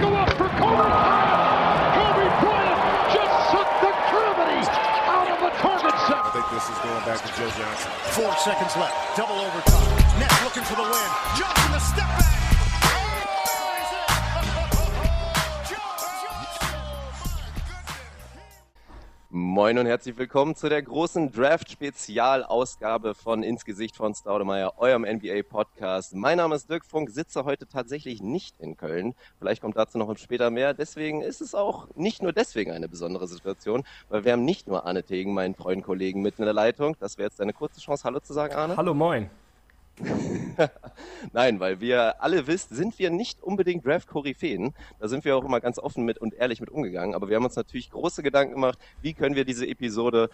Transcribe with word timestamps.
go 0.00 0.12
up 0.14 0.28
for 0.36 0.48
Kobe 0.60 0.76
Bryant. 0.76 1.94
Kobe 1.96 2.26
Bryant 2.42 2.80
just 3.12 3.34
sucked 3.50 3.78
the 3.80 3.92
gravity 4.12 4.60
out 5.08 5.28
of 5.30 5.52
target 5.60 5.96
set. 6.06 6.20
I 6.20 6.30
think 6.32 6.46
this 6.52 6.66
is 6.68 6.78
going 6.84 7.04
back 7.04 7.20
to 7.24 7.30
Joe 7.36 7.50
Johnson. 7.56 7.90
Four 8.12 8.32
seconds 8.36 8.76
left. 8.76 9.16
Double 9.16 9.36
overtime. 9.40 10.20
Nets 10.20 10.36
looking 10.44 10.64
for 10.64 10.76
the 10.76 10.82
win. 10.82 11.08
Johnson 11.36 11.72
the 11.72 11.80
step 11.80 12.08
back. 12.18 12.45
Moin 19.56 19.78
und 19.78 19.86
herzlich 19.86 20.18
willkommen 20.18 20.54
zu 20.54 20.68
der 20.68 20.82
großen 20.82 21.32
Draft-Spezialausgabe 21.32 23.14
von 23.14 23.42
Ins 23.42 23.64
Gesicht 23.64 23.96
von 23.96 24.14
Staudemeyer, 24.14 24.74
eurem 24.76 25.06
NBA-Podcast. 25.06 26.14
Mein 26.14 26.36
Name 26.36 26.56
ist 26.56 26.68
Dirk 26.68 26.84
Funk, 26.84 27.08
sitze 27.08 27.46
heute 27.46 27.66
tatsächlich 27.66 28.20
nicht 28.20 28.60
in 28.60 28.76
Köln. 28.76 29.14
Vielleicht 29.38 29.62
kommt 29.62 29.78
dazu 29.78 29.96
noch 29.96 30.14
später 30.18 30.50
mehr. 30.50 30.74
Deswegen 30.74 31.22
ist 31.22 31.40
es 31.40 31.54
auch 31.54 31.88
nicht 31.94 32.22
nur 32.22 32.34
deswegen 32.34 32.70
eine 32.70 32.86
besondere 32.86 33.26
Situation, 33.26 33.84
weil 34.10 34.26
wir 34.26 34.32
haben 34.32 34.44
nicht 34.44 34.68
nur 34.68 34.84
Arne 34.84 35.04
Tegen, 35.04 35.32
meinen 35.32 35.56
treuen 35.56 35.82
Kollegen, 35.82 36.20
mitten 36.20 36.42
in 36.42 36.46
der 36.46 36.52
Leitung. 36.52 36.94
Das 37.00 37.16
wäre 37.16 37.28
jetzt 37.30 37.40
eine 37.40 37.54
kurze 37.54 37.80
Chance, 37.80 38.04
Hallo 38.04 38.20
zu 38.20 38.34
sagen, 38.34 38.54
Arne. 38.54 38.76
Hallo, 38.76 38.92
moin. 38.92 39.30
Nein, 41.32 41.60
weil 41.60 41.80
wir 41.80 42.22
alle 42.22 42.46
wisst, 42.46 42.70
sind 42.70 42.98
wir 42.98 43.10
nicht 43.10 43.42
unbedingt 43.42 43.86
Draft-Koryphäen. 43.86 44.74
Da 44.98 45.08
sind 45.08 45.24
wir 45.24 45.36
auch 45.36 45.44
immer 45.44 45.60
ganz 45.60 45.78
offen 45.78 46.04
mit 46.04 46.18
und 46.18 46.34
ehrlich 46.34 46.60
mit 46.60 46.70
umgegangen. 46.70 47.14
Aber 47.14 47.28
wir 47.28 47.36
haben 47.36 47.44
uns 47.44 47.56
natürlich 47.56 47.90
große 47.90 48.22
Gedanken 48.22 48.54
gemacht, 48.54 48.78
wie 49.00 49.14
können 49.14 49.36
wir 49.36 49.44
diese 49.44 49.66
Episode 49.66 50.28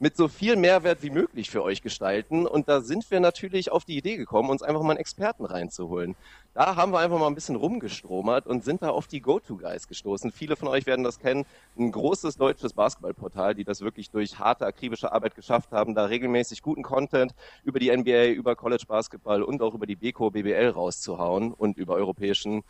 mit 0.00 0.16
so 0.16 0.26
viel 0.26 0.56
Mehrwert 0.56 1.02
wie 1.02 1.10
möglich 1.10 1.50
für 1.50 1.62
euch 1.62 1.80
gestalten. 1.80 2.46
Und 2.46 2.68
da 2.68 2.80
sind 2.80 3.10
wir 3.10 3.20
natürlich 3.20 3.70
auf 3.70 3.84
die 3.84 3.96
Idee 3.96 4.16
gekommen, 4.16 4.50
uns 4.50 4.62
einfach 4.62 4.82
mal 4.82 4.90
einen 4.90 5.00
Experten 5.00 5.44
reinzuholen. 5.44 6.16
Da 6.54 6.76
haben 6.76 6.92
wir 6.92 7.00
einfach 7.00 7.18
mal 7.18 7.26
ein 7.26 7.34
bisschen 7.34 7.56
rumgestromert 7.56 8.46
und 8.46 8.62
sind 8.62 8.82
da 8.82 8.90
auf 8.90 9.08
die 9.08 9.20
Go-To-Guys 9.20 9.88
gestoßen. 9.88 10.30
Viele 10.30 10.54
von 10.54 10.68
euch 10.68 10.86
werden 10.86 11.02
das 11.04 11.18
kennen. 11.18 11.46
Ein 11.76 11.90
großes 11.90 12.36
deutsches 12.36 12.74
Basketballportal, 12.74 13.56
die 13.56 13.64
das 13.64 13.80
wirklich 13.80 14.08
durch 14.10 14.38
harte, 14.38 14.64
akribische 14.64 15.10
Arbeit 15.10 15.34
geschafft 15.34 15.72
haben, 15.72 15.96
da 15.96 16.04
regelmäßig 16.04 16.62
guten 16.62 16.84
Content 16.84 17.34
über 17.64 17.80
die 17.80 17.90
NBA, 17.90 18.26
über 18.26 18.54
College 18.54 18.84
Basketball 18.86 19.42
und 19.42 19.62
auch 19.62 19.74
über 19.74 19.86
die 19.86 19.96
Beko 19.96 20.30
BBL 20.30 20.68
rauszuhauen 20.68 21.52
und 21.52 21.76
über 21.76 21.94
europäischen 21.94 22.62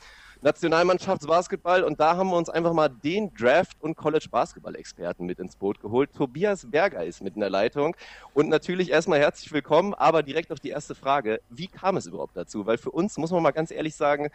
Nationalmannschaftsbasketball 0.44 1.82
und 1.84 1.98
da 2.00 2.16
haben 2.16 2.28
wir 2.28 2.36
uns 2.36 2.50
einfach 2.50 2.74
mal 2.74 2.90
den 2.90 3.32
Draft- 3.32 3.80
und 3.80 3.96
College-Basketball-Experten 3.96 5.24
mit 5.24 5.38
ins 5.38 5.56
Boot 5.56 5.80
geholt. 5.80 6.12
Tobias 6.12 6.70
Berger 6.70 7.02
ist 7.02 7.22
mit 7.22 7.34
in 7.34 7.40
der 7.40 7.48
Leitung 7.48 7.96
und 8.34 8.50
natürlich 8.50 8.90
erstmal 8.90 9.20
herzlich 9.20 9.50
willkommen, 9.52 9.94
aber 9.94 10.22
direkt 10.22 10.52
auf 10.52 10.60
die 10.60 10.68
erste 10.68 10.94
Frage, 10.94 11.40
wie 11.48 11.66
kam 11.66 11.96
es 11.96 12.04
überhaupt 12.04 12.36
dazu? 12.36 12.66
Weil 12.66 12.76
für 12.76 12.90
uns, 12.90 13.16
muss 13.16 13.30
man 13.30 13.42
mal 13.42 13.52
ganz 13.52 13.70
ehrlich 13.70 13.96
sagen, 13.96 14.28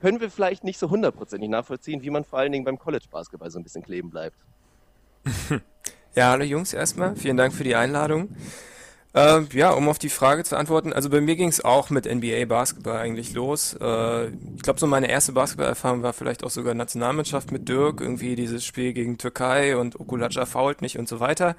können 0.00 0.20
wir 0.20 0.30
vielleicht 0.30 0.62
nicht 0.62 0.78
so 0.78 0.88
hundertprozentig 0.88 1.50
nachvollziehen, 1.50 2.00
wie 2.02 2.10
man 2.10 2.24
vor 2.24 2.38
allen 2.38 2.52
Dingen 2.52 2.64
beim 2.64 2.78
College-Basketball 2.78 3.50
so 3.50 3.58
ein 3.58 3.64
bisschen 3.64 3.82
kleben 3.82 4.08
bleibt. 4.08 4.36
Ja, 6.14 6.30
hallo 6.30 6.44
Jungs 6.44 6.72
erstmal, 6.72 7.14
vielen 7.14 7.36
Dank 7.36 7.52
für 7.52 7.62
die 7.62 7.74
Einladung. 7.74 8.34
Äh, 9.16 9.44
ja, 9.54 9.70
um 9.70 9.88
auf 9.88 9.98
die 9.98 10.10
Frage 10.10 10.44
zu 10.44 10.58
antworten, 10.58 10.92
also 10.92 11.08
bei 11.08 11.22
mir 11.22 11.36
ging 11.36 11.48
es 11.48 11.64
auch 11.64 11.88
mit 11.88 12.04
NBA 12.04 12.44
Basketball 12.44 12.98
eigentlich 12.98 13.32
los. 13.32 13.74
Äh, 13.80 14.26
ich 14.26 14.62
glaube, 14.62 14.78
so 14.78 14.86
meine 14.86 15.08
erste 15.08 15.32
Basketballerfahrung 15.32 16.02
war 16.02 16.12
vielleicht 16.12 16.44
auch 16.44 16.50
sogar 16.50 16.74
Nationalmannschaft 16.74 17.50
mit 17.50 17.66
Dirk, 17.66 18.02
irgendwie 18.02 18.36
dieses 18.36 18.62
Spiel 18.66 18.92
gegen 18.92 19.16
Türkei 19.16 19.78
und 19.78 19.98
Okulacha 19.98 20.44
fault 20.44 20.82
nicht 20.82 20.98
und 20.98 21.08
so 21.08 21.18
weiter. 21.18 21.56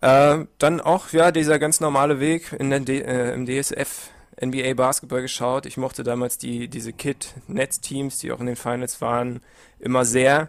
Äh, 0.00 0.46
dann 0.58 0.80
auch, 0.80 1.10
ja, 1.12 1.30
dieser 1.30 1.60
ganz 1.60 1.78
normale 1.78 2.18
Weg 2.18 2.52
in 2.58 2.70
den 2.70 2.84
D 2.84 2.98
äh, 2.98 3.32
im 3.32 3.46
DSF 3.46 4.10
NBA 4.44 4.74
Basketball 4.74 5.22
geschaut. 5.22 5.66
Ich 5.66 5.76
mochte 5.76 6.02
damals 6.02 6.38
die, 6.38 6.68
diese 6.68 6.92
Kid-Netz-Teams, 6.92 8.18
die 8.18 8.32
auch 8.32 8.40
in 8.40 8.46
den 8.46 8.56
Finals 8.56 9.00
waren, 9.00 9.40
immer 9.78 10.04
sehr. 10.04 10.48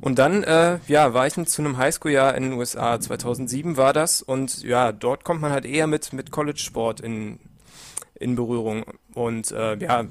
Und 0.00 0.18
dann, 0.18 0.42
äh, 0.42 0.78
ja, 0.88 1.14
war 1.14 1.26
ich 1.26 1.34
zu 1.46 1.62
einem 1.62 1.76
Highschool-Jahr 1.76 2.34
in 2.34 2.44
den 2.44 2.52
USA. 2.54 3.00
2007 3.00 3.76
war 3.76 3.92
das. 3.92 4.22
Und 4.22 4.62
ja, 4.62 4.92
dort 4.92 5.24
kommt 5.24 5.40
man 5.40 5.52
halt 5.52 5.64
eher 5.64 5.86
mit, 5.86 6.12
mit 6.12 6.30
College-Sport 6.30 7.00
in, 7.00 7.38
in 8.14 8.34
Berührung. 8.34 8.84
Und 9.14 9.52
äh, 9.52 9.76
ja, 9.76 10.06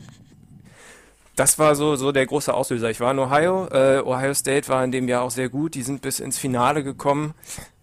das 1.35 1.59
war 1.59 1.75
so, 1.75 1.95
so 1.95 2.11
der 2.11 2.25
große 2.25 2.53
Auslöser. 2.53 2.89
Ich 2.89 2.99
war 2.99 3.11
in 3.11 3.19
Ohio. 3.19 3.67
Äh, 3.67 4.01
Ohio 4.03 4.33
State 4.33 4.69
war 4.69 4.83
in 4.83 4.91
dem 4.91 5.07
Jahr 5.07 5.23
auch 5.23 5.31
sehr 5.31 5.49
gut. 5.49 5.75
Die 5.75 5.83
sind 5.83 6.01
bis 6.01 6.19
ins 6.19 6.38
Finale 6.38 6.83
gekommen 6.83 7.33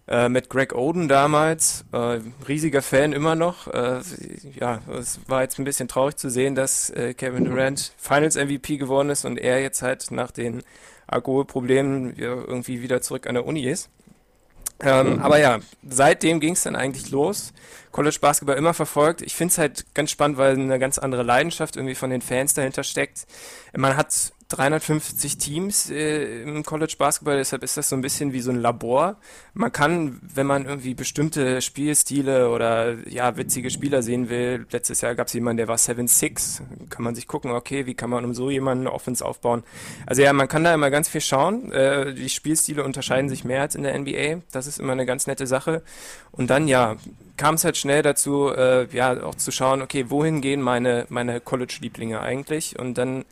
äh, 0.07 0.29
mit 0.29 0.49
Greg 0.49 0.73
Oden 0.75 1.07
damals, 1.07 1.85
äh, 1.91 2.19
riesiger 2.47 2.81
Fan 2.81 3.13
immer 3.13 3.35
noch. 3.35 3.67
Äh, 3.67 4.01
ja, 4.59 4.81
es 4.99 5.19
war 5.27 5.41
jetzt 5.41 5.57
ein 5.57 5.65
bisschen 5.65 5.87
traurig 5.87 6.17
zu 6.17 6.29
sehen, 6.29 6.55
dass 6.55 6.89
äh, 6.91 7.13
Kevin 7.13 7.45
Durant 7.45 7.93
Finals 7.97 8.35
MVP 8.35 8.77
geworden 8.77 9.09
ist 9.09 9.25
und 9.25 9.37
er 9.37 9.61
jetzt 9.61 9.81
halt 9.81 10.11
nach 10.11 10.31
den 10.31 10.63
Alkoholproblemen 11.07 12.15
irgendwie 12.15 12.81
wieder 12.81 13.01
zurück 13.01 13.27
an 13.27 13.35
der 13.35 13.45
Uni 13.45 13.65
ist. 13.65 13.89
Ähm, 14.81 15.21
aber 15.21 15.39
ja, 15.39 15.59
seitdem 15.87 16.39
ging 16.39 16.53
es 16.53 16.63
dann 16.63 16.75
eigentlich 16.75 17.09
los. 17.09 17.53
College 17.91 18.17
Basketball 18.19 18.57
immer 18.57 18.73
verfolgt. 18.73 19.21
Ich 19.21 19.33
finde 19.33 19.51
es 19.53 19.57
halt 19.57 19.85
ganz 19.93 20.11
spannend, 20.11 20.37
weil 20.37 20.53
eine 20.53 20.79
ganz 20.79 20.97
andere 20.97 21.23
Leidenschaft 21.23 21.77
irgendwie 21.77 21.95
von 21.95 22.09
den 22.09 22.21
Fans 22.21 22.53
dahinter 22.53 22.83
steckt. 22.83 23.25
Man 23.75 23.95
hat 23.95 24.33
350 24.49 25.37
Teams 25.39 25.89
äh, 25.89 26.43
im 26.43 26.63
College 26.63 26.95
Basketball, 26.99 27.37
deshalb 27.37 27.63
ist 27.63 27.77
das 27.77 27.89
so 27.89 27.95
ein 27.95 28.01
bisschen 28.01 28.31
wie 28.31 28.41
so 28.41 28.51
ein 28.51 28.57
Labor. 28.61 29.17
Man 29.55 29.71
kann, 29.71 30.19
wenn 30.21 30.45
man 30.45 30.65
irgendwie 30.65 30.93
bestimmte 30.93 31.61
Spielstile 31.61 32.49
oder 32.49 32.95
ja 33.09 33.37
witzige 33.37 33.71
Spieler 33.71 34.03
sehen 34.03 34.29
will, 34.29 34.67
letztes 34.69 35.01
Jahr 35.01 35.15
gab 35.15 35.27
es 35.27 35.33
jemanden, 35.33 35.57
der 35.57 35.67
war 35.67 35.77
7-6, 35.77 36.61
kann 36.89 37.03
man 37.03 37.15
sich 37.15 37.27
gucken, 37.27 37.51
okay, 37.51 37.87
wie 37.87 37.95
kann 37.95 38.11
man 38.11 38.23
um 38.23 38.35
so 38.35 38.51
jemanden 38.51 38.85
Offense 38.85 39.25
aufbauen. 39.25 39.63
Also 40.05 40.21
ja, 40.21 40.31
man 40.31 40.47
kann 40.47 40.63
da 40.63 40.73
immer 40.75 40.91
ganz 40.91 41.09
viel 41.09 41.21
schauen. 41.21 41.71
Äh, 41.71 42.13
die 42.13 42.29
Spielstile 42.29 42.83
unterscheiden 42.83 43.29
sich 43.29 43.45
mehr 43.45 43.61
als 43.61 43.73
in 43.73 43.81
der 43.81 43.97
NBA. 43.97 44.43
Das 44.51 44.67
ist 44.67 44.79
immer 44.79 44.91
eine 44.91 45.07
ganz 45.07 45.25
nette 45.25 45.47
Sache. 45.47 45.81
Und 46.31 46.51
dann 46.51 46.67
ja, 46.67 46.97
kam 47.37 47.55
es 47.55 47.63
halt 47.65 47.77
schnell 47.77 48.03
dazu, 48.03 48.49
äh, 48.49 48.85
ja 48.95 49.23
auch 49.23 49.35
zu 49.35 49.51
schauen, 49.51 49.81
okay, 49.81 50.05
wohin 50.09 50.41
gehen 50.41 50.61
meine 50.61 51.07
meine 51.09 51.41
College-Lieblinge 51.41 52.19
eigentlich? 52.19 52.77
Und 52.77 52.97
dann 52.99 53.25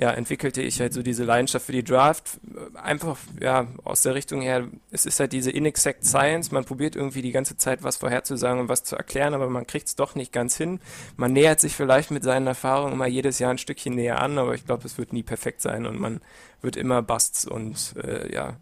ja, 0.00 0.12
entwickelte 0.12 0.62
ich 0.62 0.80
halt 0.80 0.94
so 0.94 1.02
diese 1.02 1.24
Leidenschaft 1.24 1.66
für 1.66 1.72
die 1.72 1.84
Draft. 1.84 2.40
Einfach, 2.72 3.18
ja, 3.38 3.66
aus 3.84 4.00
der 4.00 4.14
Richtung 4.14 4.40
her, 4.40 4.66
es 4.90 5.04
ist 5.04 5.20
halt 5.20 5.34
diese 5.34 5.50
inexact 5.50 6.06
Science. 6.06 6.52
Man 6.52 6.64
probiert 6.64 6.96
irgendwie 6.96 7.20
die 7.20 7.32
ganze 7.32 7.58
Zeit 7.58 7.82
was 7.82 7.98
vorherzusagen 7.98 8.60
und 8.60 8.68
was 8.70 8.82
zu 8.82 8.96
erklären, 8.96 9.34
aber 9.34 9.50
man 9.50 9.66
kriegt 9.66 9.88
es 9.88 9.96
doch 9.96 10.14
nicht 10.14 10.32
ganz 10.32 10.56
hin. 10.56 10.80
Man 11.18 11.34
nähert 11.34 11.60
sich 11.60 11.76
vielleicht 11.76 12.10
mit 12.10 12.24
seinen 12.24 12.46
Erfahrungen 12.46 12.94
immer 12.94 13.06
jedes 13.06 13.38
Jahr 13.40 13.50
ein 13.50 13.58
Stückchen 13.58 13.94
näher 13.94 14.22
an, 14.22 14.38
aber 14.38 14.54
ich 14.54 14.64
glaube, 14.64 14.86
es 14.86 14.96
wird 14.96 15.12
nie 15.12 15.22
perfekt 15.22 15.60
sein 15.60 15.84
und 15.84 16.00
man 16.00 16.22
wird 16.62 16.76
immer 16.76 17.02
Busts 17.02 17.44
und, 17.44 17.94
äh, 18.02 18.32
ja, 18.32 18.56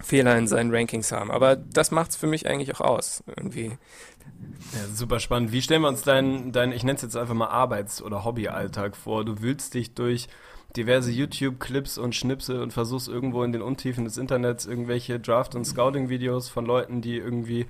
Fehler 0.00 0.38
in 0.38 0.46
seinen 0.46 0.74
Rankings 0.74 1.12
haben. 1.12 1.30
Aber 1.30 1.56
das 1.56 1.90
macht 1.90 2.12
es 2.12 2.16
für 2.16 2.26
mich 2.26 2.46
eigentlich 2.46 2.74
auch 2.76 2.80
aus. 2.80 3.22
Irgendwie 3.36 3.76
ja, 4.72 4.86
super 4.92 5.20
spannend. 5.20 5.52
Wie 5.52 5.62
stellen 5.62 5.82
wir 5.82 5.88
uns 5.88 6.02
deinen, 6.02 6.52
dein, 6.52 6.72
ich 6.72 6.84
nenne 6.84 6.96
es 6.96 7.02
jetzt 7.02 7.16
einfach 7.16 7.34
mal 7.34 7.48
Arbeits- 7.48 8.02
oder 8.02 8.24
Hobbyalltag 8.24 8.96
vor? 8.96 9.24
Du 9.24 9.40
wühlst 9.40 9.74
dich 9.74 9.94
durch 9.94 10.28
diverse 10.76 11.10
YouTube-Clips 11.10 11.98
und 11.98 12.14
Schnipsel 12.14 12.62
und 12.62 12.72
versuchst 12.72 13.08
irgendwo 13.08 13.42
in 13.42 13.52
den 13.52 13.62
Untiefen 13.62 14.04
des 14.04 14.18
Internets 14.18 14.66
irgendwelche 14.66 15.18
Draft- 15.18 15.54
und 15.54 15.64
Scouting-Videos 15.64 16.48
von 16.48 16.66
Leuten, 16.66 17.00
die 17.00 17.16
irgendwie 17.16 17.66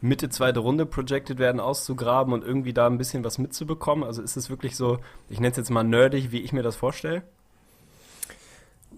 Mitte 0.00 0.30
zweite 0.30 0.60
Runde 0.60 0.86
projected 0.86 1.38
werden, 1.38 1.60
auszugraben 1.60 2.32
und 2.32 2.44
irgendwie 2.44 2.72
da 2.72 2.86
ein 2.86 2.98
bisschen 2.98 3.22
was 3.22 3.38
mitzubekommen? 3.38 4.02
Also 4.02 4.22
ist 4.22 4.36
es 4.36 4.50
wirklich 4.50 4.76
so, 4.76 4.98
ich 5.28 5.38
nenne 5.38 5.52
es 5.52 5.56
jetzt 5.58 5.70
mal 5.70 5.84
nerdig, 5.84 6.32
wie 6.32 6.40
ich 6.40 6.52
mir 6.52 6.62
das 6.62 6.76
vorstelle? 6.76 7.22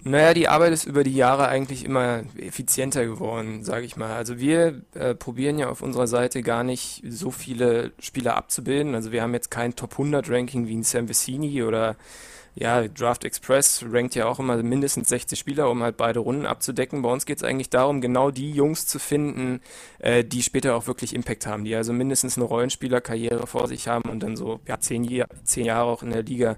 Naja, 0.04 0.34
die 0.34 0.48
Arbeit 0.48 0.72
ist 0.72 0.84
über 0.84 1.04
die 1.04 1.14
Jahre 1.14 1.46
eigentlich 1.46 1.84
immer 1.84 2.24
effizienter 2.36 3.04
geworden, 3.04 3.62
sage 3.62 3.86
ich 3.86 3.96
mal. 3.96 4.16
Also 4.16 4.40
wir 4.40 4.82
äh, 4.94 5.14
probieren 5.14 5.58
ja 5.60 5.68
auf 5.68 5.80
unserer 5.80 6.08
Seite 6.08 6.42
gar 6.42 6.64
nicht 6.64 7.04
so 7.08 7.30
viele 7.30 7.92
Spieler 8.00 8.36
abzubilden. 8.36 8.96
Also 8.96 9.12
wir 9.12 9.22
haben 9.22 9.32
jetzt 9.32 9.52
kein 9.52 9.76
Top 9.76 9.92
100 9.92 10.28
Ranking 10.28 10.66
wie 10.66 10.74
ein 10.74 10.82
Sam 10.82 11.08
Vecini 11.08 11.62
oder 11.62 11.96
ja, 12.54 12.86
Draft 12.88 13.24
Express 13.24 13.84
rankt 13.88 14.16
ja 14.16 14.26
auch 14.26 14.40
immer 14.40 14.60
mindestens 14.62 15.08
60 15.08 15.38
Spieler, 15.38 15.70
um 15.70 15.82
halt 15.84 15.96
beide 15.96 16.18
Runden 16.18 16.46
abzudecken. 16.46 17.02
Bei 17.02 17.10
uns 17.10 17.24
geht 17.24 17.38
es 17.38 17.44
eigentlich 17.44 17.70
darum, 17.70 18.00
genau 18.00 18.32
die 18.32 18.50
Jungs 18.50 18.86
zu 18.88 18.98
finden, 18.98 19.60
äh, 20.00 20.24
die 20.24 20.42
später 20.42 20.74
auch 20.74 20.88
wirklich 20.88 21.14
Impact 21.14 21.46
haben, 21.46 21.64
die 21.64 21.76
also 21.76 21.92
mindestens 21.92 22.36
eine 22.36 22.44
Rollenspielerkarriere 22.44 23.46
vor 23.46 23.68
sich 23.68 23.86
haben 23.86 24.10
und 24.10 24.20
dann 24.20 24.36
so 24.36 24.60
ja, 24.66 24.80
zehn, 24.80 25.24
zehn 25.44 25.64
Jahre 25.64 25.88
auch 25.90 26.02
in 26.02 26.10
der 26.10 26.24
Liga 26.24 26.56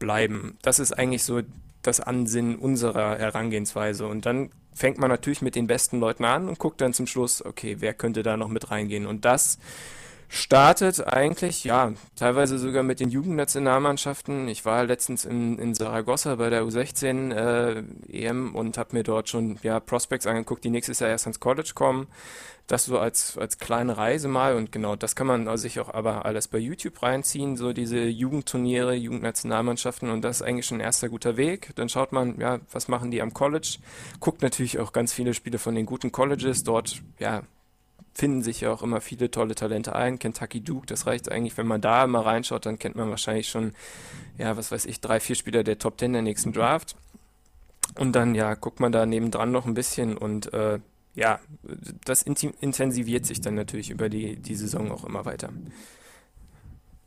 bleiben. 0.00 0.58
Das 0.62 0.80
ist 0.80 0.92
eigentlich 0.92 1.22
so 1.22 1.40
das 1.82 2.00
Ansinnen 2.00 2.56
unserer 2.56 3.18
Herangehensweise. 3.18 4.06
Und 4.06 4.26
dann 4.26 4.50
fängt 4.72 4.98
man 4.98 5.10
natürlich 5.10 5.42
mit 5.42 5.54
den 5.54 5.66
besten 5.66 6.00
Leuten 6.00 6.24
an 6.24 6.48
und 6.48 6.58
guckt 6.58 6.80
dann 6.80 6.92
zum 6.92 7.06
Schluss, 7.06 7.44
okay, 7.44 7.76
wer 7.80 7.94
könnte 7.94 8.22
da 8.22 8.36
noch 8.36 8.48
mit 8.48 8.70
reingehen? 8.70 9.06
Und 9.06 9.24
das 9.24 9.58
startet 10.32 11.04
eigentlich, 11.04 11.64
ja, 11.64 11.92
teilweise 12.14 12.56
sogar 12.56 12.84
mit 12.84 13.00
den 13.00 13.10
Jugendnationalmannschaften. 13.10 14.46
Ich 14.46 14.64
war 14.64 14.84
letztens 14.84 15.24
in, 15.24 15.58
in 15.58 15.74
Saragossa 15.74 16.36
bei 16.36 16.50
der 16.50 16.62
U16 16.62 17.34
äh, 17.34 17.82
EM 18.08 18.54
und 18.54 18.78
habe 18.78 18.96
mir 18.96 19.02
dort 19.02 19.28
schon 19.28 19.58
ja, 19.64 19.80
Prospects 19.80 20.28
angeguckt, 20.28 20.62
die 20.62 20.70
nächstes 20.70 21.00
Jahr 21.00 21.10
erst 21.10 21.26
ans 21.26 21.40
College 21.40 21.72
kommen. 21.74 22.06
Das 22.68 22.84
so 22.84 23.00
als, 23.00 23.36
als 23.38 23.58
kleine 23.58 23.96
Reise 23.96 24.28
mal 24.28 24.54
und 24.54 24.70
genau, 24.70 24.94
das 24.94 25.16
kann 25.16 25.26
man 25.26 25.58
sich 25.58 25.80
auch 25.80 25.92
aber 25.92 26.24
alles 26.24 26.46
bei 26.46 26.58
YouTube 26.58 27.02
reinziehen, 27.02 27.56
so 27.56 27.72
diese 27.72 27.98
Jugendturniere, 28.04 28.94
Jugendnationalmannschaften 28.94 30.10
und 30.10 30.22
das 30.22 30.36
ist 30.36 30.42
eigentlich 30.42 30.66
schon 30.66 30.78
ein 30.78 30.84
erster 30.84 31.08
guter 31.08 31.36
Weg. 31.36 31.72
Dann 31.74 31.88
schaut 31.88 32.12
man, 32.12 32.38
ja, 32.38 32.60
was 32.70 32.86
machen 32.86 33.10
die 33.10 33.20
am 33.20 33.34
College, 33.34 33.78
guckt 34.20 34.42
natürlich 34.42 34.78
auch 34.78 34.92
ganz 34.92 35.12
viele 35.12 35.34
Spiele 35.34 35.58
von 35.58 35.74
den 35.74 35.86
guten 35.86 36.12
Colleges, 36.12 36.62
dort, 36.62 37.02
ja, 37.18 37.42
finden 38.14 38.42
sich 38.42 38.62
ja 38.62 38.72
auch 38.72 38.82
immer 38.82 39.00
viele 39.00 39.30
tolle 39.30 39.54
Talente 39.54 39.94
ein. 39.94 40.18
Kentucky 40.18 40.60
Duke, 40.60 40.86
das 40.86 41.06
reicht 41.06 41.30
eigentlich, 41.30 41.56
wenn 41.56 41.66
man 41.66 41.80
da 41.80 42.06
mal 42.06 42.22
reinschaut, 42.22 42.66
dann 42.66 42.78
kennt 42.78 42.96
man 42.96 43.10
wahrscheinlich 43.10 43.48
schon, 43.48 43.72
ja, 44.38 44.56
was 44.56 44.72
weiß 44.72 44.86
ich, 44.86 45.00
drei, 45.00 45.20
vier 45.20 45.36
Spieler 45.36 45.64
der 45.64 45.78
Top 45.78 45.98
Ten 45.98 46.12
der 46.12 46.22
nächsten 46.22 46.52
Draft. 46.52 46.96
Und 47.98 48.12
dann, 48.12 48.34
ja, 48.34 48.54
guckt 48.54 48.80
man 48.80 48.92
da 48.92 49.06
nebendran 49.06 49.50
noch 49.50 49.66
ein 49.66 49.74
bisschen 49.74 50.16
und 50.16 50.52
äh, 50.52 50.78
ja, 51.14 51.40
das 52.04 52.22
intensiviert 52.22 53.26
sich 53.26 53.40
dann 53.40 53.54
natürlich 53.54 53.90
über 53.90 54.08
die, 54.08 54.36
die 54.36 54.54
Saison 54.54 54.92
auch 54.92 55.04
immer 55.04 55.24
weiter 55.24 55.50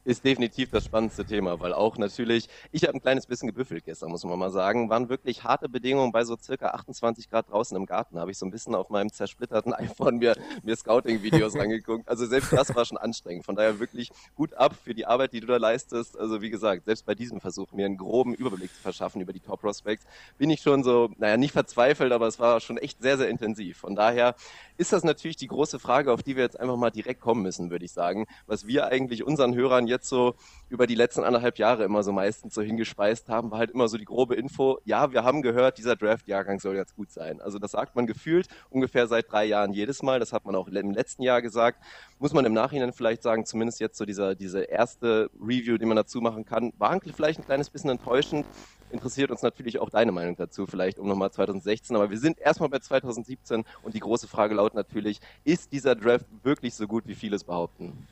ist 0.06 0.26
definitiv 0.26 0.70
das 0.72 0.86
spannendste 0.86 1.26
Thema, 1.26 1.60
weil 1.60 1.74
auch 1.74 1.98
natürlich, 1.98 2.50
ich 2.72 2.84
habe 2.84 2.94
ein 2.94 3.02
kleines 3.02 3.26
bisschen 3.26 3.48
gebüffelt 3.48 3.86
gestern, 3.86 4.10
muss 4.10 4.24
man 4.24 4.38
mal 4.38 4.52
sagen, 4.52 4.90
waren 4.90 5.10
wirklich 5.10 5.44
harte 5.44 5.70
Bedingungen 5.70 6.12
bei 6.12 6.24
so 6.24 6.38
circa 6.38 6.70
28 6.70 7.30
Grad 7.30 7.50
draußen 7.50 7.76
im 7.78 7.86
Garten, 7.86 8.20
habe 8.20 8.32
ich 8.32 8.38
so 8.38 8.46
ein 8.46 8.52
bisschen 8.52 8.76
auf 8.76 8.90
meinem 8.90 9.12
zersplitterten 9.12 9.74
iPhone 9.74 10.18
mir, 10.18 10.36
mir 10.64 10.76
Scouting-Videos 10.76 11.56
angeguckt. 11.58 12.08
Also 12.08 12.26
selbst 12.26 12.52
das 12.52 12.76
war 12.76 12.86
schon 12.86 12.98
anstrengend. 12.98 13.46
Von 13.46 13.56
daher 13.56 13.80
wirklich 13.80 14.12
gut 14.36 14.54
ab 14.54 14.76
für 14.84 14.94
die 14.94 15.06
Arbeit, 15.06 15.34
die 15.34 15.40
du 15.40 15.48
da 15.48 15.58
leistest. 15.58 16.18
Also 16.18 16.42
wie 16.42 16.50
gesagt, 16.50 16.86
selbst 16.86 17.06
bei 17.06 17.16
diesem 17.16 17.40
Versuch, 17.40 17.72
mir 17.72 17.86
einen 17.86 17.98
groben 17.98 18.34
Überblick 18.34 18.74
zu 18.74 18.82
verschaffen 18.82 19.22
über 19.22 19.34
die 19.34 19.40
Top 19.40 19.62
Prospects, 19.62 20.06
bin 20.38 20.50
ich 20.50 20.62
schon 20.62 20.84
so, 20.84 21.10
naja, 21.18 21.38
nicht 21.38 21.54
verzweifelt, 21.54 22.12
aber 22.12 22.28
es 22.28 22.40
war 22.40 22.60
schon 22.60 22.78
echt 22.78 23.02
sehr, 23.02 23.18
sehr 23.18 23.30
intensiv. 23.30 23.78
Von 23.78 23.96
daher 23.96 24.36
ist 24.78 24.94
das 24.94 25.04
natürlich 25.04 25.38
die 25.38 25.48
große 25.48 25.80
Frage, 25.80 26.12
auf 26.12 26.24
die 26.24 26.36
wir 26.36 26.44
jetzt 26.44 26.60
einfach 26.60 26.76
mal 26.76 26.90
direkt 26.90 27.22
kommen 27.22 27.42
müssen, 27.42 27.70
würde 27.70 27.86
ich 27.86 27.92
sagen, 27.92 28.26
was 28.48 28.68
wir 28.68 28.88
eigentlich 28.88 29.24
unseren 29.24 29.56
Hörern 29.56 29.88
jetzt 29.88 30.10
so 30.10 30.36
über 30.70 30.88
die 30.88 30.96
letzten 30.96 31.24
anderthalb 31.24 31.58
Jahre 31.58 31.84
immer 31.84 32.04
so 32.04 32.12
meistens 32.12 32.54
so 32.54 32.62
hingespeist 32.62 33.30
haben, 33.30 33.52
war 33.52 33.60
halt 33.60 33.72
immer 33.72 33.88
so 33.88 33.98
die 33.98 34.06
grobe 34.06 34.36
Info, 34.36 34.80
ja, 34.86 35.12
wir 35.12 35.24
haben 35.24 35.42
gehört, 35.42 35.78
dieser 35.78 35.96
Draft-Jahrgang 35.96 36.60
soll 36.60 36.76
jetzt 36.76 36.96
gut 36.96 37.12
sein. 37.12 37.42
Also 37.42 37.60
das 37.60 37.72
sagt 37.72 37.96
man 37.96 38.08
gefühlt 38.08 38.48
ungefähr 38.70 39.08
seit 39.08 39.32
drei 39.32 39.46
Jahren 39.46 39.74
jedes 39.74 40.02
Mal, 40.02 40.20
das 40.20 40.34
hat 40.34 40.46
man 40.46 40.56
auch 40.56 40.68
im 40.68 40.92
letzten 40.92 41.24
Jahr 41.24 41.42
gesagt. 41.42 41.84
Muss 42.20 42.34
man 42.34 42.46
im 42.46 42.54
Nachhinein 42.54 42.94
vielleicht 42.94 43.24
sagen, 43.24 43.46
zumindest 43.46 43.80
jetzt 43.80 43.98
so 43.98 44.06
dieser, 44.06 44.36
diese 44.36 44.62
erste 44.62 45.30
Review, 45.40 45.78
die 45.78 45.86
man 45.86 45.98
dazu 45.98 46.22
machen 46.22 46.46
kann, 46.46 46.74
war 46.78 46.94
vielleicht 47.16 47.40
ein 47.40 47.46
kleines 47.46 47.70
bisschen 47.70 47.90
enttäuschend, 47.90 48.46
interessiert 48.94 49.32
uns 49.32 49.42
natürlich 49.42 49.80
auch 49.80 49.90
deine 49.90 50.12
Meinung 50.12 50.36
dazu, 50.36 50.66
vielleicht 50.66 51.00
um 51.00 51.08
nochmal 51.08 51.32
2016. 51.32 51.96
Aber 51.96 52.10
wir 52.10 52.20
sind 52.20 52.40
erstmal 52.40 52.70
bei 52.70 52.80
2017 52.80 53.66
und 53.82 53.94
die 53.94 54.00
große 54.00 54.28
Frage 54.28 54.56
lautet 54.56 54.76
natürlich, 54.76 55.20
ist 55.44 55.74
dieser 55.74 55.96
Draft 55.96 56.26
wirklich 56.44 56.76
so 56.76 56.88
gut, 56.88 57.08
wie 57.08 57.16
viele 57.16 57.36
es 57.36 57.44
behaupten? 57.44 58.08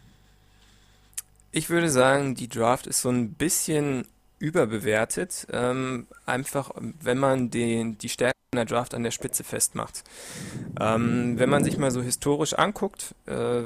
Ich 1.51 1.69
würde 1.69 1.89
sagen, 1.89 2.35
die 2.35 2.47
Draft 2.47 2.87
ist 2.87 3.01
so 3.01 3.09
ein 3.09 3.33
bisschen 3.33 4.05
überbewertet. 4.39 5.47
Ähm, 5.51 6.07
einfach, 6.25 6.71
wenn 6.75 7.17
man 7.17 7.49
den, 7.49 7.97
die 7.97 8.09
Stärke 8.09 8.35
in 8.53 8.57
der 8.57 8.65
Draft 8.65 8.93
an 8.93 9.03
der 9.03 9.11
Spitze 9.11 9.45
festmacht. 9.45 10.03
Ähm, 10.79 11.39
wenn 11.39 11.49
man 11.49 11.63
sich 11.63 11.77
mal 11.77 11.91
so 11.91 12.01
historisch 12.01 12.53
anguckt, 12.53 13.15
äh, 13.25 13.63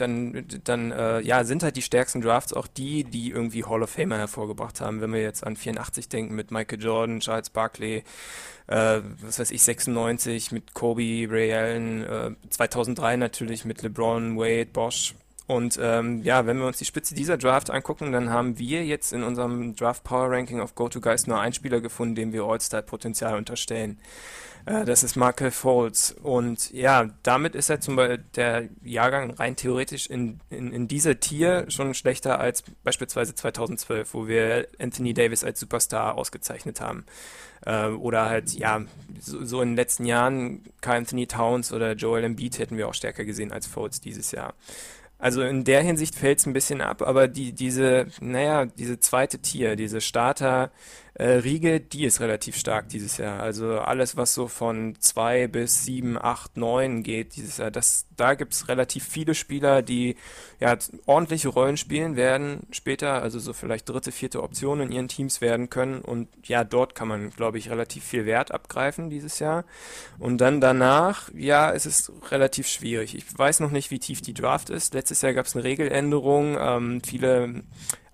dann, 0.00 0.46
dann 0.64 0.92
äh, 0.92 1.20
ja, 1.20 1.44
sind 1.44 1.62
halt 1.62 1.76
die 1.76 1.82
stärksten 1.82 2.20
Drafts 2.20 2.52
auch 2.52 2.66
die, 2.66 3.04
die 3.04 3.30
irgendwie 3.30 3.64
Hall 3.64 3.82
of 3.82 3.90
Famer 3.90 4.18
hervorgebracht 4.18 4.80
haben. 4.80 5.00
Wenn 5.00 5.12
wir 5.12 5.22
jetzt 5.22 5.46
an 5.46 5.56
84 5.56 6.08
denken 6.08 6.34
mit 6.34 6.50
Michael 6.50 6.80
Jordan, 6.80 7.20
Charles 7.20 7.50
Barkley, 7.50 8.04
äh, 8.66 9.00
was 9.22 9.38
weiß 9.38 9.50
ich, 9.50 9.62
96 9.62 10.52
mit 10.52 10.74
Kobe, 10.74 11.26
Ray 11.28 11.52
Allen, 11.52 12.04
äh, 12.04 12.30
2003 12.50 13.16
natürlich 13.16 13.64
mit 13.64 13.82
LeBron, 13.82 14.36
Wade, 14.36 14.70
Bosch, 14.72 15.14
und 15.48 15.80
ähm, 15.82 16.22
ja, 16.24 16.44
wenn 16.44 16.58
wir 16.58 16.66
uns 16.66 16.76
die 16.76 16.84
Spitze 16.84 17.14
dieser 17.14 17.38
Draft 17.38 17.70
angucken, 17.70 18.12
dann 18.12 18.28
haben 18.28 18.58
wir 18.58 18.84
jetzt 18.84 19.14
in 19.14 19.22
unserem 19.22 19.74
Draft 19.74 20.04
Power 20.04 20.30
Ranking 20.30 20.60
auf 20.60 20.74
GoToGuys 20.74 21.26
nur 21.26 21.40
einen 21.40 21.54
Spieler 21.54 21.80
gefunden, 21.80 22.14
dem 22.14 22.34
wir 22.34 22.44
All-Star-Potenzial 22.44 23.34
unterstellen. 23.34 23.98
Äh, 24.68 24.84
das 24.84 25.02
ist 25.02 25.16
Markel 25.16 25.50
Foles. 25.50 26.14
Und 26.22 26.70
ja, 26.72 27.08
damit 27.22 27.54
ist 27.54 27.70
er 27.70 27.80
zum 27.80 27.96
Beispiel 27.96 28.24
der 28.36 28.68
Jahrgang 28.82 29.30
rein 29.32 29.56
theoretisch 29.56 30.06
in, 30.06 30.40
in, 30.50 30.72
in 30.72 30.88
dieser 30.88 31.18
Tier 31.20 31.64
schon 31.68 31.94
schlechter 31.94 32.38
als 32.38 32.62
beispielsweise 32.84 33.34
2012, 33.34 34.14
wo 34.14 34.28
wir 34.28 34.68
Anthony 34.78 35.14
Davis 35.14 35.44
als 35.44 35.60
Superstar 35.60 36.16
ausgezeichnet 36.16 36.80
haben. 36.80 37.04
Äh, 37.64 37.86
oder 37.86 38.28
halt, 38.28 38.52
ja, 38.52 38.82
so, 39.20 39.44
so, 39.44 39.62
in 39.62 39.70
den 39.70 39.76
letzten 39.76 40.04
Jahren 40.04 40.62
Carl 40.80 40.98
Anthony 40.98 41.26
Towns 41.26 41.72
oder 41.72 41.92
Joel 41.94 42.24
Embiid 42.24 42.58
hätten 42.58 42.76
wir 42.76 42.88
auch 42.88 42.94
stärker 42.94 43.24
gesehen 43.24 43.52
als 43.52 43.66
Foles 43.66 44.00
dieses 44.00 44.30
Jahr. 44.32 44.54
Also 45.20 45.42
in 45.42 45.64
der 45.64 45.82
Hinsicht 45.82 46.14
fällt 46.14 46.38
es 46.38 46.46
ein 46.46 46.52
bisschen 46.52 46.80
ab, 46.80 47.02
aber 47.02 47.26
die, 47.26 47.52
diese, 47.52 48.06
naja, 48.20 48.66
diese 48.66 49.00
zweite 49.00 49.40
Tier, 49.40 49.74
diese 49.74 50.00
Starter, 50.00 50.70
äh, 51.18 51.30
Riege, 51.30 51.80
die 51.80 52.04
ist 52.04 52.20
relativ 52.20 52.56
stark 52.56 52.88
dieses 52.88 53.16
Jahr. 53.16 53.40
Also 53.40 53.80
alles, 53.80 54.16
was 54.16 54.34
so 54.34 54.46
von 54.46 54.94
zwei 55.00 55.48
bis 55.48 55.84
sieben, 55.84 56.16
acht, 56.16 56.56
neun 56.56 57.02
geht 57.02 57.34
dieses 57.34 57.56
Jahr, 57.56 57.72
das, 57.72 58.06
da 58.16 58.34
gibt's 58.34 58.68
relativ 58.68 59.04
viele 59.04 59.34
Spieler, 59.34 59.82
die 59.82 60.14
ja 60.60 60.76
ordentliche 61.06 61.48
Rollen 61.48 61.76
spielen 61.76 62.14
werden 62.14 62.60
später, 62.70 63.20
also 63.20 63.40
so 63.40 63.52
vielleicht 63.52 63.88
dritte, 63.88 64.12
vierte 64.12 64.44
Option 64.44 64.80
in 64.80 64.92
ihren 64.92 65.08
Teams 65.08 65.40
werden 65.40 65.68
können. 65.70 66.02
Und 66.02 66.28
ja, 66.44 66.62
dort 66.62 66.94
kann 66.94 67.08
man, 67.08 67.30
glaube 67.30 67.58
ich, 67.58 67.68
relativ 67.68 68.04
viel 68.04 68.24
Wert 68.24 68.52
abgreifen 68.52 69.10
dieses 69.10 69.40
Jahr. 69.40 69.64
Und 70.20 70.38
dann 70.38 70.60
danach, 70.60 71.30
ja, 71.34 71.72
es 71.72 71.84
ist 71.84 72.12
relativ 72.30 72.68
schwierig. 72.68 73.16
Ich 73.16 73.24
weiß 73.36 73.58
noch 73.58 73.72
nicht, 73.72 73.90
wie 73.90 73.98
tief 73.98 74.22
die 74.22 74.34
Draft 74.34 74.70
ist. 74.70 74.94
Letztes 74.94 75.22
Jahr 75.22 75.34
gab's 75.34 75.56
eine 75.56 75.64
Regeländerung. 75.64 76.56
Ähm, 76.60 77.00
viele 77.04 77.64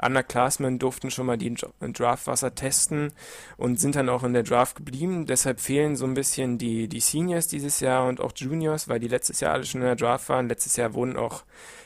Underclassmen 0.04 0.78
durften 0.78 1.10
schon 1.10 1.26
mal 1.26 1.38
die 1.38 1.54
Draftwasser 1.80 2.54
testen 2.54 3.12
und 3.56 3.80
sind 3.80 3.96
dann 3.96 4.08
auch 4.08 4.22
in 4.22 4.32
der 4.32 4.42
Draft 4.42 4.76
geblieben. 4.76 5.26
Deshalb 5.26 5.60
fehlen 5.60 5.96
so 5.96 6.04
ein 6.04 6.14
bisschen 6.14 6.58
die, 6.58 6.88
die 6.88 7.00
Seniors 7.00 7.48
dieses 7.48 7.80
Jahr 7.80 8.06
und 8.06 8.20
auch 8.20 8.32
Juniors, 8.34 8.88
weil 8.88 9.00
die 9.00 9.08
letztes 9.08 9.40
Jahr 9.40 9.54
alle 9.54 9.64
schon 9.64 9.80
in 9.80 9.86
der 9.86 9.96
Draft 9.96 10.28
waren. 10.28 10.48
Letztes 10.48 10.76
Jahr 10.76 10.94
wurden 10.94 11.16
auch 11.16 11.44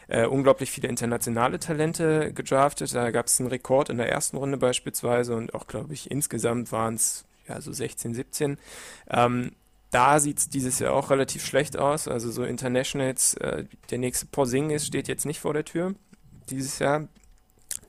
äh, 0.08 0.26
unglaublich 0.26 0.70
viele 0.70 0.88
internationale 0.88 1.58
Talente 1.58 2.32
gedraftet. 2.32 2.94
Da 2.94 3.10
gab 3.10 3.26
es 3.26 3.38
einen 3.38 3.48
Rekord 3.48 3.90
in 3.90 3.98
der 3.98 4.10
ersten 4.10 4.36
Runde 4.36 4.56
beispielsweise 4.56 5.36
und 5.36 5.54
auch, 5.54 5.66
glaube 5.66 5.94
ich, 5.94 6.10
insgesamt 6.10 6.72
waren 6.72 6.94
es 6.94 7.24
ja 7.46 7.60
so 7.60 7.72
16, 7.72 8.14
17. 8.14 8.58
Ähm, 9.10 9.52
da 9.90 10.20
sieht 10.20 10.38
es 10.38 10.48
dieses 10.48 10.78
Jahr 10.80 10.92
auch 10.92 11.10
relativ 11.10 11.44
schlecht 11.44 11.78
aus. 11.78 12.08
Also 12.08 12.30
so 12.30 12.44
Internationals, 12.44 13.34
äh, 13.34 13.64
der 13.90 13.98
nächste 13.98 14.26
Porzingis 14.26 14.86
steht 14.86 15.08
jetzt 15.08 15.24
nicht 15.24 15.40
vor 15.40 15.54
der 15.54 15.64
Tür 15.64 15.94
dieses 16.50 16.78
Jahr. 16.78 17.08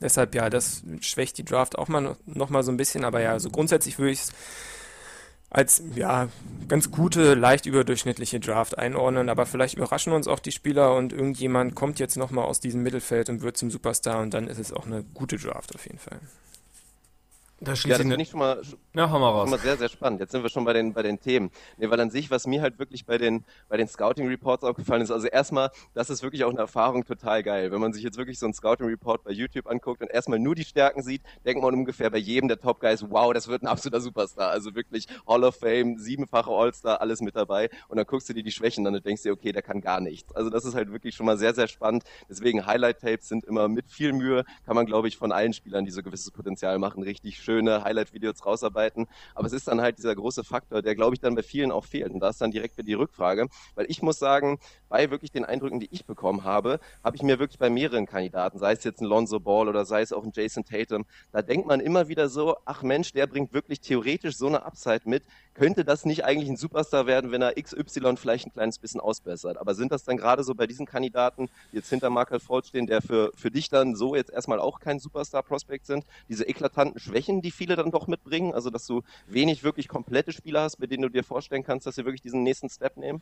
Deshalb, 0.02 0.34
ja, 0.34 0.50
das 0.50 0.84
schwächt 1.02 1.38
die 1.38 1.46
Draft 1.46 1.78
auch 1.78 1.88
mal 1.88 2.16
noch 2.26 2.50
mal 2.50 2.64
so 2.64 2.72
ein 2.72 2.78
bisschen, 2.78 3.04
aber 3.04 3.22
ja, 3.22 3.40
so 3.40 3.50
grundsätzlich 3.50 4.00
würde 4.00 4.12
ich 4.12 4.22
es 4.22 4.32
als 5.50 5.82
ja 5.96 6.30
ganz 6.68 6.92
gute, 6.92 7.34
leicht 7.34 7.66
überdurchschnittliche 7.66 8.40
Draft 8.40 8.78
einordnen, 8.78 9.30
aber 9.30 9.46
vielleicht 9.46 9.76
überraschen 9.76 10.14
uns 10.14 10.28
auch 10.28 10.40
die 10.40 10.52
Spieler 10.52 10.96
und 10.96 11.12
irgendjemand 11.12 11.76
kommt 11.76 12.00
jetzt 12.00 12.18
nochmal 12.18 12.46
aus 12.46 12.60
diesem 12.60 12.84
Mittelfeld 12.84 13.30
und 13.30 13.42
wird 13.42 13.58
zum 13.58 13.72
Superstar 13.72 14.22
und 14.22 14.34
dann 14.34 14.48
ist 14.48 14.60
es 14.60 14.72
auch 14.72 14.86
eine 14.86 15.04
gute 15.14 15.38
Draft 15.38 15.74
auf 15.74 15.86
jeden 15.86 16.00
Fall. 16.00 16.20
Da 17.62 17.74
ja, 17.74 17.90
das 17.90 17.98
finde 17.98 18.22
ich 18.22 18.30
schon 18.30 18.40
mal, 18.40 18.62
ja, 18.96 19.12
hau 19.12 19.20
mal 19.20 19.32
raus. 19.32 19.50
schon 19.50 19.52
mal 19.52 19.60
sehr, 19.60 19.76
sehr 19.76 19.90
spannend. 19.90 20.22
Jetzt 20.22 20.32
sind 20.32 20.44
wir 20.44 20.50
schon 20.50 20.64
bei 20.64 20.72
den, 20.72 20.94
bei 20.94 21.04
den 21.04 21.20
Themen. 21.20 21.52
Nee, 21.78 21.90
weil 21.90 22.00
an 22.00 22.10
sich, 22.10 22.32
was 22.32 22.48
mir 22.48 22.62
halt 22.62 22.80
wirklich 22.80 23.06
bei 23.06 23.18
den, 23.18 23.44
bei 23.68 23.76
den 23.76 23.88
Scouting 23.88 24.30
Reports 24.30 24.64
aufgefallen 24.64 25.02
ist, 25.02 25.12
also 25.12 25.28
erstmal, 25.28 25.70
das 25.94 26.10
ist 26.10 26.24
wirklich 26.24 26.46
auch 26.46 26.52
eine 26.52 26.60
Erfahrung 26.60 27.04
total 27.04 27.44
geil. 27.44 27.70
Wenn 27.74 27.82
man 27.82 27.92
sich 27.92 28.02
jetzt 28.02 28.18
wirklich 28.18 28.40
so 28.40 28.46
einen 28.46 28.54
Scouting 28.54 28.88
Report 28.88 29.26
bei 29.26 29.32
YouTube 29.32 29.68
anguckt 29.68 30.02
und 30.02 30.10
erstmal 30.10 30.40
nur 30.40 30.56
die 30.56 30.64
Stärken 30.64 31.04
sieht, 31.04 31.22
denkt 31.46 31.62
man 31.62 31.74
ungefähr 31.74 32.10
bei 32.10 32.18
jedem 32.18 32.48
der 32.48 32.60
Top 32.60 32.80
Guys, 32.80 33.04
wow, 33.10 33.34
das 33.34 33.50
wird 33.50 33.62
ein 33.62 33.68
absoluter 33.68 34.00
Superstar. 34.00 34.52
Also 34.52 34.74
wirklich 34.74 35.08
Hall 35.28 35.44
of 35.44 35.58
Fame, 35.58 35.98
siebenfache 35.98 36.50
All-Star, 36.50 37.02
alles 37.02 37.20
mit 37.20 37.36
dabei. 37.36 37.70
Und 37.90 37.98
dann 37.98 38.06
guckst 38.06 38.30
du 38.30 38.34
dir 38.34 38.44
die 38.44 38.52
Schwächen 38.52 38.88
an 38.88 38.96
und 38.96 39.06
denkst 39.06 39.24
dir, 39.24 39.34
okay, 39.34 39.52
der 39.52 39.64
kann 39.64 39.82
gar 39.82 40.00
nichts. 40.00 40.34
Also 40.34 40.50
das 40.50 40.64
ist 40.64 40.76
halt 40.76 40.94
wirklich 40.94 41.14
schon 41.14 41.26
mal 41.26 41.38
sehr, 41.38 41.54
sehr 41.54 41.68
spannend. 41.68 42.06
Deswegen 42.30 42.66
Highlight 42.66 43.02
Tapes 43.02 43.28
sind 43.28 43.44
immer 43.44 43.68
mit 43.68 43.90
viel 43.90 44.14
Mühe, 44.14 44.46
kann 44.66 44.78
man, 44.78 44.86
glaube 44.86 45.10
ich, 45.10 45.18
von 45.18 45.34
allen 45.34 45.52
Spielern, 45.52 45.84
die 45.84 45.92
so 45.92 46.02
gewisses 46.02 46.32
Potenzial 46.32 46.80
machen, 46.80 47.04
richtig 47.04 47.38
schön 47.38 47.49
schöne 47.50 47.84
Highlight-Videos 47.84 48.46
rausarbeiten. 48.46 49.08
Aber 49.34 49.48
es 49.48 49.54
ist 49.54 49.68
dann 49.68 49.82
halt 49.82 49.98
dieser 49.98 50.14
große 50.14 50.44
Faktor, 50.44 50.84
der, 50.84 50.94
glaube 50.94 51.16
ich, 51.16 51.20
dann 51.20 51.34
bei 51.34 51.42
vielen 51.42 51.72
auch 51.72 51.86
fehlt. 51.86 52.12
Und 52.12 52.20
da 52.20 52.30
ist 52.30 52.40
dann 52.42 52.52
direkt 52.52 52.78
wieder 52.78 52.86
die 52.86 52.94
Rückfrage. 52.94 53.48
Weil 53.74 53.88
ich 53.90 54.04
muss 54.04 54.20
sagen, 54.20 54.60
bei 54.88 55.10
wirklich 55.10 55.32
den 55.32 55.46
Eindrücken, 55.46 55.80
die 55.80 55.88
ich 55.92 56.06
bekommen 56.06 56.44
habe, 56.44 56.80
habe 57.04 57.16
ich 57.16 57.24
mir 57.24 57.40
wirklich 57.40 57.58
bei 57.58 57.72
mehreren 57.72 58.06
Kandidaten, 58.06 58.60
sei 58.60 58.74
es 58.74 58.84
jetzt 58.84 59.02
ein 59.02 59.06
Lonzo 59.06 59.40
Ball 59.40 59.68
oder 59.68 59.86
sei 59.86 60.02
es 60.02 60.14
auch 60.14 60.24
ein 60.24 60.32
Jason 60.34 60.64
Tatum, 60.64 61.06
da 61.32 61.42
denkt 61.42 61.68
man 61.68 61.80
immer 61.80 62.08
wieder 62.08 62.30
so, 62.30 62.58
ach 62.66 62.84
Mensch, 62.84 63.14
der 63.14 63.26
bringt 63.26 63.52
wirklich 63.54 63.82
theoretisch 63.82 64.38
so 64.38 64.48
eine 64.48 64.64
Upside 64.64 65.02
mit. 65.06 65.24
Könnte 65.56 65.84
das 65.84 66.06
nicht 66.06 66.24
eigentlich 66.24 66.50
ein 66.50 66.56
Superstar 66.56 67.06
werden, 67.08 67.32
wenn 67.32 67.42
er 67.42 67.54
XY 67.62 68.16
vielleicht 68.16 68.48
ein 68.48 68.54
kleines 68.54 68.80
bisschen 68.80 69.02
ausbessert? 69.02 69.58
Aber 69.58 69.74
sind 69.74 69.92
das 69.92 70.04
dann 70.04 70.18
gerade 70.18 70.44
so 70.44 70.56
bei 70.56 70.68
diesen 70.68 70.86
Kandidaten, 70.86 71.50
die 71.72 71.78
jetzt 71.78 71.90
hinter 71.90 72.10
Markel 72.10 72.40
Fultz 72.40 72.68
stehen, 72.68 72.88
der 72.88 73.02
für, 73.02 73.32
für 73.36 73.52
dich 73.52 73.70
dann 73.70 73.96
so 73.96 74.16
jetzt 74.16 74.32
erstmal 74.32 74.60
auch 74.60 74.80
kein 74.80 75.00
Superstar-Prospect 75.00 75.86
sind, 75.86 76.06
diese 76.30 76.46
eklatanten 76.46 77.00
Schwächen, 77.00 77.39
die 77.42 77.52
viele 77.52 77.76
dann 77.76 77.92
doch 77.92 78.08
mitbringen, 78.08 78.54
also 78.54 78.70
dass 78.70 78.86
du 78.86 79.02
wenig 79.28 79.64
wirklich 79.64 79.88
komplette 79.88 80.32
Spieler 80.34 80.62
hast, 80.64 80.80
mit 80.80 80.92
denen 80.92 81.04
du 81.04 81.10
dir 81.10 81.24
vorstellen 81.24 81.64
kannst, 81.64 81.86
dass 81.88 81.96
sie 81.96 82.06
wirklich 82.06 82.22
diesen 82.22 82.44
nächsten 82.44 82.70
Step 82.70 82.98
nehmen? 82.98 83.22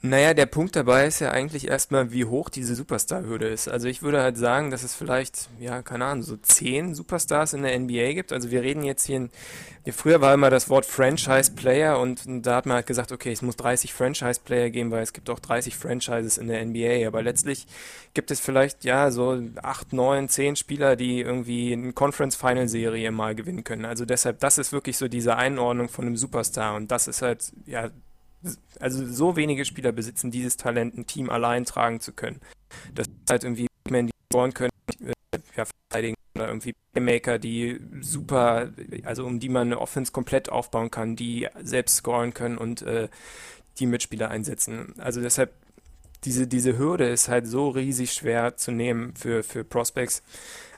Naja, 0.00 0.34
der 0.34 0.46
Punkt 0.46 0.74
dabei 0.74 1.06
ist 1.06 1.20
ja 1.20 1.30
eigentlich 1.30 1.68
erstmal, 1.68 2.10
wie 2.10 2.24
hoch 2.24 2.48
diese 2.48 2.74
Superstar-Hürde 2.74 3.46
ist. 3.46 3.68
Also 3.68 3.86
ich 3.86 4.02
würde 4.02 4.20
halt 4.22 4.36
sagen, 4.36 4.70
dass 4.70 4.82
es 4.82 4.94
vielleicht, 4.94 5.48
ja, 5.60 5.82
keine 5.82 6.06
Ahnung, 6.06 6.24
so 6.24 6.36
zehn 6.36 6.94
Superstars 6.94 7.52
in 7.52 7.62
der 7.62 7.78
NBA 7.78 8.14
gibt. 8.14 8.32
Also 8.32 8.50
wir 8.50 8.62
reden 8.62 8.82
jetzt 8.82 9.04
hier, 9.04 9.18
in, 9.18 9.30
ja, 9.84 9.92
früher 9.92 10.20
war 10.20 10.34
immer 10.34 10.50
das 10.50 10.68
Wort 10.70 10.86
Franchise-Player 10.86 12.00
und 12.00 12.22
da 12.26 12.56
hat 12.56 12.66
man 12.66 12.76
halt 12.76 12.86
gesagt, 12.86 13.12
okay, 13.12 13.30
es 13.30 13.42
muss 13.42 13.56
30 13.56 13.92
Franchise-Player 13.92 14.70
geben, 14.70 14.90
weil 14.90 15.02
es 15.02 15.12
gibt 15.12 15.30
auch 15.30 15.38
30 15.38 15.76
Franchises 15.76 16.36
in 16.36 16.48
der 16.48 16.64
NBA. 16.64 17.06
Aber 17.06 17.22
letztlich 17.22 17.66
gibt 18.14 18.30
es 18.32 18.40
vielleicht, 18.40 18.84
ja, 18.84 19.10
so 19.10 19.40
acht, 19.62 19.92
neun, 19.92 20.28
zehn 20.28 20.56
Spieler, 20.56 20.96
die 20.96 21.20
irgendwie 21.20 21.74
eine 21.74 21.92
Conference-Final-Serie 21.92 23.12
mal 23.12 23.34
gewinnen 23.34 23.62
können. 23.62 23.84
Also 23.84 24.04
deshalb, 24.04 24.40
das 24.40 24.58
ist 24.58 24.72
wirklich 24.72 24.96
so 24.96 25.06
diese 25.06 25.36
Einordnung 25.36 25.88
von 25.88 26.06
einem 26.06 26.16
Superstar 26.16 26.74
und 26.74 26.90
das 26.90 27.06
ist 27.06 27.22
halt, 27.22 27.52
ja, 27.66 27.90
also 28.80 29.06
so 29.06 29.36
wenige 29.36 29.64
Spieler 29.64 29.92
besitzen 29.92 30.30
dieses 30.30 30.56
Talent, 30.56 30.96
ein 30.96 31.06
Team 31.06 31.30
allein 31.30 31.64
tragen 31.64 32.00
zu 32.00 32.12
können. 32.12 32.40
Das 32.94 33.06
ist 33.06 33.30
halt 33.30 33.44
irgendwie 33.44 33.68
men, 33.88 34.06
die 34.06 34.12
scoren 34.30 34.54
können, 34.54 34.70
äh, 35.00 35.12
ja, 35.56 35.64
verteidigen 35.64 36.16
oder 36.34 36.48
irgendwie 36.48 36.74
Playmaker, 36.92 37.38
die 37.38 37.80
super, 38.00 38.70
also 39.04 39.26
um 39.26 39.40
die 39.40 39.48
man 39.48 39.68
eine 39.68 39.80
Offense 39.80 40.12
komplett 40.12 40.48
aufbauen 40.48 40.90
kann, 40.90 41.16
die 41.16 41.48
selbst 41.62 41.96
scoren 41.96 42.34
können 42.34 42.58
und 42.58 42.82
äh, 42.82 43.08
die 43.78 43.86
Mitspieler 43.86 44.30
einsetzen. 44.30 44.94
Also 44.98 45.20
deshalb 45.20 45.52
diese, 46.24 46.46
diese 46.46 46.78
Hürde 46.78 47.08
ist 47.08 47.28
halt 47.28 47.46
so 47.46 47.68
riesig 47.68 48.12
schwer 48.12 48.56
zu 48.56 48.70
nehmen 48.70 49.14
für, 49.16 49.42
für 49.42 49.64
Prospects, 49.64 50.22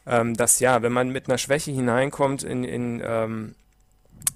ähm, 0.07 0.35
dass 0.35 0.61
ja, 0.61 0.83
wenn 0.83 0.93
man 0.93 1.11
mit 1.11 1.29
einer 1.29 1.39
Schwäche 1.39 1.71
hineinkommt 1.71 2.43
in, 2.43 2.65
in 2.65 3.03
ähm, 3.05 3.55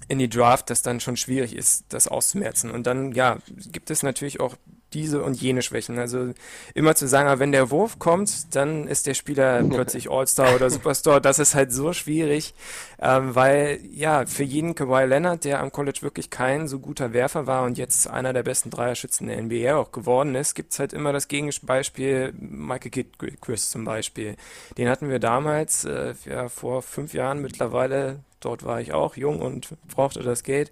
in 0.07 0.19
die 0.19 0.29
Draft, 0.29 0.69
das 0.69 0.81
dann 0.81 0.99
schon 0.99 1.17
schwierig 1.17 1.55
ist, 1.55 1.85
das 1.89 2.07
auszumerzen. 2.07 2.71
Und 2.71 2.87
dann, 2.87 3.11
ja, 3.11 3.37
gibt 3.71 3.91
es 3.91 4.03
natürlich 4.03 4.39
auch 4.39 4.55
diese 4.93 5.21
und 5.21 5.39
jene 5.39 5.61
Schwächen. 5.61 5.99
Also 5.99 6.33
immer 6.73 6.95
zu 6.95 7.07
sagen, 7.07 7.39
wenn 7.39 7.51
der 7.51 7.69
Wurf 7.71 7.99
kommt, 7.99 8.55
dann 8.55 8.87
ist 8.87 9.07
der 9.07 9.13
Spieler 9.13 9.63
plötzlich 9.63 10.09
All-Star 10.09 10.55
oder 10.55 10.69
Superstar. 10.69 11.21
Das 11.21 11.39
ist 11.39 11.55
halt 11.55 11.71
so 11.71 11.93
schwierig, 11.93 12.53
ähm, 12.99 13.35
weil 13.35 13.79
ja, 13.91 14.25
für 14.25 14.43
jeden 14.43 14.75
Kawhi 14.75 15.05
Leonard, 15.05 15.45
der 15.45 15.59
am 15.61 15.71
College 15.71 15.99
wirklich 16.01 16.29
kein 16.29 16.67
so 16.67 16.79
guter 16.79 17.13
Werfer 17.13 17.47
war 17.47 17.63
und 17.63 17.77
jetzt 17.77 18.07
einer 18.07 18.33
der 18.33 18.43
besten 18.43 18.69
Dreierschützen 18.69 19.27
der 19.27 19.41
NBA 19.41 19.75
auch 19.75 19.91
geworden 19.91 20.35
ist, 20.35 20.55
gibt's 20.55 20.79
halt 20.79 20.93
immer 20.93 21.13
das 21.13 21.27
Gegenbeispiel, 21.27 22.33
Michael 22.39 22.91
Kidd 22.91 23.09
Chris 23.41 23.69
zum 23.69 23.85
Beispiel. 23.85 24.35
Den 24.77 24.89
hatten 24.89 25.09
wir 25.09 25.19
damals, 25.19 25.85
äh, 25.85 26.13
ja, 26.25 26.49
vor 26.49 26.81
fünf 26.81 27.13
Jahren 27.13 27.41
mittlerweile 27.41 28.23
Dort 28.39 28.63
war 28.63 28.81
ich 28.81 28.93
auch 28.93 29.15
jung 29.15 29.41
und 29.41 29.69
brauchte 29.87 30.21
das 30.21 30.43
Geld, 30.43 30.71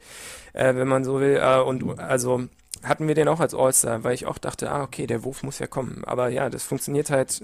äh, 0.53 0.75
wenn 0.75 0.87
man 0.87 1.03
so 1.03 1.19
will. 1.19 1.37
Äh, 1.41 1.59
und 1.59 1.99
also 1.99 2.47
hatten 2.83 3.07
wir 3.07 3.15
den 3.15 3.27
auch 3.27 3.39
als 3.39 3.53
All-Star, 3.53 4.03
weil 4.03 4.13
ich 4.13 4.25
auch 4.25 4.37
dachte, 4.37 4.69
ah, 4.71 4.83
okay, 4.83 5.07
der 5.07 5.23
Wurf 5.23 5.43
muss 5.43 5.59
ja 5.59 5.67
kommen. 5.67 6.03
Aber 6.05 6.29
ja, 6.29 6.49
das 6.49 6.63
funktioniert 6.63 7.09
halt 7.09 7.41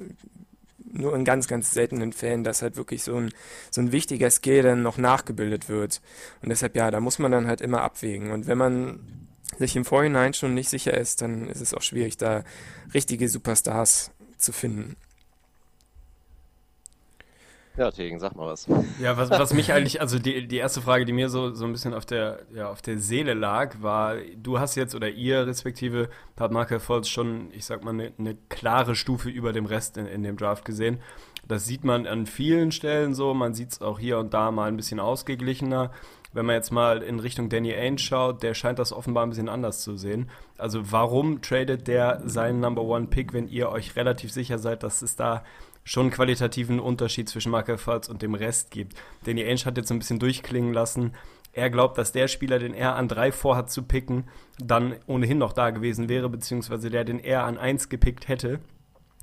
nur 0.92 1.16
in 1.16 1.26
ganz, 1.26 1.48
ganz 1.48 1.72
seltenen 1.72 2.14
Fällen, 2.14 2.44
dass 2.44 2.62
halt 2.62 2.76
wirklich 2.76 3.04
so 3.04 3.16
ein, 3.16 3.32
so 3.72 3.82
ein 3.82 3.92
wichtiger 3.92 4.30
Skill 4.30 4.62
dann 4.62 4.84
noch 4.84 4.98
nachgebildet 4.98 5.68
wird. 5.70 6.02
Und 6.42 6.50
deshalb, 6.50 6.76
ja, 6.76 6.92
da 6.92 7.00
muss 7.00 7.20
man 7.20 7.32
dann 7.32 7.48
halt 7.48 7.62
immer 7.62 7.82
abwägen. 7.82 8.32
Und 8.32 8.48
wenn 8.48 8.58
man 8.58 9.00
sich 9.58 9.76
im 9.76 9.86
Vorhinein 9.86 10.34
schon 10.34 10.54
nicht 10.54 10.70
sicher 10.70 10.96
ist, 10.96 11.22
dann 11.22 11.50
ist 11.50 11.62
es 11.62 11.74
auch 11.74 11.82
schwierig, 11.82 12.18
da 12.18 12.44
richtige 12.94 13.28
Superstars 13.28 14.12
zu 14.38 14.52
finden. 14.52 14.96
Ja, 17.76 17.90
Tegen, 17.90 18.20
sag 18.20 18.36
mal 18.36 18.48
was. 18.48 18.68
Ja, 19.00 19.18
was, 19.18 19.32
was 19.32 19.54
mich 19.54 19.74
eigentlich, 19.74 20.00
also 20.00 20.20
die, 20.20 20.48
die 20.48 20.58
erste 20.58 20.80
Frage, 20.80 21.06
die 21.06 21.14
mir 21.14 21.30
so, 21.30 21.54
so 21.56 21.66
ein 21.66 21.72
bisschen 21.72 21.96
auf 21.96 22.06
der, 22.06 22.42
ja, 22.54 22.70
auf 22.70 22.84
der 22.84 23.00
Seele 23.00 23.34
lag, 23.34 23.82
war, 23.82 24.18
du 24.38 24.60
hast 24.60 24.76
jetzt 24.76 24.94
oder 24.94 25.10
ihr 25.10 25.48
respektive 25.48 26.10
hat 26.40 26.52
Markel 26.52 26.80
Volz 26.80 27.08
schon, 27.08 27.50
ich 27.52 27.66
sag 27.66 27.84
mal, 27.84 27.92
eine, 27.92 28.12
eine 28.20 28.36
klare 28.50 28.96
Stufe 28.96 29.30
über 29.30 29.54
dem 29.54 29.66
Rest 29.66 29.98
in, 29.98 30.06
in 30.06 30.22
dem 30.22 30.38
Draft 30.38 30.66
gesehen. 30.66 31.00
Das 31.48 31.66
sieht 31.66 31.84
man 31.84 32.06
an 32.06 32.28
vielen 32.28 32.72
Stellen 32.72 33.16
so, 33.16 33.34
man 33.34 33.56
sieht 33.56 33.72
es 33.72 33.82
auch 33.82 33.98
hier 33.98 34.20
und 34.20 34.34
da 34.36 34.52
mal 34.52 34.68
ein 34.68 34.78
bisschen 34.78 35.00
ausgeglichener. 35.00 35.92
Wenn 36.32 36.46
man 36.46 36.56
jetzt 36.56 36.72
mal 36.72 37.02
in 37.02 37.20
Richtung 37.20 37.50
Danny 37.50 37.74
Ainge 37.74 38.00
schaut, 38.00 38.44
der 38.44 38.54
scheint 38.54 38.80
das 38.80 38.94
offenbar 38.94 39.26
ein 39.26 39.30
bisschen 39.30 39.50
anders 39.50 39.82
zu 39.82 39.98
sehen. 39.98 40.30
Also 40.58 40.92
warum 40.92 41.42
tradet 41.42 41.88
der 41.88 42.22
seinen 42.26 42.60
Number 42.60 42.84
One 42.84 43.08
Pick, 43.08 43.34
wenn 43.34 43.48
ihr 43.48 43.70
euch 43.70 43.96
relativ 43.96 44.32
sicher 44.32 44.58
seid, 44.58 44.84
dass 44.84 45.02
es 45.02 45.16
da 45.16 45.44
schon 45.84 46.04
einen 46.04 46.12
qualitativen 46.12 46.80
Unterschied 46.80 47.30
zwischen 47.30 47.52
Michael 47.52 47.78
Phelps 47.78 48.10
und 48.10 48.22
dem 48.22 48.36
Rest 48.36 48.72
gibt. 48.72 48.96
Danny 49.26 49.44
Ainge 49.44 49.66
hat 49.66 49.78
jetzt 49.78 49.92
ein 49.92 50.00
bisschen 50.00 50.20
durchklingen 50.20 50.74
lassen, 50.74 51.14
er 51.54 51.70
glaubt, 51.70 52.00
dass 52.00 52.12
der 52.12 52.28
Spieler, 52.28 52.58
den 52.58 52.74
er 52.74 52.96
an 52.96 53.08
drei 53.08 53.32
vorhat 53.32 53.72
zu 53.72 53.84
picken, 53.84 54.26
dann 54.58 54.96
ohnehin 55.06 55.38
noch 55.38 55.54
da 55.54 55.70
gewesen 55.70 56.10
wäre, 56.10 56.28
beziehungsweise 56.28 56.90
der, 56.90 57.04
den 57.04 57.20
er 57.20 57.44
an 57.44 57.60
eins 57.60 57.90
gepickt 57.90 58.28
hätte. 58.28 58.60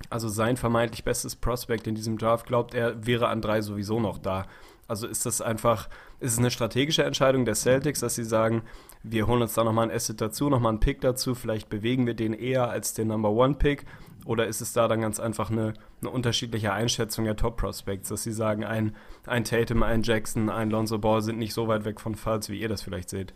Also 0.08 0.28
sein 0.28 0.56
vermeintlich 0.56 1.04
bestes 1.04 1.34
Prospect 1.34 1.88
in 1.88 1.96
diesem 1.96 2.18
Draft 2.18 2.46
glaubt 2.46 2.72
er, 2.72 3.04
wäre 3.04 3.28
an 3.28 3.42
drei 3.42 3.60
sowieso 3.60 3.98
noch 3.98 4.16
da. 4.16 4.46
Also 4.86 5.06
ist 5.06 5.26
das 5.26 5.40
einfach, 5.40 5.88
ist 6.20 6.32
es 6.32 6.38
eine 6.38 6.50
strategische 6.50 7.04
Entscheidung 7.04 7.44
der 7.44 7.54
Celtics, 7.54 8.00
dass 8.00 8.14
sie 8.14 8.24
sagen, 8.24 8.62
wir 9.02 9.26
holen 9.26 9.42
uns 9.42 9.54
da 9.54 9.64
nochmal 9.64 9.88
ein 9.88 9.94
Asset 9.94 10.20
dazu, 10.20 10.48
nochmal 10.48 10.70
einen 10.70 10.80
Pick 10.80 11.00
dazu, 11.00 11.34
vielleicht 11.34 11.68
bewegen 11.68 12.06
wir 12.06 12.14
den 12.14 12.32
eher 12.32 12.70
als 12.70 12.94
den 12.94 13.08
Number 13.08 13.30
One 13.30 13.54
Pick 13.54 13.84
oder 14.24 14.46
ist 14.46 14.60
es 14.60 14.72
da 14.72 14.88
dann 14.88 15.00
ganz 15.00 15.20
einfach 15.20 15.50
eine, 15.50 15.74
eine 16.00 16.10
unterschiedliche 16.10 16.72
Einschätzung 16.72 17.24
der 17.24 17.36
Top-Prospects, 17.36 18.08
dass 18.08 18.22
sie 18.22 18.32
sagen, 18.32 18.64
ein, 18.64 18.96
ein 19.26 19.44
Tatum, 19.44 19.82
ein 19.82 20.02
Jackson, 20.02 20.48
ein 20.50 20.70
Lonzo 20.70 20.98
Ball 20.98 21.22
sind 21.22 21.38
nicht 21.38 21.54
so 21.54 21.68
weit 21.68 21.84
weg 21.84 22.00
von 22.00 22.14
Falls, 22.14 22.48
wie 22.48 22.60
ihr 22.60 22.68
das 22.68 22.82
vielleicht 22.82 23.10
seht? 23.10 23.34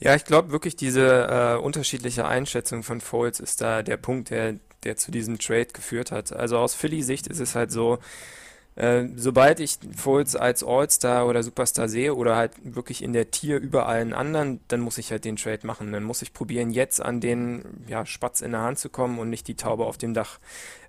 Ja, 0.00 0.14
ich 0.14 0.24
glaube 0.24 0.52
wirklich, 0.52 0.76
diese 0.76 1.26
äh, 1.28 1.56
unterschiedliche 1.56 2.26
Einschätzung 2.26 2.82
von 2.82 3.00
Foles 3.00 3.40
ist 3.40 3.60
da 3.60 3.82
der 3.82 3.96
Punkt, 3.96 4.30
der, 4.30 4.56
der 4.84 4.96
zu 4.96 5.10
diesem 5.10 5.38
Trade 5.38 5.66
geführt 5.66 6.12
hat. 6.12 6.32
Also 6.32 6.58
aus 6.58 6.74
Philly-Sicht 6.74 7.26
ist 7.26 7.40
es 7.40 7.56
halt 7.56 7.72
so, 7.72 7.98
äh, 8.78 9.08
sobald 9.16 9.58
ich 9.58 9.76
Foles 9.96 10.36
als 10.36 10.62
All-Star 10.62 11.26
oder 11.26 11.42
Superstar 11.42 11.88
sehe 11.88 12.14
oder 12.14 12.36
halt 12.36 12.52
wirklich 12.62 13.02
in 13.02 13.12
der 13.12 13.32
Tier 13.32 13.58
über 13.58 13.88
allen 13.88 14.12
anderen, 14.12 14.60
dann 14.68 14.78
muss 14.78 14.98
ich 14.98 15.10
halt 15.10 15.24
den 15.24 15.34
Trade 15.34 15.66
machen. 15.66 15.90
Dann 15.90 16.04
muss 16.04 16.22
ich 16.22 16.32
probieren, 16.32 16.70
jetzt 16.70 17.02
an 17.02 17.20
den 17.20 17.64
ja, 17.88 18.06
Spatz 18.06 18.40
in 18.40 18.52
der 18.52 18.60
Hand 18.60 18.78
zu 18.78 18.88
kommen 18.88 19.18
und 19.18 19.30
nicht 19.30 19.48
die 19.48 19.56
Taube 19.56 19.84
auf 19.84 19.98
dem 19.98 20.14
Dach 20.14 20.38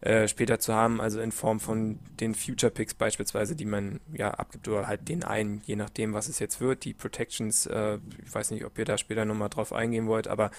äh, 0.01 0.27
später 0.27 0.59
zu 0.59 0.75
haben, 0.75 1.01
also 1.01 1.19
in 1.19 1.31
Form 1.31 1.59
von 1.59 1.97
den 2.19 2.35
Future 2.35 2.71
Picks 2.71 2.93
beispielsweise, 2.93 3.55
die 3.55 3.65
man 3.65 4.01
ja 4.13 4.35
abgibt 4.35 4.67
oder 4.67 4.85
halt 4.85 5.09
den 5.09 5.23
einen, 5.23 5.63
je 5.65 5.75
nachdem, 5.75 6.13
was 6.13 6.29
es 6.29 6.37
jetzt 6.37 6.61
wird. 6.61 6.85
Die 6.85 6.93
Protections, 6.93 7.65
äh, 7.65 7.97
ich 8.23 8.31
weiß 8.31 8.51
nicht, 8.51 8.65
ob 8.65 8.77
ihr 8.77 8.85
da 8.85 8.99
später 8.99 9.25
nochmal 9.25 9.49
drauf 9.49 9.73
eingehen 9.73 10.05
wollt, 10.05 10.27
aber 10.27 10.51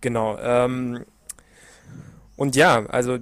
genau. 0.00 0.36
Ähm, 0.40 1.04
und 2.34 2.56
ja, 2.56 2.84
also 2.86 3.18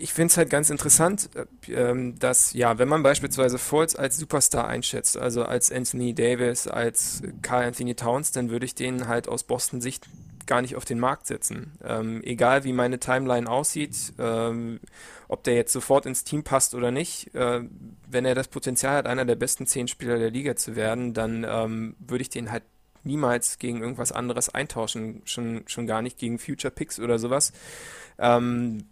ich 0.00 0.12
finde 0.12 0.32
es 0.32 0.36
halt 0.36 0.50
ganz 0.50 0.70
interessant, 0.70 1.30
äh, 1.34 1.72
ähm, 1.72 2.18
dass, 2.18 2.52
ja, 2.52 2.78
wenn 2.78 2.88
man 2.88 3.02
beispielsweise 3.02 3.58
Fultz 3.58 3.94
als 3.94 4.16
Superstar 4.16 4.66
einschätzt, 4.66 5.16
also 5.16 5.44
als 5.44 5.70
Anthony 5.70 6.14
Davis, 6.14 6.66
als 6.66 7.22
Carl 7.42 7.64
Anthony 7.64 7.94
Towns, 7.94 8.32
dann 8.32 8.50
würde 8.50 8.66
ich 8.66 8.74
den 8.74 9.08
halt 9.08 9.28
aus 9.28 9.42
Boston 9.42 9.80
Sicht 9.80 10.08
gar 10.46 10.62
nicht 10.62 10.74
auf 10.74 10.84
den 10.84 10.98
Markt 10.98 11.26
setzen. 11.26 11.72
Ähm, 11.84 12.22
egal 12.24 12.64
wie 12.64 12.72
meine 12.72 12.98
Timeline 12.98 13.48
aussieht, 13.48 14.14
ähm, 14.18 14.80
ob 15.28 15.44
der 15.44 15.54
jetzt 15.54 15.72
sofort 15.72 16.06
ins 16.06 16.24
Team 16.24 16.42
passt 16.42 16.74
oder 16.74 16.90
nicht, 16.90 17.32
äh, 17.34 17.62
wenn 18.08 18.24
er 18.24 18.34
das 18.34 18.48
Potenzial 18.48 18.96
hat, 18.96 19.06
einer 19.06 19.24
der 19.24 19.36
besten 19.36 19.66
zehn 19.66 19.86
Spieler 19.86 20.18
der 20.18 20.30
Liga 20.30 20.56
zu 20.56 20.74
werden, 20.74 21.14
dann 21.14 21.46
ähm, 21.48 21.94
würde 22.00 22.22
ich 22.22 22.30
den 22.30 22.50
halt 22.50 22.64
niemals 23.04 23.58
gegen 23.58 23.80
irgendwas 23.80 24.12
anderes 24.12 24.48
eintauschen, 24.48 25.22
schon, 25.24 25.62
schon 25.66 25.86
gar 25.86 26.02
nicht 26.02 26.18
gegen 26.18 26.38
Future 26.38 26.72
Picks 26.72 26.98
oder 26.98 27.18
sowas. 27.18 27.52
Ähm, 28.18 28.84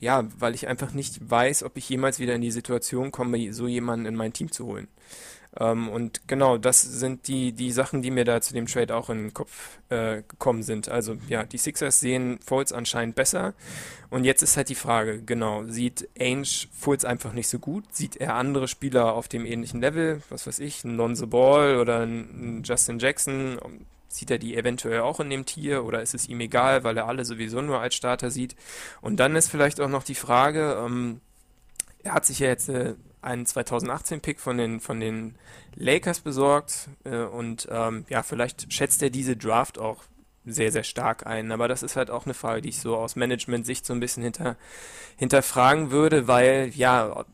ja, 0.00 0.26
weil 0.38 0.54
ich 0.54 0.68
einfach 0.68 0.92
nicht 0.92 1.30
weiß, 1.30 1.62
ob 1.62 1.76
ich 1.76 1.88
jemals 1.88 2.18
wieder 2.18 2.34
in 2.34 2.40
die 2.40 2.50
Situation 2.50 3.10
komme, 3.10 3.52
so 3.52 3.66
jemanden 3.66 4.06
in 4.06 4.14
mein 4.14 4.32
Team 4.32 4.52
zu 4.52 4.66
holen. 4.66 4.88
Ähm, 5.58 5.88
und 5.88 6.28
genau, 6.28 6.58
das 6.58 6.82
sind 6.82 7.26
die, 7.26 7.52
die 7.52 7.72
Sachen, 7.72 8.02
die 8.02 8.10
mir 8.10 8.24
da 8.24 8.40
zu 8.40 8.52
dem 8.52 8.66
Trade 8.66 8.94
auch 8.94 9.10
in 9.10 9.18
den 9.18 9.34
Kopf 9.34 9.78
äh, 9.88 10.22
gekommen 10.28 10.62
sind. 10.62 10.88
Also 10.88 11.16
ja, 11.28 11.44
die 11.44 11.58
Sixers 11.58 12.00
sehen 12.00 12.38
Fultz 12.44 12.72
anscheinend 12.72 13.14
besser. 13.14 13.54
Und 14.10 14.24
jetzt 14.24 14.42
ist 14.42 14.56
halt 14.56 14.68
die 14.68 14.74
Frage, 14.74 15.22
genau, 15.22 15.64
sieht 15.64 16.08
Ainge 16.18 16.46
Fultz 16.72 17.04
einfach 17.04 17.32
nicht 17.32 17.48
so 17.48 17.58
gut? 17.58 17.84
Sieht 17.90 18.16
er 18.16 18.34
andere 18.34 18.68
Spieler 18.68 19.14
auf 19.14 19.28
dem 19.28 19.44
ähnlichen 19.44 19.80
Level? 19.80 20.22
Was 20.28 20.46
weiß 20.46 20.60
ich, 20.60 20.84
ein 20.84 20.96
Lonzo 20.96 21.26
Ball 21.26 21.78
oder 21.78 22.00
ein 22.00 22.62
Justin 22.64 22.98
Jackson? 22.98 23.58
Sieht 24.08 24.30
er 24.30 24.38
die 24.38 24.56
eventuell 24.56 25.00
auch 25.00 25.20
in 25.20 25.30
dem 25.30 25.44
Tier 25.44 25.84
oder 25.84 26.02
ist 26.02 26.14
es 26.14 26.28
ihm 26.28 26.40
egal, 26.40 26.82
weil 26.82 26.96
er 26.96 27.06
alle 27.06 27.24
sowieso 27.24 27.60
nur 27.60 27.80
als 27.80 27.94
Starter 27.94 28.30
sieht? 28.30 28.56
Und 29.00 29.18
dann 29.18 29.36
ist 29.36 29.50
vielleicht 29.50 29.80
auch 29.80 29.88
noch 29.88 30.02
die 30.02 30.14
Frage, 30.14 30.82
ähm, 30.84 31.20
er 32.02 32.14
hat 32.14 32.24
sich 32.24 32.38
ja 32.38 32.48
jetzt 32.48 32.68
äh, 32.68 32.94
einen 33.20 33.44
2018-Pick 33.44 34.40
von 34.40 34.56
den, 34.56 34.80
von 34.80 35.00
den 35.00 35.36
Lakers 35.74 36.20
besorgt 36.20 36.88
äh, 37.04 37.18
und 37.18 37.68
ähm, 37.70 38.06
ja, 38.08 38.22
vielleicht 38.22 38.72
schätzt 38.72 39.02
er 39.02 39.10
diese 39.10 39.36
Draft 39.36 39.78
auch 39.78 40.04
sehr, 40.46 40.72
sehr 40.72 40.82
stark 40.82 41.26
ein. 41.26 41.52
Aber 41.52 41.68
das 41.68 41.82
ist 41.82 41.96
halt 41.96 42.10
auch 42.10 42.24
eine 42.24 42.34
Frage, 42.34 42.62
die 42.62 42.70
ich 42.70 42.80
so 42.80 42.96
aus 42.96 43.16
Management-Sicht 43.16 43.84
so 43.84 43.92
ein 43.92 44.00
bisschen 44.00 44.22
hinter, 44.22 44.56
hinterfragen 45.16 45.90
würde, 45.90 46.26
weil 46.26 46.70
ja, 46.74 47.24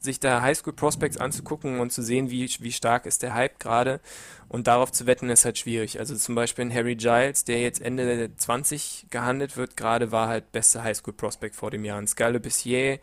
sich 0.00 0.20
da 0.20 0.42
Highschool 0.42 0.72
Prospects 0.72 1.16
anzugucken 1.16 1.80
und 1.80 1.92
zu 1.92 2.02
sehen, 2.02 2.30
wie, 2.30 2.48
wie 2.60 2.72
stark 2.72 3.06
ist 3.06 3.22
der 3.22 3.34
Hype 3.34 3.58
gerade 3.58 4.00
und 4.48 4.66
darauf 4.66 4.92
zu 4.92 5.06
wetten, 5.06 5.30
ist 5.30 5.44
halt 5.44 5.58
schwierig. 5.58 5.98
Also 5.98 6.16
zum 6.16 6.34
Beispiel 6.34 6.66
ein 6.66 6.74
Harry 6.74 6.96
Giles, 6.96 7.44
der 7.44 7.60
jetzt 7.60 7.80
Ende 7.80 8.30
20 8.36 9.06
gehandelt 9.10 9.56
wird, 9.56 9.76
gerade 9.76 10.12
war 10.12 10.28
halt 10.28 10.52
bester 10.52 10.82
Highschool 10.82 11.14
Prospect 11.14 11.56
vor 11.56 11.70
dem 11.70 11.84
Jahr. 11.84 11.98
Und 11.98 12.08
Scarlett 12.08 12.42
Bissier 12.42 13.00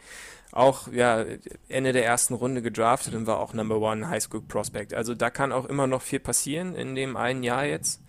auch 0.55 0.87
ja, 0.91 1.25
Ende 1.67 1.91
der 1.91 2.05
ersten 2.05 2.33
Runde 2.33 2.61
gedraftet 2.61 3.13
und 3.13 3.27
war 3.27 3.39
auch 3.39 3.53
Number 3.53 3.79
One 3.79 4.07
High 4.07 4.23
School 4.23 4.41
Prospect. 4.41 4.93
Also 4.93 5.13
da 5.13 5.29
kann 5.29 5.51
auch 5.51 5.65
immer 5.65 5.85
noch 5.85 6.01
viel 6.01 6.19
passieren 6.19 6.75
in 6.75 6.95
dem 6.95 7.17
einen 7.17 7.43
Jahr 7.43 7.65
jetzt. 7.65 8.01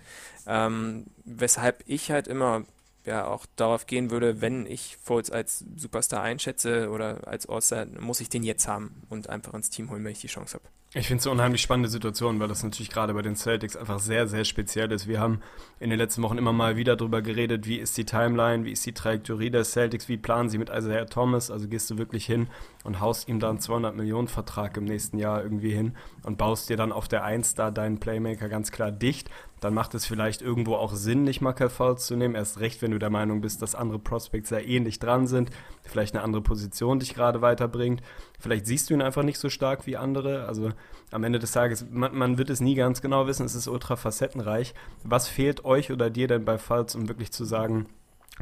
Ähm, 0.47 1.07
weshalb 1.25 1.83
ich 1.87 2.13
halt 2.13 2.29
immer 2.29 2.65
ja 3.07 3.27
auch 3.27 3.47
darauf 3.57 3.87
gehen 3.87 4.11
würde, 4.11 4.41
wenn 4.41 4.67
ich 4.67 4.97
Fultz 5.03 5.31
als 5.31 5.65
Superstar 5.77 6.23
einschätze 6.23 6.91
oder 6.91 7.27
als 7.27 7.49
All-Star, 7.49 7.87
muss 8.01 8.21
ich 8.21 8.29
den 8.29 8.43
jetzt 8.43 8.69
haben 8.69 9.03
und 9.09 9.29
einfach 9.31 9.55
ins 9.55 9.71
Team 9.71 9.91
holen, 9.91 10.05
wenn 10.05 10.13
ich 10.13 10.21
die 10.21 10.27
Chance 10.27 10.55
habe. 10.55 10.65
Ich 10.95 11.09
finde 11.09 11.21
es 11.21 11.27
eine 11.27 11.35
unheimlich 11.35 11.61
spannende 11.61 11.91
Situation, 11.91 12.41
weil 12.41 12.49
das 12.49 12.63
natürlich 12.63 12.91
gerade 12.91 13.13
bei 13.13 13.21
den 13.21 13.37
Celtics 13.37 13.77
einfach 13.77 13.99
sehr, 13.99 14.27
sehr 14.29 14.45
speziell 14.45 14.91
ist. 14.93 15.07
Wir 15.07 15.21
haben 15.21 15.43
in 15.79 15.91
den 15.91 15.99
letzten 15.99 16.23
Wochen 16.23 16.39
immer 16.39 16.53
mal 16.53 16.77
wieder 16.77 16.97
darüber 16.97 17.21
geredet, 17.23 17.67
wie 17.67 17.77
ist 17.77 17.99
die 17.99 18.07
Timeline, 18.07 18.65
wie 18.65 18.73
ist 18.73 18.87
die 18.87 18.95
Trajektorie 18.95 19.51
der 19.51 19.65
Celtics, 19.65 20.09
wie 20.09 20.17
planen 20.17 20.49
sie 20.49 20.59
mit 20.59 20.71
Isaiah 20.71 21.05
Thomas, 21.05 21.51
also 21.51 21.69
gehst 21.69 21.91
du 21.91 21.99
wirklich 21.99 22.25
hin 22.25 22.49
und 22.87 23.01
haust 23.01 23.29
ihm 23.29 23.41
dann 23.41 23.59
200 23.59 23.95
Millionen 23.95 24.29
Vertrag 24.29 24.77
im 24.77 24.85
nächsten 24.85 25.19
Jahr 25.19 25.43
irgendwie 25.43 25.73
hin 25.73 25.97
und 26.23 26.39
baust 26.39 26.71
dir 26.71 26.77
dann 26.77 26.93
auf 26.93 27.09
der 27.09 27.25
1 27.25 27.55
da 27.55 27.71
deinen 27.71 28.01
Playmaker 28.01 28.49
ganz 28.49 28.71
klar 28.71 28.91
dicht 28.91 29.31
dann 29.61 29.73
macht 29.73 29.95
es 29.95 30.05
vielleicht 30.05 30.43
irgendwo 30.43 30.75
auch 30.75 30.95
Sinn, 30.95 31.25
nicht 31.25 31.41
Markel 31.41 31.71
Fouls 31.71 32.07
zu 32.07 32.15
nehmen. 32.15 32.35
Erst 32.35 32.61
recht, 32.61 32.83
wenn 32.83 32.91
du 32.91 32.99
der 32.99 33.11
Meinung 33.11 33.41
bist, 33.41 33.63
dass 33.63 33.75
andere 33.75 33.99
Prospects 33.99 34.51
sehr 34.51 34.67
ähnlich 34.67 34.99
dran 34.99 35.27
sind, 35.27 35.51
vielleicht 35.83 36.15
eine 36.15 36.23
andere 36.23 36.43
Position 36.43 36.99
dich 36.99 37.15
gerade 37.15 37.41
weiterbringt. 37.41 38.03
Vielleicht 38.39 38.67
siehst 38.67 38.91
du 38.91 38.95
ihn 38.95 39.03
einfach 39.03 39.23
nicht 39.23 39.39
so 39.39 39.49
stark 39.49 39.87
wie 39.87 39.97
andere. 39.97 40.47
Also 40.47 40.71
am 41.11 41.25
Ende 41.25 41.39
des 41.39 41.53
Tages, 41.53 41.87
man, 41.91 42.15
man 42.15 42.39
wird 42.39 42.51
es 42.51 42.61
nie 42.61 42.75
ganz 42.75 43.01
genau 43.01 43.27
wissen, 43.27 43.47
es 43.47 43.55
ist 43.55 43.67
ultra 43.67 43.97
facettenreich. 43.97 44.75
Was 45.05 45.27
fehlt 45.27 45.65
euch 45.65 45.91
oder 45.91 46.11
dir 46.11 46.29
denn 46.29 46.45
bei 46.45 46.59
Fouls, 46.59 46.95
um 46.95 47.09
wirklich 47.09 47.33
zu 47.33 47.45
sagen, 47.45 47.87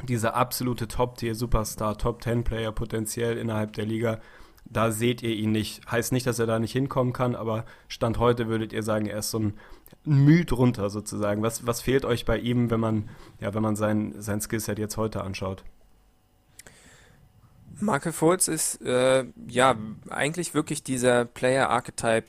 dieser 0.03 0.35
absolute 0.35 0.89
Top-Tier-Superstar, 0.89 1.97
Top-10-Player 1.97 2.73
potenziell 2.73 3.39
innerhalb 3.39 3.73
der 3.75 3.87
Liga, 3.87 4.21
da 4.65 4.91
seht 4.91 5.23
ihr 5.23 5.35
ihn 5.35 5.53
nicht. 5.53 5.91
Heißt 5.91 6.13
nicht, 6.13 6.27
dass 6.27 6.39
er 6.39 6.47
da 6.47 6.59
nicht 6.59 6.73
hinkommen 6.73 7.13
kann, 7.13 7.35
aber 7.35 7.65
Stand 7.89 8.19
heute 8.19 8.49
würdet 8.49 8.73
ihr 8.73 8.83
sagen, 8.83 9.07
er 9.07 9.19
ist 9.19 9.31
so 9.31 9.39
ein 9.39 9.55
Mühe 10.05 10.45
drunter 10.45 10.91
sozusagen. 10.91 11.43
Was, 11.43 11.67
was 11.67 11.81
fehlt 11.83 12.05
euch 12.05 12.25
bei 12.25 12.39
ihm, 12.39 12.71
wenn 12.71 12.81
man, 12.81 13.09
ja, 13.41 13.55
wenn 13.55 13.63
man 13.63 13.77
sein, 13.77 14.15
sein 14.19 14.41
Skillset 14.41 14.79
jetzt 14.79 14.97
heute 14.97 15.23
anschaut? 15.23 15.65
Marke 17.81 18.13
Fultz 18.13 18.49
ist 18.49 18.81
äh, 18.83 19.25
ja 19.49 19.75
eigentlich 20.09 20.55
wirklich 20.55 20.83
dieser 20.83 21.25
Player-Archetype, 21.25 22.29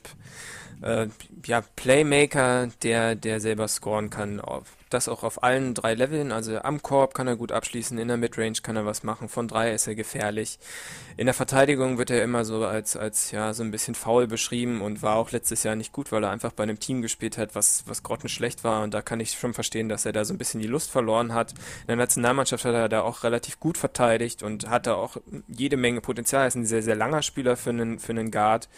äh, 0.82 1.08
ja, 1.44 1.62
Playmaker, 1.76 2.68
der, 2.82 3.14
der 3.14 3.40
selber 3.40 3.68
scoren 3.68 4.10
kann. 4.10 4.40
Das 4.88 5.08
auch 5.08 5.24
auf 5.24 5.42
allen 5.42 5.74
drei 5.74 5.94
Leveln. 5.94 6.30
Also 6.30 6.60
am 6.60 6.80
Korb 6.80 7.12
kann 7.12 7.26
er 7.26 7.34
gut 7.34 7.50
abschließen, 7.50 7.98
in 7.98 8.06
der 8.06 8.16
Midrange 8.16 8.58
kann 8.62 8.76
er 8.76 8.86
was 8.86 9.02
machen, 9.02 9.28
von 9.28 9.48
drei 9.48 9.72
ist 9.72 9.88
er 9.88 9.96
gefährlich. 9.96 10.60
In 11.16 11.26
der 11.26 11.34
Verteidigung 11.34 11.98
wird 11.98 12.10
er 12.10 12.22
immer 12.22 12.44
so 12.44 12.64
als, 12.64 12.96
als 12.96 13.32
ja, 13.32 13.52
so 13.52 13.64
ein 13.64 13.72
bisschen 13.72 13.96
faul 13.96 14.28
beschrieben 14.28 14.82
und 14.82 15.02
war 15.02 15.16
auch 15.16 15.32
letztes 15.32 15.64
Jahr 15.64 15.74
nicht 15.74 15.92
gut, 15.92 16.12
weil 16.12 16.22
er 16.22 16.30
einfach 16.30 16.52
bei 16.52 16.62
einem 16.62 16.78
Team 16.78 17.02
gespielt 17.02 17.36
hat, 17.36 17.56
was, 17.56 17.82
was 17.86 18.04
grottenschlecht 18.04 18.62
war. 18.62 18.84
Und 18.84 18.94
da 18.94 19.02
kann 19.02 19.18
ich 19.18 19.32
schon 19.32 19.54
verstehen, 19.54 19.88
dass 19.88 20.06
er 20.06 20.12
da 20.12 20.24
so 20.24 20.32
ein 20.32 20.38
bisschen 20.38 20.60
die 20.60 20.68
Lust 20.68 20.90
verloren 20.90 21.34
hat. 21.34 21.52
In 21.52 21.88
der 21.88 21.96
Nationalmannschaft 21.96 22.64
hat 22.64 22.74
er 22.74 22.88
da 22.88 23.02
auch 23.02 23.24
relativ 23.24 23.58
gut 23.58 23.78
verteidigt 23.78 24.44
und 24.44 24.68
hatte 24.68 24.94
auch 24.94 25.16
jede 25.48 25.76
Menge 25.76 26.00
Potenzial. 26.00 26.42
Er 26.42 26.48
ist 26.48 26.54
ein 26.54 26.66
sehr, 26.66 26.82
sehr 26.82 26.96
langer 26.96 27.22
Spieler 27.22 27.56
für 27.56 27.70
einen, 27.70 27.98
für 27.98 28.12
einen 28.12 28.30
Guard. 28.30 28.68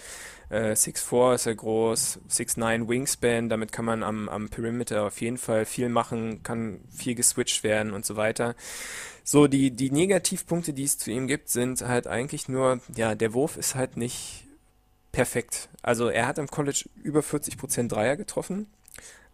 Äh, 0.51 0.73
6'4 0.73 1.35
ist 1.35 1.47
er 1.47 1.55
groß, 1.55 2.21
6'9 2.31 2.89
Wingspan, 2.89 3.49
damit 3.49 3.73
kann 3.73 3.85
man 3.85 4.03
am, 4.03 4.29
am 4.29 4.49
Perimeter 4.49 5.05
auf 5.05 5.21
jeden 5.21 5.39
Fall 5.39 5.67
viel 5.67 5.89
machen, 5.89 6.43
kann 6.43 6.81
viel 6.91 7.15
geswitcht 7.15 7.65
werden 7.65 7.93
und 7.93 8.07
so 8.07 8.17
weiter. 8.17 8.55
So, 9.25 9.47
die, 9.47 9.71
die 9.71 9.91
Negativpunkte, 9.91 10.73
die 10.73 10.85
es 10.85 10.97
zu 10.97 11.11
ihm 11.11 11.27
gibt, 11.27 11.51
sind 11.51 11.83
halt 11.83 12.07
eigentlich 12.07 12.49
nur, 12.49 12.81
ja, 12.97 13.15
der 13.15 13.35
Wurf 13.35 13.59
ist 13.59 13.75
halt 13.75 13.99
nicht 13.99 14.47
perfekt. 15.13 15.69
Also 15.83 16.09
er 16.09 16.27
hat 16.27 16.39
im 16.39 16.49
College 16.49 16.89
über 17.03 17.21
40% 17.21 17.89
Dreier 17.89 18.17
getroffen. 18.17 18.69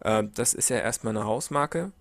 Äh, 0.01 0.25
das 0.33 0.53
ist 0.53 0.69
ja 0.69 0.77
erstmal 0.77 1.15
eine 1.15 1.25
Hausmarke. 1.25 1.93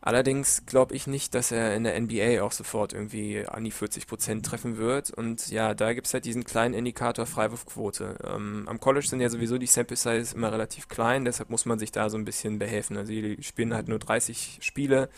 Allerdings 0.00 0.64
glaube 0.64 0.94
ich 0.94 1.08
nicht, 1.08 1.34
dass 1.34 1.50
er 1.50 1.74
in 1.74 1.82
der 1.82 2.00
NBA 2.00 2.42
auch 2.42 2.52
sofort 2.52 2.92
irgendwie 2.92 3.44
an 3.46 3.64
die 3.64 3.72
40% 3.72 4.42
treffen 4.42 4.76
wird. 4.76 5.10
Und 5.10 5.48
ja, 5.48 5.74
da 5.74 5.92
gibt 5.92 6.06
es 6.06 6.14
halt 6.14 6.24
diesen 6.24 6.44
kleinen 6.44 6.74
Indikator 6.74 7.26
Freiwurfquote. 7.26 8.16
Ähm, 8.24 8.64
am 8.68 8.78
College 8.78 9.08
sind 9.08 9.20
ja 9.20 9.28
sowieso 9.28 9.58
die 9.58 9.66
Sample 9.66 9.96
Size 9.96 10.36
immer 10.36 10.52
relativ 10.52 10.88
klein, 10.88 11.24
deshalb 11.24 11.50
muss 11.50 11.66
man 11.66 11.80
sich 11.80 11.90
da 11.90 12.10
so 12.10 12.16
ein 12.16 12.24
bisschen 12.24 12.60
behelfen. 12.60 12.96
Also 12.96 13.12
die 13.12 13.42
spielen 13.42 13.74
halt 13.74 13.88
nur 13.88 13.98
30 13.98 14.58
Spiele. 14.60 15.08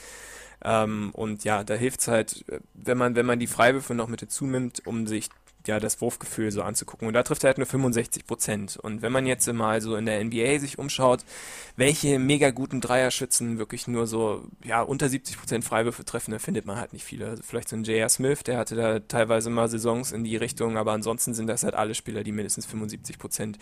Ähm, 0.62 1.10
und 1.12 1.44
ja, 1.44 1.62
da 1.62 1.74
hilft 1.74 2.00
es 2.00 2.08
halt, 2.08 2.44
wenn 2.74 2.98
man, 2.98 3.14
wenn 3.16 3.26
man 3.26 3.38
die 3.38 3.46
Freiwürfe 3.46 3.94
noch 3.94 4.08
mit 4.08 4.22
dazu 4.22 4.46
nimmt, 4.46 4.86
um 4.86 5.06
sich 5.06 5.28
ja, 5.66 5.80
das 5.80 6.00
Wurfgefühl 6.00 6.50
so 6.50 6.62
anzugucken. 6.62 7.08
Und 7.08 7.14
da 7.14 7.22
trifft 7.22 7.44
er 7.44 7.48
halt 7.48 7.58
nur 7.58 7.66
65 7.66 8.26
Prozent. 8.26 8.76
Und 8.76 9.02
wenn 9.02 9.12
man 9.12 9.26
jetzt 9.26 9.50
mal 9.52 9.80
so 9.80 9.96
in 9.96 10.06
der 10.06 10.22
NBA 10.24 10.58
sich 10.58 10.78
umschaut, 10.78 11.24
welche 11.76 12.18
mega 12.18 12.50
guten 12.50 12.80
Dreierschützen 12.80 13.58
wirklich 13.58 13.86
nur 13.86 14.06
so, 14.06 14.44
ja, 14.64 14.82
unter 14.82 15.08
70 15.08 15.38
Prozent 15.38 15.64
Freiwürfe 15.64 16.04
treffen, 16.04 16.32
da 16.32 16.38
findet 16.38 16.66
man 16.66 16.78
halt 16.78 16.92
nicht 16.92 17.04
viele. 17.04 17.28
Also 17.28 17.42
vielleicht 17.42 17.68
so 17.68 17.76
ein 17.76 17.84
J.R. 17.84 18.08
Smith, 18.08 18.42
der 18.44 18.58
hatte 18.58 18.74
da 18.74 19.00
teilweise 19.00 19.50
mal 19.50 19.68
Saisons 19.68 20.12
in 20.12 20.24
die 20.24 20.36
Richtung, 20.36 20.76
aber 20.76 20.92
ansonsten 20.92 21.34
sind 21.34 21.46
das 21.46 21.62
halt 21.62 21.74
alle 21.74 21.94
Spieler, 21.94 22.24
die 22.24 22.32
mindestens 22.32 22.66
75 22.66 23.18
Prozent 23.18 23.58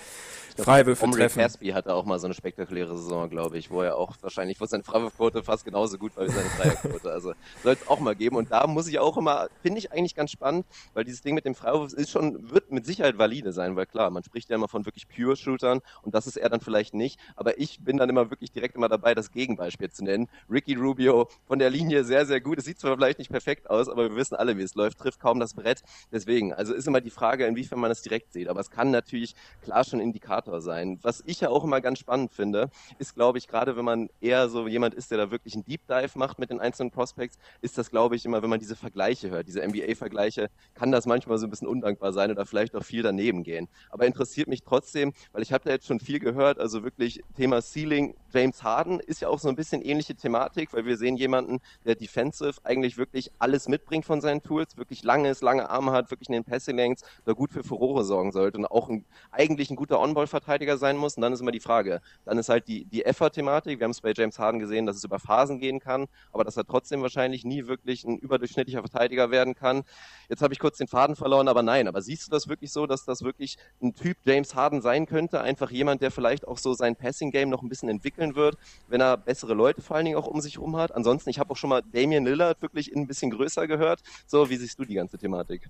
Freiwürfe 0.56 1.04
Omri 1.04 1.20
treffen. 1.20 1.40
Caspi 1.40 1.68
hatte 1.68 1.94
auch 1.94 2.04
mal 2.04 2.18
so 2.18 2.26
eine 2.26 2.34
spektakuläre 2.34 2.96
Saison, 2.96 3.28
glaube 3.28 3.58
ich, 3.58 3.70
wo 3.70 3.82
er 3.82 3.96
auch 3.96 4.16
wahrscheinlich, 4.20 4.61
wo 4.61 4.66
seine 4.66 4.82
Freiwurfquote 4.82 5.42
fast 5.42 5.64
genauso 5.64 5.98
gut 5.98 6.16
war 6.16 6.26
wie 6.26 6.30
seine 6.30 6.48
Dreierquote. 6.58 7.11
Also 7.11 7.32
soll 7.62 7.74
es 7.74 7.88
auch 7.88 8.00
mal 8.00 8.16
geben. 8.16 8.37
Und 8.37 8.50
da 8.50 8.66
muss 8.66 8.88
ich 8.88 8.98
auch 8.98 9.16
immer, 9.16 9.48
finde 9.62 9.78
ich 9.78 9.92
eigentlich 9.92 10.14
ganz 10.14 10.30
spannend, 10.30 10.66
weil 10.94 11.04
dieses 11.04 11.22
Ding 11.22 11.34
mit 11.34 11.44
dem 11.44 11.54
Freiwurf 11.54 11.88
ist 11.92 12.11
schon, 12.11 12.51
wird 12.51 12.70
mit 12.70 12.87
Sicherheit 12.87 13.18
valide 13.18 13.53
sein, 13.53 13.77
weil 13.77 13.87
klar, 13.87 14.11
man 14.11 14.22
spricht 14.22 14.51
ja 14.51 14.57
immer 14.57 14.68
von 14.68 14.87
wirklich 14.87 15.09
pure 15.09 15.37
Shootern 15.37 15.81
und 16.03 16.14
das 16.14 16.27
ist 16.27 16.37
er 16.37 16.48
dann 16.48 16.61
vielleicht 16.61 16.94
nicht. 16.94 17.18
Aber 17.37 17.59
ich 17.59 17.81
bin 17.81 17.96
dann 17.96 18.09
immer 18.09 18.31
wirklich 18.31 18.53
direkt 18.53 18.77
immer 18.77 18.88
dabei, 18.88 19.14
das 19.14 19.31
Gegenbeispiel 19.31 19.90
zu 19.90 20.05
nennen. 20.05 20.29
Ricky 20.51 20.74
Rubio 20.74 21.29
von 21.46 21.59
der 21.59 21.70
Linie 21.70 22.05
sehr, 22.05 22.27
sehr 22.27 22.40
gut. 22.40 22.59
Es 22.59 22.64
sieht 22.64 22.79
zwar 22.79 22.96
vielleicht 22.96 23.18
nicht 23.18 23.31
perfekt 23.31 23.70
aus, 23.70 23.88
aber 23.88 24.11
wir 24.11 24.16
wissen 24.16 24.35
alle, 24.35 24.57
wie 24.57 24.62
es 24.62 24.74
läuft, 24.74 24.98
trifft 24.98 25.20
kaum 25.20 25.40
das 25.40 25.55
Brett. 25.55 25.83
Deswegen, 26.12 26.53
also 26.53 26.74
ist 26.74 26.87
immer 26.87 27.01
die 27.01 27.11
Frage, 27.11 27.46
inwiefern 27.46 27.81
man 27.81 27.90
es 27.90 28.03
direkt 28.03 28.33
sieht. 28.33 28.48
Aber 28.48 28.61
es 28.61 28.70
kann 28.70 28.90
natürlich 28.90 29.35
klar 29.62 29.85
schon 29.85 30.01
Indikator 30.01 30.61
sein. 30.61 30.98
Was 31.03 31.22
ich 31.27 31.40
ja 31.40 31.48
auch 31.48 31.64
immer 31.64 31.81
ganz 31.81 31.98
spannend 31.98 32.33
finde, 32.33 32.70
ist, 32.98 33.14
glaube 33.14 33.38
ich, 33.38 33.48
gerade 33.48 33.77
wenn 33.77 33.85
man 33.85 34.09
eher 34.20 34.48
so 34.48 34.66
jemand 34.68 34.94
ist, 34.94 35.11
der 35.11 35.18
da 35.18 35.31
wirklich 35.31 35.55
einen 35.55 35.64
Deep 35.64 35.87
Dive 35.87 36.18
macht 36.18 36.38
mit 36.38 36.51
den 36.51 36.61
einzelnen 36.61 36.90
Prospects, 36.90 37.38
ist 37.61 37.79
das, 37.79 37.90
glaube 37.90 38.16
ich, 38.16 38.24
immer, 38.24 38.42
wenn 38.42 38.51
man 38.51 38.61
diese 38.61 38.77
Vergleiche 38.77 39.31
hört, 39.31 39.46
diese 39.46 39.66
NBA-Vergleiche, 39.66 40.51
kann 40.74 40.92
das 40.92 41.07
manchmal 41.07 41.38
so 41.38 41.46
ein 41.46 41.51
bisschen 41.51 41.68
undankbar 41.78 42.12
sein 42.12 42.30
oder 42.30 42.44
vielleicht 42.46 42.74
auch 42.74 42.84
viel 42.84 43.02
daneben 43.02 43.42
gehen. 43.42 43.68
Aber 43.90 44.06
interessiert 44.06 44.48
mich 44.48 44.62
trotzdem, 44.62 45.12
weil 45.32 45.42
ich 45.42 45.52
habe 45.52 45.64
da 45.64 45.70
jetzt 45.70 45.86
schon 45.86 46.00
viel 46.00 46.18
gehört, 46.18 46.58
also 46.58 46.82
wirklich 46.84 47.22
Thema 47.36 47.62
Ceiling, 47.62 48.14
James 48.32 48.62
Harden 48.62 49.00
ist 49.00 49.20
ja 49.20 49.28
auch 49.28 49.38
so 49.38 49.48
ein 49.48 49.56
bisschen 49.56 49.82
ähnliche 49.82 50.14
Thematik, 50.14 50.72
weil 50.72 50.84
wir 50.84 50.96
sehen 50.96 51.16
jemanden, 51.16 51.60
der 51.84 51.94
defensive 51.94 52.54
eigentlich 52.64 52.98
wirklich 52.98 53.30
alles 53.38 53.68
mitbringt 53.68 54.04
von 54.04 54.20
seinen 54.20 54.42
Tools, 54.42 54.76
wirklich 54.76 55.02
langes, 55.02 55.40
lange 55.40 55.70
Arme 55.70 55.92
hat, 55.92 56.10
wirklich 56.10 56.28
in 56.28 56.34
den 56.34 56.44
Passing 56.44 56.76
Lanes, 56.76 57.02
da 57.24 57.32
gut 57.32 57.52
für 57.52 57.62
Furore 57.62 58.04
sorgen 58.04 58.32
sollte 58.32 58.58
und 58.58 58.66
auch 58.66 58.88
ein, 58.88 59.04
eigentlich 59.30 59.70
ein 59.70 59.76
guter 59.76 60.00
On-Ball-Verteidiger 60.00 60.76
sein 60.78 60.96
muss. 60.96 61.16
Und 61.16 61.22
dann 61.22 61.32
ist 61.32 61.40
immer 61.40 61.52
die 61.52 61.60
Frage, 61.60 62.00
dann 62.24 62.38
ist 62.38 62.48
halt 62.48 62.68
die, 62.68 62.84
die 62.84 63.04
Effort-Thematik, 63.04 63.78
wir 63.78 63.84
haben 63.84 63.90
es 63.90 64.00
bei 64.00 64.12
James 64.14 64.38
Harden 64.38 64.58
gesehen, 64.58 64.86
dass 64.86 64.96
es 64.96 65.04
über 65.04 65.18
Phasen 65.18 65.58
gehen 65.58 65.80
kann, 65.80 66.06
aber 66.32 66.44
dass 66.44 66.56
er 66.56 66.66
trotzdem 66.66 67.02
wahrscheinlich 67.02 67.44
nie 67.44 67.66
wirklich 67.66 68.04
ein 68.04 68.18
überdurchschnittlicher 68.18 68.80
Verteidiger 68.80 69.30
werden 69.30 69.54
kann. 69.54 69.84
Jetzt 70.28 70.42
habe 70.42 70.52
ich 70.52 70.58
kurz 70.58 70.78
den 70.78 70.88
Faden 70.88 71.16
verloren, 71.16 71.48
aber 71.48 71.62
nein, 71.68 71.87
aber 71.87 72.00
siehst 72.00 72.26
du 72.26 72.31
das 72.31 72.48
wirklich 72.48 72.72
so, 72.72 72.87
dass 72.87 73.04
das 73.04 73.22
wirklich 73.22 73.59
ein 73.83 73.94
Typ 73.94 74.16
James 74.24 74.54
Harden 74.54 74.81
sein 74.81 75.07
könnte? 75.07 75.40
Einfach 75.40 75.70
jemand, 75.70 76.00
der 76.00 76.11
vielleicht 76.11 76.48
auch 76.48 76.59
so 76.59 76.72
sein 76.72 76.96
Passing-Game 76.96 77.50
noch 77.50 77.62
ein 77.62 77.68
bisschen 77.68 77.90
entwickeln 77.90 78.35
wird, 78.35 78.57
wenn 78.88 79.00
er 79.02 79.18
bessere 79.18 79.54
Leute 79.54 79.83
vor 79.83 79.96
allen 79.96 80.07
Dingen 80.07 80.16
auch 80.16 80.26
um 80.26 80.40
sich 80.40 80.54
herum 80.57 80.76
hat. 80.76 80.92
Ansonsten, 80.94 81.28
ich 81.31 81.38
habe 81.38 81.50
auch 81.50 81.57
schon 81.57 81.70
mal 81.70 81.83
Damian 81.83 82.24
Lillard 82.24 82.62
wirklich 82.62 82.94
ein 82.94 83.07
bisschen 83.07 83.31
größer 83.31 83.66
gehört. 83.66 84.00
So, 84.26 84.48
wie 84.48 84.57
siehst 84.57 84.78
du 84.78 84.85
die 84.85 84.94
ganze 84.94 85.18
Thematik? 85.18 85.68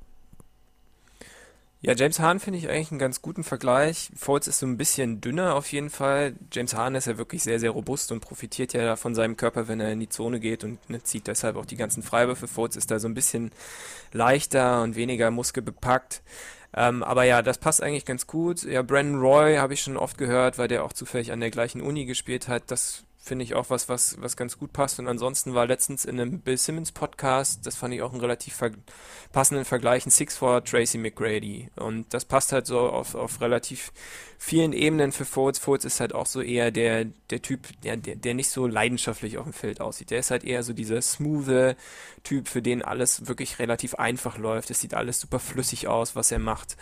Ja, 1.81 1.95
James 1.95 2.19
Harden 2.19 2.41
finde 2.41 2.59
ich 2.59 2.69
eigentlich 2.69 2.91
einen 2.91 2.99
ganz 2.99 3.23
guten 3.23 3.45
Vergleich. 3.45 4.11
Fultz 4.17 4.49
ist 4.49 4.59
so 4.59 4.67
ein 4.67 4.77
bisschen 4.77 5.21
dünner 5.21 5.55
auf 5.55 5.71
jeden 5.71 5.91
Fall. 5.91 6.35
James 6.53 6.75
Harden 6.75 6.97
ist 6.97 7.07
ja 7.07 7.19
wirklich 7.19 7.45
sehr, 7.45 7.61
sehr 7.61 7.71
robust 7.71 8.11
und 8.11 8.19
profitiert 8.19 8.73
ja 8.73 8.97
von 8.97 9.15
seinem 9.15 9.37
Körper, 9.37 9.69
wenn 9.69 9.79
er 9.79 9.93
in 9.93 10.01
die 10.01 10.09
Zone 10.09 10.41
geht 10.41 10.65
und 10.65 10.91
ne, 10.91 11.01
zieht 11.05 11.29
deshalb 11.29 11.55
auch 11.55 11.67
die 11.67 11.77
ganzen 11.77 12.03
Freiwürfe. 12.03 12.49
Fultz 12.49 12.75
ist 12.75 12.91
da 12.91 12.99
so 12.99 13.07
ein 13.07 13.15
bisschen 13.15 13.53
leichter 14.13 14.83
und 14.83 14.97
weniger 14.97 15.31
muskelbepackt. 15.31 16.23
Ähm, 16.75 17.05
aber 17.05 17.23
ja, 17.25 17.43
das 17.43 17.59
passt 17.59 17.81
eigentlich 17.81 18.05
ganz 18.05 18.27
gut. 18.27 18.65
Ja, 18.65 18.83
Brandon 18.83 19.21
Roy 19.21 19.57
habe 19.57 19.75
ich 19.75 19.81
schon 19.81 19.97
oft 19.97 20.19
gehört, 20.19 20.59
weil 20.59 20.69
der 20.69 20.85
auch 20.85 20.93
zufällig 20.93 21.31
an 21.31 21.39
der 21.41 21.51
gleichen 21.51 21.81
Uni 21.81 22.07
gespielt 22.07 22.49
hat. 22.49 22.65
Das 22.73 23.05
finde 23.21 23.45
ich 23.45 23.55
auch 23.55 23.69
was, 23.69 23.89
was, 23.89 24.17
was 24.21 24.37
ganz 24.37 24.59
gut 24.59 24.73
passt. 24.73 24.99
Und 24.99 25.09
ansonsten 25.09 25.55
war 25.55 25.67
letztens 25.67 26.05
in 26.05 26.19
einem 26.19 26.41
Bill 26.41 26.57
Simmons 26.57 26.93
Podcast, 26.93 27.67
das 27.67 27.77
fand 27.77 27.93
ich 27.93 28.03
auch 28.03 28.13
einen 28.13 28.21
relativ 28.21 28.55
ver 28.55 28.71
passenden 29.33 29.65
Vergleich, 29.65 30.07
ein 30.07 30.11
Six 30.11 30.37
for 30.39 30.65
Tracy 30.65 30.97
McGrady. 30.97 31.69
Und 31.77 32.13
das 32.15 32.25
passt 32.25 32.53
halt 32.53 32.67
so 32.67 32.81
auf, 32.81 33.15
auf 33.15 33.41
relativ 33.41 33.93
vielen 34.39 34.73
Ebenen 34.73 35.13
für 35.13 35.27
Fultz. 35.27 35.59
Fultz 35.59 35.85
ist 35.85 36.01
halt 36.01 36.15
auch 36.15 36.27
so 36.27 36.41
eher 36.41 36.71
der, 36.71 37.05
der 37.31 37.43
Typ, 37.43 37.69
der, 37.83 37.97
der, 37.97 38.17
der 38.17 38.35
nicht 38.35 38.49
so 38.49 38.67
leidenschaftlich 38.67 39.37
auf 39.37 39.45
dem 39.45 39.53
Feld 39.53 39.81
aussieht. 39.81 40.11
Der 40.11 40.21
ist 40.21 40.31
halt 40.31 40.45
eher 40.45 40.63
so 40.63 40.73
dieser 40.73 41.03
smooth 41.03 41.77
Typ, 42.29 42.47
für 42.47 42.61
den 42.61 42.83
alles 42.83 43.27
wirklich 43.27 43.59
relativ 43.59 43.95
einfach 43.95 44.37
läuft. 44.37 44.71
Es 44.71 44.81
sieht 44.81 44.93
alles 44.93 45.19
super 45.19 45.39
flüssig 45.39 45.89
aus, 45.89 46.15
was 46.15 46.31
er 46.31 46.39
macht. 46.39 46.77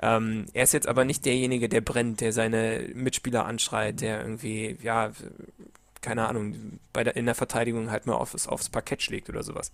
Ähm, 0.00 0.46
er 0.52 0.62
ist 0.62 0.72
jetzt 0.74 0.86
aber 0.86 1.04
nicht 1.04 1.24
derjenige, 1.24 1.68
der 1.68 1.80
brennt, 1.80 2.20
der 2.20 2.32
seine 2.32 2.88
Mitspieler 2.94 3.44
anschreit, 3.44 4.00
der 4.00 4.20
irgendwie, 4.20 4.78
ja, 4.80 5.10
keine 6.02 6.28
Ahnung, 6.28 6.78
bei 6.92 7.04
der, 7.04 7.16
in 7.16 7.24
der 7.24 7.34
Verteidigung 7.34 7.90
halt 7.90 8.06
mal 8.06 8.14
aufs, 8.14 8.46
aufs 8.46 8.68
Parkett 8.68 9.02
schlägt 9.02 9.30
oder 9.30 9.42
sowas. 9.42 9.72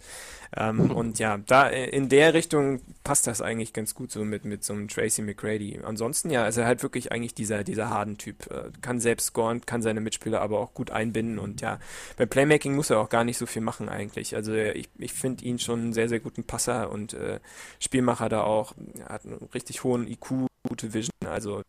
Ähm, 0.56 0.90
und 0.90 1.18
ja, 1.18 1.38
da 1.38 1.68
in 1.68 2.08
der 2.08 2.34
Richtung 2.34 2.80
passt 3.02 3.26
das 3.26 3.40
eigentlich 3.40 3.72
ganz 3.72 3.94
gut 3.94 4.12
so 4.12 4.24
mit, 4.24 4.44
mit 4.44 4.62
so 4.62 4.74
einem 4.74 4.88
Tracy 4.88 5.22
McGrady. 5.22 5.80
Ansonsten 5.82 6.30
ja, 6.30 6.46
ist 6.46 6.58
er 6.58 6.66
halt 6.66 6.82
wirklich 6.82 7.10
eigentlich 7.10 7.34
dieser, 7.34 7.64
dieser 7.64 7.90
Harden-Typ. 7.90 8.50
Äh, 8.50 8.70
kann 8.80 9.00
selbst 9.00 9.26
scoren, 9.26 9.62
kann 9.64 9.82
seine 9.82 10.00
Mitspieler 10.00 10.40
aber 10.40 10.60
auch 10.60 10.74
gut 10.74 10.90
einbinden 10.90 11.38
und 11.38 11.60
ja, 11.60 11.80
beim 12.16 12.28
Playmaking 12.28 12.76
muss 12.76 12.90
er 12.90 13.00
auch 13.00 13.08
gar 13.08 13.24
nicht 13.24 13.38
so 13.38 13.46
viel 13.46 13.62
machen 13.62 13.88
eigentlich. 13.88 14.36
Also 14.36 14.52
ich, 14.54 14.88
ich 14.98 15.12
finde 15.12 15.44
ihn 15.44 15.58
schon 15.58 15.80
einen 15.80 15.92
sehr, 15.92 16.08
sehr 16.08 16.20
guten 16.20 16.44
Passer 16.44 16.90
und 16.90 17.14
äh, 17.14 17.40
Spielmacher 17.80 18.28
da 18.28 18.42
auch. 18.42 18.74
Er 18.98 19.08
hat 19.14 19.24
einen 19.24 19.48
richtig 19.54 19.82
hohen 19.82 20.06
IQ, 20.06 20.46
gute 20.68 20.92
Vision, 20.92 21.10
also 21.26 21.62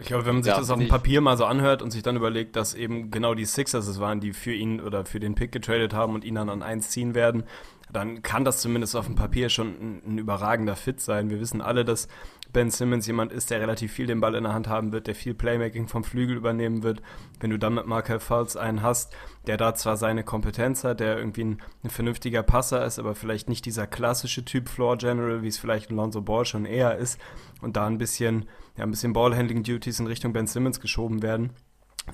ich 0.00 0.06
glaube, 0.06 0.26
wenn 0.26 0.36
man 0.36 0.42
sich 0.42 0.52
ja, 0.52 0.58
das 0.58 0.70
auf 0.70 0.78
dem 0.78 0.88
Papier 0.88 1.20
mal 1.20 1.36
so 1.36 1.44
anhört 1.44 1.82
und 1.82 1.90
sich 1.90 2.02
dann 2.02 2.16
überlegt, 2.16 2.56
dass 2.56 2.74
eben 2.74 3.10
genau 3.10 3.34
die 3.34 3.44
Sixers 3.44 3.86
es 3.86 4.00
waren, 4.00 4.20
die 4.20 4.32
für 4.32 4.52
ihn 4.52 4.80
oder 4.80 5.04
für 5.04 5.20
den 5.20 5.34
Pick 5.34 5.52
getradet 5.52 5.94
haben 5.94 6.14
und 6.14 6.24
ihn 6.24 6.34
dann 6.34 6.48
an 6.48 6.62
eins 6.62 6.90
ziehen 6.90 7.14
werden, 7.14 7.44
dann 7.92 8.22
kann 8.22 8.44
das 8.44 8.60
zumindest 8.60 8.96
auf 8.96 9.06
dem 9.06 9.14
Papier 9.14 9.48
schon 9.48 9.68
ein, 9.68 10.02
ein, 10.06 10.18
überragender 10.18 10.76
Fit 10.76 11.00
sein. 11.00 11.30
Wir 11.30 11.40
wissen 11.40 11.60
alle, 11.60 11.84
dass 11.84 12.08
Ben 12.52 12.70
Simmons 12.70 13.06
jemand 13.06 13.32
ist, 13.32 13.50
der 13.50 13.60
relativ 13.60 13.92
viel 13.92 14.06
den 14.06 14.20
Ball 14.20 14.34
in 14.34 14.44
der 14.44 14.52
Hand 14.52 14.68
haben 14.68 14.92
wird, 14.92 15.06
der 15.06 15.14
viel 15.14 15.34
Playmaking 15.34 15.88
vom 15.88 16.04
Flügel 16.04 16.36
übernehmen 16.36 16.82
wird. 16.82 17.02
Wenn 17.38 17.50
du 17.50 17.58
dann 17.58 17.74
mit 17.74 17.86
Markel 17.86 18.20
Fultz 18.20 18.56
einen 18.56 18.82
hast, 18.82 19.14
der 19.46 19.56
da 19.56 19.74
zwar 19.74 19.96
seine 19.96 20.24
Kompetenz 20.24 20.84
hat, 20.84 21.00
der 21.00 21.18
irgendwie 21.18 21.44
ein, 21.44 21.62
ein 21.84 21.90
vernünftiger 21.90 22.42
Passer 22.42 22.84
ist, 22.84 22.98
aber 22.98 23.14
vielleicht 23.14 23.48
nicht 23.48 23.66
dieser 23.66 23.86
klassische 23.86 24.44
Typ 24.44 24.68
Floor 24.68 24.96
General, 24.98 25.42
wie 25.42 25.48
es 25.48 25.58
vielleicht 25.58 25.90
Lonzo 25.90 26.22
Ball 26.22 26.44
schon 26.44 26.64
eher 26.64 26.96
ist, 26.96 27.20
und 27.60 27.76
da 27.76 27.86
ein 27.86 27.98
bisschen, 27.98 28.48
ja, 28.76 28.84
ein 28.84 28.90
bisschen 28.90 29.12
Ballhandling-Duties 29.12 30.00
in 30.00 30.06
Richtung 30.06 30.32
Ben 30.32 30.46
Simmons 30.46 30.80
geschoben 30.80 31.22
werden 31.22 31.50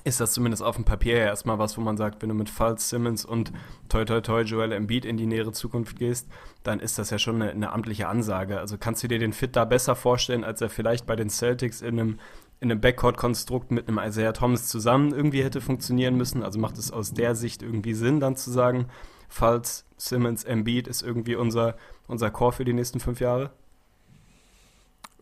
ist 0.03 0.19
das 0.19 0.33
zumindest 0.33 0.63
auf 0.63 0.75
dem 0.75 0.85
Papier 0.85 1.17
erstmal 1.17 1.59
was, 1.59 1.77
wo 1.77 1.81
man 1.81 1.97
sagt, 1.97 2.21
wenn 2.21 2.29
du 2.29 2.35
mit 2.35 2.49
Falls 2.49 2.89
Simmons 2.89 3.25
und 3.25 3.51
toi 3.89 4.05
toi 4.05 4.21
toi 4.21 4.41
Joel 4.41 4.71
Embiid 4.71 5.05
in 5.05 5.17
die 5.17 5.25
nähere 5.25 5.51
Zukunft 5.51 5.97
gehst, 5.97 6.27
dann 6.63 6.79
ist 6.79 6.99
das 6.99 7.09
ja 7.09 7.19
schon 7.19 7.41
eine, 7.41 7.51
eine 7.51 7.71
amtliche 7.71 8.07
Ansage. 8.07 8.59
Also 8.59 8.77
kannst 8.77 9.03
du 9.03 9.07
dir 9.07 9.19
den 9.19 9.33
Fit 9.33 9.55
da 9.55 9.65
besser 9.65 9.95
vorstellen, 9.95 10.43
als 10.43 10.61
er 10.61 10.69
vielleicht 10.69 11.05
bei 11.05 11.15
den 11.15 11.29
Celtics 11.29 11.81
in 11.81 11.99
einem 11.99 12.19
in 12.59 12.71
einem 12.71 12.81
Backcourt-Konstrukt 12.81 13.69
mit 13.69 13.87
einem 13.87 13.99
Isaiah 13.99 14.33
Thomas 14.33 14.67
zusammen 14.67 15.13
irgendwie 15.13 15.43
hätte 15.43 15.61
funktionieren 15.61 16.15
müssen. 16.15 16.41
Also 16.41 16.59
macht 16.59 16.79
es 16.79 16.91
aus 16.91 17.13
der 17.13 17.35
Sicht 17.35 17.61
irgendwie 17.61 17.93
Sinn, 17.93 18.19
dann 18.19 18.35
zu 18.35 18.49
sagen, 18.49 18.87
falls 19.29 19.85
Simmons 19.97 20.43
Embiid 20.43 20.87
ist 20.87 21.03
irgendwie 21.03 21.35
unser, 21.35 21.75
unser 22.07 22.31
Core 22.31 22.53
für 22.53 22.65
die 22.65 22.73
nächsten 22.73 22.99
fünf 22.99 23.19
Jahre? 23.19 23.51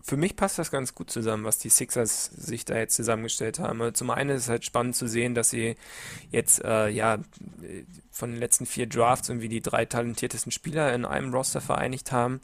Für 0.06 0.18
mich 0.18 0.36
passt 0.36 0.60
das 0.60 0.70
ganz 0.70 0.94
gut 0.94 1.10
zusammen, 1.10 1.46
was 1.46 1.58
die 1.58 1.70
Sixers 1.70 2.26
sich 2.26 2.64
da 2.64 2.78
jetzt 2.78 2.96
zusammengestellt 2.96 3.58
haben. 3.58 3.82
Also 3.82 3.94
zum 3.94 4.12
einen 4.12 4.30
ist 4.30 4.44
es 4.44 4.50
halt 4.50 4.64
spannend 4.64 4.96
zu 4.96 5.08
sehen, 5.08 5.34
dass 5.34 5.50
sie 5.50 5.78
jetzt 6.30 6.64
äh, 6.64 6.90
ja 6.90 7.18
von 8.12 8.30
den 8.30 8.40
letzten 8.40 8.68
vier 8.68 8.86
Drafts 8.86 9.30
irgendwie 9.30 9.50
die 9.50 9.62
drei 9.62 9.86
talentiertesten 9.86 10.52
Spieler 10.52 10.94
in 10.94 11.06
einem 11.06 11.34
Roster 11.34 11.60
vereinigt 11.60 12.12
haben. 12.12 12.40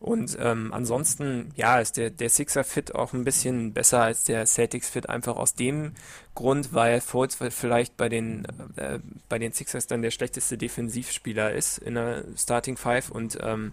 Und 0.00 0.36
ähm, 0.40 0.72
ansonsten, 0.72 1.52
ja, 1.54 1.78
ist 1.78 1.96
der, 1.96 2.10
der 2.10 2.28
Sixer-Fit 2.28 2.96
auch 2.96 3.12
ein 3.12 3.24
bisschen 3.24 3.72
besser 3.72 4.02
als 4.02 4.24
der 4.24 4.44
Celtics-Fit, 4.44 5.08
einfach 5.08 5.36
aus 5.36 5.54
dem 5.54 5.92
Grund, 6.34 6.74
weil 6.74 7.00
Fultz 7.00 7.38
vielleicht 7.50 7.96
bei 7.96 8.08
den, 8.08 8.46
äh, 8.74 8.98
bei 9.28 9.38
den 9.38 9.52
Sixers 9.52 9.86
dann 9.86 10.02
der 10.02 10.10
schlechteste 10.10 10.58
Defensivspieler 10.58 11.52
ist 11.52 11.78
in 11.78 11.94
der 11.94 12.24
Starting 12.36 12.76
Five 12.76 13.10
und 13.10 13.38
ähm, 13.40 13.72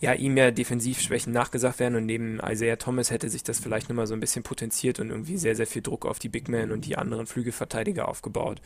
ja, 0.00 0.12
ihm 0.12 0.36
ja 0.36 0.50
Defensivschwächen 0.50 1.32
nachgesagt 1.32 1.78
werden 1.78 1.96
und 1.96 2.06
neben 2.06 2.38
Isaiah 2.40 2.76
Thomas 2.76 3.10
hätte 3.10 3.30
sich 3.30 3.42
das 3.42 3.58
vielleicht 3.58 3.88
nochmal 3.88 4.06
so 4.06 4.14
ein 4.14 4.20
bisschen 4.20 4.42
potenziert 4.42 5.00
und 5.00 5.10
irgendwie 5.10 5.38
sehr, 5.38 5.56
sehr 5.56 5.66
viel 5.66 5.82
Druck 5.82 6.04
auf 6.04 6.18
die 6.18 6.28
Big 6.28 6.48
Men 6.48 6.70
und 6.70 6.84
die 6.84 6.98
anderen 6.98 7.26
Flügelverteidiger 7.26 8.08
aufgebaut. 8.08 8.60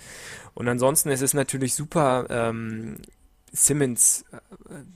Und 0.55 0.69
ansonsten 0.69 1.11
ist 1.11 1.23
es 1.23 1.35
natürlich 1.35 1.75
super, 1.75 2.27
ähm, 2.31 2.97
Simmons 3.53 4.25
äh, 4.33 4.39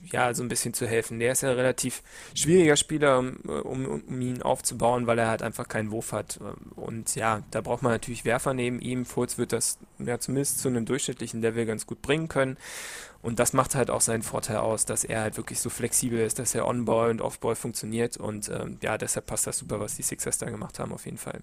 ja 0.05 0.33
so 0.33 0.43
ein 0.43 0.49
bisschen 0.49 0.73
zu 0.73 0.87
helfen. 0.87 1.19
Der 1.19 1.33
ist 1.33 1.41
ja 1.41 1.49
ein 1.49 1.55
relativ 1.55 2.01
schwieriger 2.33 2.75
Spieler, 2.75 3.19
um, 3.19 3.35
um, 3.45 3.85
um, 3.85 4.21
ihn 4.21 4.41
aufzubauen, 4.41 5.07
weil 5.07 5.19
er 5.19 5.27
halt 5.27 5.41
einfach 5.41 5.67
keinen 5.67 5.91
Wurf 5.91 6.11
hat. 6.11 6.39
Und 6.75 7.15
ja, 7.15 7.43
da 7.51 7.61
braucht 7.61 7.83
man 7.83 7.91
natürlich 7.91 8.25
Werfer 8.25 8.53
neben 8.53 8.79
ihm. 8.79 9.05
Fultz 9.05 9.37
wird 9.37 9.51
das 9.51 9.77
ja 9.99 10.19
zumindest 10.19 10.59
zu 10.59 10.67
einem 10.67 10.85
durchschnittlichen 10.85 11.41
Level 11.41 11.65
ganz 11.65 11.85
gut 11.85 12.01
bringen 12.01 12.27
können. 12.27 12.57
Und 13.21 13.39
das 13.39 13.53
macht 13.53 13.75
halt 13.75 13.89
auch 13.89 14.01
seinen 14.01 14.23
Vorteil 14.23 14.57
aus, 14.57 14.85
dass 14.85 15.03
er 15.03 15.21
halt 15.21 15.37
wirklich 15.37 15.59
so 15.59 15.69
flexibel 15.69 16.19
ist, 16.19 16.37
dass 16.37 16.53
er 16.53 16.67
On-Ball 16.67 17.09
und 17.09 17.21
Off-Ball 17.21 17.55
funktioniert. 17.55 18.17
Und 18.17 18.49
ähm, 18.49 18.77
ja, 18.83 18.97
deshalb 18.97 19.25
passt 19.25 19.47
das 19.47 19.57
super, 19.57 19.79
was 19.79 19.95
die 19.95 20.03
Sixers 20.03 20.37
da 20.37 20.49
gemacht 20.49 20.79
haben, 20.79 20.93
auf 20.93 21.05
jeden 21.05 21.17
Fall 21.17 21.41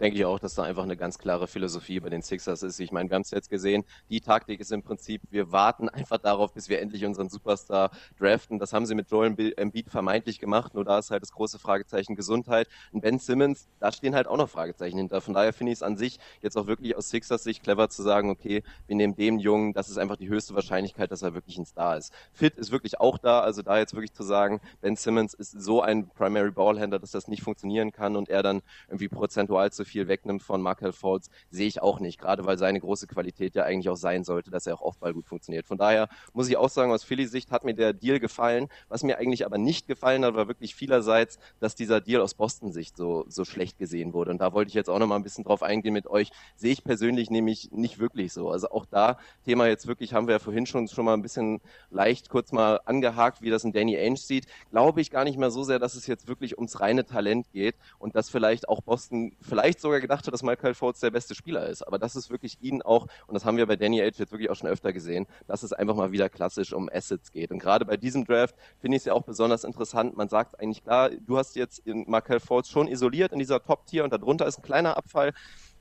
denke 0.00 0.18
ich 0.18 0.24
auch, 0.24 0.38
dass 0.38 0.54
da 0.54 0.62
einfach 0.62 0.82
eine 0.82 0.96
ganz 0.96 1.18
klare 1.18 1.46
Philosophie 1.46 2.00
bei 2.00 2.08
den 2.08 2.22
Sixers 2.22 2.62
ist. 2.62 2.78
Ich 2.80 2.92
meine, 2.92 3.10
wir 3.10 3.14
haben 3.14 3.22
es 3.22 3.30
jetzt 3.30 3.50
gesehen, 3.50 3.84
die 4.10 4.20
Taktik 4.20 4.60
ist 4.60 4.72
im 4.72 4.82
Prinzip, 4.82 5.22
wir 5.30 5.52
warten 5.52 5.88
einfach 5.88 6.18
darauf, 6.18 6.52
bis 6.52 6.68
wir 6.68 6.80
endlich 6.80 7.04
unseren 7.04 7.28
Superstar 7.28 7.90
draften. 8.18 8.58
Das 8.58 8.72
haben 8.72 8.86
sie 8.86 8.94
mit 8.94 9.10
Joel 9.10 9.36
Embiid 9.56 9.90
vermeintlich 9.90 10.38
gemacht, 10.38 10.74
nur 10.74 10.84
da 10.84 10.98
ist 10.98 11.10
halt 11.10 11.22
das 11.22 11.32
große 11.32 11.58
Fragezeichen 11.58 12.16
Gesundheit. 12.16 12.68
Und 12.92 13.00
Ben 13.00 13.18
Simmons, 13.18 13.68
da 13.80 13.92
stehen 13.92 14.14
halt 14.14 14.26
auch 14.26 14.36
noch 14.36 14.48
Fragezeichen 14.48 14.98
hinter. 14.98 15.20
Von 15.20 15.34
daher 15.34 15.52
finde 15.52 15.72
ich 15.72 15.78
es 15.78 15.82
an 15.82 15.96
sich 15.96 16.18
jetzt 16.40 16.56
auch 16.56 16.66
wirklich 16.66 16.96
aus 16.96 17.10
Sixers 17.10 17.42
Sicht 17.42 17.62
clever 17.62 17.88
zu 17.88 18.02
sagen, 18.02 18.30
okay, 18.30 18.62
wir 18.86 18.96
nehmen 18.96 19.16
dem 19.16 19.38
Jungen, 19.38 19.72
das 19.72 19.88
ist 19.88 19.98
einfach 19.98 20.16
die 20.16 20.28
höchste 20.28 20.54
Wahrscheinlichkeit, 20.54 21.10
dass 21.10 21.22
er 21.22 21.34
wirklich 21.34 21.58
ein 21.58 21.66
Star 21.66 21.96
ist. 21.96 22.12
Fit 22.32 22.56
ist 22.56 22.70
wirklich 22.70 23.00
auch 23.00 23.18
da, 23.18 23.40
also 23.40 23.62
da 23.62 23.78
jetzt 23.78 23.94
wirklich 23.94 24.12
zu 24.12 24.22
sagen, 24.22 24.60
Ben 24.80 24.96
Simmons 24.96 25.34
ist 25.34 25.60
so 25.60 25.82
ein 25.82 26.08
Primary 26.08 26.50
Ballhändler, 26.50 26.98
dass 26.98 27.10
das 27.10 27.28
nicht 27.28 27.42
funktionieren 27.42 27.92
kann 27.92 28.16
und 28.16 28.28
er 28.28 28.42
dann 28.42 28.62
irgendwie 28.88 29.08
prozentual 29.08 29.72
zu 29.72 29.84
viel 29.88 30.08
wegnimmt 30.08 30.42
von 30.42 30.62
Markel 30.62 30.92
Fultz, 30.92 31.30
sehe 31.50 31.66
ich 31.66 31.82
auch 31.82 32.00
nicht. 32.00 32.20
Gerade 32.20 32.46
weil 32.46 32.58
seine 32.58 32.80
große 32.80 33.06
Qualität 33.06 33.54
ja 33.54 33.64
eigentlich 33.64 33.88
auch 33.88 33.96
sein 33.96 34.24
sollte, 34.24 34.50
dass 34.50 34.66
er 34.66 34.74
auch 34.74 34.82
Offball 34.82 35.14
gut 35.14 35.26
funktioniert. 35.26 35.66
Von 35.66 35.78
daher 35.78 36.08
muss 36.32 36.48
ich 36.48 36.56
auch 36.56 36.68
sagen, 36.68 36.92
aus 36.92 37.04
Philly 37.04 37.26
Sicht 37.26 37.50
hat 37.50 37.64
mir 37.64 37.74
der 37.74 37.92
Deal 37.92 38.20
gefallen. 38.20 38.68
Was 38.88 39.02
mir 39.02 39.18
eigentlich 39.18 39.44
aber 39.44 39.58
nicht 39.58 39.86
gefallen 39.86 40.24
hat, 40.24 40.34
war 40.34 40.48
wirklich 40.48 40.74
vielerseits, 40.74 41.38
dass 41.60 41.74
dieser 41.74 42.00
Deal 42.00 42.20
aus 42.20 42.34
Boston 42.34 42.72
Sicht 42.72 42.96
so, 42.96 43.24
so 43.28 43.44
schlecht 43.44 43.78
gesehen 43.78 44.12
wurde. 44.12 44.30
Und 44.30 44.38
da 44.38 44.52
wollte 44.52 44.68
ich 44.68 44.74
jetzt 44.74 44.90
auch 44.90 44.98
noch 44.98 45.06
mal 45.06 45.16
ein 45.16 45.22
bisschen 45.22 45.44
drauf 45.44 45.62
eingehen 45.62 45.92
mit 45.92 46.06
euch. 46.06 46.30
Sehe 46.56 46.72
ich 46.72 46.84
persönlich 46.84 47.30
nämlich 47.30 47.70
nicht 47.72 47.98
wirklich 47.98 48.32
so. 48.32 48.50
Also 48.50 48.70
auch 48.70 48.86
da 48.86 49.18
Thema 49.44 49.66
jetzt 49.66 49.86
wirklich 49.86 50.14
haben 50.14 50.26
wir 50.26 50.34
ja 50.34 50.38
vorhin 50.38 50.66
schon, 50.66 50.88
schon 50.88 51.04
mal 51.04 51.14
ein 51.14 51.22
bisschen 51.22 51.60
leicht 51.90 52.28
kurz 52.28 52.52
mal 52.52 52.80
angehakt, 52.84 53.42
wie 53.42 53.50
das 53.50 53.64
in 53.64 53.72
Danny 53.72 53.96
Ainge 53.96 54.18
sieht. 54.18 54.46
Glaube 54.70 55.00
ich 55.00 55.10
gar 55.10 55.24
nicht 55.24 55.38
mehr 55.38 55.50
so 55.50 55.62
sehr, 55.64 55.78
dass 55.78 55.94
es 55.94 56.06
jetzt 56.06 56.28
wirklich 56.28 56.56
ums 56.56 56.80
reine 56.80 57.04
Talent 57.04 57.50
geht 57.52 57.76
und 57.98 58.14
dass 58.14 58.30
vielleicht 58.30 58.68
auch 58.68 58.80
Boston 58.82 59.32
vielleicht 59.40 59.77
sogar 59.80 60.00
gedacht 60.00 60.26
hat, 60.26 60.32
dass 60.32 60.42
Michael 60.42 60.74
Fultz 60.74 61.00
der 61.00 61.10
beste 61.10 61.34
Spieler 61.34 61.66
ist. 61.66 61.82
Aber 61.82 61.98
das 61.98 62.16
ist 62.16 62.30
wirklich 62.30 62.58
ihnen 62.60 62.82
auch, 62.82 63.06
und 63.26 63.34
das 63.34 63.44
haben 63.44 63.56
wir 63.56 63.66
bei 63.66 63.76
Danny 63.76 64.00
Ainge 64.00 64.18
jetzt 64.18 64.32
wirklich 64.32 64.50
auch 64.50 64.56
schon 64.56 64.68
öfter 64.68 64.92
gesehen, 64.92 65.26
dass 65.46 65.62
es 65.62 65.72
einfach 65.72 65.94
mal 65.94 66.12
wieder 66.12 66.28
klassisch 66.28 66.72
um 66.72 66.88
Assets 66.92 67.32
geht. 67.32 67.50
Und 67.50 67.58
gerade 67.58 67.84
bei 67.84 67.96
diesem 67.96 68.24
Draft 68.24 68.54
finde 68.80 68.96
ich 68.96 69.02
es 69.02 69.06
ja 69.06 69.12
auch 69.12 69.22
besonders 69.22 69.64
interessant. 69.64 70.16
Man 70.16 70.28
sagt 70.28 70.60
eigentlich 70.60 70.82
klar, 70.82 71.10
du 71.10 71.38
hast 71.38 71.56
jetzt 71.56 71.86
Michael 71.86 72.40
Fultz 72.40 72.68
schon 72.68 72.88
isoliert 72.88 73.32
in 73.32 73.38
dieser 73.38 73.62
Top-Tier 73.62 74.04
und 74.04 74.12
darunter 74.12 74.46
ist 74.46 74.58
ein 74.58 74.62
kleiner 74.62 74.96
Abfall. 74.96 75.32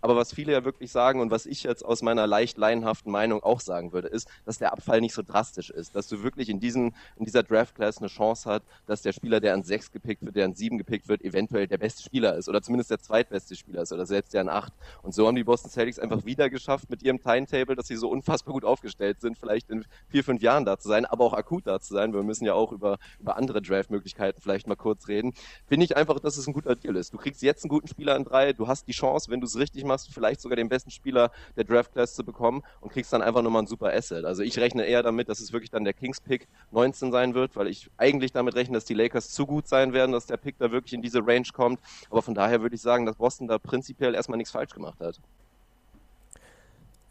Aber 0.02 0.16
was 0.16 0.34
viele 0.34 0.52
ja 0.52 0.64
wirklich 0.64 0.92
sagen 0.92 1.20
und 1.22 1.32
was 1.32 1.46
ich 1.46 1.64
jetzt 1.64 1.84
aus 1.84 2.02
meiner 2.02 2.28
leicht 2.28 2.58
laienhaften 2.58 3.12
Meinung 3.12 3.44
auch 3.44 3.60
sagen 3.60 3.94
würde, 3.94 4.08
ist, 4.08 4.28
dass 4.46 4.58
der 4.58 4.72
Abfall 4.72 5.02
nicht 5.02 5.14
so 5.14 5.24
drastisch 5.24 5.70
ist, 5.70 5.96
dass 5.96 6.08
du 6.08 6.24
wirklich 6.24 6.50
in, 6.50 6.60
diesen, 6.60 6.96
in 7.16 7.26
dieser 7.26 7.44
Draft-Class 7.44 7.98
eine 8.00 8.08
Chance 8.08 8.50
hast, 8.50 8.64
dass 8.86 9.02
der 9.02 9.14
Spieler, 9.14 9.40
der 9.40 9.54
an 9.54 9.64
sechs 9.64 9.92
gepickt 9.92 10.24
wird, 10.24 10.36
der 10.36 10.46
an 10.46 10.54
sieben 10.54 10.78
gepickt 10.78 11.08
wird, 11.08 11.22
eventuell 11.24 11.68
der 11.68 11.78
beste 11.78 12.04
Spieler 12.04 12.36
ist 12.36 12.48
oder 12.48 12.62
zumindest 12.62 12.92
der 12.92 13.00
zweitbeste 13.00 13.56
Spieler 13.56 13.82
ist 13.82 13.92
oder 13.92 14.06
selbst 14.06 14.34
der 14.34 14.42
an 14.42 14.50
acht. 14.50 14.74
Und 15.02 15.14
so 15.14 15.28
haben 15.28 15.36
die 15.36 15.44
Boston 15.44 15.72
Celtics 15.72 16.00
einfach 16.00 16.26
wieder 16.26 16.50
geschafft 16.50 16.90
mit 16.90 17.02
ihrem 17.04 17.22
Timetable, 17.22 17.76
dass 17.76 17.88
sie 17.88 17.96
so 17.96 18.10
unfassbar 18.10 18.54
gut 18.54 18.66
aufgestellt 18.66 19.22
sind, 19.22 19.38
vielleicht 19.38 19.70
in 19.70 19.86
vier, 20.10 20.24
fünf 20.24 20.42
Jahren 20.42 20.66
da 20.66 20.78
zu 20.78 20.88
sein, 20.88 21.06
aber 21.06 21.26
auch 21.26 21.34
akut 21.34 21.66
da 21.66 21.80
zu 21.80 21.94
sein. 21.94 22.14
Wir 22.14 22.24
müssen 22.24 22.46
ja 22.46 22.54
auch 22.54 22.72
über, 22.72 22.98
über 23.20 23.38
andere 23.38 23.62
Draft-Möglichkeiten 23.62 24.42
vielleicht 24.42 24.68
mal 24.68 24.76
kurz 24.76 25.08
reden. 25.08 25.34
Finde 25.66 25.86
ich 25.86 25.98
einfach, 25.98 26.20
dass 26.20 26.38
es 26.38 26.48
ein 26.48 26.54
guter 26.54 26.76
Deal 26.76 26.96
ist. 26.96 27.14
Du 27.14 27.18
kriegst 27.18 27.42
jetzt 27.42 27.64
einen 27.64 27.70
guten 27.70 27.88
Spieler 27.88 28.16
an 28.16 28.24
drei, 28.24 28.54
du 28.54 28.68
hast 28.68 28.88
die 28.88 28.92
Chance, 28.92 29.32
wenn 29.32 29.42
du 29.42 29.48
es 29.48 29.58
richtig 29.58 29.84
machst, 29.88 30.14
vielleicht 30.14 30.42
sogar 30.42 30.56
den 30.56 30.70
besten 30.70 30.92
Spieler 30.92 31.32
der 31.56 31.64
Draft 31.64 31.94
Class 31.94 32.14
zu 32.14 32.24
bekommen 32.24 32.64
und 32.82 32.92
kriegst 32.92 33.12
dann 33.14 33.22
einfach 33.22 33.42
nochmal 33.42 33.64
ein 33.64 33.68
super 33.68 33.94
Asset. 33.94 34.26
Also 34.26 34.44
ich 34.44 34.60
rechne 34.60 34.86
eher 34.86 35.04
damit, 35.04 35.30
dass 35.30 35.40
es 35.40 35.54
wirklich 35.54 35.72
dann 35.72 35.84
der 35.84 35.94
Kings 35.94 36.22
Pick 36.22 36.48
19 36.72 37.12
sein 37.12 37.34
wird, 37.34 37.56
weil 37.56 37.68
ich 37.68 37.90
eigentlich 37.98 38.32
damit 38.32 38.56
rechne, 38.56 38.76
dass 38.76 38.86
die 38.86 38.94
Lakers 38.94 39.32
zu 39.32 39.46
gut 39.46 39.68
sein 39.68 39.94
werden, 39.94 40.12
dass 40.12 40.26
der 40.26 40.38
Pick 40.38 40.58
da 40.60 40.72
wirklich 40.72 40.94
in 40.94 41.02
diese 41.02 41.26
Range 41.26 41.48
kommt. 41.54 41.80
Aber 42.10 42.22
von 42.22 42.36
daher 42.36 42.62
würde 42.62 42.76
ich 42.76 42.82
sagen, 42.82 43.06
dass 43.06 43.16
Boston 43.16 43.48
da 43.48 43.58
prinzipiell 43.58 44.14
erstmal 44.14 44.38
nichts 44.38 44.52
falsch 44.52 44.74
gemacht 44.74 45.00
hat. 45.00 45.20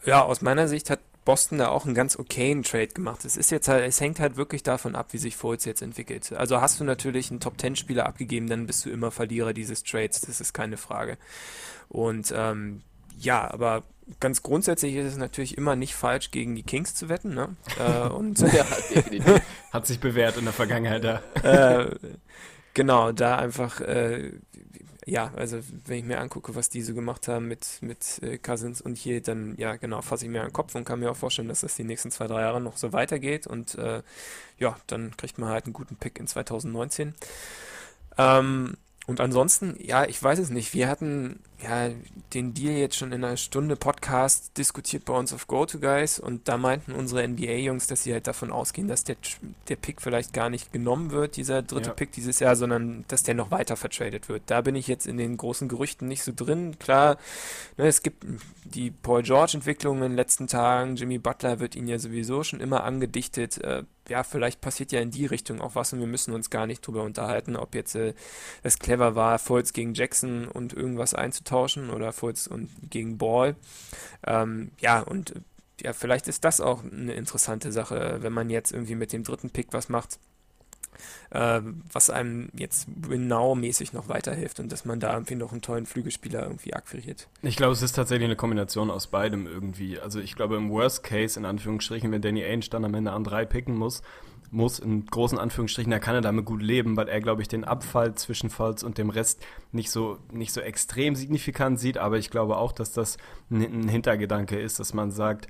Ja, 0.04 0.22
aus 0.22 0.40
meiner 0.40 0.68
Sicht 0.68 0.90
hat 0.90 1.00
Boston 1.26 1.58
da 1.58 1.68
auch 1.68 1.84
einen 1.84 1.94
ganz 1.94 2.18
okayen 2.18 2.62
Trade 2.62 2.86
gemacht. 2.86 3.24
Es 3.26 3.36
ist 3.36 3.50
jetzt 3.50 3.68
halt, 3.68 3.84
es 3.84 4.00
hängt 4.00 4.20
halt 4.20 4.36
wirklich 4.36 4.62
davon 4.62 4.94
ab, 4.94 5.08
wie 5.10 5.18
sich 5.18 5.36
Fultz 5.36 5.66
jetzt 5.66 5.82
entwickelt. 5.82 6.32
Also 6.32 6.62
hast 6.62 6.80
du 6.80 6.84
natürlich 6.84 7.30
einen 7.30 7.40
Top 7.40 7.58
Ten 7.58 7.76
Spieler 7.76 8.06
abgegeben, 8.06 8.46
dann 8.46 8.66
bist 8.66 8.86
du 8.86 8.90
immer 8.90 9.10
Verlierer 9.10 9.52
dieses 9.52 9.82
Trades. 9.82 10.22
Das 10.22 10.40
ist 10.40 10.54
keine 10.54 10.76
Frage. 10.78 11.18
Und 11.88 12.32
ähm, 12.34 12.82
ja, 13.18 13.50
aber 13.50 13.82
ganz 14.20 14.42
grundsätzlich 14.42 14.94
ist 14.94 15.12
es 15.12 15.16
natürlich 15.16 15.58
immer 15.58 15.74
nicht 15.74 15.96
falsch, 15.96 16.30
gegen 16.30 16.54
die 16.54 16.62
Kings 16.62 16.94
zu 16.94 17.08
wetten. 17.08 17.34
Ne? 17.34 17.56
Äh, 17.78 18.08
und 18.08 18.38
ja, 18.40 18.64
Hat 19.72 19.86
sich 19.86 20.00
bewährt 20.00 20.38
in 20.38 20.44
der 20.44 20.54
Vergangenheit, 20.54 21.04
ja. 21.04 21.20
Äh, 21.42 21.96
genau, 22.72 23.12
da 23.12 23.36
einfach, 23.36 23.80
äh, 23.80 24.32
ja, 25.08 25.32
also 25.36 25.60
wenn 25.84 25.98
ich 25.98 26.04
mir 26.04 26.18
angucke, 26.18 26.56
was 26.56 26.68
die 26.68 26.82
so 26.82 26.92
gemacht 26.92 27.28
haben 27.28 27.46
mit, 27.46 27.78
mit 27.80 28.20
äh, 28.22 28.38
Cousins 28.38 28.80
und 28.80 28.98
hier, 28.98 29.22
dann, 29.22 29.54
ja, 29.56 29.76
genau, 29.76 30.02
fasse 30.02 30.24
ich 30.24 30.30
mir 30.32 30.40
an 30.40 30.48
den 30.48 30.52
Kopf 30.52 30.74
und 30.74 30.84
kann 30.84 30.98
mir 30.98 31.12
auch 31.12 31.16
vorstellen, 31.16 31.46
dass 31.46 31.60
das 31.60 31.76
die 31.76 31.84
nächsten 31.84 32.10
zwei, 32.10 32.26
drei 32.26 32.40
Jahre 32.40 32.60
noch 32.60 32.76
so 32.76 32.92
weitergeht. 32.92 33.46
Und 33.46 33.76
äh, 33.76 34.02
ja, 34.58 34.76
dann 34.88 35.16
kriegt 35.16 35.38
man 35.38 35.48
halt 35.48 35.66
einen 35.66 35.74
guten 35.74 35.94
Pick 35.94 36.18
in 36.18 36.26
2019. 36.26 37.14
Ähm, 38.18 38.76
und 39.06 39.20
ansonsten, 39.20 39.76
ja, 39.78 40.04
ich 40.04 40.20
weiß 40.20 40.40
es 40.40 40.50
nicht. 40.50 40.74
Wir 40.74 40.88
hatten 40.88 41.38
ja 41.62 41.90
den 42.34 42.54
Deal 42.54 42.74
jetzt 42.74 42.96
schon 42.96 43.12
in 43.12 43.22
einer 43.22 43.36
Stunde 43.36 43.76
Podcast 43.76 44.58
diskutiert 44.58 45.04
bei 45.04 45.16
uns 45.16 45.32
auf 45.32 45.46
GoToGuys 45.46 46.18
und 46.18 46.48
da 46.48 46.58
meinten 46.58 46.90
unsere 46.90 47.26
NBA-Jungs, 47.26 47.86
dass 47.86 48.02
sie 48.02 48.12
halt 48.12 48.26
davon 48.26 48.50
ausgehen, 48.50 48.88
dass 48.88 49.04
der, 49.04 49.14
der 49.68 49.76
Pick 49.76 50.02
vielleicht 50.02 50.32
gar 50.32 50.50
nicht 50.50 50.72
genommen 50.72 51.12
wird, 51.12 51.36
dieser 51.36 51.62
dritte 51.62 51.90
ja. 51.90 51.94
Pick 51.94 52.10
dieses 52.12 52.40
Jahr, 52.40 52.56
sondern 52.56 53.04
dass 53.06 53.22
der 53.22 53.34
noch 53.34 53.52
weiter 53.52 53.76
vertradet 53.76 54.28
wird. 54.28 54.42
Da 54.46 54.60
bin 54.60 54.74
ich 54.74 54.88
jetzt 54.88 55.06
in 55.06 55.18
den 55.18 55.36
großen 55.36 55.68
Gerüchten 55.68 56.08
nicht 56.08 56.24
so 56.24 56.32
drin. 56.34 56.76
Klar, 56.80 57.16
ne, 57.76 57.86
es 57.86 58.02
gibt 58.02 58.26
die 58.64 58.90
Paul 58.90 59.22
George-Entwicklung 59.22 59.98
in 59.98 60.02
den 60.02 60.16
letzten 60.16 60.48
Tagen. 60.48 60.96
Jimmy 60.96 61.18
Butler 61.18 61.60
wird 61.60 61.76
ihn 61.76 61.86
ja 61.86 62.00
sowieso 62.00 62.42
schon 62.42 62.58
immer 62.58 62.82
angedichtet. 62.82 63.58
Äh, 63.58 63.84
ja, 64.08 64.22
vielleicht 64.22 64.60
passiert 64.60 64.92
ja 64.92 65.00
in 65.00 65.10
die 65.10 65.26
Richtung 65.26 65.60
auch 65.60 65.74
was 65.74 65.92
und 65.92 66.00
wir 66.00 66.06
müssen 66.06 66.34
uns 66.34 66.50
gar 66.50 66.66
nicht 66.66 66.86
drüber 66.86 67.02
unterhalten, 67.02 67.56
ob 67.56 67.74
jetzt 67.74 67.94
äh, 67.94 68.14
es 68.62 68.78
clever 68.78 69.14
war, 69.14 69.38
Fultz 69.38 69.72
gegen 69.72 69.94
Jackson 69.94 70.48
und 70.48 70.72
irgendwas 70.72 71.14
einzutauschen 71.14 71.90
oder 71.90 72.12
Fultz 72.12 72.46
und 72.46 72.70
gegen 72.90 73.18
Ball. 73.18 73.56
Ähm, 74.26 74.70
ja, 74.80 75.00
und 75.00 75.34
ja, 75.80 75.92
vielleicht 75.92 76.28
ist 76.28 76.44
das 76.44 76.60
auch 76.60 76.82
eine 76.84 77.14
interessante 77.14 77.72
Sache, 77.72 78.18
wenn 78.20 78.32
man 78.32 78.50
jetzt 78.50 78.72
irgendwie 78.72 78.94
mit 78.94 79.12
dem 79.12 79.24
dritten 79.24 79.50
Pick 79.50 79.68
was 79.72 79.88
macht 79.88 80.18
äh, 81.30 81.60
was 81.92 82.10
einem 82.10 82.48
jetzt 82.54 82.88
Winnow-mäßig 82.96 83.92
noch 83.92 84.08
weiterhilft 84.08 84.60
und 84.60 84.70
dass 84.72 84.84
man 84.84 85.00
da 85.00 85.12
irgendwie 85.12 85.34
noch 85.34 85.52
einen 85.52 85.62
tollen 85.62 85.86
Flügelspieler 85.86 86.42
irgendwie 86.42 86.74
akquiriert. 86.74 87.28
Ich 87.42 87.56
glaube, 87.56 87.72
es 87.72 87.82
ist 87.82 87.92
tatsächlich 87.92 88.26
eine 88.26 88.36
Kombination 88.36 88.90
aus 88.90 89.06
beidem 89.06 89.46
irgendwie. 89.46 89.98
Also 89.98 90.20
ich 90.20 90.34
glaube, 90.34 90.56
im 90.56 90.70
Worst 90.70 91.02
Case, 91.02 91.38
in 91.38 91.44
Anführungsstrichen, 91.44 92.10
wenn 92.12 92.22
Danny 92.22 92.44
Ainge 92.44 92.66
dann 92.70 92.84
am 92.84 92.94
Ende 92.94 93.12
an 93.12 93.24
drei 93.24 93.44
picken 93.44 93.76
muss, 93.76 94.02
muss 94.50 94.78
in 94.78 95.06
großen 95.06 95.38
Anführungsstrichen, 95.38 95.90
da 95.90 95.98
kann 95.98 96.14
er 96.14 96.20
damit 96.20 96.44
gut 96.44 96.62
leben, 96.62 96.96
weil 96.96 97.08
er, 97.08 97.20
glaube 97.20 97.42
ich, 97.42 97.48
den 97.48 97.64
Abfall 97.64 98.14
zwischen 98.14 98.50
Falls 98.50 98.82
und 98.82 98.98
dem 98.98 99.10
Rest 99.10 99.44
nicht 99.72 99.90
so, 99.90 100.18
nicht 100.32 100.52
so 100.52 100.60
extrem 100.60 101.14
signifikant 101.14 101.80
sieht. 101.80 101.98
Aber 101.98 102.18
ich 102.18 102.30
glaube 102.30 102.56
auch, 102.56 102.72
dass 102.72 102.92
das 102.92 103.18
ein 103.50 103.88
Hintergedanke 103.88 104.58
ist, 104.58 104.78
dass 104.78 104.94
man 104.94 105.10
sagt, 105.10 105.48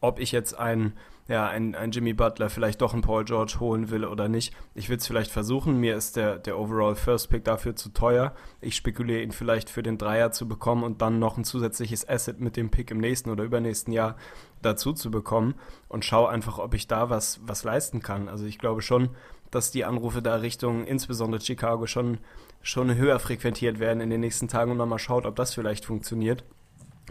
ob 0.00 0.20
ich 0.20 0.32
jetzt 0.32 0.58
einen 0.58 0.92
ja, 1.26 1.48
ein, 1.48 1.74
ein 1.74 1.90
Jimmy 1.90 2.12
Butler 2.12 2.50
vielleicht 2.50 2.82
doch 2.82 2.92
einen 2.92 3.00
Paul 3.00 3.24
George 3.24 3.56
holen 3.58 3.90
will 3.90 4.04
oder 4.04 4.28
nicht. 4.28 4.54
Ich 4.74 4.90
will 4.90 4.98
es 4.98 5.06
vielleicht 5.06 5.30
versuchen. 5.30 5.80
Mir 5.80 5.96
ist 5.96 6.16
der, 6.16 6.38
der 6.38 6.58
Overall 6.58 6.96
First 6.96 7.30
Pick 7.30 7.44
dafür 7.44 7.76
zu 7.76 7.88
teuer. 7.90 8.34
Ich 8.60 8.76
spekuliere 8.76 9.22
ihn 9.22 9.32
vielleicht 9.32 9.70
für 9.70 9.82
den 9.82 9.96
Dreier 9.96 10.32
zu 10.32 10.46
bekommen 10.46 10.82
und 10.82 11.00
dann 11.00 11.18
noch 11.18 11.38
ein 11.38 11.44
zusätzliches 11.44 12.06
Asset 12.06 12.40
mit 12.40 12.56
dem 12.56 12.70
Pick 12.70 12.90
im 12.90 12.98
nächsten 12.98 13.30
oder 13.30 13.42
übernächsten 13.42 13.92
Jahr 13.92 14.16
dazu 14.60 14.92
zu 14.92 15.10
bekommen 15.10 15.54
und 15.88 16.04
schaue 16.04 16.28
einfach, 16.28 16.58
ob 16.58 16.74
ich 16.74 16.88
da 16.88 17.08
was, 17.08 17.40
was 17.44 17.64
leisten 17.64 18.02
kann. 18.02 18.28
Also 18.28 18.44
ich 18.44 18.58
glaube 18.58 18.82
schon, 18.82 19.08
dass 19.50 19.70
die 19.70 19.86
Anrufe 19.86 20.20
da 20.20 20.36
Richtung 20.36 20.84
insbesondere 20.84 21.40
Chicago 21.40 21.86
schon, 21.86 22.18
schon 22.60 22.94
höher 22.96 23.18
frequentiert 23.18 23.78
werden 23.78 24.00
in 24.00 24.10
den 24.10 24.20
nächsten 24.20 24.48
Tagen 24.48 24.72
und 24.72 24.76
man 24.76 24.88
mal 24.90 24.98
schaut, 24.98 25.24
ob 25.24 25.36
das 25.36 25.54
vielleicht 25.54 25.86
funktioniert. 25.86 26.44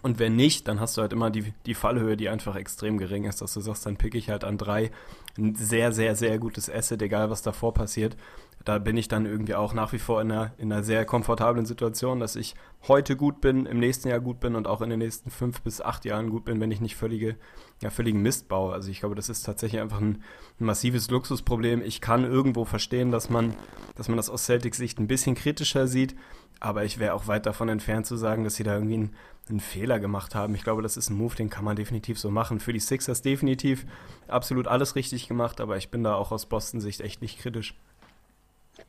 Und 0.03 0.19
wenn 0.19 0.35
nicht, 0.35 0.67
dann 0.67 0.81
hast 0.81 0.97
du 0.97 1.01
halt 1.01 1.13
immer 1.13 1.31
die, 1.31 1.53
die 1.65 1.73
Fallhöhe, 1.73 2.17
die 2.17 2.27
einfach 2.27 2.57
extrem 2.57 2.97
gering 2.97 3.23
ist, 3.23 3.41
dass 3.41 3.53
du 3.53 3.61
sagst, 3.61 3.85
dann 3.85 3.95
pick 3.95 4.15
ich 4.15 4.29
halt 4.29 4.43
an 4.43 4.57
drei 4.57 4.91
ein 5.37 5.55
sehr, 5.55 5.93
sehr, 5.93 6.15
sehr 6.15 6.37
gutes 6.39 6.69
Asset, 6.69 7.01
egal 7.01 7.29
was 7.29 7.41
davor 7.41 7.73
passiert. 7.73 8.17
Da 8.65 8.79
bin 8.79 8.97
ich 8.97 9.07
dann 9.07 9.25
irgendwie 9.25 9.55
auch 9.55 9.73
nach 9.73 9.93
wie 9.93 9.99
vor 9.99 10.21
in 10.21 10.31
einer, 10.31 10.51
in 10.57 10.71
einer 10.71 10.83
sehr 10.83 11.05
komfortablen 11.05 11.65
Situation, 11.65 12.19
dass 12.19 12.35
ich 12.35 12.53
heute 12.87 13.15
gut 13.15 13.39
bin, 13.39 13.65
im 13.65 13.79
nächsten 13.79 14.09
Jahr 14.09 14.19
gut 14.19 14.41
bin 14.41 14.55
und 14.55 14.67
auch 14.67 14.81
in 14.81 14.89
den 14.89 14.99
nächsten 14.99 15.31
fünf 15.31 15.61
bis 15.61 15.79
acht 15.79 16.03
Jahren 16.03 16.29
gut 16.29 16.43
bin, 16.43 16.59
wenn 16.59 16.71
ich 16.71 16.81
nicht 16.81 16.97
völlige, 16.97 17.37
ja, 17.81 17.89
völligen 17.89 18.21
Mist 18.21 18.49
baue. 18.49 18.73
Also 18.73 18.91
ich 18.91 18.99
glaube, 18.99 19.15
das 19.15 19.29
ist 19.29 19.43
tatsächlich 19.43 19.81
einfach 19.81 20.01
ein, 20.01 20.21
ein 20.59 20.65
massives 20.65 21.09
Luxusproblem. 21.09 21.81
Ich 21.81 22.01
kann 22.01 22.25
irgendwo 22.25 22.65
verstehen, 22.65 23.11
dass 23.11 23.29
man, 23.29 23.53
dass 23.95 24.09
man 24.09 24.17
das 24.17 24.29
aus 24.29 24.45
Celtics 24.45 24.77
Sicht 24.77 24.99
ein 24.99 25.07
bisschen 25.07 25.35
kritischer 25.35 25.87
sieht, 25.87 26.15
aber 26.59 26.83
ich 26.85 26.99
wäre 26.99 27.13
auch 27.13 27.27
weit 27.27 27.45
davon 27.45 27.69
entfernt 27.69 28.05
zu 28.05 28.15
sagen, 28.15 28.43
dass 28.43 28.55
sie 28.55 28.63
da 28.63 28.75
irgendwie 28.75 28.95
einen, 28.95 29.15
einen 29.49 29.59
Fehler 29.59 29.99
gemacht 29.99 30.35
haben. 30.35 30.55
Ich 30.55 30.63
glaube, 30.63 30.81
das 30.81 30.97
ist 30.97 31.09
ein 31.09 31.17
Move, 31.17 31.35
den 31.35 31.49
kann 31.49 31.65
man 31.65 31.75
definitiv 31.75 32.17
so 32.17 32.31
machen. 32.31 32.59
Für 32.59 32.73
die 32.73 32.79
Sixers 32.79 33.21
definitiv 33.21 33.85
absolut 34.27 34.67
alles 34.67 34.95
richtig 34.95 35.27
gemacht, 35.27 35.59
aber 35.59 35.77
ich 35.77 35.89
bin 35.89 36.03
da 36.03 36.15
auch 36.15 36.31
aus 36.31 36.45
Boston-Sicht 36.45 37.01
echt 37.01 37.21
nicht 37.21 37.39
kritisch. 37.39 37.75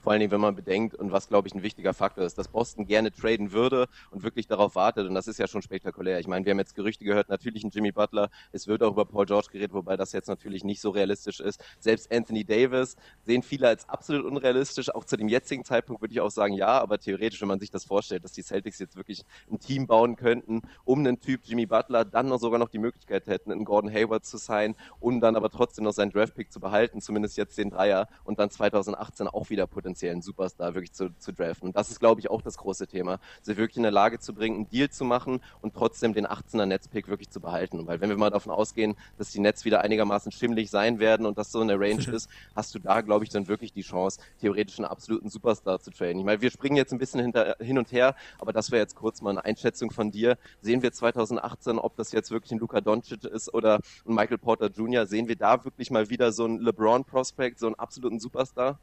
Vor 0.04 0.12
allen 0.12 0.20
Dingen, 0.20 0.32
wenn 0.32 0.40
man 0.42 0.54
bedenkt 0.54 0.94
und 0.94 1.12
was, 1.12 1.28
glaube 1.28 1.48
ich, 1.48 1.54
ein 1.54 1.62
wichtiger 1.62 1.94
Faktor 1.94 2.26
ist, 2.26 2.36
dass 2.36 2.48
Boston 2.48 2.84
gerne 2.84 3.10
traden 3.10 3.52
würde 3.52 3.88
und 4.10 4.22
wirklich 4.22 4.46
darauf 4.46 4.74
wartet. 4.74 5.08
Und 5.08 5.14
das 5.14 5.28
ist 5.28 5.38
ja 5.38 5.46
schon 5.46 5.62
spektakulär. 5.62 6.20
Ich 6.20 6.26
meine, 6.26 6.44
wir 6.44 6.50
haben 6.50 6.58
jetzt 6.58 6.74
Gerüchte 6.74 7.06
gehört, 7.06 7.30
natürlich 7.30 7.64
ein 7.64 7.70
Jimmy 7.70 7.90
Butler. 7.90 8.28
Es 8.52 8.68
wird 8.68 8.82
auch 8.82 8.92
über 8.92 9.06
Paul 9.06 9.24
George 9.24 9.48
geredet, 9.50 9.72
wobei 9.72 9.96
das 9.96 10.12
jetzt 10.12 10.26
natürlich 10.26 10.62
nicht 10.62 10.82
so 10.82 10.90
realistisch 10.90 11.40
ist. 11.40 11.58
Selbst 11.80 12.12
Anthony 12.12 12.44
Davis 12.44 12.96
sehen 13.22 13.42
viele 13.42 13.66
als 13.66 13.88
absolut 13.88 14.26
unrealistisch. 14.26 14.94
Auch 14.94 15.06
zu 15.06 15.16
dem 15.16 15.28
jetzigen 15.28 15.64
Zeitpunkt 15.64 16.02
würde 16.02 16.12
ich 16.12 16.20
auch 16.20 16.30
sagen, 16.30 16.52
ja, 16.52 16.82
aber 16.82 16.98
theoretisch, 16.98 17.40
wenn 17.40 17.48
man 17.48 17.58
sich 17.58 17.70
das 17.70 17.86
vorstellt, 17.86 18.24
dass 18.24 18.32
die 18.32 18.42
Celtics 18.42 18.78
jetzt 18.80 18.96
wirklich 18.96 19.24
ein 19.50 19.58
Team 19.58 19.86
bauen 19.86 20.16
könnten, 20.16 20.60
um 20.84 20.98
einen 20.98 21.18
Typ 21.18 21.40
Jimmy 21.44 21.64
Butler, 21.64 22.04
dann 22.04 22.28
noch 22.28 22.40
sogar 22.40 22.58
noch 22.58 22.68
die 22.68 22.76
Möglichkeit 22.78 23.26
hätten, 23.26 23.50
einen 23.50 23.64
Gordon 23.64 23.90
Hayward 23.90 24.26
zu 24.26 24.36
sein 24.36 24.76
und 25.00 25.22
dann 25.22 25.34
aber 25.34 25.48
trotzdem 25.48 25.84
noch 25.84 25.94
seinen 25.94 26.10
Draftpick 26.10 26.52
zu 26.52 26.60
behalten, 26.60 27.00
zumindest 27.00 27.38
jetzt 27.38 27.56
den 27.56 27.70
Dreier 27.70 28.06
und 28.24 28.38
dann 28.38 28.50
2018 28.50 29.28
auch 29.28 29.48
wieder 29.48 29.66
potenziell 29.66 29.93
potenziellen 29.94 30.22
Superstar 30.22 30.74
wirklich 30.74 30.92
zu, 30.92 31.10
zu 31.18 31.32
draften. 31.32 31.68
Und 31.68 31.76
das 31.76 31.90
ist, 31.90 32.00
glaube 32.00 32.20
ich, 32.20 32.28
auch 32.28 32.42
das 32.42 32.58
große 32.58 32.88
Thema, 32.88 33.20
sie 33.42 33.56
wirklich 33.56 33.76
in 33.76 33.84
der 33.84 33.92
Lage 33.92 34.18
zu 34.18 34.34
bringen, 34.34 34.56
einen 34.56 34.70
Deal 34.70 34.90
zu 34.90 35.04
machen 35.04 35.40
und 35.60 35.74
trotzdem 35.74 36.14
den 36.14 36.26
18er 36.26 36.66
Netzpick 36.66 37.06
wirklich 37.08 37.30
zu 37.30 37.40
behalten. 37.40 37.86
Weil 37.86 38.00
wenn 38.00 38.08
wir 38.08 38.16
mal 38.16 38.30
davon 38.30 38.52
ausgehen, 38.52 38.96
dass 39.18 39.30
die 39.30 39.38
Nets 39.38 39.64
wieder 39.64 39.82
einigermaßen 39.82 40.32
schimmlig 40.32 40.68
sein 40.70 40.98
werden 40.98 41.26
und 41.26 41.38
das 41.38 41.52
so 41.52 41.60
eine 41.60 41.78
Range 41.78 42.02
ist, 42.12 42.28
hast 42.56 42.74
du 42.74 42.80
da, 42.80 43.02
glaube 43.02 43.24
ich, 43.24 43.30
dann 43.30 43.46
wirklich 43.46 43.72
die 43.72 43.82
Chance, 43.82 44.20
theoretisch 44.40 44.78
einen 44.78 44.86
absoluten 44.86 45.28
Superstar 45.28 45.80
zu 45.80 45.92
traden. 45.92 46.18
Ich 46.18 46.24
meine, 46.24 46.40
wir 46.40 46.50
springen 46.50 46.76
jetzt 46.76 46.92
ein 46.92 46.98
bisschen 46.98 47.20
hinter, 47.20 47.56
hin 47.60 47.78
und 47.78 47.92
her, 47.92 48.16
aber 48.40 48.52
das 48.52 48.72
wäre 48.72 48.82
jetzt 48.82 48.96
kurz 48.96 49.22
mal 49.22 49.30
eine 49.30 49.44
Einschätzung 49.44 49.92
von 49.92 50.10
dir. 50.10 50.36
Sehen 50.60 50.82
wir 50.82 50.92
2018, 50.92 51.78
ob 51.78 51.96
das 51.96 52.10
jetzt 52.10 52.32
wirklich 52.32 52.50
ein 52.50 52.58
Luka 52.58 52.80
Doncic 52.80 53.24
ist 53.24 53.54
oder 53.54 53.78
ein 54.06 54.14
Michael 54.14 54.38
Porter 54.38 54.70
Jr., 54.70 55.06
sehen 55.06 55.28
wir 55.28 55.36
da 55.36 55.64
wirklich 55.64 55.90
mal 55.92 56.10
wieder 56.10 56.32
so 56.32 56.44
einen 56.44 56.60
LeBron-Prospect, 56.60 57.60
so 57.60 57.66
einen 57.66 57.76
absoluten 57.76 58.18
Superstar? 58.18 58.78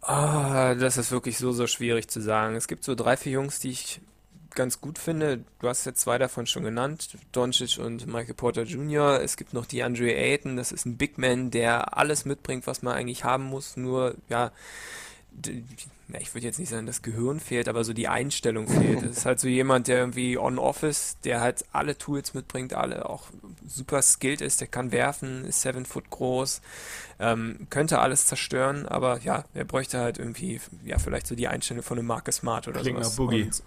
Ah, 0.00 0.74
das 0.74 0.96
ist 0.96 1.10
wirklich 1.10 1.38
so, 1.38 1.52
so 1.52 1.66
schwierig 1.66 2.08
zu 2.08 2.20
sagen. 2.20 2.54
Es 2.56 2.68
gibt 2.68 2.84
so 2.84 2.94
drei, 2.94 3.16
vier 3.16 3.32
Jungs, 3.32 3.60
die 3.60 3.70
ich 3.70 4.00
ganz 4.54 4.80
gut 4.80 4.98
finde. 4.98 5.44
Du 5.60 5.68
hast 5.68 5.84
jetzt 5.84 6.00
zwei 6.00 6.18
davon 6.18 6.46
schon 6.46 6.64
genannt, 6.64 7.16
Doncic 7.32 7.78
und 7.78 8.06
Michael 8.06 8.34
Porter 8.34 8.62
Jr. 8.62 9.20
Es 9.22 9.36
gibt 9.36 9.52
noch 9.52 9.66
die 9.66 9.82
Andre 9.82 10.12
Ayton, 10.14 10.56
das 10.56 10.72
ist 10.72 10.86
ein 10.86 10.96
Big 10.96 11.18
Man, 11.18 11.50
der 11.50 11.96
alles 11.96 12.24
mitbringt, 12.24 12.66
was 12.66 12.82
man 12.82 12.94
eigentlich 12.94 13.24
haben 13.24 13.44
muss, 13.44 13.76
nur, 13.76 14.16
ja, 14.28 14.52
ich 16.20 16.34
würde 16.34 16.46
jetzt 16.46 16.58
nicht 16.58 16.70
sagen, 16.70 16.86
das 16.86 17.02
Gehirn 17.02 17.38
fehlt, 17.38 17.68
aber 17.68 17.84
so 17.84 17.92
die 17.92 18.08
Einstellung 18.08 18.66
fehlt. 18.66 19.02
Das 19.02 19.18
ist 19.18 19.26
halt 19.26 19.40
so 19.40 19.48
jemand, 19.48 19.88
der 19.88 19.98
irgendwie 19.98 20.38
on-office, 20.38 21.18
der 21.24 21.40
halt 21.40 21.64
alle 21.72 21.96
Tools 21.98 22.34
mitbringt, 22.34 22.74
alle 22.74 23.08
auch 23.08 23.24
super 23.66 24.02
skilled 24.02 24.40
ist, 24.40 24.60
der 24.60 24.68
kann 24.68 24.90
werfen, 24.90 25.44
ist 25.44 25.60
seven 25.60 25.84
foot 25.84 26.10
groß, 26.10 26.60
ähm, 27.20 27.66
könnte 27.70 27.98
alles 28.00 28.26
zerstören, 28.26 28.86
aber 28.86 29.20
ja, 29.20 29.44
er 29.54 29.64
bräuchte 29.64 29.98
halt 29.98 30.18
irgendwie, 30.18 30.60
ja, 30.84 30.98
vielleicht 30.98 31.26
so 31.26 31.34
die 31.34 31.48
Einstellung 31.48 31.82
von 31.82 31.98
einem 31.98 32.06
Marcus 32.06 32.36
Smart 32.36 32.68
oder 32.68 32.80
Klingt 32.80 32.98
sowas. 32.98 33.10
nach 33.10 33.16
Boogie. 33.16 33.42
Und, 33.44 33.62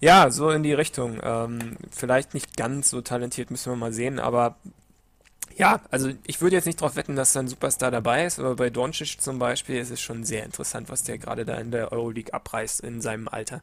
ja, 0.00 0.30
so 0.30 0.50
in 0.50 0.62
die 0.62 0.72
Richtung. 0.72 1.18
Ähm, 1.22 1.76
vielleicht 1.90 2.34
nicht 2.34 2.56
ganz 2.56 2.90
so 2.90 3.00
talentiert, 3.00 3.50
müssen 3.50 3.72
wir 3.72 3.76
mal 3.76 3.92
sehen, 3.92 4.20
aber 4.20 4.56
ja, 5.58 5.80
also 5.90 6.10
ich 6.24 6.40
würde 6.40 6.54
jetzt 6.54 6.66
nicht 6.66 6.80
darauf 6.80 6.94
wetten, 6.94 7.16
dass 7.16 7.32
da 7.32 7.40
ein 7.40 7.48
Superstar 7.48 7.90
dabei 7.90 8.24
ist, 8.24 8.38
aber 8.38 8.54
bei 8.54 8.70
Doncic 8.70 9.20
zum 9.20 9.40
Beispiel 9.40 9.78
ist 9.78 9.90
es 9.90 10.00
schon 10.00 10.22
sehr 10.22 10.44
interessant, 10.44 10.88
was 10.88 11.02
der 11.02 11.18
gerade 11.18 11.44
da 11.44 11.56
in 11.56 11.72
der 11.72 11.90
Euroleague 11.90 12.32
abreißt 12.32 12.80
in 12.80 13.00
seinem 13.00 13.26
Alter. 13.26 13.60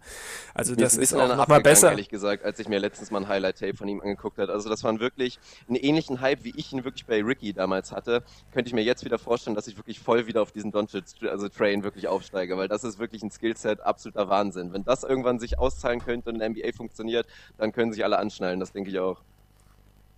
Also 0.53 0.73
Mir 0.73 0.81
das 0.81 0.93
ist 0.95 1.11
bisschen 1.11 1.21
auch 1.21 1.37
nochmal 1.37 1.61
besser. 1.61 1.91
ehrlich 1.91 2.09
gesagt, 2.09 2.43
als 2.43 2.59
ich 2.59 2.67
mir 2.67 2.79
letztens 2.79 3.11
mal 3.11 3.21
ein 3.21 3.29
Highlight-Tape 3.29 3.77
von 3.77 3.87
ihm 3.87 4.01
angeguckt 4.01 4.37
habe. 4.39 4.51
Also 4.51 4.67
das 4.67 4.83
waren 4.83 4.99
wirklich 4.99 5.39
einen 5.69 5.77
ähnlichen 5.77 6.19
Hype, 6.19 6.43
wie 6.43 6.53
ich 6.57 6.73
ihn 6.73 6.83
wirklich 6.83 7.05
bei 7.05 7.23
Ricky 7.23 7.53
damals 7.53 7.93
hatte. 7.93 8.23
Könnte 8.51 8.67
ich 8.67 8.73
mir 8.73 8.83
jetzt 8.83 9.05
wieder 9.05 9.17
vorstellen, 9.17 9.55
dass 9.55 9.67
ich 9.67 9.77
wirklich 9.77 10.01
voll 10.01 10.27
wieder 10.27 10.41
auf 10.41 10.51
diesen 10.51 10.71
Doncic, 10.71 11.03
also 11.29 11.47
Train 11.47 11.83
wirklich 11.83 12.09
aufsteige, 12.09 12.57
weil 12.57 12.67
das 12.67 12.83
ist 12.83 12.99
wirklich 12.99 13.23
ein 13.23 13.31
Skillset, 13.31 13.79
absoluter 13.79 14.27
Wahnsinn. 14.27 14.73
Wenn 14.73 14.83
das 14.83 15.03
irgendwann 15.03 15.39
sich 15.39 15.59
auszahlen 15.59 16.03
könnte 16.03 16.29
und 16.29 16.35
in 16.35 16.39
der 16.39 16.49
NBA 16.49 16.75
funktioniert, 16.75 17.25
dann 17.57 17.71
können 17.71 17.93
sich 17.93 18.03
alle 18.03 18.17
anschnallen, 18.17 18.59
das 18.59 18.73
denke 18.73 18.89
ich 18.89 18.99
auch. 18.99 19.21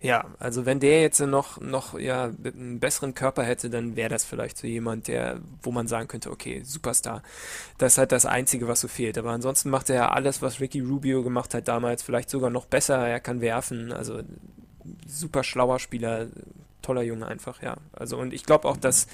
Ja, 0.00 0.26
also 0.38 0.64
wenn 0.64 0.78
der 0.78 1.02
jetzt 1.02 1.18
noch, 1.18 1.60
noch 1.60 1.98
ja, 1.98 2.30
einen 2.44 2.78
besseren 2.78 3.14
Körper 3.14 3.42
hätte, 3.42 3.68
dann 3.68 3.96
wäre 3.96 4.08
das 4.08 4.24
vielleicht 4.24 4.56
so 4.56 4.68
jemand, 4.68 5.08
der, 5.08 5.40
wo 5.62 5.72
man 5.72 5.88
sagen 5.88 6.06
könnte, 6.06 6.30
okay, 6.30 6.62
Superstar. 6.62 7.22
Das 7.78 7.94
ist 7.94 7.98
halt 7.98 8.12
das 8.12 8.24
Einzige, 8.24 8.68
was 8.68 8.80
so 8.80 8.86
fehlt. 8.86 9.18
Aber 9.18 9.30
ansonsten 9.30 9.70
macht 9.70 9.90
er 9.90 9.96
ja 9.96 10.08
alles, 10.10 10.40
was 10.40 10.60
Ricky 10.60 10.80
Rubio 10.80 11.24
gemacht 11.24 11.52
hat 11.52 11.66
damals, 11.66 12.04
vielleicht 12.04 12.30
sogar 12.30 12.50
noch 12.50 12.66
besser. 12.66 13.08
Er 13.08 13.18
kann 13.18 13.40
werfen, 13.40 13.92
also 13.92 14.22
super 15.04 15.42
schlauer 15.42 15.80
Spieler, 15.80 16.28
toller 16.80 17.02
Junge 17.02 17.26
einfach, 17.26 17.60
ja. 17.62 17.76
Also 17.92 18.18
und 18.18 18.32
ich 18.32 18.44
glaube 18.44 18.68
auch, 18.68 18.76
dass, 18.76 19.08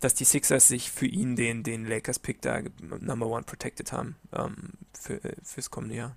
dass 0.00 0.14
die 0.14 0.24
Sixers 0.24 0.68
sich 0.68 0.90
für 0.90 1.06
ihn 1.06 1.36
den, 1.36 1.62
den 1.62 1.86
Lakers-Pick 1.86 2.40
da 2.40 2.60
Number 3.00 3.26
One 3.26 3.44
protected 3.44 3.92
haben 3.92 4.16
ähm, 4.32 4.70
für, 4.94 5.20
fürs 5.42 5.70
kommende 5.70 5.96
Jahr. 5.96 6.16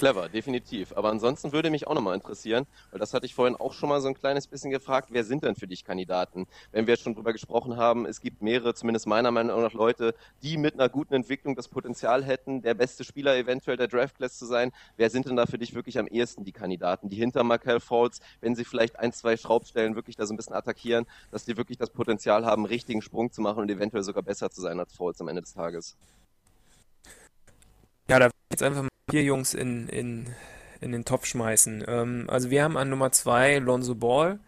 Clever, 0.00 0.30
definitiv. 0.30 0.94
Aber 0.96 1.10
ansonsten 1.10 1.52
würde 1.52 1.68
mich 1.68 1.86
auch 1.86 1.92
nochmal 1.92 2.14
interessieren, 2.14 2.66
weil 2.90 2.98
das 2.98 3.12
hatte 3.12 3.26
ich 3.26 3.34
vorhin 3.34 3.54
auch 3.54 3.74
schon 3.74 3.90
mal 3.90 4.00
so 4.00 4.08
ein 4.08 4.14
kleines 4.14 4.46
bisschen 4.46 4.70
gefragt, 4.70 5.10
wer 5.12 5.24
sind 5.24 5.44
denn 5.44 5.56
für 5.56 5.66
dich 5.66 5.84
Kandidaten? 5.84 6.46
Wenn 6.72 6.86
wir 6.86 6.94
jetzt 6.94 7.02
schon 7.02 7.14
drüber 7.14 7.34
gesprochen 7.34 7.76
haben, 7.76 8.06
es 8.06 8.22
gibt 8.22 8.40
mehrere, 8.40 8.72
zumindest 8.72 9.06
meiner 9.06 9.30
Meinung 9.30 9.60
nach, 9.60 9.74
Leute, 9.74 10.14
die 10.42 10.56
mit 10.56 10.72
einer 10.72 10.88
guten 10.88 11.12
Entwicklung 11.12 11.54
das 11.54 11.68
Potenzial 11.68 12.24
hätten, 12.24 12.62
der 12.62 12.72
beste 12.72 13.04
Spieler 13.04 13.36
eventuell 13.36 13.76
der 13.76 13.88
Draftclass 13.88 14.38
zu 14.38 14.46
sein. 14.46 14.72
Wer 14.96 15.10
sind 15.10 15.26
denn 15.26 15.36
da 15.36 15.44
für 15.44 15.58
dich 15.58 15.74
wirklich 15.74 15.98
am 15.98 16.06
ehesten 16.06 16.44
die 16.44 16.52
Kandidaten, 16.52 17.10
die 17.10 17.16
hinter 17.16 17.44
Michael 17.44 17.80
Falls, 17.80 18.20
wenn 18.40 18.54
sie 18.54 18.64
vielleicht 18.64 18.98
ein, 18.98 19.12
zwei 19.12 19.36
Schraubstellen 19.36 19.96
wirklich 19.96 20.16
da 20.16 20.24
so 20.24 20.32
ein 20.32 20.38
bisschen 20.38 20.54
attackieren, 20.54 21.04
dass 21.30 21.44
die 21.44 21.58
wirklich 21.58 21.76
das 21.76 21.90
Potenzial 21.90 22.46
haben, 22.46 22.64
richtigen 22.64 23.02
Sprung 23.02 23.32
zu 23.32 23.42
machen 23.42 23.58
und 23.58 23.70
eventuell 23.70 24.02
sogar 24.02 24.22
besser 24.22 24.50
zu 24.50 24.62
sein 24.62 24.80
als 24.80 24.94
Falls 24.94 25.20
am 25.20 25.28
Ende 25.28 25.42
des 25.42 25.52
Tages? 25.52 25.94
Ja, 28.08 28.18
da 28.18 28.30
jetzt 28.50 28.62
einfach 28.62 28.80
mal 28.80 28.89
vier 29.10 29.22
Jungs 29.22 29.54
in, 29.54 29.88
in, 29.88 30.26
in 30.80 30.92
den 30.92 31.04
Topf 31.04 31.26
schmeißen. 31.26 31.84
Ähm, 31.86 32.26
also 32.28 32.50
wir 32.50 32.62
haben 32.62 32.76
an 32.76 32.90
Nummer 32.90 33.12
zwei 33.12 33.58
Lonzo 33.58 33.94
Ball. 33.94 34.38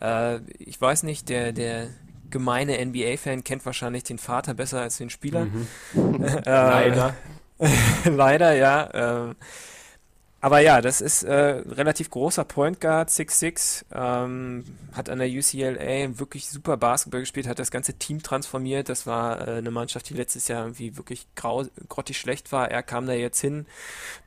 Äh, 0.00 0.40
ich 0.58 0.80
weiß 0.80 1.02
nicht, 1.02 1.28
der, 1.28 1.52
der 1.52 1.88
gemeine 2.30 2.84
NBA-Fan 2.84 3.44
kennt 3.44 3.64
wahrscheinlich 3.64 4.04
den 4.04 4.18
Vater 4.18 4.54
besser 4.54 4.80
als 4.80 4.98
den 4.98 5.10
Spieler. 5.10 5.46
Äh, 5.94 6.40
Leider. 6.46 7.14
Leider, 8.04 8.54
ja. 8.54 9.28
Äh, 9.30 9.34
aber 10.44 10.60
ja, 10.60 10.82
das 10.82 11.00
ist 11.00 11.22
äh, 11.22 11.32
relativ 11.32 12.10
großer 12.10 12.44
Point 12.44 12.78
Guard, 12.78 13.08
6'6, 13.08 13.86
ähm, 13.94 14.66
hat 14.92 15.08
an 15.08 15.18
der 15.18 15.28
UCLA 15.30 16.18
wirklich 16.18 16.50
super 16.50 16.76
Basketball 16.76 17.22
gespielt, 17.22 17.46
hat 17.48 17.58
das 17.58 17.70
ganze 17.70 17.94
Team 17.94 18.22
transformiert. 18.22 18.90
Das 18.90 19.06
war 19.06 19.48
äh, 19.48 19.52
eine 19.52 19.70
Mannschaft, 19.70 20.10
die 20.10 20.12
letztes 20.12 20.46
Jahr 20.48 20.64
irgendwie 20.64 20.98
wirklich 20.98 21.26
grau 21.34 21.64
grottig 21.88 22.18
schlecht 22.18 22.52
war. 22.52 22.70
Er 22.70 22.82
kam 22.82 23.06
da 23.06 23.14
jetzt 23.14 23.40
hin 23.40 23.64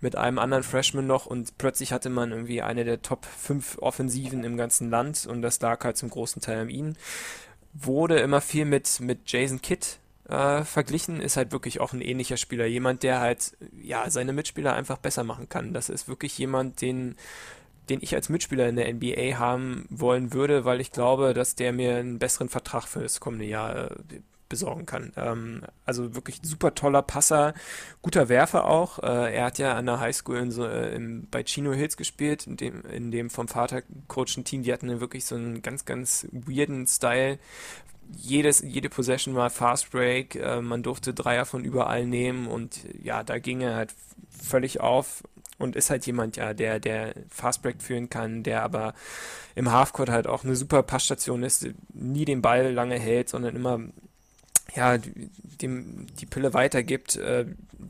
mit 0.01 0.15
einem 0.15 0.39
anderen 0.39 0.63
Freshman 0.63 1.05
noch 1.05 1.27
und 1.27 1.59
plötzlich 1.59 1.93
hatte 1.93 2.09
man 2.09 2.31
irgendwie 2.31 2.63
eine 2.63 2.83
der 2.83 3.03
Top 3.03 3.23
5 3.23 3.77
Offensiven 3.77 4.43
im 4.43 4.57
ganzen 4.57 4.89
Land 4.89 5.27
und 5.27 5.43
das 5.43 5.61
lag 5.61 5.85
halt 5.85 5.97
zum 5.97 6.09
großen 6.09 6.41
Teil 6.41 6.61
an 6.61 6.71
ihm. 6.71 6.95
Wurde 7.75 8.17
immer 8.21 8.41
viel 8.41 8.65
mit, 8.65 9.01
mit 9.01 9.31
Jason 9.31 9.61
Kidd 9.61 9.85
äh, 10.29 10.63
verglichen, 10.63 11.21
ist 11.21 11.37
halt 11.37 11.51
wirklich 11.51 11.79
auch 11.79 11.93
ein 11.93 12.01
ähnlicher 12.01 12.37
Spieler. 12.37 12.65
Jemand, 12.65 13.03
der 13.03 13.19
halt, 13.19 13.57
ja, 13.81 14.09
seine 14.09 14.33
Mitspieler 14.33 14.73
einfach 14.73 14.97
besser 14.97 15.23
machen 15.23 15.49
kann. 15.49 15.73
Das 15.73 15.89
ist 15.89 16.07
wirklich 16.07 16.37
jemand, 16.37 16.81
den, 16.81 17.15
den 17.89 17.99
ich 18.01 18.13
als 18.15 18.29
Mitspieler 18.29 18.67
in 18.67 18.75
der 18.75 18.93
NBA 18.93 19.39
haben 19.39 19.85
wollen 19.89 20.33
würde, 20.33 20.65
weil 20.65 20.81
ich 20.81 20.91
glaube, 20.91 21.33
dass 21.33 21.55
der 21.55 21.73
mir 21.73 21.97
einen 21.97 22.19
besseren 22.19 22.49
Vertrag 22.49 22.87
für 22.87 23.01
das 23.01 23.19
kommende 23.19 23.45
Jahr 23.45 23.91
äh, 23.91 24.19
besorgen 24.49 24.85
kann. 24.85 25.11
Ähm, 25.15 25.61
also 25.85 26.15
wirklich 26.15 26.39
super 26.43 26.73
toller 26.75 27.01
Passer, 27.01 27.53
guter 28.01 28.29
Werfer 28.29 28.65
auch. 28.65 28.99
Äh, 28.99 29.35
er 29.35 29.45
hat 29.45 29.57
ja 29.57 29.75
an 29.75 29.85
der 29.85 29.99
Highschool 29.99 30.37
in 30.37 30.51
so, 30.51 30.65
äh, 30.65 30.95
im, 30.95 31.27
bei 31.29 31.43
Chino 31.43 31.73
Hills 31.73 31.97
gespielt, 31.97 32.47
in 32.47 32.57
dem, 32.57 32.81
in 32.85 33.11
dem 33.11 33.29
vom 33.29 33.47
Vater 33.47 33.83
coachen 34.07 34.43
Team. 34.43 34.63
Die 34.63 34.73
hatten 34.73 34.99
wirklich 34.99 35.25
so 35.25 35.35
einen 35.35 35.61
ganz, 35.61 35.85
ganz 35.85 36.27
weirden 36.31 36.87
Style, 36.87 37.39
jedes, 38.15 38.61
jede 38.61 38.89
Possession 38.89 39.35
war 39.35 39.49
Fast 39.49 39.91
Break, 39.91 40.35
äh, 40.35 40.61
man 40.61 40.83
durfte 40.83 41.13
Dreier 41.13 41.45
von 41.45 41.63
überall 41.63 42.05
nehmen 42.05 42.47
und 42.47 42.79
ja, 43.01 43.23
da 43.23 43.39
ging 43.39 43.61
er 43.61 43.75
halt 43.75 43.93
völlig 44.29 44.79
auf 44.79 45.23
und 45.57 45.75
ist 45.75 45.89
halt 45.89 46.05
jemand, 46.05 46.37
ja, 46.37 46.53
der, 46.53 46.79
der 46.79 47.13
Fast 47.29 47.61
Break 47.61 47.81
führen 47.81 48.09
kann, 48.09 48.43
der 48.43 48.63
aber 48.63 48.93
im 49.55 49.71
Halfcourt 49.71 50.09
halt 50.09 50.27
auch 50.27 50.43
eine 50.43 50.55
super 50.55 50.83
Passstation 50.83 51.43
ist, 51.43 51.67
nie 51.93 52.25
den 52.25 52.41
Ball 52.41 52.71
lange 52.71 52.99
hält, 52.99 53.29
sondern 53.29 53.55
immer 53.55 53.79
ja, 54.75 54.97
dem 54.97 56.07
die 56.19 56.25
Pille 56.25 56.53
weitergibt, 56.53 57.15
äh, 57.15 57.45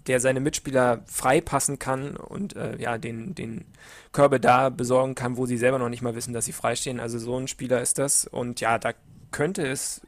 der 0.08 0.20
seine 0.20 0.40
Mitspieler 0.40 1.02
frei 1.06 1.42
passen 1.42 1.80
kann 1.80 2.16
und 2.16 2.56
äh, 2.56 2.78
ja, 2.78 2.98
den, 2.98 3.36
den 3.36 3.66
Körbe 4.12 4.40
da 4.40 4.70
besorgen 4.70 5.16
kann, 5.16 5.38
wo 5.38 5.46
sie 5.46 5.58
selber 5.58 5.80
noch 5.80 5.90
nicht 5.90 6.02
mal 6.02 6.16
wissen, 6.16 6.34
dass 6.34 6.46
sie 6.46 6.54
freistehen. 6.54 7.00
Also 7.00 7.20
so 7.20 7.38
ein 7.38 7.48
Spieler 7.48 7.82
ist 7.82 7.98
das. 7.98 8.26
Und 8.26 8.62
ja, 8.62 8.80
da 8.80 8.94
könnte 9.32 9.66
es 9.68 10.02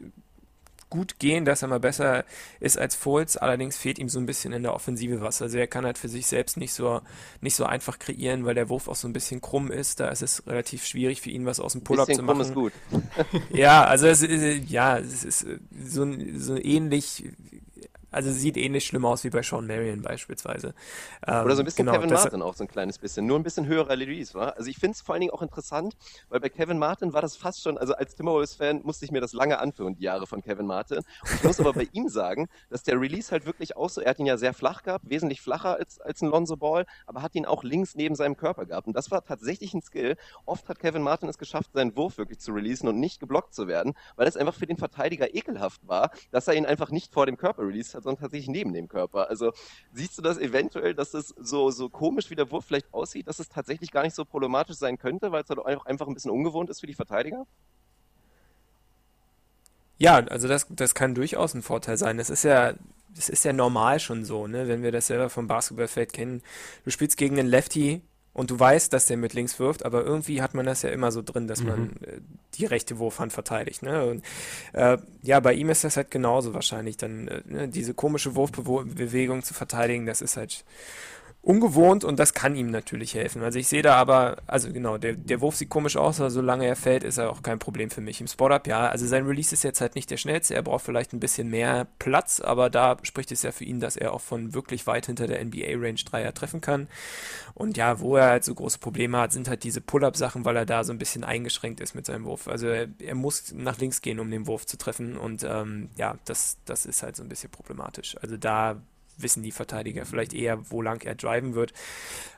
gut 0.90 1.20
gehen, 1.20 1.46
dass 1.46 1.62
er 1.62 1.68
mal 1.68 1.80
besser 1.80 2.26
ist 2.60 2.76
als 2.80 2.96
Foles, 2.96 3.38
allerdings 3.38 3.78
fehlt 3.78 4.00
ihm 4.00 4.10
so 4.10 4.18
ein 4.20 4.26
bisschen 4.26 4.54
in 4.54 4.64
der 4.64 4.74
Offensive 4.74 5.22
was. 5.22 5.40
Also 5.40 5.60
er 5.60 5.68
kann 5.68 5.86
halt 5.86 6.00
für 6.00 6.10
sich 6.10 6.26
selbst 6.26 6.58
nicht 6.58 6.74
so, 6.74 7.02
nicht 7.42 7.56
so 7.56 7.66
einfach 7.66 8.00
kreieren, 8.00 8.44
weil 8.44 8.56
der 8.56 8.70
Wurf 8.70 8.88
auch 8.88 8.96
so 8.96 9.08
ein 9.08 9.14
bisschen 9.14 9.40
krumm 9.40 9.70
ist. 9.70 10.00
Da 10.00 10.08
ist 10.10 10.24
es 10.24 10.48
relativ 10.48 10.84
schwierig 10.88 11.22
für 11.22 11.30
ihn, 11.30 11.46
was 11.46 11.60
aus 11.60 11.74
dem 11.74 11.84
Pull-Up 11.84 12.08
zu 12.08 12.14
Bisschen 12.14 12.26
krumm 12.26 12.38
machen. 12.40 12.48
ist 12.50 12.56
gut. 12.56 12.74
Ja, 13.54 13.84
also 13.84 14.08
es, 14.08 14.24
ist- 14.24 14.68
ja, 14.72 14.98
es 14.98 15.24
ist 15.24 15.46
so, 15.86 16.08
so 16.36 16.58
ähnlich 16.58 17.24
also 18.12 18.32
sieht 18.32 18.58
ähnlich 18.58 18.86
schlimm 18.86 19.06
aus 19.06 19.24
wie 19.24 19.30
bei 19.30 19.42
Sean 19.42 19.68
Marion 19.68 20.02
beispielsweise. 20.02 20.74
Ähm, 21.28 21.46
Oder 21.46 21.56
so 21.56 21.62
ein 21.62 21.66
bisschen 21.66 21.86
genau, 21.86 21.98
Kevin 21.98 22.14
Martin 22.14 22.42
auch 22.42 22.56
so 22.56 22.64
ein 22.64 22.68
kleines 22.68 22.98
bisschen, 22.98 23.26
nur 23.26 23.38
ein 23.38 23.44
bisschen 23.44 23.66
höherer 23.66 23.90
Release, 23.90 24.34
war. 24.34 24.58
Also 24.58 24.70
ich 24.70 24.78
finde 24.78 24.96
es 24.96 25.02
vor 25.02 25.14
allen 25.14 25.22
Dingen 25.22 25.34
auch 25.34 25.42
interessant, 25.42 25.96
weil 26.30 26.40
bei 26.40 26.50
Kevin 26.50 26.80
Martin 26.80 27.14
war 27.14 27.22
das 27.22 27.36
fast 27.36 27.62
schon, 27.62 27.78
also 27.78 27.94
als 27.94 28.16
Timberwolves-Fan 28.16 28.82
musste 28.84 29.06
ich 29.06 29.12
mir 29.12 29.22
das 29.22 29.34
lange 29.34 29.60
anführen, 29.60 29.96
die 29.96 30.04
Jahre 30.04 30.28
von 30.28 30.42
Kevin 30.42 30.66
Martin. 30.66 30.98
Und 30.98 31.06
ich 31.34 31.44
muss 31.44 31.60
aber 31.60 31.74
bei 31.74 31.88
ihm 31.92 32.10
sagen, 32.10 32.48
dass 32.70 32.84
der 32.84 33.00
Release 33.00 33.32
halt 33.32 33.46
wirklich 33.46 33.76
auch 33.76 33.90
so, 33.90 34.02
er 34.02 34.12
hat 34.12 34.20
ihn 34.20 34.26
ja 34.26 34.38
sehr 34.38 34.54
flach 34.54 34.84
gehabt, 34.84 35.10
wesentlich 35.10 35.42
flacher 35.42 35.76
als, 35.76 36.00
als 36.00 36.22
ein 36.22 36.30
Lonzo 36.30 36.58
Ball, 36.58 36.86
aber 37.06 37.22
hat 37.22 37.36
ihn 37.36 37.46
auch 37.46 37.64
links 37.64 37.96
neben 37.96 38.16
seinem 38.16 38.38
Körper 38.38 38.66
gehabt. 38.66 38.88
Und 38.88 38.96
das 38.96 39.12
war 39.12 39.24
tatsächlich 39.24 39.74
ein 39.74 39.82
Skill. 39.82 40.18
Oft 40.46 40.68
hat 40.70 40.80
Kevin 40.80 41.02
Martin 41.02 41.30
es 41.30 41.38
geschafft, 41.38 41.72
seinen 41.74 41.96
Wurf 41.96 42.18
wirklich 42.18 42.40
zu 42.40 42.52
releasen 42.52 42.88
und 42.88 43.00
nicht 43.00 43.20
geblockt 43.20 43.54
zu 43.54 43.68
werden, 43.68 43.94
weil 44.16 44.28
es 44.28 44.38
einfach 44.38 44.56
für 44.56 44.68
den 44.68 44.78
Verteidiger 44.78 45.34
ekelhaft 45.34 45.88
war, 45.88 46.12
dass 46.32 46.48
er 46.48 46.56
ihn 46.56 46.66
einfach 46.66 46.92
nicht 46.92 47.14
vor 47.14 47.26
dem 47.26 47.38
Körper 47.38 47.64
released 47.64 47.96
hat, 47.96 47.99
sondern 48.02 48.22
tatsächlich 48.22 48.50
neben 48.50 48.74
dem 48.74 48.88
Körper. 48.88 49.30
Also 49.30 49.52
siehst 49.94 50.18
du 50.18 50.22
das 50.22 50.38
eventuell, 50.38 50.94
dass 50.94 51.14
es 51.14 51.34
so, 51.38 51.72
so 51.72 51.90
komisch 51.90 52.30
wie 52.30 52.36
der 52.36 52.50
Wurf 52.52 52.66
vielleicht 52.66 52.94
aussieht, 52.94 53.28
dass 53.28 53.40
es 53.40 53.50
tatsächlich 53.50 53.92
gar 53.92 54.04
nicht 54.04 54.16
so 54.16 54.26
problematisch 54.26 54.78
sein 54.78 54.98
könnte, 54.98 55.32
weil 55.32 55.44
es 55.44 55.50
halt 55.50 55.60
auch 55.60 55.86
einfach 55.86 56.08
ein 56.08 56.14
bisschen 56.14 56.32
ungewohnt 56.32 56.70
ist 56.70 56.80
für 56.80 56.88
die 56.88 56.94
Verteidiger? 56.94 57.46
Ja, 59.98 60.16
also 60.16 60.48
das, 60.48 60.66
das 60.70 60.96
kann 60.96 61.14
durchaus 61.14 61.54
ein 61.54 61.62
Vorteil 61.62 61.98
sein. 61.98 62.18
Das 62.18 62.30
ist 62.30 62.44
ja, 62.44 62.74
das 63.14 63.28
ist 63.28 63.44
ja 63.44 63.52
normal 63.54 64.00
schon 64.00 64.24
so, 64.24 64.48
ne? 64.48 64.68
Wenn 64.68 64.82
wir 64.82 64.94
das 64.94 65.08
selber 65.08 65.30
vom 65.30 65.48
Basketballfeld 65.48 66.14
kennen. 66.14 66.42
Du 66.86 66.92
spielst 66.92 67.18
gegen 67.18 67.38
einen 67.38 67.50
Lefty, 67.50 68.02
und 68.34 68.52
du 68.52 68.60
weißt, 68.60 68.94
dass 68.94 69.06
der 69.06 69.18
mit 69.18 69.34
links 69.34 69.60
wirft, 69.60 69.86
aber 69.86 70.04
irgendwie 70.04 70.42
hat 70.42 70.54
man 70.54 70.66
das 70.66 70.82
ja 70.84 70.90
immer 70.90 71.12
so 71.12 71.22
drin, 71.22 71.48
dass 71.48 71.62
mhm. 71.62 71.68
man 71.68 71.90
äh, 72.04 72.22
die 72.56 72.66
rechte 72.66 73.00
Wurfhand 73.00 73.34
verteidigt. 73.34 73.82
Ne? 73.82 74.06
Und, 74.06 74.24
äh, 74.74 74.98
ja, 75.24 75.40
bei 75.40 75.54
ihm 75.54 75.70
ist 75.70 75.84
das 75.84 75.98
halt 75.98 76.12
genauso 76.12 76.54
wahrscheinlich. 76.54 76.98
Dann 76.98 77.28
äh, 77.28 77.42
ne, 77.46 77.68
diese 77.68 77.94
komische 77.94 78.36
Wurfbewegung 78.36 79.44
zu 79.44 79.54
verteidigen, 79.54 80.06
das 80.06 80.22
ist 80.22 80.38
halt 80.38 80.64
ungewohnt 81.50 82.04
und 82.04 82.20
das 82.20 82.36
kann 82.36 82.56
ihm 82.56 82.70
natürlich 82.70 83.16
helfen. 83.16 83.42
Also 83.42 83.58
ich 83.58 83.68
sehe 83.68 83.82
da 83.82 83.96
aber, 83.96 84.38
also 84.46 84.72
genau, 84.72 85.00
der, 85.00 85.14
der 85.14 85.42
Wurf 85.42 85.56
sieht 85.56 85.70
komisch 85.70 85.98
aus, 85.98 86.20
aber 86.20 86.30
solange 86.30 86.68
er 86.68 86.76
fällt, 86.76 87.04
ist 87.04 87.18
er 87.18 87.32
auch 87.32 87.42
kein 87.42 87.58
Problem 87.58 87.90
für 87.90 88.02
mich. 88.02 88.22
Im 88.22 88.28
Spot-Up, 88.28 88.68
ja, 88.68 88.88
also 88.88 89.08
sein 89.08 89.26
Release 89.26 89.52
ist 89.52 89.64
jetzt 89.64 89.82
halt 89.82 89.96
nicht 89.96 90.12
der 90.12 90.18
schnellste, 90.18 90.54
er 90.54 90.62
braucht 90.62 90.86
vielleicht 90.86 91.12
ein 91.12 91.20
bisschen 91.20 91.50
mehr 91.50 91.88
Platz, 91.98 92.40
aber 92.40 92.70
da 92.70 92.98
spricht 93.02 93.32
es 93.32 93.42
ja 93.42 93.52
für 93.52 93.64
ihn, 93.64 93.80
dass 93.80 93.98
er 93.98 94.14
auch 94.14 94.22
von 94.22 94.54
wirklich 94.54 94.86
weit 94.86 95.08
hinter 95.08 95.26
der 95.26 95.44
NBA-Range 95.44 96.00
Dreier 96.06 96.36
treffen 96.36 96.62
kann. 96.62 96.88
Und 97.56 97.78
ja, 97.78 98.00
wo 98.00 98.16
er 98.16 98.28
halt 98.28 98.44
so 98.44 98.54
große 98.54 98.78
Probleme 98.78 99.18
hat, 99.18 99.32
sind 99.32 99.50
halt 99.50 99.64
diese 99.64 99.82
Pull-Up-Sachen, 99.82 100.46
weil 100.46 100.56
er 100.56 100.68
da 100.68 100.84
so 100.84 100.94
ein 100.94 101.00
bisschen 101.00 101.24
eingeschränkt 101.24 101.80
ist 101.80 101.96
mit 101.96 102.06
seinem 102.06 102.26
Wurf. 102.26 102.48
Also 102.48 102.68
er, 102.68 102.90
er 103.00 103.16
muss 103.16 103.54
nach 103.54 103.80
links 103.80 104.04
gehen, 104.04 104.20
um 104.20 104.30
den 104.30 104.46
Wurf 104.46 104.68
zu 104.68 104.78
treffen 104.78 105.18
und 105.18 105.44
ähm, 105.44 105.90
ja, 105.98 106.16
das, 106.26 106.58
das 106.66 106.86
ist 106.86 107.02
halt 107.02 107.16
so 107.16 107.24
ein 107.24 107.30
bisschen 107.30 107.50
problematisch. 107.50 108.16
Also 108.22 108.38
da 108.38 108.80
wissen 109.22 109.44
die 109.44 109.52
Verteidiger 109.52 110.06
vielleicht 110.06 110.34
eher, 110.34 110.70
wo 110.72 110.82
lang 110.82 111.04
er 111.06 111.16
driven 111.16 111.56
wird. 111.56 111.74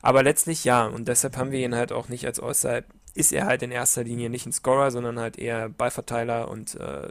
Aber 0.02 0.24
letztlich 0.24 0.64
ja, 0.64 0.86
und 0.86 1.08
deshalb 1.08 1.38
haben 1.38 1.52
wir 1.52 1.60
ihn 1.60 1.76
halt 1.76 1.92
auch 1.92 2.10
nicht 2.10 2.26
als 2.26 2.40
All-Star, 2.40 2.84
ist 3.14 3.34
er 3.34 3.46
halt 3.46 3.62
in 3.62 3.72
erster 3.72 4.04
Linie 4.04 4.30
nicht 4.30 4.46
ein 4.46 4.54
Scorer, 4.54 4.92
sondern 4.92 5.20
halt 5.20 5.38
eher 5.38 5.70
Ballverteiler 5.70 6.48
und 6.48 6.76
äh, 6.76 7.10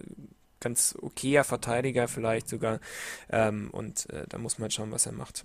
ganz 0.60 0.96
okayer 1.00 1.44
Verteidiger 1.44 2.08
vielleicht 2.08 2.48
sogar. 2.48 2.80
Ähm, 3.30 3.70
und 3.72 4.08
äh, 4.10 4.24
da 4.28 4.38
muss 4.38 4.58
man 4.58 4.64
halt 4.64 4.72
schauen, 4.74 4.92
was 4.92 5.06
er 5.06 5.12
macht. 5.12 5.44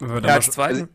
Ja, 0.00 0.34
als 0.34 0.50
zweiten. 0.50 0.88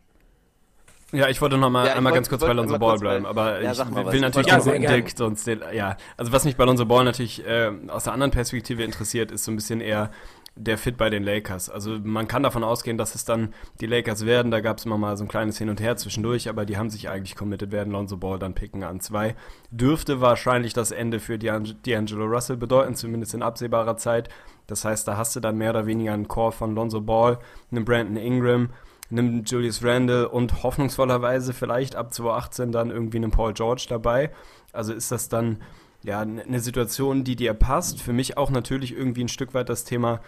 Ja, 1.11 1.27
ich 1.27 1.41
wollte 1.41 1.57
noch 1.57 1.71
mal 1.71 1.87
ja, 1.87 1.93
einmal 1.93 2.11
wollt, 2.11 2.17
ganz 2.17 2.29
kurz 2.29 2.41
bei 2.41 2.53
Lonzo 2.53 2.77
Ball 2.77 2.99
bleiben, 2.99 3.25
aber 3.25 3.61
ja, 3.61 3.71
ich 3.71 3.79
will, 3.79 4.11
will 4.11 4.19
natürlich 4.19 4.47
ja, 4.47 4.59
den 4.59 4.81
Dick 4.83 5.11
sonst 5.15 5.47
den, 5.47 5.61
ja, 5.73 5.97
also 6.17 6.31
was 6.31 6.45
mich 6.45 6.55
bei 6.55 6.65
Lonzo 6.65 6.85
Ball 6.85 7.03
natürlich 7.03 7.43
äh, 7.47 7.71
aus 7.87 8.03
der 8.03 8.13
anderen 8.13 8.29
Perspektive 8.29 8.83
interessiert, 8.83 9.31
ist 9.31 9.43
so 9.43 9.51
ein 9.51 9.55
bisschen 9.55 9.81
eher 9.81 10.11
der 10.59 10.77
Fit 10.77 10.97
bei 10.97 11.09
den 11.09 11.23
Lakers. 11.23 11.69
Also 11.69 11.99
man 12.03 12.27
kann 12.27 12.43
davon 12.43 12.63
ausgehen, 12.63 12.97
dass 12.97 13.15
es 13.15 13.23
dann 13.23 13.53
die 13.79 13.85
Lakers 13.85 14.25
werden. 14.25 14.51
Da 14.51 14.59
gab 14.59 14.77
es 14.77 14.85
immer 14.85 14.97
mal 14.97 15.15
so 15.15 15.23
ein 15.23 15.29
kleines 15.29 15.57
Hin 15.57 15.69
und 15.69 15.79
Her 15.79 15.95
zwischendurch, 15.95 16.49
aber 16.49 16.65
die 16.65 16.77
haben 16.77 16.89
sich 16.89 17.09
eigentlich 17.09 17.35
committed, 17.35 17.71
werden 17.71 17.93
Lonzo 17.93 18.17
Ball 18.17 18.39
dann 18.39 18.53
picken 18.53 18.83
an 18.83 18.99
zwei. 18.99 19.35
Dürfte 19.71 20.19
wahrscheinlich 20.19 20.73
das 20.73 20.91
Ende 20.91 21.19
für 21.19 21.35
D'Angelo 21.35 22.25
Russell 22.25 22.57
bedeuten, 22.57 22.95
zumindest 22.95 23.33
in 23.33 23.41
absehbarer 23.41 23.95
Zeit. 23.97 24.29
Das 24.67 24.83
heißt, 24.83 25.07
da 25.07 25.17
hast 25.17 25.35
du 25.35 25.39
dann 25.39 25.57
mehr 25.57 25.71
oder 25.71 25.85
weniger 25.85 26.13
einen 26.13 26.27
Core 26.27 26.51
von 26.51 26.75
Lonzo 26.75 27.01
Ball, 27.01 27.39
einen 27.71 27.85
Brandon 27.85 28.17
Ingram, 28.17 28.69
einem 29.09 29.43
Julius 29.43 29.83
Randle 29.83 30.29
und 30.29 30.61
hoffnungsvollerweise 30.61 31.53
vielleicht 31.53 31.95
ab 31.95 32.13
2018 32.13 32.71
dann 32.71 32.91
irgendwie 32.91 33.17
einen 33.17 33.31
Paul 33.31 33.53
George 33.53 33.85
dabei. 33.89 34.31
Also 34.73 34.93
ist 34.93 35.11
das 35.11 35.29
dann 35.29 35.59
ja 36.03 36.19
eine 36.19 36.59
Situation, 36.59 37.23
die 37.23 37.35
dir 37.35 37.53
passt. 37.53 38.01
Für 38.01 38.13
mich 38.13 38.37
auch 38.37 38.51
natürlich 38.51 38.95
irgendwie 38.95 39.23
ein 39.23 39.29
Stück 39.29 39.53
weit 39.53 39.69
das 39.69 39.83
Thema 39.83 40.21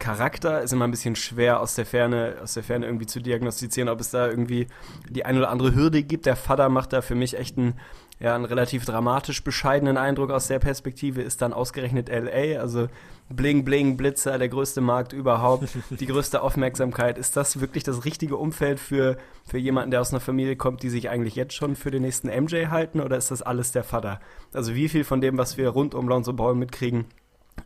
Charakter 0.00 0.62
ist 0.62 0.72
immer 0.72 0.86
ein 0.86 0.90
bisschen 0.90 1.14
schwer 1.14 1.60
aus 1.60 1.76
der 1.76 1.86
Ferne, 1.86 2.38
aus 2.42 2.54
der 2.54 2.64
Ferne 2.64 2.86
irgendwie 2.86 3.06
zu 3.06 3.20
diagnostizieren, 3.20 3.88
ob 3.88 4.00
es 4.00 4.10
da 4.10 4.28
irgendwie 4.28 4.66
die 5.08 5.24
eine 5.24 5.38
oder 5.38 5.50
andere 5.50 5.74
Hürde 5.74 6.02
gibt. 6.02 6.26
Der 6.26 6.36
Vater 6.36 6.68
macht 6.68 6.92
da 6.92 7.02
für 7.02 7.14
mich 7.14 7.38
echt 7.38 7.58
einen, 7.58 7.74
ja, 8.18 8.34
einen 8.34 8.46
relativ 8.46 8.84
dramatisch 8.84 9.44
bescheidenen 9.44 9.96
Eindruck 9.98 10.30
aus 10.30 10.48
der 10.48 10.58
Perspektive, 10.58 11.22
ist 11.22 11.42
dann 11.42 11.52
ausgerechnet 11.52 12.08
LA, 12.08 12.58
also 12.58 12.88
Bling 13.28 13.64
Bling, 13.64 13.96
Blitzer, 13.96 14.38
der 14.38 14.48
größte 14.48 14.80
Markt 14.80 15.12
überhaupt, 15.12 15.68
die 15.90 16.06
größte 16.06 16.42
Aufmerksamkeit. 16.42 17.16
Ist 17.16 17.36
das 17.36 17.60
wirklich 17.60 17.84
das 17.84 18.04
richtige 18.04 18.36
Umfeld 18.36 18.80
für, 18.80 19.18
für 19.46 19.58
jemanden, 19.58 19.92
der 19.92 20.00
aus 20.00 20.10
einer 20.10 20.20
Familie 20.20 20.56
kommt, 20.56 20.82
die 20.82 20.90
sich 20.90 21.10
eigentlich 21.10 21.36
jetzt 21.36 21.54
schon 21.54 21.76
für 21.76 21.90
den 21.90 22.02
nächsten 22.02 22.28
MJ 22.28 22.66
halten, 22.70 23.00
oder 23.00 23.18
ist 23.18 23.30
das 23.30 23.42
alles 23.42 23.70
der 23.70 23.84
Vater? 23.84 24.18
Also 24.52 24.74
wie 24.74 24.88
viel 24.88 25.04
von 25.04 25.20
dem, 25.20 25.38
was 25.38 25.58
wir 25.58 25.68
rund 25.68 25.94
um 25.94 26.08
Lonzo 26.08 26.32
Ball 26.32 26.54
mitkriegen, 26.54 27.04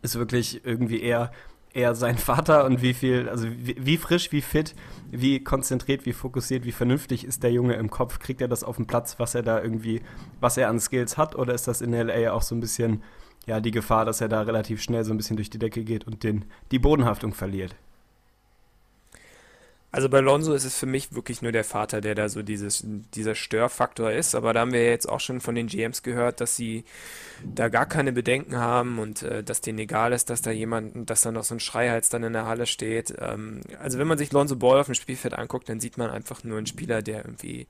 ist 0.02 0.18
wirklich 0.18 0.66
irgendwie 0.66 1.00
eher 1.00 1.30
er 1.74 1.94
sein 1.94 2.16
Vater 2.16 2.64
und 2.64 2.80
wie 2.80 2.94
viel, 2.94 3.28
also 3.28 3.48
wie, 3.48 3.76
wie, 3.78 3.96
frisch, 3.96 4.32
wie 4.32 4.40
fit, 4.40 4.74
wie 5.10 5.42
konzentriert, 5.42 6.06
wie 6.06 6.12
fokussiert, 6.12 6.64
wie 6.64 6.72
vernünftig 6.72 7.24
ist 7.24 7.42
der 7.42 7.52
Junge 7.52 7.74
im 7.74 7.90
Kopf? 7.90 8.20
Kriegt 8.20 8.40
er 8.40 8.48
das 8.48 8.64
auf 8.64 8.76
den 8.76 8.86
Platz, 8.86 9.18
was 9.18 9.34
er 9.34 9.42
da 9.42 9.60
irgendwie, 9.60 10.00
was 10.40 10.56
er 10.56 10.68
an 10.68 10.80
Skills 10.80 11.18
hat? 11.18 11.34
Oder 11.34 11.52
ist 11.52 11.68
das 11.68 11.80
in 11.80 11.92
LA 11.92 12.32
auch 12.32 12.42
so 12.42 12.54
ein 12.54 12.60
bisschen, 12.60 13.02
ja, 13.46 13.60
die 13.60 13.72
Gefahr, 13.72 14.04
dass 14.04 14.20
er 14.20 14.28
da 14.28 14.42
relativ 14.42 14.80
schnell 14.80 15.04
so 15.04 15.12
ein 15.12 15.16
bisschen 15.16 15.36
durch 15.36 15.50
die 15.50 15.58
Decke 15.58 15.84
geht 15.84 16.06
und 16.06 16.22
den, 16.22 16.44
die 16.70 16.78
Bodenhaftung 16.78 17.34
verliert? 17.34 17.74
Also 19.94 20.08
bei 20.08 20.18
Lonzo 20.18 20.54
ist 20.54 20.64
es 20.64 20.76
für 20.76 20.86
mich 20.86 21.14
wirklich 21.14 21.40
nur 21.40 21.52
der 21.52 21.62
Vater, 21.62 22.00
der 22.00 22.16
da 22.16 22.28
so 22.28 22.42
dieses, 22.42 22.82
dieser 22.84 23.36
Störfaktor 23.36 24.10
ist. 24.10 24.34
Aber 24.34 24.52
da 24.52 24.58
haben 24.58 24.72
wir 24.72 24.84
jetzt 24.84 25.08
auch 25.08 25.20
schon 25.20 25.40
von 25.40 25.54
den 25.54 25.68
GMs 25.68 26.02
gehört, 26.02 26.40
dass 26.40 26.56
sie 26.56 26.82
da 27.44 27.68
gar 27.68 27.86
keine 27.86 28.12
Bedenken 28.12 28.56
haben 28.56 28.98
und 28.98 29.22
äh, 29.22 29.44
dass 29.44 29.60
denen 29.60 29.78
egal 29.78 30.12
ist, 30.12 30.30
dass 30.30 30.42
da 30.42 30.50
jemand, 30.50 31.08
dass 31.08 31.20
da 31.20 31.30
noch 31.30 31.44
so 31.44 31.54
ein 31.54 31.60
Schreihals 31.60 32.08
dann 32.08 32.24
in 32.24 32.32
der 32.32 32.44
Halle 32.44 32.66
steht. 32.66 33.14
Ähm, 33.20 33.60
also 33.78 34.00
wenn 34.00 34.08
man 34.08 34.18
sich 34.18 34.32
Lonzo 34.32 34.56
Ball 34.56 34.80
auf 34.80 34.86
dem 34.86 34.96
Spielfeld 34.96 35.34
anguckt, 35.34 35.68
dann 35.68 35.78
sieht 35.78 35.96
man 35.96 36.10
einfach 36.10 36.42
nur 36.42 36.58
einen 36.58 36.66
Spieler, 36.66 37.00
der 37.00 37.18
irgendwie 37.18 37.68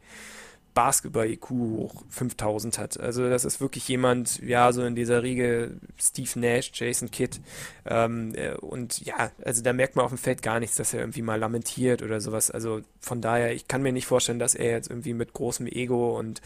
Basketball-IQ 0.75 1.51
hoch 1.51 2.03
5000 2.09 2.79
hat. 2.79 3.01
Also 3.01 3.29
das 3.29 3.45
ist 3.45 3.61
wirklich 3.61 3.87
jemand, 3.89 4.41
ja, 4.43 4.73
so 4.73 4.85
in 4.85 4.97
dieser 4.97 5.23
Riege 5.23 5.77
Steve 5.97 6.39
Nash, 6.39 6.73
Jason 6.75 7.11
Kidd. 7.11 7.41
Ähm, 7.87 8.35
äh, 8.35 8.55
und 8.55 9.01
ja, 9.05 9.31
also 9.45 9.63
da 9.63 9.73
merkt 9.73 9.97
man 9.97 10.05
auf 10.05 10.11
dem 10.11 10.19
Feld 10.19 10.43
gar 10.43 10.61
nichts, 10.61 10.77
dass 10.77 10.93
er 10.93 11.01
irgendwie 11.01 11.23
mal 11.23 11.39
lamentiert 11.39 12.03
oder 12.03 12.21
sowas. 12.21 12.51
Also 12.51 12.81
von 13.01 13.21
daher, 13.21 13.55
ich 13.55 13.69
kann 13.69 13.83
mir 13.83 13.93
nicht 13.93 14.07
vorstellen, 14.07 14.39
dass 14.41 14.55
er 14.55 14.73
jetzt 14.73 14.91
irgendwie 14.91 15.15
mit 15.15 15.33
großem 15.33 15.67
Ego 15.67 16.19
und 16.19 16.43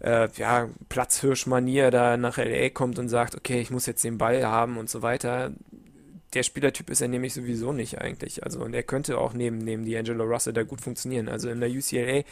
äh, 0.00 0.28
ja, 0.36 0.68
Platzhirsch-Manier 0.90 1.90
da 1.90 2.16
nach 2.16 2.36
LA 2.36 2.68
kommt 2.68 2.98
und 2.98 3.08
sagt, 3.08 3.34
okay, 3.34 3.60
ich 3.60 3.70
muss 3.70 3.86
jetzt 3.86 4.04
den 4.04 4.18
Ball 4.18 4.44
haben 4.44 4.76
und 4.76 4.90
so 4.90 5.00
weiter 5.02 5.52
der 6.34 6.42
Spielertyp 6.42 6.90
ist 6.90 7.00
er 7.00 7.08
nämlich 7.08 7.34
sowieso 7.34 7.72
nicht 7.72 8.00
eigentlich. 8.00 8.44
Also 8.44 8.60
und 8.60 8.74
er 8.74 8.82
könnte 8.82 9.18
auch 9.18 9.32
neben, 9.32 9.58
neben 9.58 9.84
D'Angelo 9.84 10.24
Russell 10.24 10.52
da 10.52 10.62
gut 10.62 10.80
funktionieren. 10.80 11.28
Also 11.28 11.48
in 11.48 11.60
der 11.60 11.70
UCLA, 11.70 12.22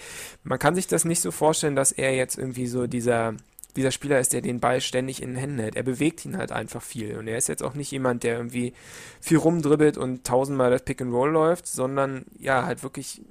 man 0.44 0.58
kann 0.58 0.74
sich 0.74 0.86
das 0.86 1.04
nicht 1.04 1.20
so 1.20 1.30
vorstellen, 1.30 1.76
dass 1.76 1.92
er 1.92 2.14
jetzt 2.14 2.38
irgendwie 2.38 2.66
so 2.66 2.86
dieser, 2.86 3.34
dieser 3.76 3.90
Spieler 3.90 4.20
ist, 4.20 4.32
der 4.32 4.40
den 4.40 4.60
Ball 4.60 4.80
ständig 4.80 5.22
in 5.22 5.30
den 5.30 5.38
Händen 5.38 5.58
hält. 5.60 5.76
Er 5.76 5.82
bewegt 5.82 6.24
ihn 6.24 6.36
halt 6.36 6.52
einfach 6.52 6.82
viel. 6.82 7.16
Und 7.16 7.28
er 7.28 7.38
ist 7.38 7.48
jetzt 7.48 7.62
auch 7.62 7.74
nicht 7.74 7.90
jemand, 7.90 8.22
der 8.24 8.36
irgendwie 8.36 8.74
viel 9.20 9.38
rumdribbelt 9.38 9.96
und 9.96 10.24
tausendmal 10.24 10.70
das 10.70 10.82
Pick 10.82 11.00
and 11.00 11.12
Roll 11.12 11.30
läuft, 11.30 11.66
sondern 11.66 12.24
ja, 12.38 12.66
halt 12.66 12.82
wirklich 12.82 13.22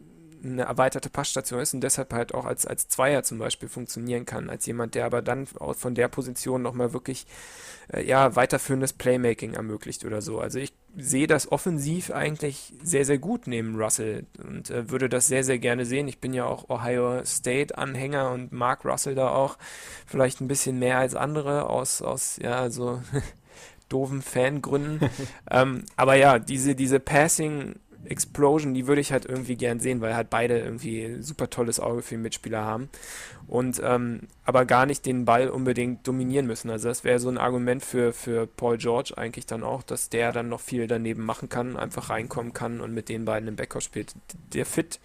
eine 0.44 0.64
erweiterte 0.64 1.10
Passstation 1.10 1.60
ist 1.60 1.74
und 1.74 1.82
deshalb 1.82 2.14
halt 2.14 2.34
auch 2.34 2.46
als, 2.46 2.66
als 2.66 2.88
Zweier 2.88 3.24
zum 3.24 3.38
Beispiel 3.40 3.70
funktionieren 3.70 4.26
kann, 4.26 4.50
als 4.50 4.66
jemand, 4.66 4.96
der 4.96 5.06
aber 5.06 5.22
dann 5.22 5.46
von 5.48 5.96
der 5.96 6.08
Position 6.08 6.62
nochmal 6.62 6.94
wirklich 6.94 7.26
äh, 7.94 8.06
ja, 8.06 8.36
weiterführendes 8.36 8.94
Playmaking 8.94 9.54
ermöglicht 9.54 10.06
oder 10.06 10.22
so. 10.22 10.40
Also 10.40 10.60
ich 10.60 10.74
sehe 10.98 11.28
das 11.28 11.52
offensiv 11.52 12.12
eigentlich 12.12 12.74
sehr, 12.84 13.06
sehr 13.06 13.18
gut 13.18 13.48
neben 13.48 13.76
Russell 13.76 14.26
und 14.44 14.70
äh, 14.70 14.90
würde 14.90 15.10
das 15.10 15.28
sehr, 15.28 15.44
sehr 15.44 15.60
gerne 15.60 15.86
sehen. 15.86 16.08
Ich 16.08 16.20
bin 16.20 16.34
ja 16.34 16.46
auch 16.46 16.70
Ohio 16.70 17.24
State-Anhänger 17.24 18.32
und 18.32 18.52
mag 18.52 18.84
Russell 18.86 19.16
da 19.16 19.30
auch 19.30 19.58
vielleicht 20.06 20.42
ein 20.42 20.48
bisschen 20.48 20.80
mehr 20.80 20.98
als 20.98 21.16
andere 21.16 21.70
aus, 21.70 22.02
aus 22.02 22.38
ja, 22.42 22.70
so 22.70 23.02
doofen 23.90 24.22
Fangründen. 24.22 25.10
ähm, 25.52 25.86
aber 25.96 26.16
ja, 26.16 26.40
diese, 26.40 26.76
diese 26.76 27.00
Passing- 27.00 27.76
Explosion, 28.06 28.74
die 28.74 28.88
würde 28.88 29.02
ich 29.02 29.12
halt 29.12 29.26
irgendwie 29.26 29.56
gern 29.56 29.80
sehen, 29.80 30.02
weil 30.02 30.16
halt 30.16 30.30
beide 30.30 30.60
irgendwie 30.60 31.18
super 31.22 31.50
tolles 31.50 31.80
Auge 31.80 32.02
für 32.02 32.16
den 32.16 32.24
Mitspieler 32.24 32.64
haben 32.64 32.90
und 33.48 33.82
ähm, 33.84 34.22
aber 34.46 34.66
gar 34.66 34.86
nicht 34.86 35.06
den 35.06 35.26
Ball 35.26 35.50
unbedingt 35.50 36.08
dominieren 36.08 36.48
müssen. 36.48 36.70
Also 36.70 36.88
das 36.88 37.04
wäre 37.04 37.20
so 37.20 37.30
ein 37.30 37.38
Argument 37.38 37.84
für, 37.84 38.14
für 38.14 38.48
Paul 38.48 38.78
George 38.78 39.14
eigentlich 39.18 39.46
dann 39.46 39.64
auch, 39.64 39.84
dass 39.84 40.10
der 40.10 40.32
dann 40.32 40.50
noch 40.50 40.62
viel 40.62 40.88
daneben 40.88 41.24
machen 41.24 41.50
kann, 41.50 41.78
einfach 41.78 42.10
reinkommen 42.10 42.54
kann 42.54 42.82
und 42.82 42.94
mit 42.94 43.10
den 43.10 43.26
beiden 43.26 43.48
im 43.48 43.56
Backcourt 43.56 43.84
spielt. 43.84 44.14
Der 44.54 44.66
Fit 44.66 45.00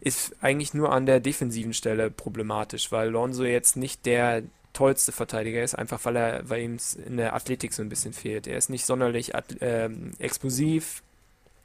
ist 0.00 0.36
eigentlich 0.40 0.74
nur 0.74 0.92
an 0.92 1.06
der 1.06 1.20
defensiven 1.20 1.72
Stelle 1.72 2.10
problematisch, 2.10 2.90
weil 2.92 3.10
Lonzo 3.10 3.44
jetzt 3.44 3.76
nicht 3.76 4.06
der 4.06 4.42
tollste 4.72 5.12
Verteidiger 5.12 5.62
ist, 5.62 5.74
einfach 5.74 6.04
weil 6.04 6.16
er, 6.16 6.48
weil 6.50 6.62
ihm 6.62 6.76
in 7.06 7.16
der 7.16 7.34
Athletik 7.34 7.72
so 7.72 7.82
ein 7.82 7.88
bisschen 7.88 8.12
fehlt. 8.12 8.46
Er 8.46 8.58
ist 8.58 8.68
nicht 8.68 8.84
sonderlich 8.84 9.32
äh, 9.34 9.88
explosiv 10.18 11.02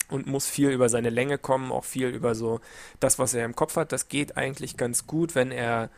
und 0.09 0.27
muss 0.27 0.47
viel 0.47 0.69
über 0.69 0.89
seine 0.89 1.09
Länge 1.09 1.37
kommen, 1.37 1.71
auch 1.71 1.85
viel 1.85 2.07
über 2.07 2.35
so 2.35 2.59
das, 2.99 3.19
was 3.19 3.33
er 3.33 3.45
im 3.45 3.55
Kopf 3.55 3.75
hat. 3.75 3.91
Das 3.91 4.09
geht 4.09 4.37
eigentlich 4.37 4.77
ganz 4.77 5.07
gut, 5.07 5.35
wenn 5.35 5.51
er 5.51 5.89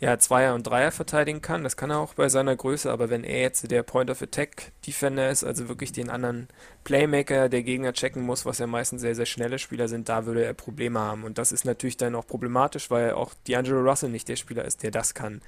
ja, 0.00 0.18
Zweier 0.18 0.54
und 0.54 0.66
Dreier 0.66 0.92
verteidigen 0.92 1.42
kann. 1.42 1.62
Das 1.62 1.76
kann 1.76 1.90
er 1.90 1.98
auch 1.98 2.14
bei 2.14 2.30
seiner 2.30 2.56
Größe, 2.56 2.90
aber 2.90 3.10
wenn 3.10 3.22
er 3.22 3.42
jetzt 3.42 3.70
der 3.70 3.82
Point 3.82 4.08
of 4.10 4.22
Attack 4.22 4.72
Defender 4.86 5.30
ist, 5.30 5.44
also 5.44 5.68
wirklich 5.68 5.92
den 5.92 6.08
anderen 6.08 6.48
Playmaker 6.84 7.50
der 7.50 7.62
Gegner 7.62 7.92
checken 7.92 8.22
muss, 8.22 8.46
was 8.46 8.58
ja 8.58 8.66
meistens 8.66 9.02
sehr, 9.02 9.14
sehr 9.14 9.26
schnelle 9.26 9.58
Spieler 9.58 9.88
sind, 9.88 10.08
da 10.08 10.24
würde 10.24 10.42
er 10.42 10.54
Probleme 10.54 10.98
haben. 10.98 11.24
Und 11.24 11.36
das 11.36 11.52
ist 11.52 11.66
natürlich 11.66 11.98
dann 11.98 12.14
auch 12.14 12.26
problematisch, 12.26 12.90
weil 12.90 13.12
auch 13.12 13.34
D'Angelo 13.46 13.86
Russell 13.86 14.08
nicht 14.08 14.26
der 14.28 14.36
Spieler 14.36 14.64
ist, 14.64 14.82
der 14.82 14.90
das 14.90 15.12
kann. 15.12 15.42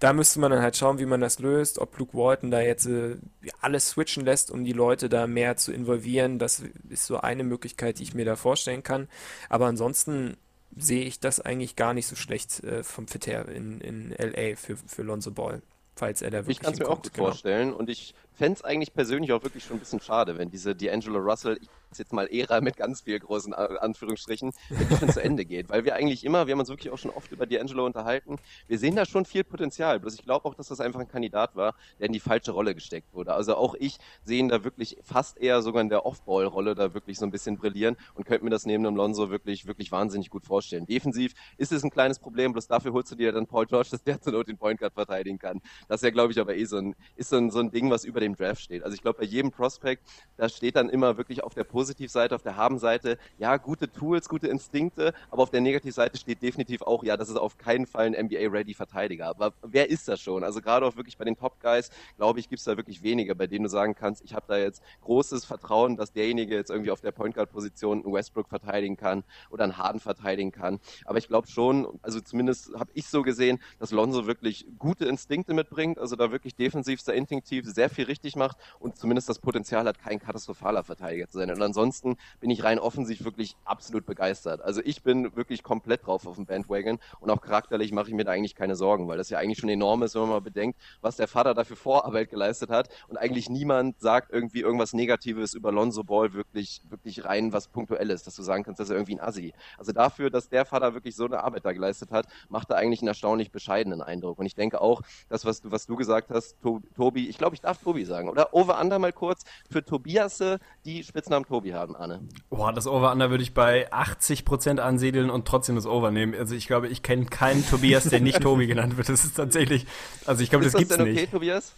Da 0.00 0.12
müsste 0.12 0.38
man 0.38 0.50
dann 0.50 0.60
halt 0.60 0.76
schauen, 0.76 0.98
wie 0.98 1.06
man 1.06 1.22
das 1.22 1.38
löst, 1.38 1.78
ob 1.78 1.98
Luke 1.98 2.14
Walton 2.14 2.50
da 2.50 2.60
jetzt 2.60 2.84
äh, 2.84 3.16
alles 3.62 3.88
switchen 3.90 4.26
lässt, 4.26 4.50
um 4.50 4.66
die 4.66 4.74
Leute 4.74 5.08
da 5.08 5.26
mehr 5.26 5.56
zu 5.56 5.72
involvieren. 5.72 6.38
Das 6.38 6.62
ist 6.90 7.06
so 7.06 7.20
eine 7.20 7.42
Möglichkeit, 7.42 7.98
die 7.98 8.02
ich 8.02 8.12
mir 8.12 8.26
da 8.26 8.36
vorstellen 8.36 8.82
kann. 8.82 9.08
Aber 9.48 9.64
ansonsten 9.64 10.36
sehe 10.76 11.04
ich 11.04 11.20
das 11.20 11.40
eigentlich 11.40 11.76
gar 11.76 11.94
nicht 11.94 12.06
so 12.06 12.16
schlecht 12.16 12.62
äh, 12.64 12.82
vom 12.82 13.06
Fit 13.08 13.26
her 13.26 13.48
in, 13.48 13.80
in 13.80 14.10
LA 14.10 14.56
für, 14.56 14.76
für 14.76 15.02
Lonzo 15.02 15.30
Ball, 15.30 15.62
falls 15.94 16.22
er 16.22 16.30
da 16.30 16.38
wirklich 16.38 16.58
Ich 16.58 16.62
kann 16.62 16.74
es 16.74 16.78
mir 16.78 16.88
auch 16.88 17.02
gut 17.02 17.12
genau. 17.12 17.26
vorstellen 17.26 17.72
und 17.72 17.88
ich 17.88 18.14
fände 18.34 18.58
es 18.58 18.64
eigentlich 18.64 18.92
persönlich 18.92 19.32
auch 19.32 19.42
wirklich 19.42 19.64
schon 19.64 19.76
ein 19.76 19.80
bisschen 19.80 20.00
schade, 20.00 20.38
wenn 20.38 20.50
diese 20.50 20.72
D'Angelo 20.72 21.18
Russell, 21.18 21.58
ich 21.60 21.68
jetzt 21.98 22.12
mal 22.12 22.26
Ära 22.26 22.60
mit 22.60 22.76
ganz 22.76 23.02
viel 23.02 23.18
großen 23.18 23.54
Anführungsstrichen, 23.54 24.52
schon 24.98 25.08
zu 25.10 25.22
Ende 25.22 25.44
geht. 25.44 25.68
Weil 25.68 25.84
wir 25.84 25.94
eigentlich 25.94 26.24
immer, 26.24 26.46
wir 26.46 26.52
haben 26.52 26.60
uns 26.60 26.68
wirklich 26.68 26.92
auch 26.92 26.98
schon 26.98 27.10
oft 27.10 27.30
über 27.32 27.44
D'Angelo 27.44 27.84
unterhalten, 27.84 28.38
wir 28.66 28.78
sehen 28.78 28.96
da 28.96 29.06
schon 29.06 29.24
viel 29.24 29.44
Potenzial. 29.44 30.00
Bloß 30.00 30.14
ich 30.14 30.22
glaube 30.22 30.46
auch, 30.48 30.54
dass 30.54 30.68
das 30.68 30.80
einfach 30.80 31.00
ein 31.00 31.08
Kandidat 31.08 31.56
war, 31.56 31.74
der 31.98 32.06
in 32.06 32.12
die 32.12 32.20
falsche 32.20 32.52
Rolle 32.52 32.74
gesteckt 32.74 33.12
wurde. 33.12 33.34
Also 33.34 33.56
auch 33.56 33.74
ich 33.74 33.98
sehe 34.24 34.38
ihn 34.38 34.48
da 34.48 34.64
wirklich 34.64 34.96
fast 35.02 35.38
eher 35.38 35.62
sogar 35.62 35.82
in 35.82 35.88
der 35.88 36.06
Off-Ball-Rolle 36.06 36.74
da 36.74 36.94
wirklich 36.94 37.18
so 37.18 37.26
ein 37.26 37.30
bisschen 37.30 37.56
brillieren 37.56 37.96
und 38.14 38.24
könnte 38.24 38.44
mir 38.44 38.50
das 38.50 38.66
neben 38.66 38.84
dem 38.84 38.96
Lonzo 38.96 39.30
wirklich, 39.30 39.66
wirklich 39.66 39.92
wahnsinnig 39.92 40.30
gut 40.30 40.44
vorstellen. 40.44 40.86
Defensiv 40.86 41.34
ist 41.56 41.72
es 41.72 41.84
ein 41.84 41.90
kleines 41.90 42.18
Problem, 42.18 42.52
bloß 42.52 42.66
dafür 42.66 42.92
holst 42.92 43.12
du 43.12 43.16
dir 43.16 43.32
dann 43.32 43.46
Paul 43.46 43.66
George, 43.66 43.88
dass 43.90 44.02
der 44.02 44.20
zur 44.20 44.32
Not 44.32 44.48
den 44.48 44.58
Point 44.58 44.80
Guard 44.80 44.94
verteidigen 44.94 45.38
kann. 45.38 45.60
Das 45.88 46.00
ist 46.00 46.04
ja, 46.04 46.10
glaube 46.10 46.32
ich, 46.32 46.40
aber 46.40 46.56
eh 46.56 46.64
so 46.64 46.78
ein, 46.78 46.94
ist 47.16 47.30
so 47.30 47.36
ein, 47.36 47.50
so 47.50 47.60
ein 47.60 47.70
Ding, 47.70 47.90
was 47.90 48.04
über 48.04 48.20
dem 48.24 48.36
Draft 48.36 48.62
steht. 48.62 48.82
Also 48.82 48.94
ich 48.94 49.02
glaube, 49.02 49.18
bei 49.18 49.24
jedem 49.24 49.50
Prospect, 49.50 50.02
da 50.36 50.48
steht 50.48 50.76
dann 50.76 50.88
immer 50.88 51.16
wirklich 51.16 51.44
auf 51.44 51.54
der 51.54 51.64
Positivseite, 51.64 52.34
auf 52.34 52.42
der 52.42 52.56
Habenseite, 52.56 53.18
ja, 53.38 53.56
gute 53.56 53.90
Tools, 53.90 54.28
gute 54.28 54.48
Instinkte, 54.48 55.14
aber 55.30 55.42
auf 55.42 55.50
der 55.50 55.60
Negativseite 55.60 56.18
steht 56.18 56.42
definitiv 56.42 56.82
auch, 56.82 57.04
ja, 57.04 57.16
das 57.16 57.28
ist 57.28 57.36
auf 57.36 57.58
keinen 57.58 57.86
Fall 57.86 58.06
ein 58.06 58.26
NBA-ready-Verteidiger. 58.26 59.26
Aber 59.26 59.52
wer 59.62 59.90
ist 59.90 60.08
das 60.08 60.20
schon? 60.20 60.44
Also 60.44 60.60
gerade 60.60 60.86
auch 60.86 60.96
wirklich 60.96 61.16
bei 61.16 61.24
den 61.24 61.36
Top-Guys, 61.36 61.90
glaube 62.16 62.40
ich, 62.40 62.48
gibt 62.48 62.58
es 62.58 62.64
da 62.64 62.76
wirklich 62.76 63.02
wenige, 63.02 63.34
bei 63.34 63.46
denen 63.46 63.64
du 63.64 63.70
sagen 63.70 63.94
kannst, 63.94 64.24
ich 64.24 64.34
habe 64.34 64.46
da 64.48 64.56
jetzt 64.56 64.82
großes 65.02 65.44
Vertrauen, 65.44 65.96
dass 65.96 66.12
derjenige 66.12 66.54
jetzt 66.54 66.70
irgendwie 66.70 66.90
auf 66.90 67.00
der 67.00 67.12
Point 67.12 67.34
Guard-Position 67.34 68.04
einen 68.04 68.12
Westbrook 68.12 68.48
verteidigen 68.48 68.96
kann 68.96 69.24
oder 69.50 69.64
einen 69.64 69.78
Harden 69.78 70.00
verteidigen 70.00 70.52
kann. 70.52 70.80
Aber 71.04 71.18
ich 71.18 71.28
glaube 71.28 71.48
schon, 71.48 71.86
also 72.02 72.20
zumindest 72.20 72.74
habe 72.74 72.90
ich 72.94 73.06
so 73.06 73.22
gesehen, 73.22 73.60
dass 73.78 73.90
Lonzo 73.90 74.26
wirklich 74.26 74.66
gute 74.78 75.04
Instinkte 75.06 75.54
mitbringt, 75.54 75.98
also 75.98 76.16
da 76.16 76.30
wirklich 76.30 76.54
defensiv 76.54 77.00
sehr 77.00 77.14
instinktiv 77.14 77.64
sehr 77.66 77.90
viel 77.90 78.04
richtig 78.04 78.13
macht 78.36 78.56
und 78.78 78.96
zumindest 78.96 79.28
das 79.28 79.38
Potenzial 79.38 79.86
hat, 79.86 79.98
kein 79.98 80.18
katastrophaler 80.18 80.84
Verteidiger 80.84 81.28
zu 81.28 81.38
sein. 81.38 81.50
Und 81.50 81.62
ansonsten 81.62 82.16
bin 82.40 82.50
ich 82.50 82.64
rein 82.64 82.78
offensiv 82.78 83.24
wirklich 83.24 83.56
absolut 83.64 84.06
begeistert. 84.06 84.60
Also 84.62 84.80
ich 84.84 85.02
bin 85.02 85.36
wirklich 85.36 85.62
komplett 85.62 86.06
drauf 86.06 86.26
auf 86.26 86.36
dem 86.36 86.46
Bandwagon 86.46 86.98
und 87.20 87.30
auch 87.30 87.40
charakterlich 87.40 87.92
mache 87.92 88.08
ich 88.08 88.14
mir 88.14 88.24
da 88.24 88.32
eigentlich 88.32 88.54
keine 88.54 88.76
Sorgen, 88.76 89.08
weil 89.08 89.18
das 89.18 89.30
ja 89.30 89.38
eigentlich 89.38 89.58
schon 89.58 89.68
enorm 89.68 90.02
ist, 90.02 90.14
wenn 90.14 90.22
man 90.22 90.30
mal 90.30 90.40
bedenkt, 90.40 90.78
was 91.00 91.16
der 91.16 91.28
Vater 91.28 91.54
dafür 91.54 91.76
Vorarbeit 91.76 92.30
geleistet 92.30 92.70
hat 92.70 92.88
und 93.08 93.16
eigentlich 93.16 93.48
niemand 93.48 94.00
sagt 94.00 94.32
irgendwie 94.32 94.60
irgendwas 94.60 94.92
Negatives 94.92 95.54
über 95.54 95.72
Lonzo 95.72 96.04
Ball 96.04 96.32
wirklich, 96.32 96.82
wirklich 96.88 97.24
rein 97.24 97.52
was 97.52 97.68
punktuelles, 97.68 98.22
dass 98.22 98.36
du 98.36 98.42
sagen 98.42 98.64
kannst, 98.64 98.80
dass 98.80 98.90
er 98.90 98.96
irgendwie 98.96 99.16
ein 99.16 99.20
Assi. 99.20 99.52
Also 99.78 99.92
dafür, 99.92 100.30
dass 100.30 100.48
der 100.48 100.64
Vater 100.64 100.94
wirklich 100.94 101.16
so 101.16 101.26
eine 101.26 101.42
Arbeit 101.42 101.64
da 101.64 101.72
geleistet 101.72 102.10
hat, 102.10 102.26
macht 102.48 102.70
er 102.70 102.76
eigentlich 102.76 103.00
einen 103.00 103.08
erstaunlich 103.08 103.50
bescheidenen 103.50 104.02
Eindruck. 104.02 104.38
Und 104.38 104.46
ich 104.46 104.54
denke 104.54 104.80
auch, 104.80 105.02
das, 105.28 105.44
was 105.44 105.60
du, 105.60 105.70
was 105.70 105.86
du 105.86 105.96
gesagt 105.96 106.30
hast, 106.30 106.56
Tobi, 106.96 107.28
ich 107.28 107.38
glaube, 107.38 107.54
ich 107.54 107.60
darf 107.60 107.82
Tobi 107.82 108.03
sagen, 108.04 108.28
oder? 108.28 108.54
Over-Under 108.54 108.98
mal 108.98 109.12
kurz 109.12 109.44
für 109.70 109.84
Tobias, 109.84 110.42
die 110.84 111.04
Spitznamen 111.04 111.46
Tobi 111.46 111.74
haben, 111.74 111.96
Anne. 111.96 112.20
Boah, 112.50 112.72
das 112.72 112.86
Over-Under 112.86 113.30
würde 113.30 113.42
ich 113.42 113.54
bei 113.54 113.92
80% 113.92 114.78
ansiedeln 114.78 115.30
und 115.30 115.46
trotzdem 115.46 115.76
das 115.76 115.86
Over 115.86 116.10
nehmen. 116.10 116.34
Also 116.34 116.54
ich 116.54 116.66
glaube, 116.66 116.88
ich 116.88 117.02
kenne 117.02 117.26
keinen 117.26 117.66
Tobias, 117.68 118.04
der 118.04 118.20
nicht 118.20 118.40
Tobi 118.40 118.66
genannt 118.66 118.96
wird. 118.96 119.08
Das 119.08 119.24
ist 119.24 119.36
tatsächlich, 119.36 119.86
also 120.26 120.42
ich 120.42 120.50
glaube, 120.50 120.64
das, 120.64 120.72
das 120.72 120.78
gibt's 120.78 120.96
denn 120.96 121.06
okay, 121.06 121.12
nicht. 121.12 121.30
Tobias? 121.30 121.72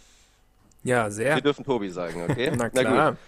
Ja, 0.83 1.09
sehr. 1.09 1.35
Wir 1.35 1.41
dürfen 1.41 1.65
Tobi 1.65 1.89
sagen, 1.89 2.23
okay? 2.29 2.51
Na 2.57 2.69
klar. 2.69 2.83
Na 2.83 3.09
gut. 3.11 3.19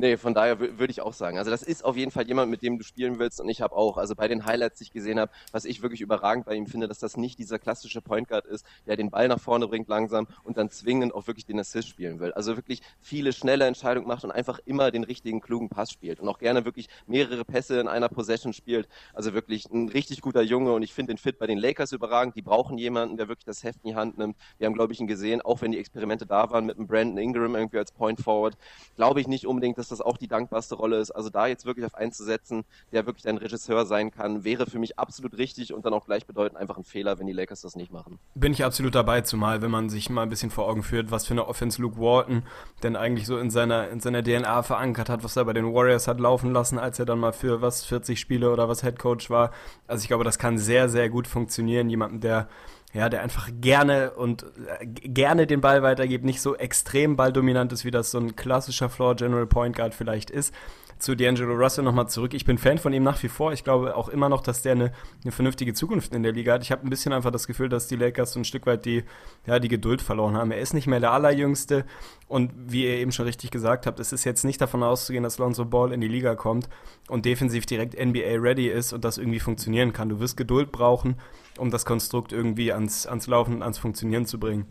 Nee, 0.00 0.16
von 0.16 0.32
daher 0.32 0.58
würde 0.58 0.90
ich 0.90 1.02
auch 1.02 1.12
sagen. 1.12 1.36
Also 1.36 1.50
das 1.50 1.62
ist 1.62 1.84
auf 1.84 1.94
jeden 1.94 2.10
Fall 2.10 2.26
jemand, 2.26 2.50
mit 2.50 2.62
dem 2.62 2.78
du 2.78 2.84
spielen 2.84 3.18
willst 3.18 3.38
und 3.38 3.50
ich 3.50 3.60
habe 3.60 3.76
auch, 3.76 3.98
also 3.98 4.14
bei 4.14 4.28
den 4.28 4.46
Highlights, 4.46 4.78
die 4.78 4.84
ich 4.84 4.92
gesehen 4.92 5.20
habe, 5.20 5.30
was 5.52 5.66
ich 5.66 5.82
wirklich 5.82 6.00
überragend 6.00 6.46
bei 6.46 6.54
ihm 6.54 6.66
finde, 6.66 6.88
dass 6.88 7.00
das 7.00 7.18
nicht 7.18 7.38
dieser 7.38 7.58
klassische 7.58 8.00
Point 8.00 8.26
Guard 8.26 8.46
ist, 8.46 8.64
der 8.86 8.96
den 8.96 9.10
Ball 9.10 9.28
nach 9.28 9.38
vorne 9.38 9.68
bringt 9.68 9.88
langsam 9.88 10.26
und 10.42 10.56
dann 10.56 10.70
zwingend 10.70 11.12
auch 11.14 11.26
wirklich 11.26 11.44
den 11.44 11.60
Assist 11.60 11.86
spielen 11.86 12.18
will. 12.18 12.32
Also 12.32 12.56
wirklich 12.56 12.80
viele 12.98 13.34
schnelle 13.34 13.66
Entscheidungen 13.66 14.08
macht 14.08 14.24
und 14.24 14.30
einfach 14.30 14.58
immer 14.64 14.90
den 14.90 15.04
richtigen 15.04 15.42
klugen 15.42 15.68
Pass 15.68 15.90
spielt 15.90 16.18
und 16.18 16.28
auch 16.30 16.38
gerne 16.38 16.64
wirklich 16.64 16.88
mehrere 17.06 17.44
Pässe 17.44 17.78
in 17.78 17.86
einer 17.86 18.08
Possession 18.08 18.54
spielt. 18.54 18.88
Also 19.12 19.34
wirklich 19.34 19.66
ein 19.66 19.90
richtig 19.90 20.22
guter 20.22 20.40
Junge 20.40 20.72
und 20.72 20.82
ich 20.82 20.94
finde 20.94 21.12
den 21.12 21.18
Fit 21.18 21.38
bei 21.38 21.46
den 21.46 21.58
Lakers 21.58 21.92
überragend. 21.92 22.36
Die 22.36 22.42
brauchen 22.42 22.78
jemanden, 22.78 23.18
der 23.18 23.28
wirklich 23.28 23.44
das 23.44 23.64
Heft 23.64 23.80
in 23.84 23.90
die 23.90 23.96
Hand 23.96 24.16
nimmt. 24.16 24.38
Wir 24.56 24.66
haben, 24.66 24.74
glaube 24.74 24.94
ich, 24.94 25.00
ihn 25.00 25.06
gesehen, 25.06 25.42
auch 25.42 25.60
wenn 25.60 25.72
die 25.72 25.78
Experimente 25.78 26.24
da 26.24 26.50
waren 26.50 26.64
mit 26.64 26.78
einem 26.78 26.86
Brandon 26.86 27.18
Ingram 27.18 27.54
irgendwie 27.54 27.76
als 27.76 27.92
Point 27.92 28.18
Forward, 28.18 28.56
glaube 28.96 29.20
ich 29.20 29.28
nicht 29.28 29.46
unbedingt, 29.46 29.76
dass 29.76 29.89
das 29.90 30.00
auch 30.00 30.16
die 30.16 30.28
dankbarste 30.28 30.74
Rolle 30.74 30.98
ist. 30.98 31.10
Also 31.10 31.30
da 31.30 31.46
jetzt 31.46 31.66
wirklich 31.66 31.86
auf 31.86 31.94
einen 31.94 32.12
zu 32.12 32.24
setzen, 32.24 32.64
der 32.92 33.06
wirklich 33.06 33.28
ein 33.28 33.36
Regisseur 33.36 33.86
sein 33.86 34.10
kann, 34.10 34.44
wäre 34.44 34.66
für 34.66 34.78
mich 34.78 34.98
absolut 34.98 35.36
richtig 35.38 35.72
und 35.72 35.84
dann 35.84 35.92
auch 35.92 36.06
gleichbedeutend 36.06 36.58
einfach 36.58 36.76
ein 36.76 36.84
Fehler, 36.84 37.18
wenn 37.18 37.26
die 37.26 37.32
Lakers 37.32 37.60
das 37.60 37.76
nicht 37.76 37.92
machen. 37.92 38.18
Bin 38.34 38.52
ich 38.52 38.64
absolut 38.64 38.94
dabei, 38.94 39.20
zumal 39.20 39.62
wenn 39.62 39.70
man 39.70 39.90
sich 39.90 40.10
mal 40.10 40.22
ein 40.22 40.28
bisschen 40.28 40.50
vor 40.50 40.68
Augen 40.68 40.82
führt, 40.82 41.10
was 41.10 41.26
für 41.26 41.34
eine 41.34 41.46
Offense 41.46 41.80
Luke 41.80 41.98
Walton 41.98 42.42
denn 42.82 42.96
eigentlich 42.96 43.26
so 43.26 43.38
in 43.38 43.50
seiner, 43.50 43.88
in 43.90 44.00
seiner 44.00 44.22
DNA 44.22 44.62
verankert 44.62 45.08
hat, 45.08 45.24
was 45.24 45.36
er 45.36 45.44
bei 45.44 45.52
den 45.52 45.74
Warriors 45.74 46.08
hat 46.08 46.20
laufen 46.20 46.52
lassen, 46.52 46.78
als 46.78 46.98
er 46.98 47.06
dann 47.06 47.18
mal 47.18 47.32
für 47.32 47.60
was 47.60 47.84
40 47.84 48.18
Spiele 48.18 48.50
oder 48.50 48.68
was 48.68 48.82
Head 48.82 48.98
Coach 48.98 49.30
war. 49.30 49.50
Also 49.86 50.02
ich 50.02 50.08
glaube, 50.08 50.24
das 50.24 50.38
kann 50.38 50.58
sehr, 50.58 50.88
sehr 50.88 51.08
gut 51.10 51.26
funktionieren. 51.26 51.90
Jemanden, 51.90 52.20
der 52.20 52.48
ja, 52.92 53.08
der 53.08 53.22
einfach 53.22 53.48
gerne 53.60 54.12
und 54.12 54.44
äh, 54.80 54.86
gerne 54.86 55.46
den 55.46 55.60
Ball 55.60 55.82
weitergibt, 55.82 56.24
nicht 56.24 56.40
so 56.40 56.56
extrem 56.56 57.16
balldominant 57.16 57.72
ist, 57.72 57.84
wie 57.84 57.90
das 57.90 58.10
so 58.10 58.18
ein 58.18 58.34
klassischer 58.36 58.88
Floor 58.88 59.14
General 59.14 59.46
Point 59.46 59.76
Guard 59.76 59.94
vielleicht 59.94 60.30
ist. 60.30 60.52
Zu 61.00 61.12
D'Angelo 61.12 61.56
Russell 61.56 61.82
nochmal 61.82 62.08
zurück. 62.08 62.34
Ich 62.34 62.44
bin 62.44 62.58
Fan 62.58 62.78
von 62.78 62.92
ihm 62.92 63.02
nach 63.02 63.20
wie 63.22 63.28
vor. 63.28 63.52
Ich 63.52 63.64
glaube 63.64 63.96
auch 63.96 64.08
immer 64.08 64.28
noch, 64.28 64.42
dass 64.42 64.62
der 64.62 64.72
eine, 64.72 64.92
eine 65.22 65.32
vernünftige 65.32 65.74
Zukunft 65.74 66.14
in 66.14 66.22
der 66.22 66.32
Liga 66.32 66.52
hat. 66.52 66.62
Ich 66.62 66.70
habe 66.70 66.86
ein 66.86 66.90
bisschen 66.90 67.12
einfach 67.12 67.30
das 67.30 67.46
Gefühl, 67.46 67.68
dass 67.68 67.88
die 67.88 67.96
Lakers 67.96 68.32
so 68.32 68.40
ein 68.40 68.44
Stück 68.44 68.66
weit 68.66 68.84
die, 68.84 69.04
ja, 69.46 69.58
die 69.58 69.68
Geduld 69.68 70.02
verloren 70.02 70.36
haben. 70.36 70.52
Er 70.52 70.60
ist 70.60 70.74
nicht 70.74 70.86
mehr 70.86 71.00
der 71.00 71.12
Allerjüngste. 71.12 71.84
Und 72.28 72.52
wie 72.54 72.84
ihr 72.84 72.98
eben 72.98 73.10
schon 73.10 73.26
richtig 73.26 73.50
gesagt 73.50 73.86
habt, 73.86 73.98
es 73.98 74.12
ist 74.12 74.24
jetzt 74.24 74.44
nicht 74.44 74.60
davon 74.60 74.82
auszugehen, 74.82 75.24
dass 75.24 75.38
Lonzo 75.38 75.64
Ball 75.64 75.92
in 75.92 76.00
die 76.00 76.08
Liga 76.08 76.36
kommt 76.36 76.68
und 77.08 77.24
defensiv 77.24 77.66
direkt 77.66 77.94
NBA 77.98 78.38
ready 78.38 78.68
ist 78.68 78.92
und 78.92 79.04
das 79.04 79.18
irgendwie 79.18 79.40
funktionieren 79.40 79.92
kann. 79.92 80.08
Du 80.08 80.20
wirst 80.20 80.36
Geduld 80.36 80.70
brauchen 80.70 81.16
um 81.60 81.70
das 81.70 81.84
Konstrukt 81.84 82.32
irgendwie 82.32 82.72
ans, 82.72 83.06
ans 83.06 83.26
Laufen 83.26 83.56
und 83.56 83.62
ans 83.62 83.78
Funktionieren 83.78 84.26
zu 84.26 84.40
bringen. 84.40 84.66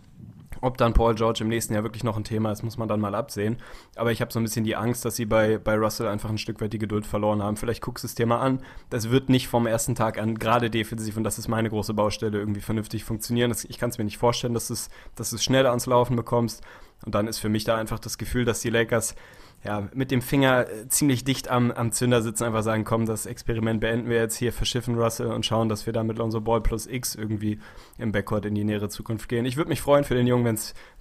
Ob 0.61 0.77
dann 0.77 0.93
Paul 0.93 1.15
George 1.15 1.39
im 1.41 1.49
nächsten 1.49 1.73
Jahr 1.73 1.83
wirklich 1.83 2.03
noch 2.03 2.17
ein 2.17 2.23
Thema 2.23 2.51
ist, 2.51 2.63
muss 2.63 2.77
man 2.77 2.87
dann 2.87 2.99
mal 2.99 3.15
absehen. 3.15 3.57
Aber 3.95 4.11
ich 4.11 4.21
habe 4.21 4.31
so 4.31 4.39
ein 4.39 4.43
bisschen 4.43 4.63
die 4.63 4.75
Angst, 4.75 5.05
dass 5.05 5.15
sie 5.15 5.25
bei, 5.25 5.57
bei 5.57 5.75
Russell 5.75 6.07
einfach 6.07 6.29
ein 6.29 6.37
Stück 6.37 6.61
weit 6.61 6.73
die 6.73 6.79
Geduld 6.79 7.05
verloren 7.05 7.41
haben. 7.41 7.57
Vielleicht 7.57 7.81
guckst 7.81 8.03
du 8.03 8.07
das 8.07 8.15
Thema 8.15 8.39
an. 8.39 8.61
Das 8.89 9.09
wird 9.09 9.29
nicht 9.29 9.47
vom 9.47 9.67
ersten 9.67 9.95
Tag 9.95 10.17
an, 10.17 10.35
gerade 10.35 10.69
defensiv, 10.69 11.17
und 11.17 11.23
das 11.23 11.39
ist 11.39 11.47
meine 11.47 11.69
große 11.69 11.93
Baustelle, 11.93 12.37
irgendwie 12.37 12.61
vernünftig 12.61 13.03
funktionieren. 13.03 13.49
Das, 13.49 13.65
ich 13.65 13.77
kann 13.77 13.89
es 13.89 13.97
mir 13.97 14.05
nicht 14.05 14.17
vorstellen, 14.17 14.53
dass 14.53 14.67
du 14.67 14.73
es 14.73 14.89
dass 15.15 15.43
schnell 15.43 15.67
ans 15.67 15.85
Laufen 15.85 16.15
bekommst. 16.15 16.61
Und 17.05 17.15
dann 17.15 17.27
ist 17.27 17.39
für 17.39 17.49
mich 17.49 17.63
da 17.63 17.77
einfach 17.77 17.99
das 17.99 18.17
Gefühl, 18.17 18.45
dass 18.45 18.59
die 18.59 18.69
Lakers 18.69 19.15
ja, 19.63 19.89
mit 19.93 20.09
dem 20.11 20.21
Finger 20.21 20.69
äh, 20.69 20.87
ziemlich 20.87 21.25
dicht 21.25 21.49
am, 21.49 21.71
am 21.71 21.91
Zünder 21.91 22.21
sitzen, 22.21 22.45
einfach 22.45 22.63
sagen, 22.63 22.85
komm, 22.85 23.05
das 23.05 23.25
Experiment 23.25 23.81
beenden 23.81 24.09
wir 24.09 24.17
jetzt 24.17 24.37
hier, 24.37 24.53
verschiffen 24.53 24.95
Russell 24.95 25.27
und 25.27 25.45
schauen, 25.45 25.67
dass 25.67 25.85
wir 25.85 25.91
da 25.91 26.03
mit 26.03 26.17
Lonzo 26.17 26.39
Ball 26.39 26.61
plus 26.61 26.87
X 26.87 27.15
irgendwie 27.15 27.59
im 27.97 28.11
Backcourt 28.11 28.45
in 28.45 28.55
die 28.55 28.63
nähere 28.63 28.89
Zukunft 28.89 29.27
gehen. 29.27 29.45
Ich 29.45 29.57
würde 29.57 29.69
mich 29.69 29.81
freuen 29.81 30.05
für 30.05 30.15
den 30.15 30.27
Jungen, 30.27 30.45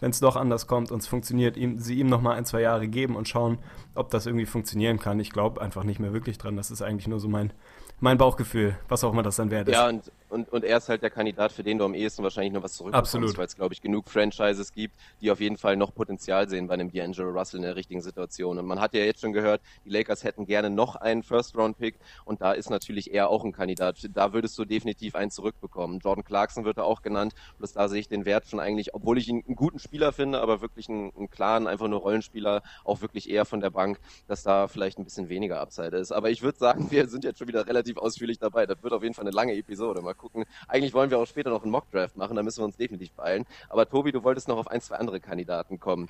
wenn 0.00 0.10
es 0.10 0.20
doch 0.20 0.34
anders 0.34 0.66
kommt 0.66 0.90
und 0.90 1.00
es 1.00 1.06
funktioniert, 1.06 1.56
ihm, 1.56 1.78
sie 1.78 1.98
ihm 1.98 2.08
nochmal 2.08 2.36
ein, 2.36 2.44
zwei 2.44 2.60
Jahre 2.60 2.88
geben 2.88 3.14
und 3.14 3.28
schauen, 3.28 3.58
ob 3.94 4.10
das 4.10 4.26
irgendwie 4.26 4.46
funktionieren 4.46 4.98
kann. 4.98 5.20
Ich 5.20 5.30
glaube 5.30 5.60
einfach 5.60 5.84
nicht 5.84 6.00
mehr 6.00 6.12
wirklich 6.12 6.38
dran. 6.38 6.56
Das 6.56 6.70
ist 6.72 6.82
eigentlich 6.82 7.06
nur 7.06 7.20
so 7.20 7.28
mein, 7.28 7.52
mein 8.00 8.18
Bauchgefühl, 8.18 8.76
was 8.88 9.04
auch 9.04 9.12
immer 9.12 9.22
das 9.22 9.36
dann 9.36 9.50
wert 9.50 9.68
ist. 9.68 9.74
Ja, 9.74 9.88
und, 9.88 10.10
und, 10.28 10.48
und 10.50 10.64
er 10.64 10.78
ist 10.78 10.88
halt 10.88 11.02
der 11.02 11.10
Kandidat, 11.10 11.52
für 11.52 11.62
den 11.62 11.78
du 11.78 11.84
am 11.84 11.94
ehesten 11.94 12.22
wahrscheinlich 12.22 12.52
nur 12.52 12.62
was 12.62 12.74
zurückbekommst, 12.74 13.14
Absolut. 13.14 13.38
weil 13.38 13.46
es, 13.46 13.56
glaube 13.56 13.74
ich, 13.74 13.80
genug 13.80 14.08
Franchises 14.08 14.72
gibt, 14.72 14.96
die 15.20 15.30
auf 15.30 15.40
jeden 15.40 15.56
Fall 15.56 15.76
noch 15.76 15.94
Potenzial 15.94 16.48
sehen 16.48 16.66
bei 16.66 16.74
einem 16.74 16.88
D'Angelo 16.88 17.30
Russell 17.30 17.58
in 17.58 17.62
der 17.62 17.76
richtigen 17.76 18.00
Situation. 18.00 18.58
Und 18.58 18.66
man 18.66 18.80
hat 18.80 18.94
ja 18.94 19.00
jetzt 19.00 19.20
schon 19.20 19.32
gehört, 19.32 19.62
die 19.84 19.90
Lakers 19.90 20.24
hätten 20.24 20.46
gerne 20.46 20.70
noch 20.70 20.96
einen 20.96 21.22
First-Round-Pick 21.22 21.98
und 22.24 22.40
da 22.40 22.52
ist 22.52 22.70
natürlich 22.70 23.12
er 23.12 23.30
auch 23.30 23.44
ein 23.44 23.52
Kandidat. 23.52 24.08
Da 24.12 24.32
würdest 24.32 24.58
du 24.58 24.64
definitiv 24.64 25.14
einen 25.14 25.30
zurückbekommen. 25.30 26.00
Jordan 26.00 26.24
Clarkson 26.24 26.64
wird 26.64 26.78
da 26.78 26.82
auch 26.82 27.02
genannt, 27.02 27.34
bloß 27.58 27.72
da 27.72 27.88
sehe 27.88 28.00
ich 28.00 28.08
den 28.08 28.24
Wert 28.24 28.46
schon 28.46 28.60
eigentlich, 28.60 28.94
obwohl 28.94 29.18
ich 29.18 29.28
ihn 29.28 29.44
einen 29.46 29.56
guten 29.56 29.78
Spieler 29.78 30.12
finde, 30.12 30.40
aber 30.40 30.60
wirklich 30.60 30.88
einen, 30.88 31.12
einen 31.16 31.30
klaren, 31.30 31.66
einfach 31.66 31.88
nur 31.88 32.00
Rollenspieler, 32.00 32.62
auch 32.84 33.00
wirklich 33.00 33.30
eher 33.30 33.44
von 33.44 33.60
der 33.60 33.70
Bank, 33.70 33.98
dass 34.26 34.42
da 34.42 34.68
vielleicht 34.68 34.98
ein 34.98 35.04
bisschen 35.04 35.28
weniger 35.28 35.60
Upside 35.60 35.96
ist. 35.96 36.12
Aber 36.12 36.30
ich 36.30 36.42
würde 36.42 36.58
sagen, 36.58 36.90
wir 36.90 37.08
sind 37.08 37.24
jetzt 37.24 37.38
schon 37.38 37.48
wieder 37.48 37.66
relativ 37.66 37.96
ausführlich 37.96 38.38
dabei. 38.38 38.66
Das 38.66 38.82
wird 38.82 38.92
auf 38.92 39.02
jeden 39.02 39.14
Fall 39.14 39.24
eine 39.24 39.34
lange 39.34 39.54
Episode. 39.54 40.02
Mal 40.02 40.14
gucken. 40.18 40.44
Eigentlich 40.66 40.92
wollen 40.92 41.10
wir 41.10 41.18
auch 41.18 41.26
später 41.26 41.50
noch 41.50 41.62
einen 41.62 41.72
Mock-Draft 41.72 42.16
machen, 42.16 42.36
da 42.36 42.42
müssen 42.42 42.60
wir 42.60 42.64
uns 42.64 42.76
definitiv 42.76 43.12
beeilen. 43.12 43.46
Aber 43.68 43.88
Tobi, 43.88 44.12
du 44.12 44.22
wolltest 44.22 44.48
noch 44.48 44.58
auf 44.58 44.68
ein, 44.68 44.80
zwei 44.80 44.96
andere 44.96 45.20
Kandidaten 45.20 45.80
kommen. 45.80 46.08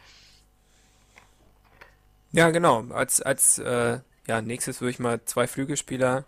Ja, 2.33 2.51
genau. 2.51 2.85
Als, 2.91 3.23
als 3.23 3.59
äh, 3.59 4.01
ja, 4.27 4.43
nächstes 4.43 4.81
würde 4.81 4.91
ich 4.91 4.99
mal 4.99 5.25
zwei 5.25 5.47
Flügelspieler 5.47 6.25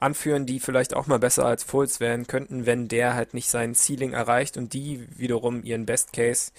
anführen, 0.00 0.46
die 0.46 0.60
vielleicht 0.60 0.94
auch 0.94 1.06
mal 1.06 1.18
besser 1.18 1.44
als 1.44 1.62
Fultz 1.62 2.00
werden 2.00 2.26
könnten, 2.26 2.66
wenn 2.66 2.88
der 2.88 3.14
halt 3.14 3.34
nicht 3.34 3.50
sein 3.50 3.74
Ceiling 3.74 4.12
erreicht 4.12 4.56
und 4.56 4.72
die 4.72 5.06
wiederum 5.18 5.62
ihren 5.62 5.86
Best 5.86 6.12
Case 6.12 6.52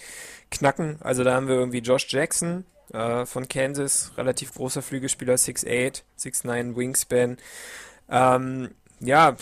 knacken. 0.51 0.97
Also 1.01 1.24
da 1.24 1.34
haben 1.34 1.47
wir 1.47 1.55
irgendwie 1.55 1.80
Josh 1.80 2.07
Jackson 2.07 2.66
äh, 2.93 3.26
von 3.26 3.47
Kansas, 3.47 4.12
relativ 4.18 4.53
großer 4.53 4.82
Flügelspieler, 4.82 5.36
6'8, 5.36 6.03
6'9 6.20 6.76
Wingspan. 6.76 7.38
Ähm, 8.09 8.70
ja, 9.01 9.35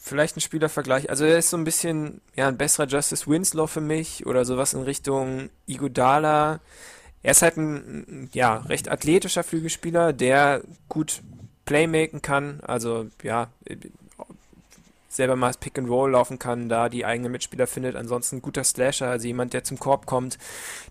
vielleicht 0.00 0.36
ein 0.36 0.40
Spielervergleich. 0.40 1.10
Also 1.10 1.24
er 1.24 1.38
ist 1.38 1.50
so 1.50 1.56
ein 1.56 1.64
bisschen 1.64 2.20
ja 2.34 2.48
ein 2.48 2.56
besserer 2.56 2.86
Justice 2.86 3.26
Winslow 3.26 3.66
für 3.66 3.80
mich 3.80 4.26
oder 4.26 4.44
sowas 4.44 4.74
in 4.74 4.82
Richtung 4.82 5.50
Iguodala. 5.66 6.60
Er 7.22 7.30
ist 7.30 7.42
halt 7.42 7.56
ein 7.56 8.30
ja 8.32 8.58
recht 8.58 8.90
athletischer 8.90 9.44
Flügelspieler, 9.44 10.12
der 10.12 10.62
gut 10.88 11.22
Playmaken 11.66 12.22
kann. 12.22 12.60
Also 12.62 13.06
ja, 13.22 13.50
selber 15.12 15.36
mal 15.36 15.48
das 15.48 15.58
Pick 15.58 15.78
and 15.78 15.88
Roll 15.88 16.12
laufen 16.12 16.38
kann, 16.38 16.68
da 16.68 16.88
die 16.88 17.04
eigenen 17.04 17.32
Mitspieler 17.32 17.66
findet. 17.66 17.96
Ansonsten 17.96 18.36
ein 18.36 18.42
guter 18.42 18.64
Slasher, 18.64 19.08
also 19.08 19.26
jemand, 19.26 19.52
der 19.52 19.64
zum 19.64 19.78
Korb 19.78 20.06
kommt, 20.06 20.38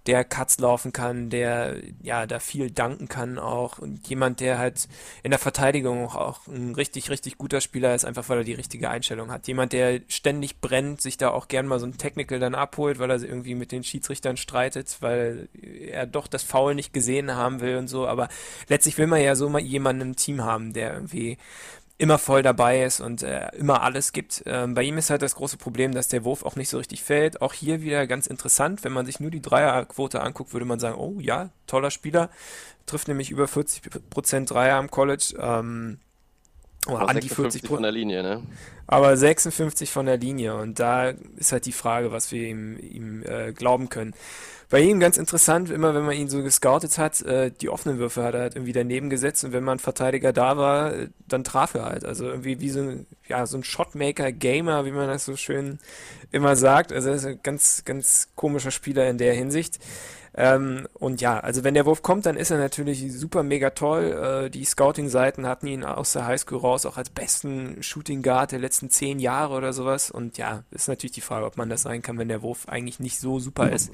der 0.05 0.23
Cuts 0.23 0.59
laufen 0.59 0.93
kann, 0.93 1.29
der 1.29 1.77
ja 2.01 2.25
da 2.27 2.39
viel 2.39 2.71
danken 2.71 3.07
kann 3.07 3.39
auch 3.39 3.79
und 3.79 4.07
jemand, 4.07 4.39
der 4.39 4.57
halt 4.57 4.87
in 5.23 5.31
der 5.31 5.39
Verteidigung 5.39 6.09
auch, 6.09 6.47
ein 6.47 6.75
richtig, 6.75 7.09
richtig 7.09 7.37
guter 7.37 7.61
Spieler 7.61 7.95
ist, 7.95 8.05
einfach 8.05 8.29
weil 8.29 8.39
er 8.39 8.43
die 8.43 8.53
richtige 8.53 8.89
Einstellung 8.89 9.31
hat. 9.31 9.47
Jemand, 9.47 9.73
der 9.73 10.01
ständig 10.07 10.61
brennt, 10.61 11.01
sich 11.01 11.17
da 11.17 11.29
auch 11.29 11.47
gern 11.47 11.67
mal 11.67 11.79
so 11.79 11.85
ein 11.85 11.97
Technical 11.97 12.39
dann 12.39 12.55
abholt, 12.55 12.99
weil 12.99 13.09
er 13.09 13.21
irgendwie 13.21 13.55
mit 13.55 13.71
den 13.71 13.83
Schiedsrichtern 13.83 14.37
streitet, 14.37 14.97
weil 15.01 15.49
er 15.61 16.05
doch 16.05 16.27
das 16.27 16.43
Foul 16.43 16.75
nicht 16.75 16.93
gesehen 16.93 17.35
haben 17.35 17.61
will 17.61 17.77
und 17.77 17.87
so, 17.87 18.07
aber 18.07 18.29
letztlich 18.67 18.97
will 18.97 19.07
man 19.07 19.21
ja 19.21 19.35
so 19.35 19.49
mal 19.49 19.61
jemanden 19.61 20.01
im 20.01 20.15
Team 20.15 20.43
haben, 20.43 20.73
der 20.73 20.93
irgendwie 20.93 21.37
immer 22.01 22.17
voll 22.17 22.41
dabei 22.41 22.83
ist 22.83 22.99
und 22.99 23.21
äh, 23.21 23.49
immer 23.55 23.83
alles 23.83 24.11
gibt. 24.11 24.41
Ähm, 24.47 24.73
bei 24.73 24.81
ihm 24.81 24.97
ist 24.97 25.11
halt 25.11 25.21
das 25.21 25.35
große 25.35 25.57
Problem, 25.57 25.93
dass 25.93 26.07
der 26.07 26.23
Wurf 26.23 26.43
auch 26.43 26.55
nicht 26.55 26.69
so 26.69 26.79
richtig 26.79 27.03
fällt. 27.03 27.43
Auch 27.43 27.53
hier 27.53 27.83
wieder 27.83 28.07
ganz 28.07 28.25
interessant, 28.25 28.83
wenn 28.83 28.91
man 28.91 29.05
sich 29.05 29.19
nur 29.19 29.29
die 29.29 29.41
Dreierquote 29.41 30.19
anguckt, 30.19 30.51
würde 30.51 30.65
man 30.65 30.79
sagen, 30.79 30.97
oh 30.97 31.19
ja, 31.19 31.51
toller 31.67 31.91
Spieler, 31.91 32.31
trifft 32.87 33.07
nämlich 33.07 33.29
über 33.29 33.45
40% 33.45 34.47
Dreier 34.47 34.77
am 34.77 34.89
College. 34.89 35.35
Ähm, 35.39 35.99
oh, 36.87 36.95
an 36.95 37.19
die 37.19 37.29
40 37.29 37.67
von 37.67 37.83
der 37.83 37.91
Linie, 37.91 38.23
ne? 38.23 38.41
Aber 38.87 39.15
56 39.15 39.91
von 39.91 40.07
der 40.07 40.17
Linie 40.17 40.55
und 40.55 40.79
da 40.79 41.09
ist 41.37 41.51
halt 41.51 41.67
die 41.67 41.71
Frage, 41.71 42.11
was 42.11 42.31
wir 42.31 42.47
ihm, 42.47 42.79
ihm 42.79 43.23
äh, 43.23 43.53
glauben 43.53 43.89
können. 43.89 44.15
Bei 44.71 44.79
ihm 44.79 45.01
ganz 45.01 45.17
interessant, 45.17 45.69
immer 45.69 45.93
wenn 45.93 46.05
man 46.05 46.15
ihn 46.15 46.29
so 46.29 46.41
gescoutet 46.41 46.97
hat, 46.97 47.21
äh, 47.23 47.51
die 47.51 47.67
offenen 47.67 47.99
Würfe 47.99 48.23
hat 48.23 48.35
er 48.35 48.39
halt 48.39 48.55
irgendwie 48.55 48.71
daneben 48.71 49.09
gesetzt 49.09 49.43
und 49.43 49.51
wenn 49.51 49.65
mal 49.65 49.73
ein 49.73 49.79
Verteidiger 49.79 50.31
da 50.31 50.55
war, 50.55 50.93
äh, 50.93 51.09
dann 51.27 51.43
traf 51.43 51.75
er 51.75 51.83
halt. 51.83 52.05
Also 52.05 52.25
irgendwie 52.25 52.61
wie 52.61 52.69
so 52.69 52.79
ein, 52.79 53.05
ja, 53.27 53.45
so 53.45 53.57
ein 53.57 53.65
Shotmaker, 53.65 54.31
Gamer, 54.31 54.85
wie 54.85 54.91
man 54.91 55.09
das 55.09 55.25
so 55.25 55.35
schön 55.35 55.79
immer 56.31 56.55
sagt. 56.55 56.93
Also 56.93 57.09
er 57.09 57.15
ist 57.15 57.25
ein 57.25 57.41
ganz, 57.43 57.83
ganz 57.83 58.29
komischer 58.35 58.71
Spieler 58.71 59.09
in 59.09 59.17
der 59.17 59.33
Hinsicht. 59.33 59.77
Ähm, 60.33 60.87
und 60.93 61.19
ja, 61.19 61.41
also 61.41 61.65
wenn 61.65 61.73
der 61.73 61.85
Wurf 61.85 62.01
kommt, 62.01 62.25
dann 62.25 62.37
ist 62.37 62.51
er 62.51 62.57
natürlich 62.57 63.11
super 63.11 63.43
mega 63.43 63.71
toll. 63.71 64.45
Äh, 64.45 64.49
die 64.49 64.63
Scouting-Seiten 64.63 65.45
hatten 65.45 65.67
ihn 65.67 65.83
aus 65.83 66.13
der 66.13 66.25
Highschool 66.25 66.59
raus 66.59 66.85
auch 66.85 66.95
als 66.95 67.09
besten 67.09 67.83
Shooting 67.83 68.21
Guard 68.21 68.53
der 68.53 68.59
letzten 68.59 68.89
zehn 68.89 69.19
Jahre 69.19 69.53
oder 69.53 69.73
sowas. 69.73 70.09
Und 70.09 70.37
ja, 70.37 70.63
ist 70.71 70.87
natürlich 70.87 71.11
die 71.11 71.19
Frage, 71.19 71.45
ob 71.45 71.57
man 71.57 71.69
das 71.69 71.81
sein 71.81 72.01
kann, 72.01 72.17
wenn 72.17 72.29
der 72.29 72.41
Wurf 72.41 72.69
eigentlich 72.69 73.01
nicht 73.01 73.19
so 73.19 73.39
super 73.39 73.69
ist. 73.69 73.91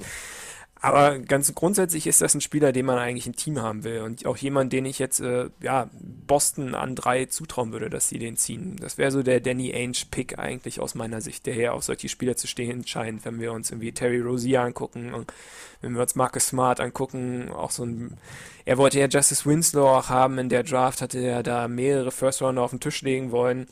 Aber 0.80 1.18
ganz 1.18 1.52
grundsätzlich 1.54 2.06
ist 2.06 2.20
das 2.20 2.34
ein 2.34 2.40
Spieler, 2.40 2.70
den 2.70 2.86
man 2.86 2.98
eigentlich 2.98 3.26
im 3.26 3.34
Team 3.34 3.60
haben 3.60 3.82
will. 3.82 4.02
Und 4.02 4.24
auch 4.26 4.36
jemand, 4.36 4.72
den 4.72 4.84
ich 4.84 5.00
jetzt, 5.00 5.20
äh, 5.20 5.50
ja, 5.60 5.90
Boston 5.92 6.74
an 6.74 6.94
drei 6.94 7.24
zutrauen 7.24 7.72
würde, 7.72 7.90
dass 7.90 8.08
sie 8.08 8.18
den 8.18 8.36
ziehen. 8.36 8.76
Das 8.80 8.96
wäre 8.96 9.10
so 9.10 9.22
der 9.24 9.40
Danny 9.40 9.72
Ainge-Pick 9.74 10.38
eigentlich 10.38 10.78
aus 10.80 10.94
meiner 10.94 11.20
Sicht, 11.20 11.46
der 11.46 11.54
hier 11.54 11.74
auf 11.74 11.82
solche 11.82 12.08
Spieler 12.08 12.36
zu 12.36 12.46
stehen 12.46 12.86
scheint, 12.86 13.24
wenn 13.24 13.40
wir 13.40 13.52
uns 13.52 13.70
irgendwie 13.70 13.92
Terry 13.92 14.20
Rozier 14.20 14.62
angucken 14.62 15.14
und 15.14 15.32
wenn 15.80 15.94
wir 15.94 16.02
uns 16.02 16.14
Marcus 16.14 16.48
Smart 16.48 16.80
angucken, 16.80 17.50
auch 17.50 17.70
so 17.70 17.84
ein, 17.84 18.18
er 18.64 18.78
wollte 18.78 18.98
ja 18.98 19.06
Justice 19.06 19.48
Winslow 19.48 19.88
auch 19.88 20.08
haben 20.08 20.38
in 20.38 20.48
der 20.48 20.64
Draft, 20.64 21.02
hatte 21.02 21.18
er 21.18 21.42
da 21.42 21.68
mehrere 21.68 22.10
First 22.10 22.42
Rounder 22.42 22.62
auf 22.62 22.70
den 22.70 22.80
Tisch 22.80 23.02
legen 23.02 23.30
wollen. 23.30 23.66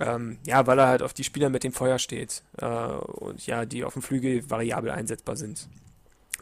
Ähm, 0.00 0.38
ja, 0.44 0.66
weil 0.66 0.78
er 0.80 0.88
halt 0.88 1.02
auf 1.02 1.12
die 1.12 1.22
Spieler 1.22 1.50
mit 1.50 1.62
dem 1.62 1.72
Feuer 1.72 2.00
steht 2.00 2.42
äh, 2.58 2.66
und 2.66 3.46
ja, 3.46 3.64
die 3.64 3.84
auf 3.84 3.92
dem 3.92 4.02
Flügel 4.02 4.48
variabel 4.50 4.90
einsetzbar 4.90 5.36
sind. 5.36 5.68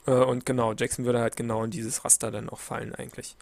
Äh, 0.07 0.13
und 0.13 0.47
genau, 0.47 0.73
Jackson 0.75 1.05
würde 1.05 1.21
halt 1.21 1.37
genau 1.37 1.65
in 1.65 1.71
dieses 1.71 2.05
Raster 2.05 2.31
dann 2.31 2.49
auch 2.49 2.61
fallen 2.61 2.95
eigentlich. 2.95 3.37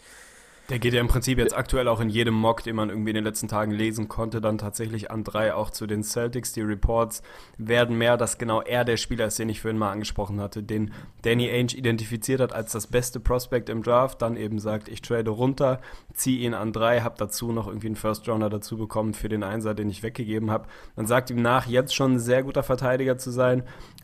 Der 0.71 0.79
geht 0.79 0.93
ja 0.93 1.01
im 1.01 1.09
Prinzip 1.09 1.37
jetzt 1.37 1.53
aktuell 1.53 1.89
auch 1.89 1.99
in 1.99 2.07
jedem 2.07 2.33
Mock, 2.33 2.63
den 2.63 2.77
man 2.77 2.89
irgendwie 2.89 3.09
in 3.09 3.15
den 3.15 3.25
letzten 3.25 3.49
Tagen 3.49 3.71
lesen 3.73 4.07
konnte, 4.07 4.39
dann 4.39 4.57
tatsächlich 4.57 5.11
an 5.11 5.25
drei 5.25 5.53
auch 5.53 5.69
zu 5.69 5.85
den 5.85 6.01
Celtics. 6.01 6.53
Die 6.53 6.61
Reports 6.61 7.23
werden 7.57 7.97
mehr, 7.97 8.15
dass 8.15 8.37
genau 8.37 8.61
er 8.61 8.85
der 8.85 8.95
Spieler 8.95 9.25
ist, 9.25 9.37
den 9.37 9.49
ich 9.49 9.59
vorhin 9.59 9.77
mal 9.77 9.91
angesprochen 9.91 10.39
hatte, 10.39 10.63
den 10.63 10.93
Danny 11.23 11.49
Ainge 11.49 11.73
identifiziert 11.73 12.39
hat 12.39 12.53
als 12.53 12.71
das 12.71 12.87
beste 12.87 13.19
Prospect 13.19 13.67
im 13.67 13.83
Draft, 13.83 14.21
dann 14.21 14.37
eben 14.37 14.59
sagt, 14.59 14.87
ich 14.87 15.01
trade 15.01 15.29
runter, 15.29 15.81
ziehe 16.13 16.39
ihn 16.39 16.53
an 16.53 16.71
drei, 16.71 17.01
habe 17.01 17.15
dazu 17.17 17.51
noch 17.51 17.67
irgendwie 17.67 17.87
einen 17.87 17.97
First 17.97 18.29
Rounder 18.29 18.49
dazu 18.49 18.77
bekommen 18.77 19.13
für 19.13 19.27
den 19.27 19.43
Einser, 19.43 19.73
den 19.73 19.89
ich 19.89 20.03
weggegeben 20.03 20.51
habe. 20.51 20.69
Dann 20.95 21.05
sagt 21.05 21.31
ihm 21.31 21.41
nach, 21.41 21.67
jetzt 21.67 21.93
schon 21.93 22.13
ein 22.13 22.19
sehr 22.19 22.43
guter 22.43 22.63
Verteidiger 22.63 23.17
zu 23.17 23.31
sein, 23.31 23.63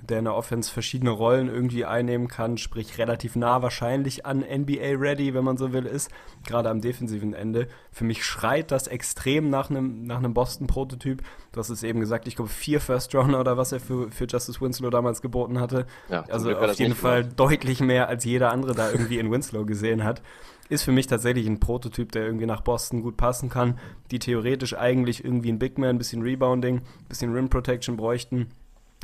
der 0.09 0.19
in 0.19 0.25
der 0.25 0.35
Offense 0.35 0.71
verschiedene 0.71 1.11
Rollen 1.11 1.49
irgendwie 1.49 1.85
einnehmen 1.85 2.27
kann, 2.27 2.57
sprich 2.57 2.97
relativ 2.97 3.35
nah 3.35 3.61
wahrscheinlich 3.61 4.25
an 4.25 4.39
NBA 4.39 4.95
ready, 4.97 5.33
wenn 5.33 5.43
man 5.43 5.57
so 5.57 5.73
will, 5.73 5.85
ist, 5.85 6.09
gerade 6.45 6.69
am 6.69 6.81
defensiven 6.81 7.33
Ende. 7.33 7.67
Für 7.91 8.03
mich 8.03 8.23
schreit 8.23 8.71
das 8.71 8.87
extrem 8.87 9.49
nach 9.49 9.69
einem, 9.69 10.03
nach 10.03 10.17
einem 10.17 10.33
Boston-Prototyp. 10.33 11.21
Du 11.51 11.59
hast 11.59 11.69
es 11.69 11.83
eben 11.83 11.99
gesagt, 11.99 12.27
ich 12.27 12.35
glaube 12.35 12.49
vier 12.49 12.79
First 12.79 13.13
Rounder 13.13 13.39
oder 13.39 13.57
was 13.57 13.71
er 13.71 13.79
für, 13.79 14.09
für 14.11 14.25
Justice 14.25 14.61
Winslow 14.61 14.89
damals 14.89 15.21
geboten 15.21 15.59
hatte. 15.59 15.85
Ja, 16.09 16.23
also 16.29 16.51
auf 16.55 16.79
jeden 16.79 16.95
Fall 16.95 17.21
gemacht. 17.21 17.39
deutlich 17.39 17.79
mehr, 17.81 18.07
als 18.07 18.23
jeder 18.23 18.51
andere 18.51 18.73
da 18.75 18.91
irgendwie 18.91 19.19
in 19.19 19.31
Winslow 19.31 19.65
gesehen 19.65 20.03
hat. 20.03 20.21
Ist 20.69 20.83
für 20.83 20.91
mich 20.91 21.07
tatsächlich 21.07 21.47
ein 21.47 21.61
Prototyp, 21.61 22.11
der 22.11 22.25
irgendwie 22.25 22.45
nach 22.45 22.59
Boston 22.59 23.01
gut 23.01 23.15
passen 23.15 23.49
kann, 23.49 23.79
die 24.11 24.19
theoretisch 24.19 24.75
eigentlich 24.75 25.23
irgendwie 25.23 25.49
ein 25.49 25.59
Big 25.59 25.77
Man, 25.77 25.91
ein 25.91 25.97
bisschen 25.97 26.21
Rebounding, 26.21 26.77
ein 26.77 27.07
bisschen 27.07 27.33
Rim 27.33 27.49
Protection 27.49 27.95
bräuchten 27.95 28.47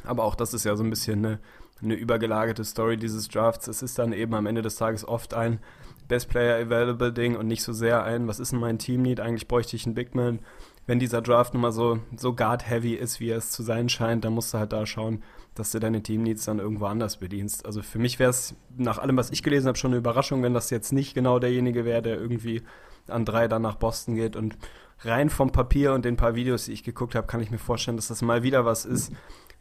aber 0.05 0.23
auch 0.23 0.35
das 0.35 0.53
ist 0.53 0.63
ja 0.63 0.75
so 0.75 0.83
ein 0.83 0.89
bisschen 0.89 1.25
eine, 1.25 1.39
eine 1.81 1.95
übergelagerte 1.95 2.63
Story 2.63 2.97
dieses 2.97 3.27
Drafts. 3.27 3.67
Es 3.67 3.81
ist 3.81 3.99
dann 3.99 4.13
eben 4.13 4.33
am 4.33 4.45
Ende 4.45 4.61
des 4.61 4.75
Tages 4.75 5.07
oft 5.07 5.33
ein 5.33 5.59
Best 6.07 6.29
Player 6.29 6.57
Available 6.65 7.13
Ding 7.13 7.35
und 7.35 7.47
nicht 7.47 7.63
so 7.63 7.73
sehr 7.73 8.03
ein, 8.03 8.27
was 8.27 8.39
ist 8.39 8.51
denn 8.51 8.59
mein 8.59 8.79
Team 8.79 9.01
Need? 9.01 9.19
Eigentlich 9.19 9.47
bräuchte 9.47 9.75
ich 9.75 9.85
einen 9.85 9.95
Big 9.95 10.15
Man. 10.15 10.39
Wenn 10.85 10.99
dieser 10.99 11.21
Draft 11.21 11.53
nun 11.53 11.61
mal 11.61 11.71
so, 11.71 11.99
so 12.17 12.33
guard-heavy 12.35 12.93
ist, 12.93 13.21
wie 13.21 13.29
er 13.29 13.37
es 13.37 13.51
zu 13.51 13.63
sein 13.63 13.87
scheint, 13.87 14.25
dann 14.25 14.33
musst 14.33 14.53
du 14.53 14.57
halt 14.57 14.73
da 14.73 14.85
schauen, 14.85 15.23
dass 15.55 15.71
du 15.71 15.79
deine 15.79 16.03
Team 16.03 16.23
Needs 16.23 16.43
dann 16.43 16.59
irgendwo 16.59 16.85
anders 16.85 17.17
bedienst. 17.17 17.65
Also 17.65 17.81
für 17.81 17.99
mich 17.99 18.19
wäre 18.19 18.31
es 18.31 18.55
nach 18.75 18.97
allem, 18.97 19.15
was 19.15 19.31
ich 19.31 19.43
gelesen 19.43 19.67
habe, 19.67 19.77
schon 19.77 19.91
eine 19.91 19.99
Überraschung, 19.99 20.43
wenn 20.43 20.53
das 20.53 20.69
jetzt 20.71 20.91
nicht 20.91 21.13
genau 21.13 21.39
derjenige 21.39 21.85
wäre, 21.85 22.01
der 22.01 22.19
irgendwie 22.19 22.63
an 23.07 23.23
drei 23.23 23.47
dann 23.47 23.61
nach 23.61 23.75
Boston 23.75 24.15
geht 24.15 24.35
und 24.35 24.57
rein 24.99 25.29
vom 25.29 25.51
Papier 25.51 25.93
und 25.93 26.05
den 26.05 26.17
paar 26.17 26.35
Videos, 26.35 26.65
die 26.65 26.73
ich 26.73 26.83
geguckt 26.83 27.15
habe, 27.15 27.27
kann 27.27 27.41
ich 27.41 27.51
mir 27.51 27.57
vorstellen, 27.57 27.97
dass 27.97 28.07
das 28.07 28.21
mal 28.21 28.43
wieder 28.43 28.65
was 28.65 28.85
ist, 28.85 29.11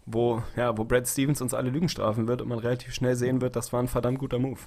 wo, 0.06 0.42
ja, 0.56 0.76
wo 0.76 0.84
Brad 0.84 1.06
Stevens 1.06 1.40
uns 1.40 1.54
alle 1.54 1.70
Lügen 1.70 1.88
strafen 1.88 2.28
wird 2.28 2.42
und 2.42 2.48
man 2.48 2.58
relativ 2.58 2.94
schnell 2.94 3.16
sehen 3.16 3.40
wird, 3.40 3.56
das 3.56 3.72
war 3.72 3.80
ein 3.80 3.88
verdammt 3.88 4.18
guter 4.18 4.38
Move. 4.38 4.60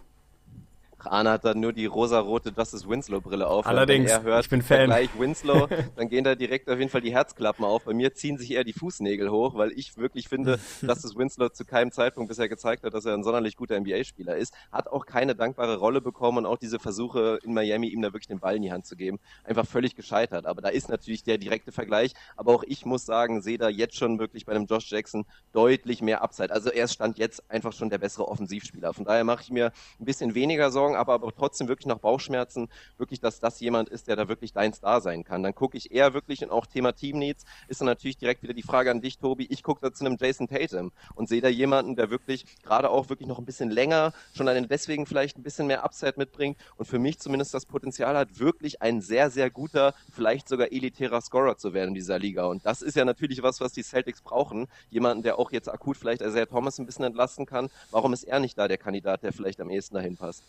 Arne 1.08 1.32
hat 1.32 1.45
dann 1.45 1.60
nur 1.60 1.74
die 1.74 1.86
rosa-rote 1.86 2.53
Justice 2.56 2.88
Winslow-Brille 2.88 3.47
auf. 3.47 3.66
Allerdings, 3.66 4.12
wenn 4.12 4.18
er 4.18 4.24
hört, 4.24 4.43
ich 4.45 4.49
bin 4.49 4.62
Fan. 4.62 4.86
Gleich 4.86 5.10
Winslow, 5.18 5.68
dann 5.95 6.10
gehen 6.10 6.24
da 6.24 6.36
direkt 6.36 6.70
auf 6.70 6.78
jeden 6.78 6.89
Fall 6.89 7.01
die 7.01 7.14
Herzklappen 7.14 7.66
auf. 7.66 7.86
Bei 7.86 7.93
mir 7.93 8.14
ziehen 8.14 8.38
sich 8.38 8.51
eher 8.51 8.64
die 8.64 8.74
Fußnägel 8.74 9.30
hoch, 9.30 9.56
weil 9.56 9.72
ich 9.72 9.97
wirklich 9.97 10.28
finde, 10.28 10.60
Justice 10.82 11.16
Winslow 11.16 11.49
zu 11.49 11.66
keinem 11.66 11.91
Zeitpunkt 11.91 12.30
bisher 12.30 12.49
gezeigt 12.49 12.84
hat, 12.84 12.93
dass 12.93 13.06
er 13.06 13.14
ein 13.14 13.24
sonderlich 13.24 13.56
guter 13.56 13.80
NBA-Spieler 13.80 14.36
ist. 14.36 14.53
Hat 14.72 14.88
auch 14.88 15.06
keine 15.06 15.36
dankbare 15.36 15.78
Rolle 15.78 16.01
bekommen 16.01 16.39
und 16.39 16.45
auch 16.45 16.58
diese 16.58 16.80
Versuche 16.80 17.39
in 17.43 17.53
Miami, 17.53 17.88
ihm 17.88 18.01
da 18.01 18.10
wirklich 18.10 18.28
den 18.28 18.39
Ball 18.39 18.56
in 18.56 18.62
die 18.62 18.72
Hand 18.72 18.86
zu 18.86 18.95
geben, 18.95 19.20
einfach 19.43 19.66
völlig 19.66 19.95
gescheitert. 19.95 20.45
Aber 20.45 20.62
da 20.62 20.70
ist 20.70 20.89
natürlich 20.89 21.24
der 21.24 21.38
direkte 21.38 21.72
Vergleich. 21.72 22.14
Aber 22.36 22.53
auch 22.53 22.64
ich 22.64 22.86
muss 22.86 23.06
sagen, 23.06 23.41
sehe 23.41 23.58
da 23.58 23.70
jetzt 23.70 23.95
schon 23.95 24.20
wirklich 24.20 24.45
bei 24.45 24.53
einem 24.53 24.66
Josh 24.66 24.91
Jackson 24.91 25.26
deutlich 25.51 26.01
mehr 26.01 26.22
Upside. 26.22 26.51
Also 26.51 26.70
er 26.70 26.88
stand 26.88 27.18
jetzt 27.18 27.49
einfach 27.49 27.74
schon 27.74 27.89
der 27.89 27.97
bessere 27.97 28.28
Offensivspieler. 28.28 28.93
Von 28.93 29.06
daher 29.06 29.24
mache 29.24 29.43
ich 29.43 29.51
mir 29.51 29.72
ein 29.99 30.06
bisschen 30.06 30.36
weniger 30.36 30.72
Sorgen, 30.72 30.95
aber, 30.96 31.14
aber 31.14 31.34
trotzdem 31.36 31.68
wirklich 31.68 31.86
nach 31.86 32.00
Bauchschmerzen, 32.00 32.70
wirklich, 32.98 33.20
dass 33.20 33.39
das 33.39 33.60
jemand 33.60 33.89
ist, 33.89 34.08
der 34.08 34.16
da 34.16 34.28
wirklich 34.28 34.54
dein 34.54 34.74
Star 34.74 35.02
sein 35.02 35.24
kann. 35.24 35.43
Dann 35.43 35.56
gucke 35.56 35.78
ich 35.78 35.91
eher 35.91 36.14
wirklich 36.14 36.43
und 36.43 36.52
auch 36.52 36.66
Thema 36.66 36.93
Team 36.93 37.20
Needs 37.20 37.46
ist 37.68 37.82
dann 37.82 37.88
natürlich 37.88 38.18
direkt 38.18 38.43
wieder 38.43 38.54
die 38.54 38.64
Frage 38.64 38.91
an 38.91 39.02
dich, 39.02 39.18
Tobi. 39.18 39.48
Ich 39.50 39.64
gucke 39.64 39.82
da 39.82 39.93
zu 39.93 40.06
einem 40.06 40.18
Jason 40.20 40.48
Tatum 40.48 40.91
und 41.16 41.30
sehe 41.30 41.41
da 41.41 41.50
jemanden, 41.50 41.96
der 41.96 42.10
wirklich 42.10 42.46
gerade 42.64 42.89
auch 42.89 43.10
wirklich 43.10 43.28
noch 43.28 43.39
ein 43.39 43.46
bisschen 43.46 43.70
länger, 43.70 44.14
schon 44.34 44.48
einen 44.48 44.68
deswegen 44.68 45.06
vielleicht 45.06 45.38
ein 45.38 45.43
bisschen 45.43 45.68
mehr 45.68 45.84
Upside 45.84 46.16
mitbringt 46.18 46.58
und 46.78 46.86
für 46.86 47.00
mich 47.00 47.20
zumindest 47.20 47.54
das 47.54 47.66
Potenzial 47.66 48.18
hat, 48.18 48.39
wirklich 48.39 48.82
ein 48.82 49.02
sehr, 49.02 49.30
sehr 49.30 49.50
guter, 49.50 49.93
vielleicht 50.12 50.48
sogar 50.48 50.72
elitärer 50.72 51.22
Scorer 51.22 51.58
zu 51.58 51.74
werden 51.74 51.89
in 51.89 51.93
dieser 51.96 52.20
Liga. 52.20 52.46
Und 52.46 52.66
das 52.66 52.82
ist 52.82 52.96
ja 52.96 53.06
natürlich 53.06 53.43
was, 53.43 53.62
was 53.62 53.74
die 53.74 53.84
Celtics 53.84 54.22
brauchen. 54.22 54.68
Jemanden, 54.89 55.24
der 55.24 55.39
auch 55.39 55.52
jetzt 55.52 55.70
akut 55.70 55.98
vielleicht 55.98 56.22
Isaiah 56.22 56.46
Thomas 56.46 56.80
ein 56.80 56.86
bisschen 56.86 57.06
entlasten 57.06 57.46
kann. 57.46 57.70
Warum 57.91 58.14
ist 58.14 58.24
er 58.24 58.39
nicht 58.39 58.58
da 58.58 58.68
der 58.68 58.78
Kandidat, 58.78 59.24
der 59.24 59.34
vielleicht 59.34 59.62
am 59.62 59.70
ehesten 59.70 59.96
dahin 59.96 60.18
passt? 60.18 60.43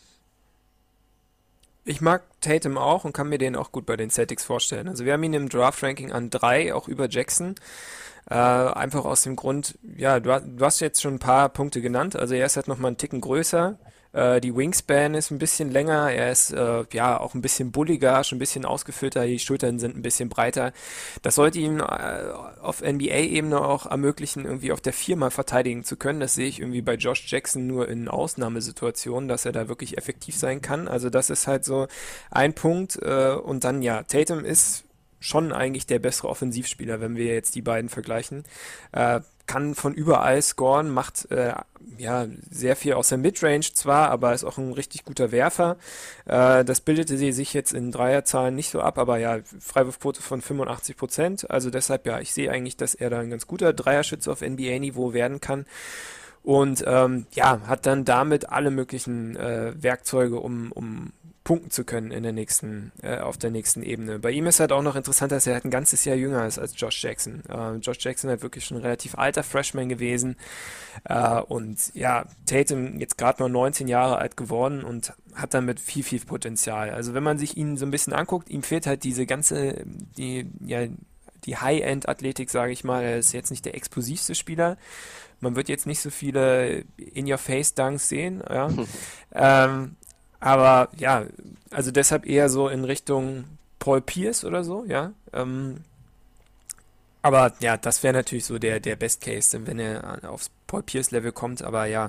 Ich 1.88 2.00
mag 2.00 2.24
Tatum 2.40 2.78
auch 2.78 3.04
und 3.04 3.12
kann 3.12 3.28
mir 3.28 3.38
den 3.38 3.54
auch 3.54 3.70
gut 3.70 3.86
bei 3.86 3.96
den 3.96 4.10
Celtics 4.10 4.42
vorstellen. 4.42 4.88
Also 4.88 5.04
wir 5.04 5.12
haben 5.12 5.22
ihn 5.22 5.34
im 5.34 5.48
Draft-Ranking 5.48 6.10
an 6.10 6.30
drei, 6.30 6.74
auch 6.74 6.88
über 6.88 7.08
Jackson. 7.08 7.54
Äh, 8.28 8.34
einfach 8.34 9.04
aus 9.04 9.22
dem 9.22 9.36
Grund, 9.36 9.78
ja, 9.96 10.18
du, 10.18 10.32
hast 10.60 10.80
jetzt 10.80 11.00
schon 11.00 11.14
ein 11.14 11.18
paar 11.20 11.48
Punkte 11.48 11.80
genannt. 11.80 12.16
Also 12.16 12.34
er 12.34 12.44
ist 12.44 12.56
halt 12.56 12.66
nochmal 12.66 12.88
einen 12.88 12.98
Ticken 12.98 13.20
größer. 13.20 13.78
Äh, 14.16 14.40
die 14.40 14.56
Wingspan 14.56 15.14
ist 15.14 15.30
ein 15.30 15.38
bisschen 15.38 15.70
länger, 15.70 16.10
er 16.10 16.32
ist 16.32 16.50
äh, 16.52 16.84
ja 16.92 17.20
auch 17.20 17.34
ein 17.34 17.42
bisschen 17.42 17.70
bulliger, 17.70 18.24
schon 18.24 18.36
ein 18.36 18.38
bisschen 18.38 18.64
ausgefüllter, 18.64 19.26
die 19.26 19.38
Schultern 19.38 19.78
sind 19.78 19.96
ein 19.96 20.02
bisschen 20.02 20.30
breiter. 20.30 20.72
Das 21.22 21.34
sollte 21.34 21.58
ihm 21.58 21.80
äh, 21.80 21.84
auf 22.62 22.80
NBA-Ebene 22.80 23.60
auch 23.60 23.86
ermöglichen, 23.86 24.46
irgendwie 24.46 24.72
auf 24.72 24.80
der 24.80 24.94
Firma 24.94 25.28
verteidigen 25.30 25.84
zu 25.84 25.96
können. 25.96 26.20
Das 26.20 26.34
sehe 26.34 26.48
ich 26.48 26.60
irgendwie 26.60 26.82
bei 26.82 26.94
Josh 26.94 27.30
Jackson 27.30 27.66
nur 27.66 27.88
in 27.88 28.08
Ausnahmesituationen, 28.08 29.28
dass 29.28 29.44
er 29.44 29.52
da 29.52 29.68
wirklich 29.68 29.98
effektiv 29.98 30.36
sein 30.36 30.62
kann. 30.62 30.88
Also 30.88 31.10
das 31.10 31.28
ist 31.28 31.46
halt 31.46 31.64
so 31.64 31.86
ein 32.30 32.54
Punkt. 32.54 32.98
Äh, 33.02 33.34
und 33.34 33.64
dann 33.64 33.82
ja, 33.82 34.02
Tatum 34.02 34.44
ist 34.44 34.84
schon 35.20 35.52
eigentlich 35.52 35.86
der 35.86 35.98
bessere 35.98 36.28
Offensivspieler, 36.28 37.00
wenn 37.00 37.16
wir 37.16 37.26
jetzt 37.26 37.54
die 37.54 37.62
beiden 37.62 37.90
vergleichen. 37.90 38.44
Äh, 38.92 39.20
kann 39.46 39.74
von 39.74 39.94
überall 39.94 40.40
scoren, 40.42 40.90
macht 40.90 41.30
äh, 41.30 41.54
ja 41.98 42.26
sehr 42.50 42.76
viel 42.76 42.94
aus 42.94 43.08
der 43.08 43.18
Midrange 43.18 43.72
zwar, 43.72 44.10
aber 44.10 44.34
ist 44.34 44.44
auch 44.44 44.58
ein 44.58 44.72
richtig 44.72 45.04
guter 45.04 45.32
Werfer. 45.32 45.76
Äh, 46.26 46.64
das 46.64 46.80
bildete 46.80 47.16
sie 47.16 47.32
sich 47.32 47.54
jetzt 47.54 47.72
in 47.72 47.92
Dreierzahlen 47.92 48.54
nicht 48.54 48.70
so 48.70 48.80
ab, 48.80 48.98
aber 48.98 49.18
ja, 49.18 49.38
Freiwurfquote 49.60 50.22
von 50.22 50.40
85 50.40 50.96
Prozent. 50.96 51.50
Also 51.50 51.70
deshalb 51.70 52.06
ja, 52.06 52.20
ich 52.20 52.32
sehe 52.32 52.50
eigentlich, 52.50 52.76
dass 52.76 52.94
er 52.94 53.10
da 53.10 53.20
ein 53.20 53.30
ganz 53.30 53.46
guter 53.46 53.72
Dreierschütze 53.72 54.30
auf 54.30 54.40
NBA-Niveau 54.40 55.12
werden 55.12 55.40
kann. 55.40 55.66
Und 56.42 56.84
ähm, 56.86 57.26
ja, 57.32 57.60
hat 57.66 57.86
dann 57.86 58.04
damit 58.04 58.50
alle 58.50 58.70
möglichen 58.70 59.34
äh, 59.34 59.72
Werkzeuge, 59.76 60.38
um, 60.38 60.70
um 60.70 61.12
punkten 61.46 61.70
zu 61.70 61.84
können 61.84 62.10
in 62.10 62.24
der 62.24 62.32
nächsten, 62.32 62.90
äh, 63.02 63.18
auf 63.18 63.38
der 63.38 63.50
nächsten 63.50 63.80
Ebene. 63.80 64.18
Bei 64.18 64.32
ihm 64.32 64.48
ist 64.48 64.58
halt 64.58 64.72
auch 64.72 64.82
noch 64.82 64.96
interessant, 64.96 65.30
dass 65.30 65.46
er 65.46 65.54
halt 65.54 65.64
ein 65.64 65.70
ganzes 65.70 66.04
Jahr 66.04 66.16
jünger 66.16 66.44
ist 66.44 66.58
als 66.58 66.72
Josh 66.76 67.00
Jackson. 67.00 67.44
Äh, 67.48 67.76
Josh 67.76 67.98
Jackson 68.00 68.28
hat 68.28 68.42
wirklich 68.42 68.64
schon 68.64 68.78
ein 68.78 68.82
relativ 68.82 69.16
alter 69.16 69.44
Freshman 69.44 69.88
gewesen 69.88 70.36
äh, 71.04 71.38
und 71.40 71.94
ja, 71.94 72.24
Tatum 72.46 72.98
jetzt 72.98 73.16
gerade 73.16 73.40
mal 73.40 73.48
19 73.48 73.86
Jahre 73.86 74.18
alt 74.18 74.36
geworden 74.36 74.82
und 74.82 75.12
hat 75.36 75.54
damit 75.54 75.78
viel, 75.78 76.02
viel 76.02 76.18
Potenzial. 76.18 76.90
Also 76.90 77.14
wenn 77.14 77.22
man 77.22 77.38
sich 77.38 77.56
ihn 77.56 77.76
so 77.76 77.86
ein 77.86 77.92
bisschen 77.92 78.12
anguckt, 78.12 78.50
ihm 78.50 78.64
fehlt 78.64 78.88
halt 78.88 79.04
diese 79.04 79.24
ganze, 79.24 79.84
die, 80.18 80.50
ja, 80.64 80.88
die 81.44 81.56
High-End-Athletik, 81.56 82.50
sage 82.50 82.72
ich 82.72 82.82
mal. 82.82 83.04
Er 83.04 83.18
ist 83.18 83.32
jetzt 83.32 83.52
nicht 83.52 83.64
der 83.64 83.76
explosivste 83.76 84.34
Spieler. 84.34 84.78
Man 85.38 85.54
wird 85.54 85.68
jetzt 85.68 85.86
nicht 85.86 86.00
so 86.00 86.10
viele 86.10 86.84
In-Your-Face-Dunks 86.96 88.08
sehen. 88.08 88.42
Ja. 88.50 88.68
ähm, 89.32 89.94
aber 90.40 90.88
ja, 90.96 91.24
also 91.70 91.90
deshalb 91.90 92.26
eher 92.26 92.48
so 92.48 92.68
in 92.68 92.84
Richtung 92.84 93.44
Paul 93.78 94.00
Pierce 94.00 94.44
oder 94.44 94.64
so, 94.64 94.84
ja. 94.84 95.12
Ähm, 95.32 95.84
aber 97.22 97.54
ja, 97.58 97.76
das 97.76 98.04
wäre 98.04 98.14
natürlich 98.14 98.44
so 98.44 98.58
der, 98.58 98.78
der 98.78 98.94
Best 98.94 99.20
Case, 99.20 99.66
wenn 99.66 99.80
er 99.80 100.30
aufs 100.30 100.50
Paul 100.68 100.84
Pierce 100.84 101.10
Level 101.10 101.32
kommt. 101.32 101.60
Aber 101.60 101.86
ja, 101.86 102.08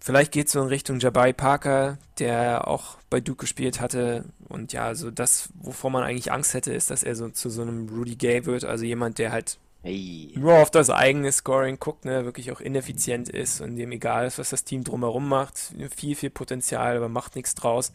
vielleicht 0.00 0.32
geht 0.32 0.48
es 0.48 0.52
so 0.52 0.60
in 0.60 0.68
Richtung 0.68 0.98
Jabari 0.98 1.32
Parker, 1.32 1.96
der 2.18 2.68
auch 2.68 2.98
bei 3.08 3.20
Duke 3.20 3.40
gespielt 3.40 3.80
hatte. 3.80 4.26
Und 4.48 4.74
ja, 4.74 4.94
so 4.94 5.10
das, 5.10 5.48
wovor 5.54 5.90
man 5.90 6.02
eigentlich 6.02 6.30
Angst 6.30 6.52
hätte, 6.52 6.74
ist, 6.74 6.90
dass 6.90 7.02
er 7.02 7.16
so 7.16 7.30
zu 7.30 7.48
so 7.48 7.62
einem 7.62 7.88
Rudy 7.88 8.16
Gay 8.16 8.44
wird. 8.44 8.64
Also 8.64 8.84
jemand, 8.84 9.16
der 9.18 9.32
halt 9.32 9.58
Hey. 9.86 10.32
Nur 10.34 10.54
auf 10.54 10.72
das 10.72 10.90
eigene 10.90 11.30
Scoring 11.30 11.78
guckt, 11.78 12.06
ne, 12.06 12.24
wirklich 12.24 12.50
auch 12.50 12.60
ineffizient 12.60 13.28
ist 13.28 13.60
und 13.60 13.76
dem 13.76 13.92
egal 13.92 14.26
ist, 14.26 14.36
was 14.36 14.50
das 14.50 14.64
Team 14.64 14.82
drumherum 14.82 15.28
macht. 15.28 15.72
Viel, 15.94 16.16
viel 16.16 16.30
Potenzial, 16.30 16.96
aber 16.96 17.08
macht 17.08 17.36
nichts 17.36 17.54
draus. 17.54 17.92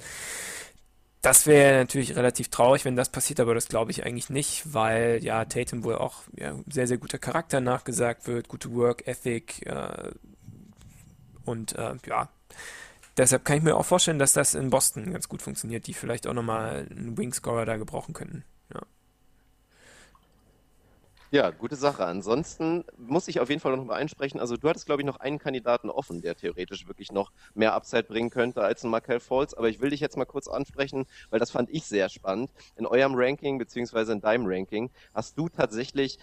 Das 1.21 1.47
wäre 1.47 1.79
natürlich 1.79 2.15
relativ 2.15 2.47
traurig, 2.47 2.85
wenn 2.85 2.95
das 2.95 3.09
passiert, 3.09 3.41
aber 3.41 3.53
das 3.53 3.67
glaube 3.67 3.91
ich 3.91 4.05
eigentlich 4.05 4.29
nicht, 4.29 4.73
weil 4.73 5.19
ja 5.21 5.43
Tatum 5.43 5.83
wohl 5.83 5.95
auch 5.95 6.23
ja, 6.37 6.55
sehr, 6.65 6.87
sehr 6.87 6.97
guter 6.97 7.19
Charakter 7.19 7.59
nachgesagt 7.59 8.25
wird, 8.25 8.47
gute 8.47 8.73
Work 8.73 9.05
Ethic 9.05 9.65
äh, 9.67 10.11
und 11.43 11.75
äh, 11.75 11.95
ja, 12.07 12.29
deshalb 13.17 13.43
kann 13.43 13.57
ich 13.57 13.63
mir 13.63 13.75
auch 13.75 13.85
vorstellen, 13.85 14.17
dass 14.17 14.31
das 14.31 14.55
in 14.55 14.69
Boston 14.69 15.11
ganz 15.11 15.27
gut 15.27 15.41
funktioniert, 15.41 15.87
die 15.87 15.93
vielleicht 15.93 16.25
auch 16.25 16.33
nochmal 16.33 16.87
einen 16.89 17.17
Wingscorer 17.17 17.65
da 17.65 17.75
gebrauchen 17.75 18.13
könnten. 18.13 18.45
Ja. 18.73 18.81
Ja, 21.33 21.49
gute 21.49 21.77
Sache. 21.77 22.05
Ansonsten 22.05 22.83
muss 22.97 23.29
ich 23.29 23.39
auf 23.39 23.47
jeden 23.47 23.61
Fall 23.61 23.77
noch 23.77 23.85
mal 23.85 23.95
einsprechen. 23.95 24.41
Also 24.41 24.57
du 24.57 24.67
hattest, 24.67 24.85
glaube 24.85 25.01
ich, 25.01 25.05
noch 25.05 25.15
einen 25.21 25.39
Kandidaten 25.39 25.89
offen, 25.89 26.21
der 26.21 26.35
theoretisch 26.35 26.89
wirklich 26.89 27.09
noch 27.13 27.31
mehr 27.53 27.73
Upside 27.73 28.03
bringen 28.03 28.29
könnte 28.29 28.61
als 28.61 28.83
ein 28.83 28.89
Markel 28.89 29.21
Falls. 29.21 29.53
Aber 29.53 29.69
ich 29.69 29.79
will 29.79 29.91
dich 29.91 30.01
jetzt 30.01 30.17
mal 30.17 30.25
kurz 30.25 30.49
ansprechen, 30.49 31.05
weil 31.29 31.39
das 31.39 31.49
fand 31.49 31.69
ich 31.69 31.85
sehr 31.85 32.09
spannend. 32.09 32.51
In 32.75 32.85
eurem 32.85 33.13
Ranking, 33.15 33.57
beziehungsweise 33.57 34.11
in 34.11 34.19
deinem 34.19 34.45
Ranking, 34.45 34.91
hast 35.13 35.37
du 35.37 35.47
tatsächlich 35.47 36.19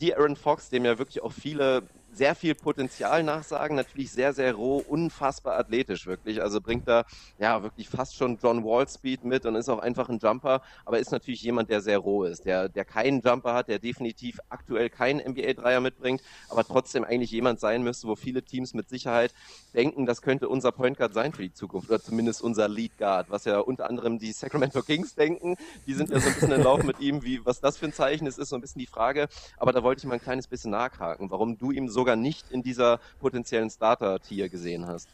die 0.00 0.16
Aaron 0.16 0.34
Fox, 0.34 0.68
dem 0.68 0.84
ja 0.84 0.98
wirklich 0.98 1.22
auch 1.22 1.32
viele 1.32 1.84
sehr 2.12 2.34
viel 2.34 2.54
Potenzial 2.54 3.22
nachsagen, 3.22 3.76
natürlich 3.76 4.12
sehr, 4.12 4.32
sehr 4.32 4.54
roh, 4.54 4.78
unfassbar 4.78 5.58
athletisch 5.58 6.06
wirklich. 6.06 6.42
Also 6.42 6.60
bringt 6.60 6.88
da 6.88 7.04
ja 7.38 7.62
wirklich 7.62 7.88
fast 7.88 8.16
schon 8.16 8.38
John 8.42 8.64
Wall 8.64 8.88
Speed 8.88 9.24
mit 9.24 9.46
und 9.46 9.54
ist 9.54 9.68
auch 9.68 9.78
einfach 9.78 10.08
ein 10.08 10.18
Jumper, 10.18 10.62
aber 10.84 10.98
ist 10.98 11.12
natürlich 11.12 11.42
jemand, 11.42 11.70
der 11.70 11.80
sehr 11.80 11.98
roh 11.98 12.24
ist, 12.24 12.44
der, 12.44 12.68
der 12.68 12.84
keinen 12.84 13.20
Jumper 13.20 13.54
hat, 13.54 13.68
der 13.68 13.78
definitiv 13.78 14.40
aktuell 14.48 14.90
keinen 14.90 15.20
NBA-Dreier 15.20 15.80
mitbringt, 15.80 16.22
aber 16.48 16.64
trotzdem 16.64 17.04
eigentlich 17.04 17.30
jemand 17.30 17.60
sein 17.60 17.82
müsste, 17.82 18.08
wo 18.08 18.16
viele 18.16 18.42
Teams 18.42 18.74
mit 18.74 18.88
Sicherheit 18.88 19.32
denken, 19.74 20.06
das 20.06 20.22
könnte 20.22 20.48
unser 20.48 20.72
Point 20.72 20.98
Guard 20.98 21.14
sein 21.14 21.32
für 21.32 21.42
die 21.42 21.52
Zukunft 21.52 21.88
oder 21.88 22.00
zumindest 22.00 22.42
unser 22.42 22.68
Lead 22.68 22.98
Guard, 22.98 23.30
was 23.30 23.44
ja 23.44 23.58
unter 23.58 23.88
anderem 23.88 24.18
die 24.18 24.32
Sacramento 24.32 24.82
Kings 24.82 25.14
denken. 25.14 25.56
Die 25.86 25.94
sind 25.94 26.10
ja 26.10 26.18
so 26.18 26.28
ein 26.28 26.34
bisschen 26.34 26.52
in 26.52 26.62
Lauf 26.62 26.82
mit 26.82 27.00
ihm, 27.00 27.22
wie, 27.22 27.44
was 27.44 27.60
das 27.60 27.76
für 27.76 27.86
ein 27.86 27.92
Zeichen 27.92 28.26
ist, 28.26 28.38
ist 28.38 28.48
so 28.48 28.56
ein 28.56 28.60
bisschen 28.60 28.80
die 28.80 28.86
Frage. 28.86 29.28
Aber 29.56 29.72
da 29.72 29.82
wollte 29.82 30.00
ich 30.00 30.06
mal 30.06 30.14
ein 30.14 30.20
kleines 30.20 30.46
bisschen 30.46 30.70
nachhaken, 30.70 31.30
warum 31.30 31.58
du 31.58 31.70
ihm 31.70 31.88
so 31.88 31.99
sogar 32.00 32.16
nicht 32.16 32.50
in 32.50 32.62
dieser 32.62 32.98
potenziellen 33.20 33.70
Starter-Tier 33.70 34.48
gesehen 34.48 34.86
hast? 34.86 35.08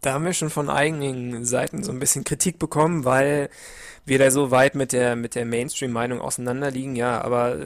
Da 0.00 0.12
haben 0.12 0.24
wir 0.24 0.32
schon 0.32 0.50
von 0.50 0.70
einigen 0.70 1.44
Seiten 1.44 1.82
so 1.82 1.92
ein 1.92 1.98
bisschen 1.98 2.24
Kritik 2.24 2.58
bekommen, 2.58 3.04
weil 3.04 3.48
wir 4.04 4.18
da 4.18 4.30
so 4.30 4.50
weit 4.50 4.74
mit 4.74 4.92
der, 4.92 5.16
mit 5.16 5.34
der 5.34 5.44
Mainstream-Meinung 5.44 6.20
auseinanderliegen. 6.20 6.96
Ja, 6.96 7.20
aber 7.20 7.58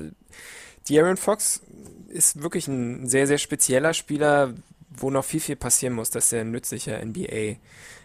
De'Aaron 0.88 1.16
Fox 1.16 1.62
ist 2.08 2.42
wirklich 2.42 2.68
ein 2.68 3.08
sehr, 3.08 3.26
sehr 3.26 3.38
spezieller 3.38 3.94
Spieler, 3.94 4.54
wo 4.90 5.10
noch 5.10 5.24
viel, 5.24 5.40
viel 5.40 5.56
passieren 5.56 5.94
muss, 5.94 6.10
dass 6.10 6.32
er 6.32 6.42
ein 6.42 6.50
nützlicher 6.50 7.02
NBA 7.04 7.56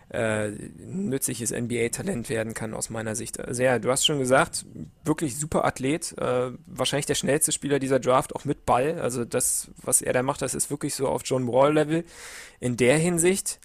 äh, 0.09 0.49
nützliches 0.77 1.51
NBA-Talent 1.51 2.29
werden 2.29 2.53
kann 2.53 2.73
aus 2.73 2.89
meiner 2.89 3.15
Sicht. 3.15 3.39
Also 3.39 3.63
ja, 3.63 3.79
du 3.79 3.91
hast 3.91 4.05
schon 4.05 4.19
gesagt, 4.19 4.65
wirklich 5.03 5.37
super 5.37 5.65
Athlet, 5.65 6.17
äh, 6.17 6.51
wahrscheinlich 6.65 7.05
der 7.05 7.15
schnellste 7.15 7.51
Spieler 7.51 7.79
dieser 7.79 7.99
Draft, 7.99 8.35
auch 8.35 8.45
mit 8.45 8.65
Ball. 8.65 8.99
Also 9.01 9.25
das, 9.25 9.69
was 9.81 10.01
er 10.01 10.13
da 10.13 10.23
macht, 10.23 10.41
das 10.41 10.53
ist 10.53 10.69
wirklich 10.69 10.95
so 10.95 11.07
auf 11.07 11.23
John 11.25 11.47
Wall-Level 11.47 12.05
in 12.59 12.77
der 12.77 12.97
Hinsicht. 12.97 13.59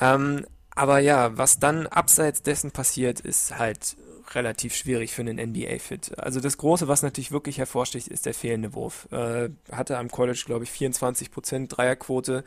Ähm, 0.00 0.46
aber 0.74 0.98
ja, 0.98 1.36
was 1.36 1.58
dann 1.58 1.86
abseits 1.86 2.42
dessen 2.42 2.70
passiert, 2.70 3.20
ist 3.20 3.58
halt 3.58 3.96
relativ 4.34 4.74
schwierig 4.74 5.14
für 5.14 5.22
einen 5.22 5.38
NBA-Fit. 5.38 6.18
Also 6.18 6.40
das 6.40 6.58
Große, 6.58 6.88
was 6.88 7.02
natürlich 7.02 7.32
wirklich 7.32 7.58
hervorsticht, 7.58 8.08
ist 8.08 8.26
der 8.26 8.34
fehlende 8.34 8.74
Wurf. 8.74 9.08
Äh, 9.12 9.50
hatte 9.70 9.98
am 9.98 10.10
College, 10.10 10.42
glaube 10.46 10.64
ich, 10.64 10.70
24% 10.70 11.68
Dreierquote 11.68 12.44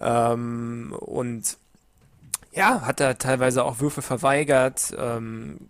ähm, 0.00 0.94
und 0.98 1.58
ja, 2.52 2.82
hat 2.82 3.00
er 3.00 3.18
teilweise 3.18 3.64
auch 3.64 3.80
Würfe 3.80 4.02
verweigert, 4.02 4.94
ähm, 4.98 5.68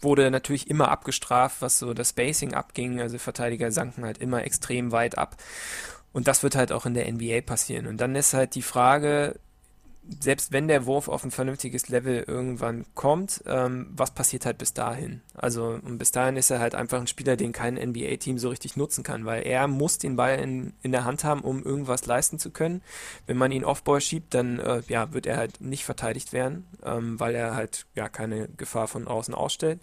wurde 0.00 0.30
natürlich 0.30 0.70
immer 0.70 0.90
abgestraft, 0.90 1.56
was 1.60 1.78
so 1.78 1.92
das 1.92 2.10
Spacing 2.10 2.54
abging. 2.54 3.00
Also 3.00 3.18
Verteidiger 3.18 3.70
sanken 3.72 4.04
halt 4.04 4.18
immer 4.18 4.44
extrem 4.44 4.92
weit 4.92 5.18
ab. 5.18 5.36
Und 6.12 6.28
das 6.28 6.42
wird 6.42 6.56
halt 6.56 6.72
auch 6.72 6.86
in 6.86 6.94
der 6.94 7.10
NBA 7.12 7.42
passieren. 7.42 7.86
Und 7.86 8.00
dann 8.00 8.14
ist 8.14 8.32
halt 8.32 8.54
die 8.54 8.62
Frage, 8.62 9.38
selbst 10.20 10.52
wenn 10.52 10.68
der 10.68 10.86
Wurf 10.86 11.08
auf 11.08 11.24
ein 11.24 11.30
vernünftiges 11.30 11.88
Level 11.88 12.24
irgendwann 12.26 12.86
kommt, 12.94 13.42
ähm, 13.46 13.88
was 13.90 14.12
passiert 14.12 14.46
halt 14.46 14.58
bis 14.58 14.72
dahin? 14.72 15.20
Also, 15.34 15.78
und 15.82 15.98
bis 15.98 16.12
dahin 16.12 16.36
ist 16.36 16.50
er 16.50 16.60
halt 16.60 16.74
einfach 16.74 17.00
ein 17.00 17.06
Spieler, 17.06 17.36
den 17.36 17.52
kein 17.52 17.74
NBA-Team 17.74 18.38
so 18.38 18.48
richtig 18.48 18.76
nutzen 18.76 19.04
kann, 19.04 19.26
weil 19.26 19.46
er 19.46 19.68
muss 19.68 19.98
den 19.98 20.16
Ball 20.16 20.38
in, 20.38 20.72
in 20.82 20.92
der 20.92 21.04
Hand 21.04 21.24
haben, 21.24 21.42
um 21.42 21.62
irgendwas 21.62 22.06
leisten 22.06 22.38
zu 22.38 22.50
können. 22.50 22.82
Wenn 23.26 23.36
man 23.36 23.52
ihn 23.52 23.64
Offball 23.64 24.00
schiebt, 24.00 24.34
dann 24.34 24.58
äh, 24.58 24.82
ja, 24.88 25.12
wird 25.12 25.26
er 25.26 25.36
halt 25.36 25.60
nicht 25.60 25.84
verteidigt 25.84 26.32
werden, 26.32 26.66
ähm, 26.84 27.20
weil 27.20 27.34
er 27.34 27.54
halt 27.54 27.86
ja 27.94 28.08
keine 28.08 28.48
Gefahr 28.56 28.88
von 28.88 29.06
außen 29.06 29.34
ausstellt. 29.34 29.80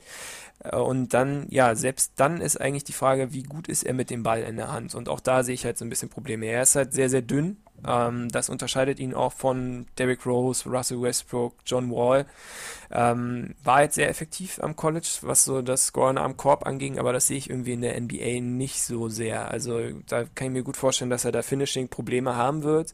Äh, 0.59 0.77
und 0.77 1.13
dann, 1.13 1.47
ja, 1.49 1.75
selbst 1.75 2.13
dann 2.15 2.41
ist 2.41 2.59
eigentlich 2.59 2.83
die 2.83 2.93
Frage, 2.93 3.33
wie 3.33 3.43
gut 3.43 3.67
ist 3.67 3.83
er 3.83 3.93
mit 3.93 4.09
dem 4.09 4.23
Ball 4.23 4.41
in 4.43 4.57
der 4.57 4.71
Hand? 4.71 4.95
Und 4.95 5.09
auch 5.09 5.19
da 5.19 5.43
sehe 5.43 5.55
ich 5.55 5.65
halt 5.65 5.77
so 5.77 5.85
ein 5.85 5.89
bisschen 5.89 6.09
Probleme. 6.09 6.45
Er 6.47 6.63
ist 6.63 6.75
halt 6.75 6.93
sehr, 6.93 7.09
sehr 7.09 7.21
dünn, 7.21 7.57
ähm, 7.87 8.29
das 8.29 8.49
unterscheidet 8.49 8.99
ihn 8.99 9.13
auch 9.13 9.33
von 9.33 9.85
Derrick 9.97 10.25
Rose, 10.25 10.69
Russell 10.69 11.01
Westbrook, 11.01 11.55
John 11.65 11.91
Wall. 11.91 12.25
Ähm, 12.91 13.55
war 13.63 13.81
jetzt 13.81 13.95
sehr 13.95 14.09
effektiv 14.09 14.59
am 14.61 14.75
College, 14.75 15.09
was 15.21 15.43
so 15.43 15.61
das 15.61 15.87
Scoren 15.87 16.17
am 16.17 16.37
Korb 16.37 16.65
anging, 16.65 16.99
aber 16.99 17.13
das 17.13 17.27
sehe 17.27 17.37
ich 17.37 17.49
irgendwie 17.49 17.73
in 17.73 17.81
der 17.81 17.99
NBA 17.99 18.41
nicht 18.41 18.83
so 18.83 19.09
sehr. 19.09 19.49
Also 19.49 19.79
da 20.07 20.23
kann 20.23 20.47
ich 20.47 20.53
mir 20.53 20.63
gut 20.63 20.77
vorstellen, 20.77 21.09
dass 21.09 21.25
er 21.25 21.31
da 21.31 21.41
Finishing-Probleme 21.41 22.35
haben 22.35 22.63
wird. 22.63 22.93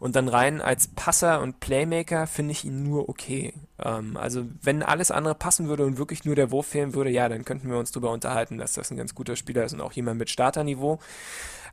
Und 0.00 0.16
dann 0.16 0.28
rein 0.28 0.60
als 0.60 0.88
Passer 0.88 1.40
und 1.40 1.60
Playmaker 1.60 2.26
finde 2.26 2.52
ich 2.52 2.64
ihn 2.64 2.82
nur 2.82 3.08
okay. 3.08 3.54
Ähm, 3.82 4.16
also 4.16 4.44
wenn 4.62 4.82
alles 4.82 5.10
andere 5.10 5.34
passen 5.34 5.68
würde 5.68 5.86
und 5.86 5.98
wirklich 5.98 6.24
nur 6.24 6.34
der 6.34 6.50
Wurf 6.50 6.66
fehlen 6.66 6.94
würde, 6.94 7.10
ja, 7.10 7.28
dann 7.28 7.44
könnten 7.44 7.70
wir 7.70 7.78
uns 7.78 7.92
darüber 7.92 8.10
unterhalten, 8.10 8.58
dass 8.58 8.72
das 8.72 8.90
ein 8.90 8.96
ganz 8.96 9.14
guter 9.14 9.36
Spieler 9.36 9.64
ist 9.64 9.72
und 9.72 9.80
auch 9.80 9.92
jemand 9.92 10.18
mit 10.18 10.30
Starterniveau. 10.30 10.98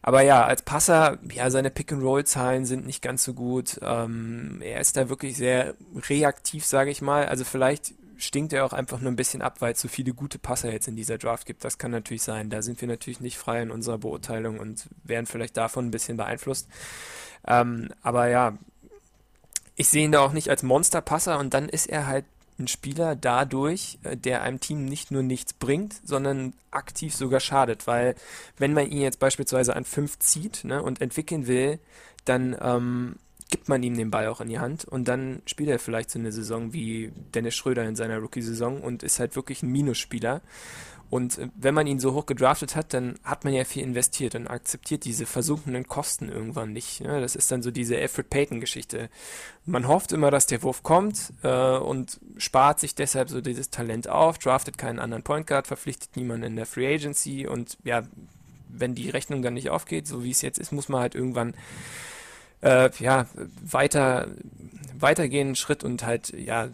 Aber 0.08 0.22
ja, 0.22 0.46
als 0.46 0.62
Passer, 0.62 1.18
ja, 1.34 1.50
seine 1.50 1.72
Pick-and-Roll-Zahlen 1.72 2.66
sind 2.66 2.86
nicht 2.86 3.02
ganz 3.02 3.24
so 3.24 3.34
gut. 3.34 3.80
Ähm, 3.82 4.62
er 4.62 4.80
ist 4.80 4.96
da 4.96 5.10
wirklich 5.10 5.36
sehr 5.36 5.74
reaktiv, 6.08 6.64
sage 6.64 6.92
ich 6.92 7.02
mal. 7.02 7.26
Also 7.26 7.44
vielleicht 7.44 7.96
stinkt 8.18 8.54
er 8.54 8.66
auch 8.66 8.74
einfach 8.74 9.02
nur 9.02 9.12
ein 9.12 9.16
bisschen 9.16 9.42
ab, 9.42 9.62
weil 9.62 9.74
es 9.74 9.82
so 9.82 9.88
viele 9.88 10.14
gute 10.14 10.38
Passer 10.38 10.72
jetzt 10.72 10.88
in 10.88 10.96
dieser 10.96 11.18
Draft 11.18 11.48
gibt. 11.48 11.64
Das 11.64 11.80
kann 11.80 11.90
natürlich 11.90 12.22
sein. 12.22 12.52
Da 12.52 12.62
sind 12.62 12.82
wir 12.82 12.88
natürlich 12.88 13.20
nicht 13.20 13.40
frei 13.40 13.64
in 13.64 13.72
unserer 13.72 13.98
Beurteilung 13.98 14.60
und 14.60 14.88
werden 15.04 15.26
vielleicht 15.26 15.58
davon 15.58 15.88
ein 15.88 15.92
bisschen 15.92 16.18
beeinflusst. 16.18 16.68
Ähm, 17.48 17.90
aber 18.04 18.28
ja, 18.28 18.60
ich 19.76 19.90
sehe 19.90 20.06
ihn 20.06 20.12
da 20.12 20.20
auch 20.20 20.34
nicht 20.34 20.52
als 20.52 20.62
Monsterpasser 20.62 21.40
und 21.40 21.56
dann 21.56 21.68
ist 21.68 21.88
er 21.88 22.06
halt 22.06 22.26
ein 22.60 22.68
Spieler 22.68 23.16
dadurch, 23.16 24.00
äh, 24.04 24.18
der 24.18 24.42
einem 24.42 24.60
Team 24.60 24.86
nicht 24.86 25.12
nur 25.12 25.24
nichts 25.24 25.54
bringt, 25.54 25.96
sondern 26.04 26.54
aktiv 26.72 27.16
sogar 27.16 27.40
schadet, 27.40 27.88
weil 27.88 28.16
wenn 28.58 28.74
man 28.74 28.90
ihn 28.90 29.02
jetzt 29.02 29.20
beispielsweise 29.20 29.76
an 29.76 29.86
5 29.86 30.20
zieht 30.20 30.64
ne, 30.64 30.82
und 30.82 31.02
entwickeln 31.02 31.48
will, 31.48 31.80
dann 32.26 32.56
ähm, 32.60 33.16
gibt 33.50 33.70
man 33.70 33.84
ihm 33.84 33.96
den 33.96 34.12
Ball 34.12 34.28
auch 34.28 34.42
in 34.42 34.50
die 34.50 34.60
Hand 34.60 34.86
und 34.86 35.08
dann 35.08 35.42
spielt 35.46 35.70
er 35.70 35.80
vielleicht 35.80 36.10
so 36.10 36.20
eine 36.20 36.32
Saison 36.32 36.74
wie 36.74 37.12
Dennis 37.34 37.56
Schröder 37.56 37.86
in 37.86 37.96
seiner 37.96 38.18
Rookie-Saison 38.18 38.82
und 38.82 39.04
ist 39.04 39.20
halt 39.20 39.36
wirklich 39.36 39.64
ein 39.64 39.72
Minusspieler. 39.72 40.42
Und 41.16 41.38
äh, 41.38 41.48
wenn 41.56 41.74
man 41.74 41.88
ihn 41.88 42.00
so 42.00 42.14
hoch 42.14 42.26
gedraftet 42.26 42.76
hat, 42.76 42.94
dann 42.94 43.16
hat 43.24 43.46
man 43.46 43.54
ja 43.54 43.64
viel 43.64 43.84
investiert 43.84 44.36
und 44.36 44.48
akzeptiert 44.48 45.06
diese 45.06 45.26
versunkenen 45.26 45.88
Kosten 45.88 46.28
irgendwann 46.28 46.74
nicht. 46.74 47.00
Ne? 47.00 47.22
Das 47.22 47.38
ist 47.38 47.50
dann 47.52 47.62
so 47.62 47.72
diese 47.72 47.98
Alfred 47.98 48.30
Payton-Geschichte. 48.30 49.10
Man 49.66 49.88
hofft 49.88 50.12
immer, 50.12 50.30
dass 50.30 50.46
der 50.46 50.62
Wurf 50.62 50.84
kommt 50.84 51.32
äh, 51.42 51.78
und 51.78 52.20
spart 52.36 52.82
sich 52.82 52.96
deshalb 52.96 53.30
so 53.30 53.40
dieses 53.40 53.70
Talent 53.70 54.10
auf, 54.10 54.38
draftet 54.40 54.78
keinen 54.78 55.00
anderen 55.00 55.24
Point 55.24 55.48
Guard, 55.48 55.68
verpflichtet 55.68 56.18
niemanden 56.18 56.48
in 56.48 56.56
der 56.58 56.66
Free 56.66 56.94
Agency 56.94 57.48
und 57.48 57.78
ja, 57.86 58.04
wenn 58.68 58.94
die 58.94 59.10
Rechnung 59.10 59.42
dann 59.42 59.54
nicht 59.54 59.70
aufgeht, 59.70 60.08
so 60.08 60.22
wie 60.26 60.32
es 60.32 60.42
jetzt 60.42 60.60
ist, 60.60 60.74
muss 60.74 60.90
man 60.90 61.00
halt 61.00 61.16
irgendwann 61.16 61.54
äh, 62.62 62.90
ja, 63.00 63.28
weiter, 63.64 64.28
weitergehen, 65.00 65.56
Schritt 65.56 65.86
und 65.86 66.06
halt, 66.06 66.34
ja, 66.34 66.68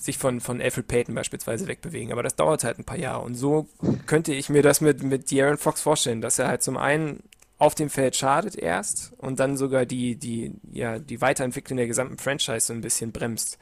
sich 0.00 0.18
von, 0.18 0.40
von 0.40 0.60
Alfred 0.60 0.88
Payton 0.88 1.14
beispielsweise 1.14 1.66
wegbewegen. 1.66 2.12
Aber 2.12 2.22
das 2.22 2.36
dauert 2.36 2.64
halt 2.64 2.78
ein 2.78 2.84
paar 2.84 2.98
Jahre. 2.98 3.22
Und 3.22 3.34
so 3.34 3.68
könnte 4.06 4.32
ich 4.32 4.48
mir 4.48 4.62
das 4.62 4.80
mit, 4.80 5.02
mit 5.02 5.28
De'Aaron 5.28 5.58
Fox 5.58 5.82
vorstellen, 5.82 6.20
dass 6.20 6.38
er 6.38 6.48
halt 6.48 6.62
zum 6.62 6.76
einen 6.76 7.22
auf 7.58 7.74
dem 7.74 7.90
Feld 7.90 8.16
schadet 8.16 8.56
erst 8.56 9.12
und 9.18 9.38
dann 9.38 9.58
sogar 9.58 9.84
die, 9.84 10.16
die, 10.16 10.52
ja, 10.72 10.98
die 10.98 11.20
Weiterentwicklung 11.20 11.76
der 11.76 11.86
gesamten 11.86 12.16
Franchise 12.16 12.66
so 12.66 12.72
ein 12.72 12.80
bisschen 12.80 13.12
bremst. 13.12 13.58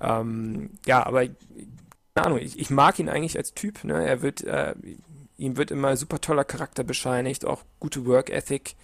Ähm, 0.00 0.70
ja, 0.86 1.04
aber 1.04 1.26
keine 1.26 2.26
Ahnung, 2.26 2.38
ich, 2.38 2.58
ich 2.58 2.70
mag 2.70 3.00
ihn 3.00 3.08
eigentlich 3.08 3.36
als 3.36 3.52
Typ. 3.52 3.82
Ne? 3.82 4.06
Er 4.06 4.22
wird, 4.22 4.44
äh, 4.44 4.74
ihm 5.36 5.56
wird 5.56 5.72
immer 5.72 5.96
super 5.96 6.20
toller 6.20 6.44
Charakter 6.44 6.84
bescheinigt, 6.84 7.44
auch 7.44 7.64
gute 7.80 8.06
Work 8.06 8.30
Ethic. 8.30 8.76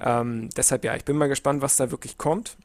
Ähm, 0.00 0.48
deshalb 0.56 0.82
ja, 0.84 0.96
ich 0.96 1.04
bin 1.04 1.18
mal 1.18 1.28
gespannt, 1.28 1.60
was 1.60 1.76
da 1.76 1.90
wirklich 1.90 2.16
kommt 2.16 2.56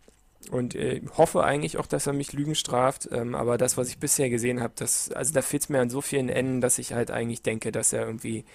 und 0.52 0.76
äh, 0.76 1.02
hoffe 1.18 1.43
eigentlich 1.43 1.78
auch, 1.78 1.88
dass 1.88 2.08
er 2.08 2.14
mich 2.14 2.34
Lügen 2.34 2.56
straft. 2.56 3.10
Ähm, 3.12 3.36
aber 3.36 3.58
das, 3.58 3.78
was 3.78 3.89
ich 3.89 3.98
bisher 3.98 4.30
gesehen 4.30 4.62
habe, 4.62 4.74
das, 4.76 5.12
also 5.12 5.34
da 5.34 5.41
fehlt 5.41 5.64
es 5.64 5.70
mir 5.70 5.80
an 5.80 5.89
so 5.89 6.02
vielen 6.02 6.30
Enden, 6.30 6.62
dass 6.62 6.78
ich 6.78 6.93
halt 6.93 7.12
eigentlich 7.12 7.41
denke, 7.41 7.72
dass 7.72 7.93
er 7.93 8.06
irgendwie 8.06 8.46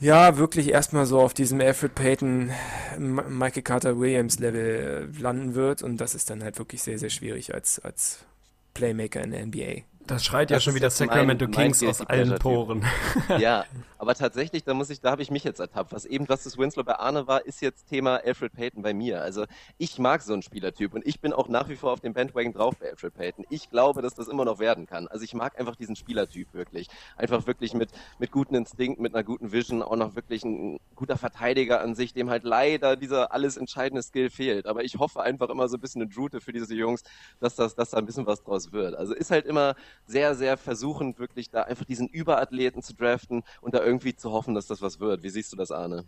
ja, 0.00 0.38
wirklich 0.38 0.70
erstmal 0.70 1.06
so 1.06 1.20
auf 1.20 1.34
diesem 1.34 1.60
Alfred 1.60 1.94
Payton, 1.94 2.52
Michael 2.98 3.62
Carter 3.62 3.98
Williams 3.98 4.38
Level 4.38 5.10
äh, 5.16 5.20
landen 5.20 5.54
wird 5.54 5.82
und 5.82 5.96
das 5.96 6.14
ist 6.14 6.30
dann 6.30 6.44
halt 6.44 6.58
wirklich 6.58 6.82
sehr, 6.82 6.98
sehr 6.98 7.10
schwierig 7.10 7.52
als, 7.52 7.80
als 7.80 8.24
Playmaker 8.74 9.22
in 9.22 9.32
der 9.32 9.46
NBA. 9.46 9.82
Das 10.08 10.24
schreit 10.24 10.50
das 10.50 10.56
ja 10.56 10.60
schon 10.60 10.74
wieder 10.74 10.88
Sacramento 10.88 11.44
mein, 11.44 11.52
Kings 11.52 11.82
mein 11.82 11.90
aus 11.90 12.00
allen 12.00 12.38
Poren. 12.38 12.84
ja, 13.38 13.66
aber 13.98 14.14
tatsächlich, 14.14 14.64
da 14.64 14.72
muss 14.72 14.88
ich, 14.88 15.02
da 15.02 15.10
habe 15.10 15.20
ich 15.20 15.30
mich 15.30 15.44
jetzt 15.44 15.60
ertappt. 15.60 15.92
Was 15.92 16.06
eben 16.06 16.24
Justice 16.24 16.56
Winslow 16.56 16.82
bei 16.82 16.94
Arne 16.94 17.26
war, 17.26 17.44
ist 17.44 17.60
jetzt 17.60 17.88
Thema 17.88 18.16
Alfred 18.24 18.54
Payton 18.54 18.82
bei 18.82 18.94
mir. 18.94 19.20
Also 19.20 19.44
ich 19.76 19.98
mag 19.98 20.22
so 20.22 20.32
einen 20.32 20.40
Spielertyp 20.40 20.94
und 20.94 21.06
ich 21.06 21.20
bin 21.20 21.34
auch 21.34 21.48
nach 21.48 21.68
wie 21.68 21.76
vor 21.76 21.92
auf 21.92 22.00
dem 22.00 22.14
Bandwagon 22.14 22.54
drauf 22.54 22.76
bei 22.78 22.88
Alfred 22.88 23.12
Payton. 23.14 23.44
Ich 23.50 23.68
glaube, 23.68 24.00
dass 24.00 24.14
das 24.14 24.28
immer 24.28 24.46
noch 24.46 24.58
werden 24.58 24.86
kann. 24.86 25.08
Also 25.08 25.24
ich 25.24 25.34
mag 25.34 25.58
einfach 25.58 25.76
diesen 25.76 25.94
Spielertyp 25.94 26.54
wirklich. 26.54 26.88
Einfach 27.18 27.46
wirklich 27.46 27.74
mit, 27.74 27.90
mit 28.18 28.32
guten 28.32 28.54
Instinkt, 28.54 29.00
mit 29.00 29.14
einer 29.14 29.24
guten 29.24 29.52
Vision, 29.52 29.82
auch 29.82 29.96
noch 29.96 30.16
wirklich 30.16 30.42
ein 30.42 30.80
guter 30.94 31.18
Verteidiger 31.18 31.82
an 31.82 31.94
sich, 31.94 32.14
dem 32.14 32.30
halt 32.30 32.44
leider 32.44 32.96
dieser 32.96 33.32
alles 33.32 33.58
entscheidende 33.58 34.02
Skill 34.02 34.30
fehlt. 34.30 34.66
Aber 34.66 34.84
ich 34.84 34.98
hoffe 34.98 35.20
einfach 35.20 35.50
immer 35.50 35.68
so 35.68 35.76
ein 35.76 35.80
bisschen 35.80 36.00
eine 36.00 36.10
Drute 36.10 36.40
für 36.40 36.52
diese 36.52 36.74
Jungs, 36.74 37.02
dass 37.40 37.56
das, 37.56 37.74
dass 37.74 37.90
da 37.90 37.98
ein 37.98 38.06
bisschen 38.06 38.26
was 38.26 38.42
draus 38.42 38.72
wird. 38.72 38.94
Also 38.94 39.12
ist 39.12 39.30
halt 39.30 39.44
immer 39.44 39.74
sehr, 40.06 40.34
sehr 40.34 40.56
versuchend, 40.56 41.18
wirklich 41.18 41.50
da 41.50 41.62
einfach 41.62 41.84
diesen 41.84 42.08
Überathleten 42.08 42.82
zu 42.82 42.94
draften 42.94 43.42
und 43.60 43.74
da 43.74 43.82
irgendwie 43.82 44.14
zu 44.14 44.32
hoffen, 44.32 44.54
dass 44.54 44.66
das 44.66 44.82
was 44.82 45.00
wird. 45.00 45.22
Wie 45.22 45.30
siehst 45.30 45.52
du 45.52 45.56
das, 45.56 45.70
Arne? 45.70 46.04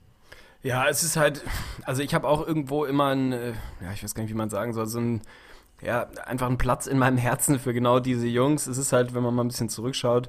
Ja, 0.63 0.89
es 0.89 1.03
ist 1.03 1.17
halt, 1.17 1.43
also 1.85 2.03
ich 2.03 2.15
habe 2.15 2.29
auch 2.29 2.47
irgendwo 2.47 2.85
immer 2.85 3.09
ein, 3.15 3.33
äh, 3.33 3.53
ja, 3.81 3.93
ich 3.95 4.03
weiß 4.05 4.15
gar 4.15 4.23
nicht, 4.23 4.33
wie 4.33 4.37
man 4.37 4.51
sagen 4.51 4.73
soll, 4.75 4.87
so 4.87 5.01
ein, 5.01 5.23
ja, 5.81 6.09
einfach 6.27 6.47
einen 6.47 6.59
Platz 6.59 6.87
in 6.87 6.99
meinem 6.99 7.17
Herzen 7.17 7.59
für 7.59 7.73
genau 7.73 8.01
diese 8.01 8.27
Jungs. 8.27 8.67
Es 8.67 8.77
ist 8.77 8.93
halt, 8.93 9.15
wenn 9.15 9.23
man 9.23 9.35
mal 9.35 9.45
ein 9.45 9.49
bisschen 9.49 9.71
zurückschaut, 9.71 10.29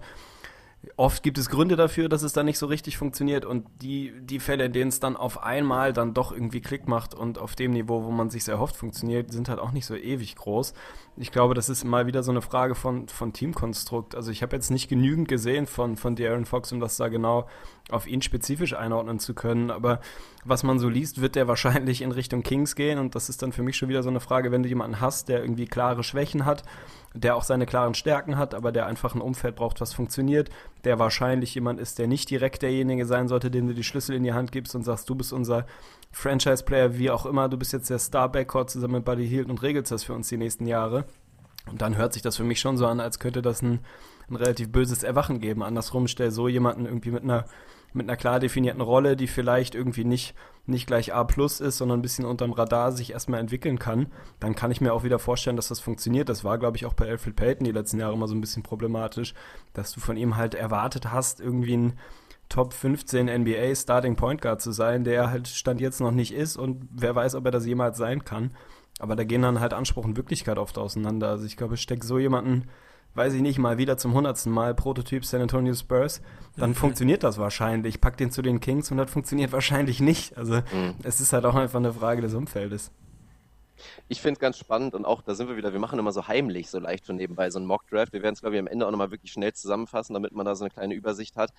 Oft 0.98 1.22
gibt 1.22 1.38
es 1.38 1.50
Gründe 1.50 1.76
dafür, 1.76 2.10
dass 2.10 2.24
es 2.24 2.34
dann 2.34 2.48
nicht 2.48 2.58
so 2.58 2.66
richtig 2.66 2.98
funktioniert 2.98 3.46
und 3.46 3.68
die, 3.84 4.14
die 4.22 4.40
Fälle, 4.40 4.66
in 4.66 4.74
denen 4.74 4.90
es 4.90 5.00
dann 5.00 5.16
auf 5.16 5.44
einmal 5.44 5.94
dann 5.94 6.16
doch 6.16 6.32
irgendwie 6.32 6.60
Klick 6.60 6.88
macht 6.88 7.14
und 7.14 7.38
auf 7.38 7.56
dem 7.56 7.72
Niveau, 7.72 8.04
wo 8.04 8.10
man 8.10 8.32
sich 8.32 8.44
sehr 8.44 8.56
erhofft, 8.56 8.76
funktioniert, 8.76 9.32
sind 9.32 9.48
halt 9.48 9.60
auch 9.60 9.72
nicht 9.72 9.86
so 9.86 9.96
ewig 9.96 10.36
groß. 10.36 10.74
Ich 11.18 11.32
glaube, 11.32 11.54
das 11.54 11.68
ist 11.68 11.84
mal 11.84 12.08
wieder 12.08 12.24
so 12.24 12.32
eine 12.32 12.42
Frage 12.42 12.74
von, 12.74 13.08
von 13.10 13.34
Teamkonstrukt. 13.34 14.16
Also 14.16 14.32
ich 14.32 14.42
habe 14.42 14.56
jetzt 14.56 14.72
nicht 14.72 14.88
genügend 14.88 15.28
gesehen 15.28 15.68
von, 15.68 15.98
von 15.98 16.16
De'Aaron 16.16 16.46
Fox, 16.46 16.72
um 16.72 16.80
das 16.80 16.96
da 16.96 17.10
genau 17.10 17.48
auf 17.90 18.08
ihn 18.08 18.22
spezifisch 18.22 18.74
einordnen 18.74 19.20
zu 19.20 19.34
können, 19.34 19.70
aber 19.70 20.00
was 20.46 20.64
man 20.64 20.80
so 20.80 20.88
liest, 20.88 21.22
wird 21.22 21.36
der 21.36 21.48
wahrscheinlich 21.50 22.02
in 22.02 22.12
Richtung 22.12 22.44
Kings 22.44 22.76
gehen 22.76 22.98
und 22.98 23.16
das 23.16 23.28
ist 23.28 23.42
dann 23.42 23.52
für 23.52 23.64
mich 23.64 23.76
schon 23.76 23.90
wieder 23.90 24.04
so 24.04 24.10
eine 24.10 24.22
Frage, 24.22 24.52
wenn 24.52 24.64
du 24.64 24.70
jemanden 24.70 25.02
hast, 25.02 25.28
der 25.28 25.42
irgendwie 25.42 25.66
klare 25.66 26.04
Schwächen 26.04 26.46
hat, 26.46 26.64
der 27.14 27.36
auch 27.36 27.44
seine 27.44 27.66
klaren 27.66 27.94
Stärken 27.94 28.38
hat, 28.38 28.56
aber 28.56 28.72
der 28.72 28.86
einfach 28.86 29.14
ein 29.14 29.22
Umfeld 29.22 29.56
braucht, 29.58 29.82
was 29.82 29.94
funktioniert, 29.94 30.50
der 30.84 31.00
wahrscheinlich 31.00 31.54
jemand 31.56 31.80
ist, 31.80 32.00
der 32.00 32.08
nicht 32.08 32.30
direkt 32.30 32.62
derjenige 32.62 33.06
sein 33.06 33.28
sollte, 33.28 33.52
dem 33.52 33.68
du 33.68 33.74
die 33.74 33.84
Schlüssel 33.84 34.16
in 34.16 34.24
die 34.24 34.34
Hand 34.34 34.52
gibst 34.52 34.76
und 34.76 34.84
sagst, 34.84 35.10
du 35.10 35.16
bist 35.16 35.34
unser 35.34 35.66
Franchise-Player, 36.12 36.98
wie 36.98 37.10
auch 37.10 37.26
immer, 37.26 37.50
du 37.50 37.58
bist 37.58 37.74
jetzt 37.74 37.90
der 37.90 38.00
Star-Backcourt 38.00 38.70
zusammen 38.70 38.96
mit 38.96 39.06
Buddy 39.06 39.28
Hield 39.28 39.50
und 39.50 39.62
regelst 39.62 39.92
das 39.92 40.04
für 40.04 40.14
uns 40.14 40.30
die 40.30 40.38
nächsten 40.38 40.66
Jahre. 40.66 41.06
Und 41.70 41.82
dann 41.82 41.98
hört 41.98 42.14
sich 42.14 42.22
das 42.22 42.38
für 42.38 42.44
mich 42.44 42.60
schon 42.60 42.78
so 42.78 42.88
an, 42.88 43.00
als 43.00 43.20
könnte 43.20 43.42
das 43.42 43.62
ein, 43.62 43.80
ein 44.30 44.36
relativ 44.36 44.72
böses 44.72 45.04
Erwachen 45.04 45.40
geben. 45.40 45.64
Andersrum 45.64 46.08
stell 46.08 46.32
so 46.32 46.48
jemanden 46.48 46.86
irgendwie 46.86 47.12
mit 47.12 47.24
einer 47.24 47.46
mit 47.94 48.08
einer 48.08 48.18
klar 48.18 48.40
definierten 48.40 48.82
Rolle, 48.82 49.16
die 49.16 49.28
vielleicht 49.28 49.76
irgendwie 49.76 50.06
nicht, 50.06 50.34
nicht 50.66 50.88
gleich 50.88 51.14
A 51.14 51.24
plus 51.24 51.60
ist, 51.60 51.78
sondern 51.78 52.00
ein 52.00 52.02
bisschen 52.02 52.26
unterm 52.26 52.54
Radar 52.54 52.92
sich 52.92 53.12
erstmal 53.12 53.40
entwickeln 53.40 53.80
kann, 53.80 54.08
dann 54.40 54.56
kann 54.56 54.72
ich 54.72 54.82
mir 54.82 54.94
auch 54.94 55.04
wieder 55.04 55.20
vorstellen, 55.20 55.56
dass 55.56 55.68
das 55.68 55.80
funktioniert. 55.80 56.30
Das 56.30 56.44
war, 56.44 56.58
glaube 56.58 56.78
ich, 56.78 56.86
auch 56.86 56.94
bei 56.94 57.10
Alfred 57.10 57.36
Payton 57.36 57.66
die 57.66 57.72
letzten 57.72 58.00
Jahre 58.00 58.14
immer 58.14 58.28
so 58.28 58.36
ein 58.36 58.42
bisschen 58.42 58.64
problematisch, 58.64 59.34
dass 59.74 59.92
du 59.92 60.00
von 60.00 60.18
ihm 60.18 60.38
halt 60.38 60.56
erwartet 60.56 61.12
hast, 61.12 61.42
irgendwie 61.42 61.78
ein 61.78 62.00
Top 62.50 62.74
15 62.74 63.28
NBA 63.28 63.74
Starting 63.76 64.16
Point 64.16 64.42
Guard 64.42 64.62
zu 64.62 64.72
sein, 64.72 65.06
der 65.06 65.30
halt 65.30 65.48
Stand 65.48 65.80
jetzt 65.80 66.02
noch 66.02 66.12
nicht 66.12 66.34
ist 66.34 66.58
und 66.58 66.88
wer 66.92 67.16
weiß, 67.16 67.36
ob 67.36 67.46
er 67.46 67.52
das 67.52 67.66
jemals 67.66 67.98
sein 67.98 68.26
kann. 68.26 68.52
Aber 69.00 69.16
da 69.16 69.24
gehen 69.24 69.42
dann 69.42 69.62
halt 69.62 69.74
Anspruch 69.74 70.04
und 70.04 70.18
Wirklichkeit 70.18 70.58
oft 70.58 70.78
auseinander. 70.78 71.30
Also 71.30 71.46
ich 71.46 71.56
glaube, 71.56 71.76
ich 71.76 71.82
stecke 71.82 72.06
so 72.06 72.20
jemanden, 72.20 72.68
weiß 73.16 73.34
ich 73.34 73.42
nicht, 73.42 73.60
mal 73.60 73.78
wieder 73.78 73.98
zum 73.98 74.14
hundertsten 74.14 74.52
Mal 74.52 74.74
Prototyp 74.74 75.26
San 75.26 75.42
Antonio 75.42 75.74
Spurs, 75.74 76.22
dann 76.58 76.72
mhm. 76.72 76.76
funktioniert 76.76 77.24
das 77.24 77.38
wahrscheinlich. 77.38 78.02
Pack 78.02 78.18
den 78.18 78.32
zu 78.32 78.42
den 78.42 78.60
Kings 78.60 78.92
und 78.92 78.98
das 78.98 79.12
funktioniert 79.12 79.52
wahrscheinlich 79.54 80.00
nicht. 80.00 80.38
Also 80.38 80.56
mhm. 80.56 80.96
es 81.04 81.22
ist 81.22 81.34
halt 81.34 81.46
auch 81.46 81.56
einfach 81.56 81.80
eine 81.80 81.94
Frage 81.94 82.22
des 82.22 82.34
Umfeldes. 82.34 82.92
Ich 84.08 84.22
finde 84.22 84.34
es 84.34 84.40
ganz 84.40 84.58
spannend 84.58 84.96
und 84.96 85.06
auch, 85.06 85.22
da 85.22 85.36
sind 85.36 85.50
wir 85.50 85.58
wieder, 85.58 85.74
wir 85.74 85.80
machen 85.80 86.00
immer 86.00 86.12
so 86.12 86.28
heimlich, 86.28 86.70
so 86.70 86.80
leicht 86.80 87.06
schon 87.06 87.16
nebenbei 87.16 87.50
so 87.50 87.60
einen 87.60 87.68
Mock-Draft. 87.68 88.14
Wir 88.14 88.24
werden 88.24 88.34
es, 88.34 88.42
glaube 88.42 88.56
ich, 88.56 88.60
am 88.60 88.68
Ende 88.68 88.88
auch 88.88 88.92
nochmal 88.92 89.12
wirklich 89.12 89.32
schnell 89.32 89.54
zusammenfassen, 89.54 90.14
damit 90.14 90.34
man 90.34 90.46
da 90.46 90.56
so 90.56 90.64
eine 90.64 90.72
kleine 90.72 90.94
Übersicht 90.94 91.36
hat. 91.36 91.52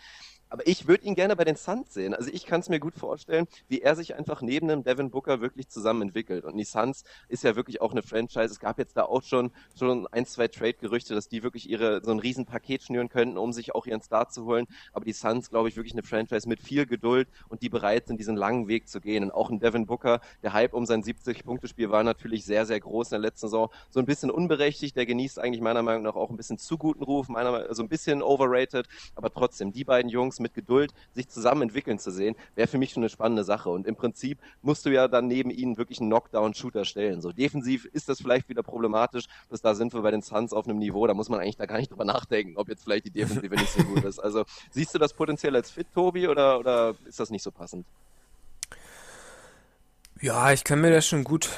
Aber 0.52 0.66
ich 0.66 0.86
würde 0.86 1.06
ihn 1.06 1.14
gerne 1.14 1.34
bei 1.34 1.44
den 1.44 1.56
Suns 1.56 1.94
sehen. 1.94 2.12
Also 2.12 2.30
ich 2.30 2.44
kann 2.44 2.60
es 2.60 2.68
mir 2.68 2.78
gut 2.78 2.94
vorstellen, 2.94 3.46
wie 3.68 3.80
er 3.80 3.96
sich 3.96 4.16
einfach 4.16 4.42
neben 4.42 4.68
dem 4.68 4.84
Devin 4.84 5.10
Booker 5.10 5.40
wirklich 5.40 5.68
zusammen 5.68 6.02
entwickelt. 6.02 6.44
Und 6.44 6.58
die 6.58 6.64
Suns 6.64 7.04
ist 7.28 7.42
ja 7.42 7.56
wirklich 7.56 7.80
auch 7.80 7.92
eine 7.92 8.02
Franchise. 8.02 8.52
Es 8.52 8.60
gab 8.60 8.78
jetzt 8.78 8.98
da 8.98 9.04
auch 9.04 9.22
schon, 9.22 9.50
schon 9.78 10.06
ein, 10.08 10.26
zwei 10.26 10.48
Trade-Gerüchte, 10.48 11.14
dass 11.14 11.30
die 11.30 11.42
wirklich 11.42 11.70
ihre, 11.70 12.04
so 12.04 12.10
ein 12.10 12.18
Riesenpaket 12.18 12.82
schnüren 12.82 13.08
könnten, 13.08 13.38
um 13.38 13.54
sich 13.54 13.74
auch 13.74 13.86
ihren 13.86 14.02
Start 14.02 14.34
zu 14.34 14.44
holen. 14.44 14.66
Aber 14.92 15.06
die 15.06 15.14
Suns, 15.14 15.48
glaube 15.48 15.70
ich, 15.70 15.76
wirklich 15.76 15.94
eine 15.94 16.02
Franchise 16.02 16.46
mit 16.46 16.60
viel 16.60 16.84
Geduld 16.84 17.28
und 17.48 17.62
die 17.62 17.70
bereit 17.70 18.08
sind, 18.08 18.20
diesen 18.20 18.36
langen 18.36 18.68
Weg 18.68 18.90
zu 18.90 19.00
gehen. 19.00 19.24
Und 19.24 19.30
auch 19.30 19.48
ein 19.48 19.58
Devin 19.58 19.86
Booker, 19.86 20.20
der 20.42 20.52
Hype 20.52 20.74
um 20.74 20.84
sein 20.84 21.02
70-Punkte-Spiel 21.02 21.90
war 21.90 22.04
natürlich 22.12 22.44
sehr, 22.44 22.66
sehr 22.66 22.80
groß 22.80 23.08
in 23.08 23.22
der 23.22 23.30
letzten 23.30 23.46
Saison. 23.48 23.70
So 23.90 24.00
ein 24.00 24.06
bisschen 24.06 24.30
unberechtigt. 24.30 24.96
Der 24.96 25.06
genießt 25.06 25.38
eigentlich 25.38 25.60
meiner 25.60 25.82
Meinung 25.82 26.02
nach 26.02 26.14
auch 26.14 26.30
ein 26.30 26.36
bisschen 26.36 26.58
zu 26.58 26.78
guten 26.78 27.02
Ruf, 27.02 27.28
meiner, 27.28 27.52
Meinung, 27.52 27.74
so 27.74 27.82
ein 27.82 27.88
bisschen 27.88 28.22
overrated. 28.22 28.86
Aber 29.14 29.32
trotzdem, 29.32 29.72
die 29.72 29.84
beiden 29.84 30.10
Jungs 30.10 30.40
mit 30.40 30.54
Geduld 30.54 30.92
sich 31.14 31.28
zusammen 31.28 31.62
entwickeln 31.62 31.98
zu 31.98 32.10
sehen, 32.10 32.36
wäre 32.54 32.68
für 32.68 32.78
mich 32.78 32.92
schon 32.92 33.02
eine 33.02 33.10
spannende 33.10 33.44
Sache. 33.44 33.70
Und 33.70 33.86
im 33.86 33.96
Prinzip 33.96 34.38
musst 34.62 34.86
du 34.86 34.90
ja 34.90 35.08
dann 35.08 35.26
neben 35.26 35.50
ihnen 35.50 35.76
wirklich 35.78 36.00
einen 36.00 36.10
Knockdown-Shooter 36.10 36.84
stellen. 36.84 37.20
So 37.20 37.32
defensiv 37.32 37.86
ist 37.86 38.08
das 38.08 38.20
vielleicht 38.20 38.48
wieder 38.48 38.62
problematisch, 38.62 39.24
bis 39.50 39.60
da 39.60 39.74
sind 39.74 39.92
wir 39.94 40.02
bei 40.02 40.10
den 40.10 40.22
Suns 40.22 40.52
auf 40.52 40.66
einem 40.66 40.78
Niveau, 40.78 41.06
da 41.06 41.14
muss 41.14 41.28
man 41.28 41.40
eigentlich 41.40 41.56
da 41.56 41.66
gar 41.66 41.78
nicht 41.78 41.90
drüber 41.90 42.04
nachdenken, 42.04 42.56
ob 42.56 42.68
jetzt 42.68 42.84
vielleicht 42.84 43.06
die 43.06 43.10
Defensive 43.10 43.54
nicht 43.54 43.72
so 43.72 43.82
gut 43.84 44.04
ist. 44.04 44.18
Also 44.18 44.44
siehst 44.70 44.94
du 44.94 44.98
das 44.98 45.12
potenziell 45.14 45.54
als 45.56 45.70
fit, 45.70 45.86
Tobi, 45.94 46.28
oder, 46.28 46.58
oder 46.58 46.94
ist 47.06 47.20
das 47.20 47.30
nicht 47.30 47.42
so 47.42 47.50
passend? 47.50 47.86
Ja, 50.20 50.52
ich 50.52 50.64
kann 50.64 50.80
mir 50.80 50.90
das 50.90 51.06
schon 51.06 51.24
gut, 51.24 51.50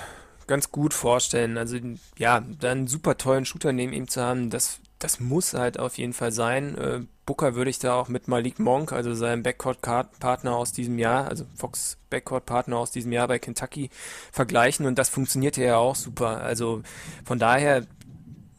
ganz 0.47 0.71
gut 0.71 0.95
vorstellen. 0.95 1.59
Also 1.59 1.79
ja, 2.19 2.43
da 2.61 2.71
einen 2.71 2.87
super 2.87 3.17
tollen 3.17 3.45
Shooter 3.45 3.73
neben 3.73 3.93
ihm 3.93 4.09
zu 4.09 4.23
haben, 4.23 4.51
das 4.51 4.81
das 5.05 5.21
muss 5.21 5.53
halt 5.53 5.79
auf 5.79 5.99
jeden 5.99 6.15
Fall 6.15 6.33
sein. 6.33 6.79
Äh, 6.79 7.01
Booker 7.27 7.55
würde 7.55 7.69
ich 7.69 7.79
da 7.79 7.95
auch 7.95 8.09
mit 8.09 8.27
Malik 8.27 8.59
Monk, 8.59 8.91
also 8.91 9.15
seinem 9.15 9.43
Backcourt-Partner 9.43 10.57
aus 10.57 10.73
diesem 10.73 10.99
Jahr, 10.99 11.29
also 11.29 11.45
Fox 11.55 11.99
Backcourt-Partner 12.09 12.79
aus 12.79 12.91
diesem 12.91 13.13
Jahr 13.13 13.29
bei 13.29 13.39
Kentucky, 13.39 13.91
vergleichen 14.33 14.87
und 14.87 14.99
das 14.99 15.11
funktionierte 15.11 15.63
ja 15.63 15.77
auch 15.77 15.95
super. 15.95 16.41
Also 16.41 16.83
von 17.25 17.39
daher 17.39 17.87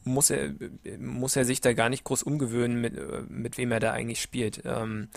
muss 0.04 0.30
er, 0.30 0.52
muss 1.00 1.34
er 1.34 1.44
sich 1.44 1.60
da 1.60 1.72
gar 1.72 1.88
nicht 1.88 2.04
groß 2.04 2.22
umgewöhnen, 2.22 2.80
mit, 2.80 2.94
mit 3.28 3.58
wem 3.58 3.72
er 3.72 3.80
da 3.80 3.90
eigentlich 3.92 4.22
spielt. 4.22 4.62
Ähm, 4.64 5.08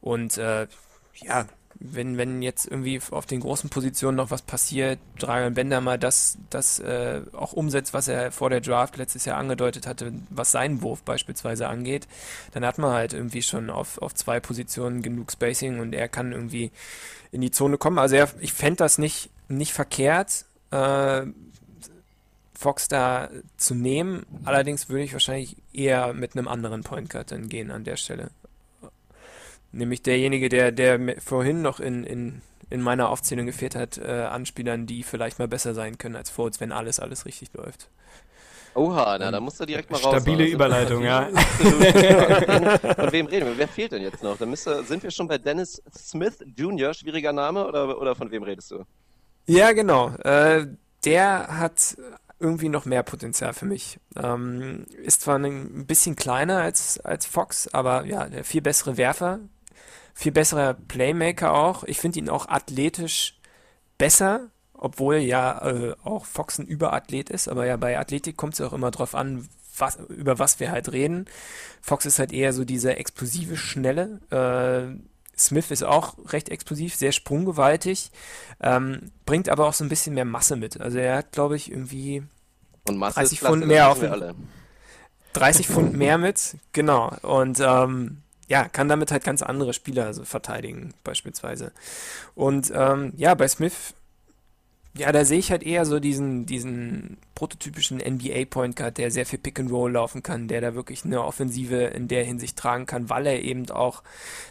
und 0.00 0.38
äh, 0.38 0.68
ja, 1.16 1.46
wenn, 1.78 2.16
wenn 2.16 2.42
jetzt 2.42 2.66
irgendwie 2.66 3.00
auf 3.10 3.26
den 3.26 3.40
großen 3.40 3.70
Positionen 3.70 4.16
noch 4.16 4.30
was 4.30 4.42
passiert, 4.42 4.98
Dragan 5.18 5.54
Bender 5.54 5.80
mal 5.80 5.98
das, 5.98 6.38
das 6.50 6.78
äh, 6.78 7.20
auch 7.32 7.52
umsetzt, 7.52 7.94
was 7.94 8.08
er 8.08 8.32
vor 8.32 8.50
der 8.50 8.60
Draft 8.60 8.96
letztes 8.96 9.24
Jahr 9.24 9.38
angedeutet 9.38 9.86
hatte, 9.86 10.12
was 10.30 10.52
seinen 10.52 10.82
Wurf 10.82 11.02
beispielsweise 11.02 11.68
angeht, 11.68 12.06
dann 12.52 12.64
hat 12.64 12.78
man 12.78 12.92
halt 12.92 13.12
irgendwie 13.12 13.42
schon 13.42 13.70
auf, 13.70 13.98
auf 13.98 14.14
zwei 14.14 14.40
Positionen 14.40 15.02
genug 15.02 15.32
Spacing 15.32 15.80
und 15.80 15.94
er 15.94 16.08
kann 16.08 16.32
irgendwie 16.32 16.70
in 17.32 17.40
die 17.40 17.50
Zone 17.50 17.78
kommen. 17.78 17.98
Also 17.98 18.16
er, 18.16 18.28
ich 18.40 18.52
fände 18.52 18.76
das 18.76 18.98
nicht, 18.98 19.30
nicht 19.48 19.72
verkehrt, 19.72 20.44
äh, 20.70 21.22
Fox 22.54 22.88
da 22.88 23.28
zu 23.56 23.74
nehmen. 23.74 24.24
Allerdings 24.44 24.88
würde 24.88 25.04
ich 25.04 25.12
wahrscheinlich 25.12 25.56
eher 25.72 26.14
mit 26.14 26.36
einem 26.36 26.48
anderen 26.48 26.82
Point 26.82 27.10
Guard 27.10 27.30
dann 27.30 27.48
gehen 27.48 27.70
an 27.70 27.84
der 27.84 27.96
Stelle. 27.96 28.30
Nämlich 29.72 30.02
derjenige, 30.02 30.48
der, 30.48 30.72
der 30.72 31.20
vorhin 31.20 31.62
noch 31.62 31.80
in, 31.80 32.04
in, 32.04 32.42
in 32.70 32.80
meiner 32.80 33.10
Aufzählung 33.10 33.46
gefehlt 33.46 33.74
hat, 33.74 33.98
äh, 33.98 34.28
an 34.30 34.46
Spielern, 34.46 34.86
die 34.86 35.02
vielleicht 35.02 35.38
mal 35.38 35.48
besser 35.48 35.74
sein 35.74 35.98
können 35.98 36.16
als 36.16 36.30
Fultz, 36.30 36.60
wenn 36.60 36.72
alles, 36.72 37.00
alles 37.00 37.26
richtig 37.26 37.52
läuft. 37.54 37.88
Oha, 38.76 39.16
na, 39.18 39.30
da 39.30 39.40
musst 39.40 39.58
du 39.58 39.64
direkt 39.64 39.90
mal 39.90 39.98
raus. 39.98 40.16
Stabile 40.16 40.44
Überleitung, 40.44 41.02
ja. 41.02 41.28
Von 41.30 43.12
wem 43.12 43.26
reden 43.26 43.46
wir? 43.46 43.56
Wer 43.56 43.68
fehlt 43.68 43.92
denn 43.92 44.02
jetzt 44.02 44.22
noch? 44.22 44.36
Da 44.36 44.44
müsste, 44.44 44.84
sind 44.84 45.02
wir 45.02 45.10
schon 45.10 45.28
bei 45.28 45.38
Dennis 45.38 45.82
Smith 45.96 46.38
Jr., 46.54 46.92
schwieriger 46.92 47.32
Name, 47.32 47.66
oder, 47.66 47.98
oder 47.98 48.14
von 48.14 48.30
wem 48.30 48.42
redest 48.42 48.72
du? 48.72 48.84
Ja, 49.46 49.72
genau. 49.72 50.10
Äh, 50.16 50.66
der 51.06 51.58
hat 51.58 51.96
irgendwie 52.38 52.68
noch 52.68 52.84
mehr 52.84 53.02
Potenzial 53.02 53.54
für 53.54 53.64
mich. 53.64 53.98
Ähm, 54.14 54.84
ist 55.02 55.22
zwar 55.22 55.38
ein 55.38 55.86
bisschen 55.86 56.14
kleiner 56.16 56.58
als, 56.58 57.00
als 57.00 57.24
Fox, 57.24 57.68
aber 57.68 58.04
ja, 58.04 58.28
der 58.28 58.44
viel 58.44 58.60
bessere 58.60 58.98
Werfer, 58.98 59.40
viel 60.16 60.32
besserer 60.32 60.72
Playmaker 60.72 61.52
auch. 61.52 61.84
Ich 61.84 61.98
finde 61.98 62.18
ihn 62.18 62.30
auch 62.30 62.48
athletisch 62.48 63.38
besser, 63.98 64.48
obwohl 64.72 65.16
ja 65.16 65.58
äh, 65.70 65.94
auch 66.04 66.24
Fox 66.24 66.58
ein 66.58 66.66
Überathlet 66.66 67.28
ist. 67.28 67.48
Aber 67.48 67.66
ja, 67.66 67.76
bei 67.76 67.98
Athletik 67.98 68.34
kommt 68.34 68.54
es 68.54 68.62
auch 68.62 68.72
immer 68.72 68.90
drauf 68.90 69.14
an, 69.14 69.46
was, 69.76 69.98
über 70.08 70.38
was 70.38 70.58
wir 70.58 70.70
halt 70.70 70.90
reden. 70.90 71.26
Fox 71.82 72.06
ist 72.06 72.18
halt 72.18 72.32
eher 72.32 72.54
so 72.54 72.64
dieser 72.64 72.96
explosive, 72.96 73.58
schnelle. 73.58 74.20
Äh, 74.30 74.98
Smith 75.38 75.70
ist 75.70 75.84
auch 75.84 76.16
recht 76.32 76.48
explosiv, 76.48 76.96
sehr 76.96 77.12
sprunggewaltig, 77.12 78.10
ähm, 78.62 79.12
bringt 79.26 79.50
aber 79.50 79.66
auch 79.66 79.74
so 79.74 79.84
ein 79.84 79.90
bisschen 79.90 80.14
mehr 80.14 80.24
Masse 80.24 80.56
mit. 80.56 80.80
Also 80.80 80.96
er 80.96 81.18
hat, 81.18 81.32
glaube 81.32 81.56
ich, 81.56 81.70
irgendwie 81.70 82.22
Und 82.88 82.96
Masse 82.96 83.20
30 83.20 83.40
Pfund 83.40 83.66
mehr 83.66 83.90
auf 83.90 83.98
30 85.34 85.66
Pfund 85.68 85.92
mehr 85.92 86.16
mit, 86.16 86.56
genau. 86.72 87.14
Und 87.20 87.60
ähm, 87.60 88.22
ja, 88.48 88.68
kann 88.68 88.88
damit 88.88 89.10
halt 89.10 89.24
ganz 89.24 89.42
andere 89.42 89.72
Spieler 89.72 90.06
also 90.06 90.24
verteidigen, 90.24 90.94
beispielsweise. 91.02 91.72
Und 92.34 92.72
ähm, 92.74 93.12
ja, 93.16 93.34
bei 93.34 93.48
Smith, 93.48 93.94
ja, 94.94 95.12
da 95.12 95.24
sehe 95.24 95.38
ich 95.38 95.50
halt 95.50 95.62
eher 95.62 95.84
so 95.84 96.00
diesen, 96.00 96.46
diesen 96.46 97.18
prototypischen 97.34 97.98
NBA-Point 97.98 98.76
Guard, 98.76 98.96
der 98.98 99.10
sehr 99.10 99.26
viel 99.26 99.38
Pick 99.38 99.60
and 99.60 99.70
Roll 99.70 99.92
laufen 99.92 100.22
kann, 100.22 100.48
der 100.48 100.60
da 100.60 100.74
wirklich 100.74 101.04
eine 101.04 101.22
Offensive 101.22 101.76
in 101.76 102.08
der 102.08 102.24
Hinsicht 102.24 102.56
tragen 102.56 102.86
kann, 102.86 103.10
weil 103.10 103.26
er 103.26 103.42
eben 103.42 103.68
auch 103.70 104.02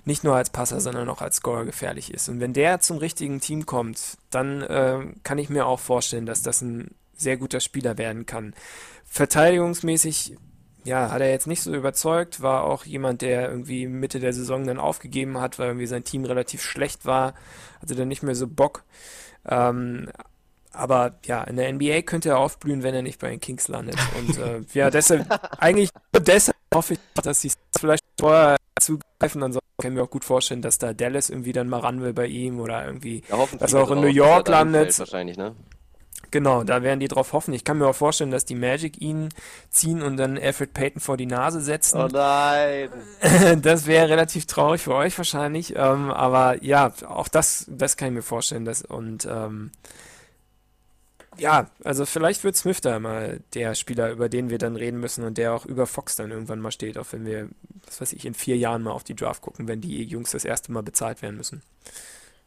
nicht 0.03 0.23
nur 0.23 0.35
als 0.35 0.51
Passer, 0.51 0.81
sondern 0.81 1.09
auch 1.09 1.21
als 1.21 1.37
Scorer 1.37 1.65
gefährlich 1.65 2.13
ist. 2.13 2.29
Und 2.29 2.41
wenn 2.41 2.53
der 2.53 2.79
zum 2.81 2.97
richtigen 2.97 3.39
Team 3.39 3.65
kommt, 3.65 4.17
dann 4.29 4.61
äh, 4.61 4.99
kann 5.23 5.39
ich 5.39 5.49
mir 5.49 5.65
auch 5.65 5.79
vorstellen, 5.79 6.25
dass 6.25 6.43
das 6.43 6.61
ein 6.61 6.91
sehr 7.15 7.37
guter 7.37 7.61
Spieler 7.61 7.97
werden 7.97 8.25
kann. 8.25 8.53
Verteidigungsmäßig 9.05 10.35
ja, 10.85 11.11
hat 11.11 11.21
er 11.21 11.31
jetzt 11.31 11.47
nicht 11.47 11.61
so 11.61 11.73
überzeugt, 11.73 12.41
war 12.41 12.63
auch 12.63 12.85
jemand, 12.85 13.21
der 13.21 13.49
irgendwie 13.49 13.87
Mitte 13.87 14.19
der 14.19 14.33
Saison 14.33 14.65
dann 14.65 14.79
aufgegeben 14.79 15.39
hat, 15.39 15.57
weil 15.57 15.67
irgendwie 15.67 15.87
sein 15.87 16.03
Team 16.03 16.25
relativ 16.25 16.61
schlecht 16.61 17.05
war, 17.05 17.33
hatte 17.81 17.95
dann 17.95 18.07
nicht 18.07 18.23
mehr 18.23 18.35
so 18.35 18.47
Bock. 18.47 18.83
Ähm, 19.47 20.09
aber 20.71 21.15
ja, 21.25 21.43
in 21.43 21.55
der 21.55 21.71
NBA 21.71 22.01
könnte 22.01 22.29
er 22.29 22.37
aufblühen, 22.37 22.83
wenn 22.83 22.93
er 22.93 23.01
nicht 23.01 23.19
bei 23.19 23.29
den 23.29 23.39
Kings 23.39 23.67
landet. 23.67 23.97
Und 24.19 24.37
äh, 24.37 24.61
ja, 24.73 24.89
deshalb, 24.91 25.27
eigentlich 25.57 25.89
deshalb 26.13 26.57
hoffe 26.73 26.93
ich, 26.93 26.99
dass 27.15 27.41
sie 27.41 27.51
vielleicht 27.77 28.03
vorher 28.19 28.57
zugreifen. 28.79 29.41
Ansonsten 29.41 29.65
können 29.81 29.95
wir 29.95 30.03
auch 30.03 30.09
gut 30.09 30.25
vorstellen, 30.25 30.61
dass 30.61 30.77
da 30.77 30.93
Dallas 30.93 31.29
irgendwie 31.29 31.53
dann 31.53 31.67
mal 31.67 31.79
ran 31.79 32.01
will 32.01 32.13
bei 32.13 32.27
ihm 32.27 32.59
oder 32.59 32.85
irgendwie, 32.85 33.23
Ja, 33.29 33.37
dass 33.57 33.73
er 33.73 33.83
auch 33.83 33.91
in 33.91 34.01
New 34.01 34.07
York 34.07 34.47
landet. 34.47 34.99
Wahrscheinlich, 34.99 35.37
ne? 35.37 35.55
Genau, 36.31 36.63
da 36.63 36.83
werden 36.83 36.99
die 36.99 37.07
drauf 37.07 37.33
hoffen. 37.33 37.53
Ich 37.53 37.63
kann 37.63 37.77
mir 37.77 37.87
auch 37.87 37.95
vorstellen, 37.95 38.31
dass 38.31 38.45
die 38.45 38.55
Magic 38.55 39.01
ihn 39.01 39.29
ziehen 39.69 40.01
und 40.01 40.17
dann 40.17 40.37
Alfred 40.37 40.73
Payton 40.73 40.99
vor 40.99 41.17
die 41.17 41.25
Nase 41.25 41.61
setzen. 41.61 42.01
Oh 42.01 42.07
nein. 42.11 42.89
Das 43.61 43.85
wäre 43.85 44.09
relativ 44.09 44.45
traurig 44.45 44.81
für 44.81 44.95
euch 44.95 45.17
wahrscheinlich. 45.17 45.75
Ähm, 45.75 46.11
aber 46.11 46.61
ja, 46.63 46.91
auch 47.07 47.27
das, 47.27 47.65
das 47.69 47.95
kann 47.95 48.09
ich 48.09 48.13
mir 48.15 48.21
vorstellen. 48.21 48.65
Dass, 48.65 48.81
und 48.81 49.25
ähm, 49.25 49.71
ja, 51.37 51.69
also 51.83 52.05
vielleicht 52.05 52.43
wird 52.43 52.55
Smith 52.55 52.81
da 52.81 52.99
mal 52.99 53.41
der 53.53 53.75
Spieler, 53.75 54.11
über 54.11 54.29
den 54.29 54.49
wir 54.49 54.57
dann 54.57 54.75
reden 54.75 54.99
müssen 54.99 55.23
und 55.23 55.37
der 55.37 55.53
auch 55.53 55.65
über 55.65 55.85
Fox 55.85 56.15
dann 56.15 56.31
irgendwann 56.31 56.59
mal 56.59 56.71
steht, 56.71 56.97
auch 56.97 57.07
wenn 57.11 57.25
wir, 57.25 57.49
was 57.85 58.01
weiß 58.01 58.13
ich, 58.13 58.25
in 58.25 58.33
vier 58.33 58.57
Jahren 58.57 58.83
mal 58.83 58.91
auf 58.91 59.03
die 59.03 59.15
Draft 59.15 59.41
gucken, 59.41 59.67
wenn 59.67 59.81
die 59.81 60.03
Jungs 60.03 60.31
das 60.31 60.45
erste 60.45 60.71
Mal 60.71 60.83
bezahlt 60.83 61.21
werden 61.21 61.37
müssen. 61.37 61.61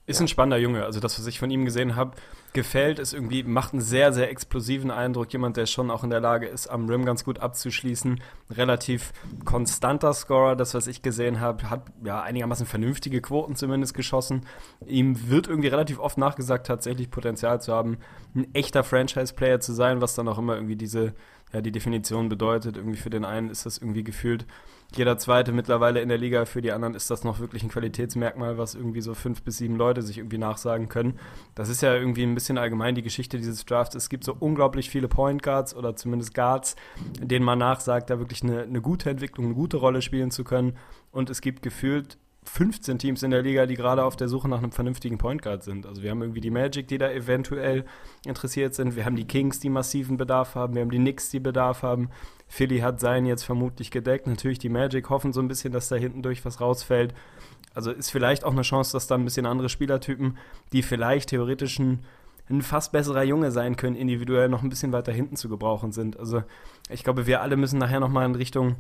Ist 0.09 0.23
ein 0.23 0.29
spannender 0.29 0.57
Junge. 0.57 0.87
Also 0.87 1.01
das, 1.01 1.19
was 1.19 1.27
ich 1.27 1.39
von 1.39 1.51
ihm 1.51 1.67
gesehen 1.67 1.95
habe, 1.95 2.13
gefällt. 2.55 2.99
Ist 2.99 3.13
irgendwie, 3.13 3.43
macht 3.43 3.75
einen 3.75 3.83
sehr, 3.83 4.15
sehr 4.15 4.31
explosiven 4.31 4.91
Eindruck. 4.91 5.31
Jemand, 5.35 5.59
der 5.59 5.67
schon 5.67 5.91
auch 5.91 6.03
in 6.03 6.09
der 6.09 6.21
Lage 6.21 6.47
ist, 6.47 6.67
am 6.67 6.89
Rim 6.89 7.05
ganz 7.05 7.25
gut 7.25 7.41
abzuschließen. 7.41 8.19
Relativ 8.51 9.13
konstanter 9.45 10.15
Scorer. 10.15 10.57
Das, 10.57 10.73
was 10.73 10.87
ich 10.87 11.03
gesehen 11.03 11.41
habe, 11.41 11.69
hat 11.69 11.83
ja 12.03 12.23
einigermaßen 12.23 12.65
vernünftige 12.65 13.21
Quoten 13.21 13.55
zumindest 13.55 13.93
geschossen. 13.93 14.47
Ihm 14.87 15.29
wird 15.29 15.47
irgendwie 15.47 15.69
relativ 15.69 15.99
oft 15.99 16.17
nachgesagt, 16.17 16.67
tatsächlich 16.67 17.11
Potenzial 17.11 17.61
zu 17.61 17.75
haben, 17.75 17.99
ein 18.35 18.47
echter 18.55 18.85
Franchise-Player 18.85 19.61
zu 19.61 19.75
sein, 19.75 20.01
was 20.01 20.15
dann 20.15 20.27
auch 20.27 20.39
immer 20.39 20.55
irgendwie 20.55 20.77
diese, 20.77 21.13
ja, 21.53 21.61
die 21.61 21.73
Definition 21.73 22.29
bedeutet. 22.29 22.77
Irgendwie 22.77 22.99
für 22.99 23.11
den 23.11 23.25
einen 23.25 23.51
ist 23.51 23.67
das 23.67 23.79
irgendwie 23.79 24.05
gefühlt 24.05 24.47
jeder 24.97 25.19
zweite 25.19 25.53
mittlerweile 25.53 26.01
in 26.01 26.09
der 26.09 26.19
Liga. 26.19 26.47
Für 26.47 26.63
die 26.63 26.73
anderen 26.73 26.95
ist 26.95 27.11
das 27.11 27.23
noch 27.23 27.41
wirklich 27.41 27.63
ein 27.63 27.69
Qualitätsmerkmal, 27.69 28.57
was 28.57 28.75
irgendwie 28.75 29.03
so 29.03 29.15
fünf 29.15 29.43
bis 29.43 29.59
sieben 29.59 29.77
Leute 29.77 30.01
sich 30.03 30.19
irgendwie 30.19 30.39
nachsagen 30.39 30.89
können. 30.89 31.19
Das 31.55 31.69
ist 31.69 31.83
ja 31.83 31.95
irgendwie 31.95 32.23
ein 32.23 32.35
bisschen 32.35 32.57
allgemein 32.57 32.95
die 32.95 33.03
Geschichte 33.03 33.37
dieses 33.37 33.67
Drafts. 33.67 33.95
Es 33.95 34.09
gibt 34.09 34.25
so 34.25 34.35
unglaublich 34.39 34.89
viele 34.89 35.09
Point 35.09 35.43
Guards 35.43 35.75
oder 35.75 35.95
zumindest 35.95 36.35
Guards, 36.35 36.75
denen 37.21 37.45
man 37.45 37.59
nachsagt, 37.59 38.09
da 38.09 38.19
wirklich 38.19 38.43
eine, 38.43 38.63
eine 38.63 38.81
gute 38.81 39.11
Entwicklung, 39.11 39.47
eine 39.47 39.55
gute 39.55 39.77
Rolle 39.77 40.01
spielen 40.01 40.31
zu 40.31 40.43
können. 40.43 40.77
Und 41.11 41.29
es 41.29 41.43
gibt 41.43 41.63
gefühlt 41.63 42.19
15 42.49 42.99
Teams 42.99 43.23
in 43.23 43.31
der 43.31 43.43
Liga, 43.43 43.67
die 43.67 43.75
gerade 43.75 44.05
auf 44.05 44.17
der 44.17 44.29
Suche 44.29 44.49
nach 44.49 44.59
einem 44.59 44.73
vernünftigen 44.73 45.19
Point 45.19 45.43
Guard 45.43 45.63
sind. 45.63 45.87
Also 45.87 46.03
wir 46.03 46.11
haben 46.11 46.23
irgendwie 46.23 46.41
die 46.41 46.51
Magic, 46.51 46.89
die 46.89 46.99
da 46.99 47.11
eventuell 47.11 47.85
interessiert 48.25 48.75
sind. 48.75 48.97
Wir 48.97 49.05
haben 49.05 49.17
die 49.17 49.27
Kings, 49.27 49.61
die 49.61 49.71
massiven 49.71 50.17
Bedarf 50.17 50.55
haben. 50.55 50.75
Wir 50.75 50.83
haben 50.83 50.91
die 50.91 50.99
Knicks, 50.99 51.31
die 51.31 51.41
Bedarf 51.41 51.83
haben. 51.83 52.11
Philly 52.49 52.79
hat 52.79 53.01
seinen 53.01 53.27
jetzt 53.27 53.45
vermutlich 53.45 53.91
gedeckt. 53.91 54.27
Natürlich 54.27 54.59
die 54.59 54.71
Magic 54.71 55.11
hoffen 55.11 55.33
so 55.33 55.41
ein 55.41 55.49
bisschen, 55.49 55.73
dass 55.73 55.89
da 55.89 55.97
hinten 55.97 56.23
durch 56.23 56.45
was 56.45 56.61
rausfällt. 56.61 57.15
Also 57.75 57.93
ist 57.93 58.11
vielleicht 58.11 58.45
auch 58.45 58.53
eine 58.53 58.63
Chance, 58.63 58.93
dass 58.93 59.07
da 59.07 59.15
ein 59.15 59.25
bisschen 59.25 59.47
andere 59.47 59.69
Spielertypen, 59.69 60.39
die 60.73 60.83
vielleicht 60.83 61.29
theoretisch 61.29 61.79
ein, 61.79 62.01
ein 62.49 62.63
fast 62.63 62.93
besserer 62.93 63.23
Junge 63.23 63.53
sein 63.53 63.77
können, 63.77 63.95
individuell 63.95 64.49
noch 64.49 64.63
ein 64.63 64.71
bisschen 64.71 64.93
weiter 64.93 65.13
hinten 65.13 65.37
zu 65.37 65.49
gebrauchen 65.49 65.93
sind. 65.93 66.19
Also 66.19 66.43
ich 66.89 67.05
glaube, 67.05 67.27
wir 67.27 67.43
alle 67.43 67.57
müssen 67.57 67.79
nachher 67.79 68.01
nochmal 68.01 68.27
in 68.27 68.35
Richtung, 68.35 68.77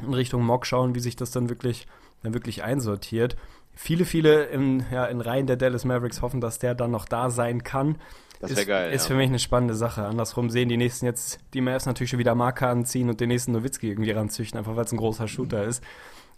in 0.00 0.14
Richtung 0.14 0.44
Mock 0.44 0.66
schauen, 0.66 0.94
wie 0.94 1.00
sich 1.00 1.16
das 1.16 1.30
dann 1.30 1.48
wirklich, 1.48 1.86
dann 2.22 2.34
wirklich 2.34 2.62
einsortiert. 2.62 3.36
Viele, 3.74 4.04
viele 4.04 4.44
in, 4.44 4.84
ja, 4.90 5.04
in 5.06 5.20
Reihen 5.20 5.46
der 5.46 5.56
Dallas 5.56 5.84
Mavericks 5.84 6.22
hoffen, 6.22 6.40
dass 6.40 6.58
der 6.58 6.74
dann 6.74 6.90
noch 6.90 7.04
da 7.04 7.30
sein 7.30 7.62
kann. 7.62 7.98
Das 8.40 8.50
ist, 8.50 8.66
geil. 8.66 8.92
Ist 8.92 9.04
ja. 9.04 9.08
für 9.08 9.14
mich 9.14 9.28
eine 9.28 9.38
spannende 9.38 9.74
Sache. 9.74 10.04
Andersrum 10.04 10.50
sehen 10.50 10.68
die 10.68 10.76
nächsten 10.76 11.06
jetzt 11.06 11.40
die 11.54 11.60
Mavs 11.60 11.86
natürlich 11.86 12.10
schon 12.10 12.18
wieder 12.18 12.34
Marker 12.34 12.68
anziehen 12.68 13.08
und 13.08 13.20
den 13.20 13.28
nächsten 13.28 13.52
Nowitzki 13.52 13.88
irgendwie 13.88 14.10
ranzüchten, 14.10 14.58
einfach 14.58 14.76
weil 14.76 14.84
es 14.84 14.92
ein 14.92 14.98
großer 14.98 15.28
Shooter 15.28 15.64
ist. 15.64 15.82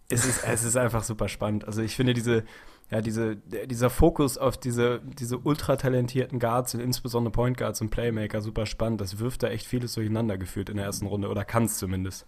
Es 0.09 0.25
ist, 0.25 0.45
es 0.45 0.65
ist 0.65 0.77
einfach 0.77 1.03
super 1.03 1.29
spannend. 1.29 1.67
Also 1.67 1.83
ich 1.83 1.97
finde 1.97 2.15
diese, 2.15 2.45
ja, 2.91 3.03
diese, 3.03 3.37
dieser 3.37 3.91
Fokus 3.91 4.39
auf 4.39 4.57
diese, 4.57 5.01
diese 5.05 5.39
ultra 5.39 5.77
talentierten 5.77 6.39
Guards 6.39 6.75
und 6.75 6.81
insbesondere 6.81 7.33
Point 7.33 7.59
Guards 7.59 7.81
und 7.81 7.91
Playmaker 7.91 8.41
super 8.41 8.65
spannend. 8.65 9.01
Das 9.01 9.19
wirft 9.19 9.43
da 9.43 9.49
echt 9.49 9.67
vieles 9.67 9.93
durcheinander 9.95 10.39
gefühlt 10.39 10.71
in 10.71 10.77
der 10.77 10.87
ersten 10.87 11.07
Runde 11.07 11.29
oder 11.29 11.45
kann 11.45 11.65
es 11.65 11.79
zumindest. 11.79 12.27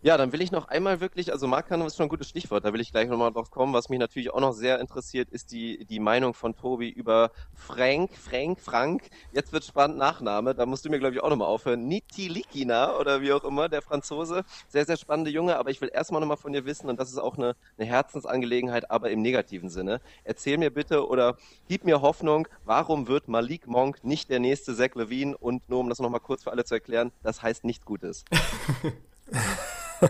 Ja, 0.00 0.16
dann 0.16 0.32
will 0.32 0.40
ich 0.40 0.52
noch 0.52 0.68
einmal 0.68 1.00
wirklich, 1.00 1.32
also 1.32 1.48
Markkanon 1.48 1.88
ist 1.88 1.96
schon 1.96 2.06
ein 2.06 2.08
gutes 2.08 2.28
Stichwort, 2.28 2.64
da 2.64 2.72
will 2.72 2.80
ich 2.80 2.92
gleich 2.92 3.08
nochmal 3.08 3.32
drauf 3.32 3.50
kommen. 3.50 3.74
Was 3.74 3.88
mich 3.88 3.98
natürlich 3.98 4.32
auch 4.32 4.38
noch 4.38 4.52
sehr 4.52 4.78
interessiert, 4.78 5.28
ist 5.28 5.50
die, 5.50 5.84
die 5.86 5.98
Meinung 5.98 6.34
von 6.34 6.54
Tobi 6.54 6.88
über 6.88 7.32
Frank, 7.52 8.12
Frank, 8.16 8.60
Frank. 8.60 9.10
Jetzt 9.32 9.52
wird 9.52 9.64
spannend 9.64 9.98
Nachname, 9.98 10.54
da 10.54 10.66
musst 10.66 10.84
du 10.84 10.88
mir, 10.88 11.00
glaube 11.00 11.16
ich, 11.16 11.20
auch 11.20 11.30
nochmal 11.30 11.48
aufhören. 11.48 11.88
Nitilikina 11.88 12.96
oder 12.96 13.22
wie 13.22 13.32
auch 13.32 13.42
immer, 13.42 13.68
der 13.68 13.82
Franzose. 13.82 14.44
Sehr, 14.68 14.84
sehr 14.84 14.96
spannende 14.96 15.32
Junge, 15.32 15.56
aber 15.56 15.70
ich 15.70 15.80
will 15.80 15.90
erstmal 15.92 16.20
nochmal 16.20 16.36
von 16.36 16.52
dir 16.52 16.64
wissen, 16.64 16.88
und 16.88 17.00
das 17.00 17.10
ist 17.10 17.18
auch 17.18 17.36
eine, 17.36 17.56
eine 17.76 17.88
Herzensangelegenheit, 17.88 18.92
aber 18.92 19.10
im 19.10 19.20
negativen 19.20 19.68
Sinne. 19.68 20.00
Erzähl 20.22 20.58
mir 20.58 20.70
bitte 20.70 21.08
oder 21.08 21.36
gib 21.66 21.82
mir 21.82 22.02
Hoffnung, 22.02 22.46
warum 22.64 23.08
wird 23.08 23.26
Malik 23.26 23.66
Monk 23.66 24.04
nicht 24.04 24.30
der 24.30 24.38
nächste 24.38 24.76
Zach 24.76 24.94
Levine? 24.94 25.36
Und 25.36 25.68
nur 25.68 25.80
um 25.80 25.88
das 25.88 25.98
nochmal 25.98 26.20
kurz 26.20 26.44
für 26.44 26.52
alle 26.52 26.64
zu 26.64 26.74
erklären, 26.74 27.10
das 27.24 27.42
heißt 27.42 27.64
nichts 27.64 27.84
Gutes. 27.84 28.24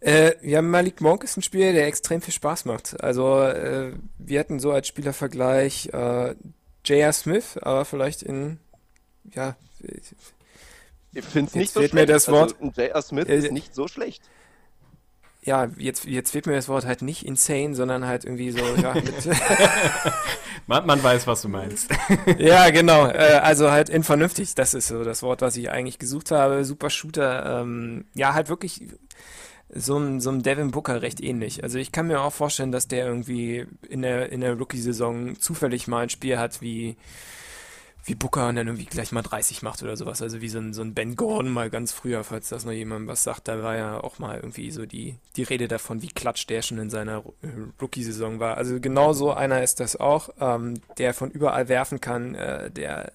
Äh, 0.00 0.34
ja, 0.48 0.62
Malik 0.62 1.00
Monk 1.00 1.24
ist 1.24 1.36
ein 1.36 1.42
Spieler, 1.42 1.72
der 1.72 1.86
extrem 1.88 2.20
viel 2.22 2.32
Spaß 2.32 2.66
macht. 2.66 3.02
Also, 3.02 3.42
äh, 3.42 3.92
wir 4.18 4.38
hatten 4.40 4.60
so 4.60 4.70
als 4.70 4.86
Spielervergleich 4.86 5.90
äh, 5.92 6.34
J.R. 6.84 7.12
Smith, 7.12 7.58
aber 7.60 7.84
vielleicht 7.84 8.22
in, 8.22 8.60
ja, 9.34 9.56
Ich 11.12 11.24
finde 11.24 11.48
es 11.48 11.54
nicht 11.56 11.72
so 11.72 11.80
schlecht. 11.80 11.94
mir 11.94 12.06
das 12.06 12.28
Wort. 12.28 12.54
Also, 12.60 12.80
J.R. 12.80 13.02
Smith 13.02 13.28
Äh, 13.28 13.38
ist 13.38 13.50
nicht 13.52 13.74
so 13.74 13.88
schlecht. 13.88 14.22
Ja, 15.42 15.68
jetzt, 15.76 16.04
jetzt 16.04 16.32
fehlt 16.32 16.46
mir 16.46 16.54
das 16.54 16.68
Wort 16.68 16.84
halt 16.84 17.02
nicht 17.02 17.24
insane, 17.24 17.74
sondern 17.74 18.06
halt 18.06 18.24
irgendwie 18.24 18.50
so, 18.50 18.58
ja, 18.58 18.94
mit, 18.94 19.04
Man, 20.68 20.84
man 20.84 21.02
weiß, 21.02 21.26
was 21.26 21.40
du 21.40 21.48
meinst. 21.48 21.90
ja, 22.38 22.68
genau, 22.68 23.06
äh, 23.06 23.40
also 23.42 23.70
halt 23.70 23.88
in 23.88 24.02
vernünftig, 24.02 24.54
das 24.54 24.74
ist 24.74 24.88
so 24.88 25.02
das 25.02 25.22
Wort, 25.22 25.40
was 25.40 25.56
ich 25.56 25.70
eigentlich 25.70 25.98
gesucht 25.98 26.30
habe. 26.30 26.62
Super 26.66 26.90
Shooter, 26.90 27.62
ähm, 27.62 28.04
ja, 28.14 28.34
halt 28.34 28.50
wirklich 28.50 28.82
so 29.70 29.96
ein, 29.98 30.20
so 30.20 30.30
ein 30.30 30.42
Devin 30.42 30.70
Booker 30.70 31.00
recht 31.00 31.22
ähnlich. 31.22 31.62
Also 31.62 31.78
ich 31.78 31.90
kann 31.90 32.06
mir 32.06 32.20
auch 32.20 32.34
vorstellen, 32.34 32.70
dass 32.70 32.86
der 32.86 33.06
irgendwie 33.06 33.66
in 33.88 34.02
der, 34.02 34.30
in 34.30 34.42
der 34.42 34.58
Rookie-Saison 34.58 35.40
zufällig 35.40 35.88
mal 35.88 36.02
ein 36.02 36.10
Spiel 36.10 36.38
hat 36.38 36.60
wie, 36.60 36.98
wie 38.08 38.14
Booker 38.14 38.48
und 38.48 38.56
dann 38.56 38.66
irgendwie 38.66 38.86
gleich 38.86 39.12
mal 39.12 39.22
30 39.22 39.62
macht 39.62 39.82
oder 39.82 39.96
sowas. 39.96 40.22
Also 40.22 40.40
wie 40.40 40.48
so 40.48 40.58
ein, 40.58 40.72
so 40.72 40.82
ein 40.82 40.94
Ben 40.94 41.16
Gordon 41.16 41.52
mal 41.52 41.70
ganz 41.70 41.92
früher, 41.92 42.24
falls 42.24 42.48
das 42.48 42.64
noch 42.64 42.72
jemand 42.72 43.06
was 43.06 43.22
sagt. 43.22 43.48
Da 43.48 43.62
war 43.62 43.76
ja 43.76 44.02
auch 44.02 44.18
mal 44.18 44.36
irgendwie 44.36 44.70
so 44.70 44.86
die, 44.86 45.16
die 45.36 45.42
Rede 45.42 45.68
davon, 45.68 46.02
wie 46.02 46.08
klatsch 46.08 46.46
der 46.48 46.62
schon 46.62 46.78
in 46.78 46.90
seiner 46.90 47.24
äh, 47.42 47.48
Rookie-Saison 47.80 48.40
war. 48.40 48.56
Also 48.56 48.80
genau 48.80 49.12
so 49.12 49.32
einer 49.32 49.62
ist 49.62 49.80
das 49.80 49.96
auch, 49.96 50.30
ähm, 50.40 50.80
der 50.98 51.14
von 51.14 51.30
überall 51.30 51.68
werfen 51.68 52.00
kann, 52.00 52.34
äh, 52.34 52.70
der 52.70 53.12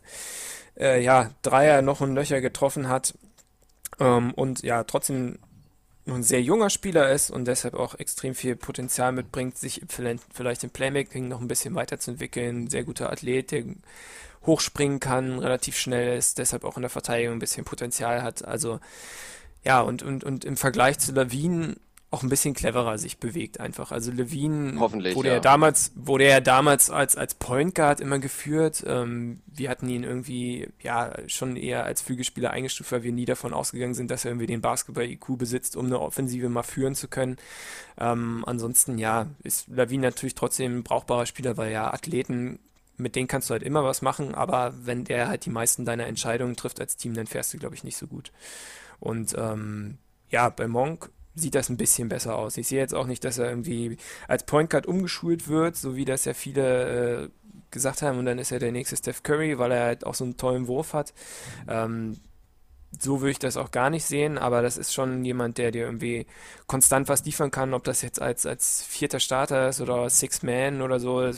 äh, 0.77 1.03
ja 1.03 1.31
Dreier 1.41 1.81
noch 1.81 2.01
und 2.01 2.15
Löcher 2.15 2.41
getroffen 2.41 2.87
hat 2.87 3.13
ähm, 3.99 4.33
und 4.33 4.63
ja 4.63 4.83
trotzdem 4.83 5.39
noch 6.05 6.15
ein 6.15 6.23
sehr 6.23 6.41
junger 6.41 6.69
Spieler 6.69 7.11
ist 7.11 7.31
und 7.31 7.45
deshalb 7.45 7.75
auch 7.75 7.95
extrem 7.95 8.35
viel 8.35 8.55
Potenzial 8.55 9.11
mitbringt, 9.11 9.57
sich 9.57 9.81
vielleicht, 9.87 10.63
im 10.63 10.69
Playmaking 10.69 11.27
noch 11.27 11.39
ein 11.39 11.47
bisschen 11.47 11.75
weiterzuentwickeln. 11.75 12.69
Sehr 12.69 12.83
guter 12.83 13.11
Athlet, 13.11 13.51
der 13.51 13.63
hochspringen 14.45 14.99
kann, 14.99 15.39
relativ 15.39 15.77
schnell 15.77 16.17
ist, 16.17 16.37
deshalb 16.37 16.65
auch 16.65 16.75
in 16.75 16.81
der 16.81 16.89
Verteidigung 16.89 17.35
ein 17.35 17.39
bisschen 17.39 17.63
Potenzial 17.63 18.21
hat. 18.21 18.43
Also 18.43 18.79
ja, 19.63 19.79
und, 19.81 20.03
und, 20.03 20.25
und 20.25 20.43
im 20.43 20.57
Vergleich 20.57 20.99
zu 20.99 21.13
Lawine 21.13 21.77
auch 22.13 22.21
ein 22.21 22.29
bisschen 22.29 22.53
cleverer 22.53 22.99
sich 22.99 23.17
bewegt 23.17 23.59
einfach. 23.59 23.91
Also 23.91 24.11
Levine 24.11 24.79
Hoffentlich, 24.79 25.15
wurde 25.15 25.29
ja. 25.29 25.33
ja 25.35 25.39
damals, 25.39 25.91
wurde 25.95 26.27
ja 26.27 26.39
damals 26.41 26.91
als, 26.91 27.15
als 27.15 27.33
Point 27.33 27.73
Guard 27.73 27.99
immer 27.99 28.19
geführt. 28.19 28.83
Ähm, 28.85 29.41
wir 29.47 29.69
hatten 29.69 29.89
ihn 29.89 30.03
irgendwie, 30.03 30.69
ja, 30.79 31.11
schon 31.27 31.55
eher 31.55 31.85
als 31.85 32.03
Flügelspieler 32.03 32.51
eingestuft, 32.51 32.91
weil 32.91 33.01
wir 33.01 33.11
nie 33.11 33.25
davon 33.25 33.51
ausgegangen 33.51 33.95
sind, 33.95 34.11
dass 34.11 34.25
er 34.25 34.31
irgendwie 34.31 34.45
den 34.45 34.61
Basketball-IQ 34.61 35.39
besitzt, 35.39 35.75
um 35.75 35.87
eine 35.87 35.99
Offensive 35.99 36.49
mal 36.49 36.61
führen 36.61 36.93
zu 36.93 37.07
können. 37.07 37.37
Ähm, 37.99 38.43
ansonsten, 38.45 38.99
ja, 38.99 39.25
ist 39.41 39.67
Levine 39.69 40.03
natürlich 40.03 40.35
trotzdem 40.35 40.77
ein 40.77 40.83
brauchbarer 40.83 41.25
Spieler, 41.25 41.57
weil 41.57 41.71
ja 41.71 41.91
Athleten 41.91 42.59
mit 42.95 43.15
denen 43.15 43.27
kannst 43.27 43.49
du 43.49 43.53
halt 43.53 43.63
immer 43.63 43.83
was 43.83 44.03
machen, 44.03 44.35
aber 44.35 44.71
wenn 44.83 45.03
der 45.03 45.27
halt 45.27 45.45
die 45.45 45.49
meisten 45.49 45.83
deiner 45.83 46.05
Entscheidungen 46.05 46.55
trifft 46.55 46.79
als 46.79 46.95
Team, 46.95 47.15
dann 47.15 47.25
fährst 47.25 47.51
du, 47.51 47.57
glaube 47.57 47.73
ich, 47.73 47.83
nicht 47.83 47.97
so 47.97 48.05
gut. 48.05 48.31
Und 48.99 49.35
ähm, 49.35 49.97
ja, 50.29 50.49
bei 50.49 50.67
Monk 50.67 51.09
sieht 51.35 51.55
das 51.55 51.69
ein 51.69 51.77
bisschen 51.77 52.09
besser 52.09 52.35
aus. 52.35 52.57
Ich 52.57 52.67
sehe 52.67 52.79
jetzt 52.79 52.93
auch 52.93 53.07
nicht, 53.07 53.23
dass 53.23 53.37
er 53.37 53.49
irgendwie 53.49 53.97
als 54.27 54.45
Point 54.45 54.69
Guard 54.69 54.85
umgeschult 54.85 55.47
wird, 55.47 55.75
so 55.75 55.95
wie 55.95 56.05
das 56.05 56.25
ja 56.25 56.33
viele 56.33 57.23
äh, 57.23 57.29
gesagt 57.71 58.01
haben, 58.01 58.19
und 58.19 58.25
dann 58.25 58.39
ist 58.39 58.51
er 58.51 58.59
der 58.59 58.71
nächste 58.71 58.95
Steph 58.95 59.23
Curry, 59.23 59.57
weil 59.57 59.71
er 59.71 59.85
halt 59.85 60.05
auch 60.05 60.13
so 60.13 60.23
einen 60.23 60.37
tollen 60.37 60.67
Wurf 60.67 60.93
hat. 60.93 61.13
Ähm, 61.67 62.17
so 62.99 63.21
würde 63.21 63.31
ich 63.31 63.39
das 63.39 63.57
auch 63.57 63.71
gar 63.71 63.89
nicht 63.89 64.05
sehen, 64.05 64.37
aber 64.37 64.61
das 64.61 64.77
ist 64.77 64.93
schon 64.93 65.25
jemand, 65.25 65.57
der 65.57 65.71
dir 65.71 65.85
irgendwie 65.85 66.27
konstant 66.67 67.09
was 67.09 67.25
liefern 67.25 67.49
kann, 67.49 67.73
ob 67.73 67.83
das 67.83 68.03
jetzt 68.03 68.21
als, 68.21 68.45
als 68.45 68.83
vierter 68.83 69.19
Starter 69.19 69.69
ist 69.69 69.81
oder 69.81 70.09
Six 70.09 70.43
Man 70.43 70.81
oder 70.81 70.99
so, 70.99 71.31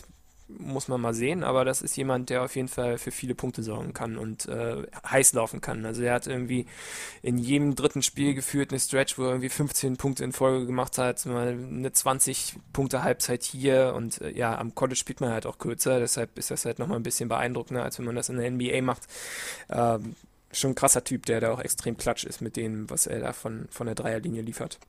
muss 0.47 0.87
man 0.87 1.01
mal 1.01 1.13
sehen, 1.13 1.43
aber 1.43 1.65
das 1.65 1.81
ist 1.81 1.97
jemand, 1.97 2.29
der 2.29 2.43
auf 2.43 2.55
jeden 2.55 2.67
Fall 2.67 2.97
für 2.99 3.11
viele 3.11 3.33
Punkte 3.33 3.63
sorgen 3.63 3.93
kann 3.93 4.17
und 4.17 4.45
äh, 4.47 4.83
heiß 5.09 5.33
laufen 5.33 5.59
kann. 5.59 5.85
Also 5.85 6.03
er 6.03 6.13
hat 6.13 6.27
irgendwie 6.27 6.67
in 7.23 7.37
jedem 7.37 7.73
dritten 7.73 8.03
Spiel 8.03 8.35
geführt 8.35 8.71
eine 8.71 8.79
Stretch, 8.79 9.17
wo 9.17 9.23
er 9.23 9.29
irgendwie 9.29 9.49
15 9.49 9.97
Punkte 9.97 10.23
in 10.23 10.33
Folge 10.33 10.67
gemacht 10.67 10.97
hat, 10.99 11.25
mal 11.25 11.47
eine 11.47 11.91
20 11.91 12.57
Punkte 12.73 13.03
Halbzeit 13.03 13.43
hier 13.43 13.93
und 13.95 14.21
äh, 14.21 14.31
ja, 14.31 14.57
am 14.57 14.75
College 14.75 14.97
spielt 14.97 15.19
man 15.19 15.31
halt 15.31 15.47
auch 15.47 15.57
kürzer, 15.57 15.99
deshalb 15.99 16.37
ist 16.37 16.51
das 16.51 16.65
halt 16.65 16.77
nochmal 16.77 16.97
ein 16.97 17.03
bisschen 17.03 17.27
beeindruckender, 17.27 17.83
als 17.83 17.97
wenn 17.97 18.05
man 18.05 18.15
das 18.15 18.29
in 18.29 18.37
der 18.37 18.51
NBA 18.51 18.81
macht. 18.81 19.03
Ähm, 19.69 20.15
schon 20.51 20.71
ein 20.71 20.75
krasser 20.75 21.03
Typ, 21.03 21.25
der 21.25 21.41
da 21.41 21.51
auch 21.51 21.59
extrem 21.59 21.97
klatsch 21.97 22.23
ist 22.23 22.41
mit 22.41 22.55
dem, 22.55 22.89
was 22.89 23.07
er 23.07 23.19
da 23.19 23.33
von, 23.33 23.67
von 23.71 23.87
der 23.87 23.95
Dreierlinie 23.95 24.41
liefert. 24.41 24.79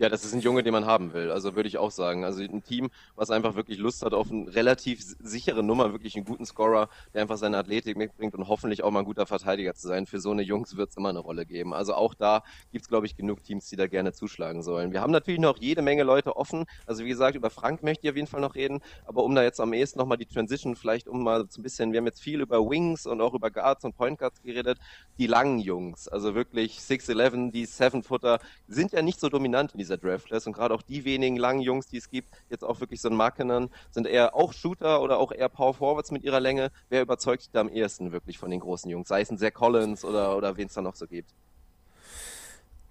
Ja, 0.00 0.08
das 0.08 0.24
ist 0.24 0.32
ein 0.32 0.40
Junge, 0.40 0.62
den 0.62 0.72
man 0.72 0.86
haben 0.86 1.12
will. 1.12 1.30
Also 1.30 1.56
würde 1.56 1.68
ich 1.68 1.76
auch 1.76 1.90
sagen. 1.90 2.24
Also 2.24 2.42
ein 2.42 2.64
Team, 2.64 2.88
was 3.16 3.30
einfach 3.30 3.54
wirklich 3.54 3.76
Lust 3.76 4.02
hat 4.02 4.14
auf 4.14 4.30
eine 4.30 4.54
relativ 4.54 5.02
sichere 5.02 5.62
Nummer, 5.62 5.92
wirklich 5.92 6.16
einen 6.16 6.24
guten 6.24 6.46
Scorer, 6.46 6.88
der 7.12 7.20
einfach 7.20 7.36
seine 7.36 7.58
Athletik 7.58 7.98
mitbringt 7.98 8.34
und 8.34 8.48
hoffentlich 8.48 8.82
auch 8.82 8.90
mal 8.90 9.00
ein 9.00 9.04
guter 9.04 9.26
Verteidiger 9.26 9.74
zu 9.74 9.88
sein. 9.88 10.06
Für 10.06 10.18
so 10.18 10.30
eine 10.30 10.40
Jungs 10.40 10.78
wird 10.78 10.88
es 10.88 10.96
immer 10.96 11.10
eine 11.10 11.18
Rolle 11.18 11.44
geben. 11.44 11.74
Also 11.74 11.92
auch 11.92 12.14
da 12.14 12.42
gibt 12.72 12.84
es, 12.84 12.88
glaube 12.88 13.04
ich, 13.04 13.14
genug 13.14 13.44
Teams, 13.44 13.68
die 13.68 13.76
da 13.76 13.88
gerne 13.88 14.14
zuschlagen 14.14 14.62
sollen. 14.62 14.90
Wir 14.92 15.02
haben 15.02 15.10
natürlich 15.10 15.38
noch 15.38 15.58
jede 15.58 15.82
Menge 15.82 16.02
Leute 16.02 16.34
offen. 16.34 16.64
Also 16.86 17.04
wie 17.04 17.10
gesagt, 17.10 17.36
über 17.36 17.50
Frank 17.50 17.82
möchte 17.82 18.06
ich 18.06 18.10
auf 18.10 18.16
jeden 18.16 18.26
Fall 18.26 18.40
noch 18.40 18.54
reden. 18.54 18.80
Aber 19.04 19.22
um 19.22 19.34
da 19.34 19.42
jetzt 19.42 19.60
am 19.60 19.74
ehesten 19.74 19.98
nochmal 19.98 20.16
die 20.16 20.24
Transition, 20.24 20.76
vielleicht 20.76 21.08
um 21.08 21.22
mal 21.22 21.44
so 21.50 21.60
ein 21.60 21.62
bisschen, 21.62 21.92
wir 21.92 21.98
haben 21.98 22.06
jetzt 22.06 22.22
viel 22.22 22.40
über 22.40 22.58
Wings 22.60 23.04
und 23.04 23.20
auch 23.20 23.34
über 23.34 23.50
Guards 23.50 23.84
und 23.84 23.94
Point 23.98 24.18
Guards 24.18 24.40
geredet. 24.40 24.78
Die 25.18 25.26
langen 25.26 25.58
Jungs, 25.58 26.08
also 26.08 26.34
wirklich 26.34 26.78
6'11, 26.78 27.50
die 27.50 27.66
Seven-Footer, 27.66 28.38
sind 28.66 28.92
ja 28.92 29.02
nicht 29.02 29.20
so 29.20 29.28
dominant 29.28 29.72
in 29.72 29.78
dieser 29.78 29.89
Draft 29.96 30.26
Class 30.26 30.46
und 30.46 30.52
gerade 30.52 30.74
auch 30.74 30.82
die 30.82 31.04
wenigen 31.04 31.36
langen 31.36 31.60
Jungs, 31.60 31.86
die 31.88 31.98
es 31.98 32.10
gibt, 32.10 32.28
jetzt 32.48 32.64
auch 32.64 32.80
wirklich 32.80 33.00
so 33.00 33.08
ein 33.08 33.16
Markenen, 33.16 33.70
sind 33.90 34.06
eher 34.06 34.34
auch 34.34 34.52
Shooter 34.52 35.02
oder 35.02 35.18
auch 35.18 35.32
eher 35.32 35.48
Power 35.48 35.74
Forwards 35.74 36.10
mit 36.10 36.24
ihrer 36.24 36.40
Länge. 36.40 36.70
Wer 36.88 37.02
überzeugt 37.02 37.42
dich 37.42 37.50
da 37.50 37.60
am 37.60 37.68
ehesten 37.68 38.12
wirklich 38.12 38.38
von 38.38 38.50
den 38.50 38.60
großen 38.60 38.90
Jungs? 38.90 39.08
Sei 39.08 39.20
es 39.20 39.30
ein 39.30 39.38
Zach 39.38 39.54
Collins 39.54 40.04
oder, 40.04 40.36
oder 40.36 40.56
wen 40.56 40.66
es 40.66 40.74
da 40.74 40.82
noch 40.82 40.94
so 40.94 41.06
gibt? 41.06 41.30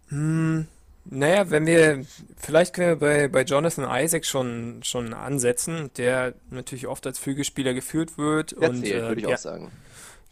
Hm, 0.09 0.67
naja, 1.05 1.49
wenn 1.49 1.65
wir, 1.65 2.05
vielleicht 2.37 2.73
können 2.73 2.89
wir 2.89 2.95
bei, 2.95 3.27
bei 3.27 3.41
Jonathan 3.43 3.87
Isaac 4.03 4.25
schon, 4.25 4.81
schon 4.83 5.13
ansetzen, 5.13 5.89
der 5.97 6.33
natürlich 6.49 6.87
oft 6.87 7.05
als 7.07 7.19
Flügelspieler 7.19 7.73
geführt 7.73 8.17
wird. 8.17 8.59
Der 8.59 8.69
und, 8.69 8.81
zählt, 8.81 9.03
äh, 9.03 9.07
würde 9.07 9.21
ich 9.21 9.27
ja, 9.27 9.35
auch 9.35 9.39
sagen. 9.39 9.71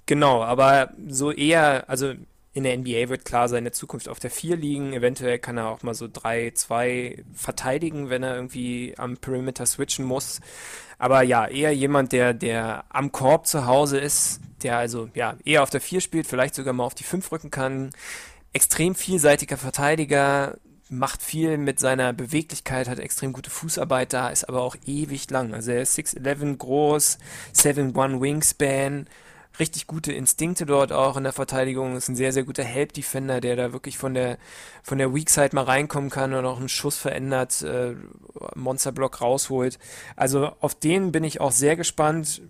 Genau, 0.06 0.44
aber 0.44 0.94
so 1.08 1.32
eher, 1.32 1.90
also 1.90 2.14
in 2.58 2.64
der 2.64 2.76
NBA 2.76 3.10
wird 3.10 3.24
klar 3.24 3.48
seine 3.50 3.72
Zukunft 3.72 4.10
auf 4.10 4.20
der 4.20 4.32
4 4.32 4.58
liegen. 4.58 4.94
Eventuell 4.94 5.38
kann 5.38 5.58
er 5.60 5.68
auch 5.68 5.84
mal 5.84 5.94
so 5.94 6.06
3-2 6.06 7.24
verteidigen, 7.32 8.10
wenn 8.10 8.24
er 8.24 8.34
irgendwie 8.34 8.96
am 8.98 9.16
Perimeter 9.18 9.68
switchen 9.68 10.04
muss. 10.04 10.42
Aber 10.98 11.22
ja, 11.22 11.46
eher 11.48 11.72
jemand, 11.72 12.14
der, 12.14 12.34
der 12.34 12.86
am 12.90 13.12
Korb 13.12 13.46
zu 13.46 13.68
Hause 13.68 14.00
ist, 14.00 14.40
der 14.64 14.78
also 14.78 15.08
ja 15.14 15.38
eher 15.46 15.62
auf 15.62 15.70
der 15.70 15.82
4 15.82 16.02
spielt, 16.02 16.26
vielleicht 16.26 16.56
sogar 16.56 16.74
mal 16.74 16.84
auf 16.84 16.96
die 16.96 17.04
5 17.04 17.32
rücken 17.32 17.52
kann. 17.52 17.92
Extrem 18.54 18.96
vielseitiger 18.96 19.58
Verteidiger, 19.58 20.58
macht 20.90 21.22
viel 21.22 21.58
mit 21.58 21.80
seiner 21.80 22.12
Beweglichkeit, 22.14 22.88
hat 22.88 22.98
extrem 22.98 23.34
gute 23.34 23.50
Fußarbeit 23.52 24.14
da, 24.14 24.30
ist 24.30 24.48
aber 24.48 24.62
auch 24.62 24.76
ewig 24.86 25.30
lang. 25.30 25.54
Also 25.54 25.72
er 25.72 25.82
ist 25.84 25.98
6'11 26.00 26.58
groß, 26.58 27.20
7'1 27.54 28.22
Wingspan, 28.22 29.08
richtig 29.60 29.88
gute 29.88 30.14
Instinkte 30.14 30.66
dort 30.66 30.92
auch 30.92 31.18
in 31.18 31.24
der 31.24 31.34
Verteidigung. 31.34 31.96
Ist 31.96 32.10
ein 32.10 32.16
sehr, 32.16 32.34
sehr 32.34 32.44
guter 32.44 32.64
Help-Defender, 32.64 33.42
der 33.42 33.56
da 33.56 33.74
wirklich 33.74 33.98
von 33.98 34.14
der, 34.14 34.38
von 34.84 34.98
der 34.98 35.14
Weak 35.14 35.30
Side 35.30 35.50
mal 35.54 35.64
reinkommen 35.64 36.10
kann 36.10 36.34
und 36.34 36.46
auch 36.46 36.60
einen 36.60 36.70
Schuss 36.70 36.98
verändert, 36.98 37.62
äh, 37.62 37.96
Monsterblock 38.56 39.22
rausholt. 39.22 39.80
Also 40.16 40.52
auf 40.60 40.76
den 40.76 41.12
bin 41.12 41.24
ich 41.24 41.42
auch 41.42 41.52
sehr 41.52 41.76
gespannt. 41.76 42.42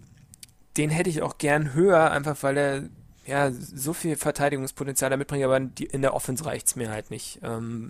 Den 0.77 0.89
hätte 0.89 1.09
ich 1.09 1.21
auch 1.21 1.37
gern 1.37 1.73
höher, 1.73 2.11
einfach 2.11 2.37
weil 2.41 2.57
er 2.57 2.83
ja, 3.27 3.51
so 3.51 3.91
viel 3.91 4.15
Verteidigungspotenzial 4.15 5.09
da 5.09 5.17
mitbringt, 5.17 5.43
aber 5.43 5.57
in 5.57 6.01
der 6.01 6.13
Offense 6.13 6.45
reicht's 6.45 6.77
mir 6.77 6.89
halt 6.89 7.11
nicht. 7.11 7.39
Ähm, 7.43 7.89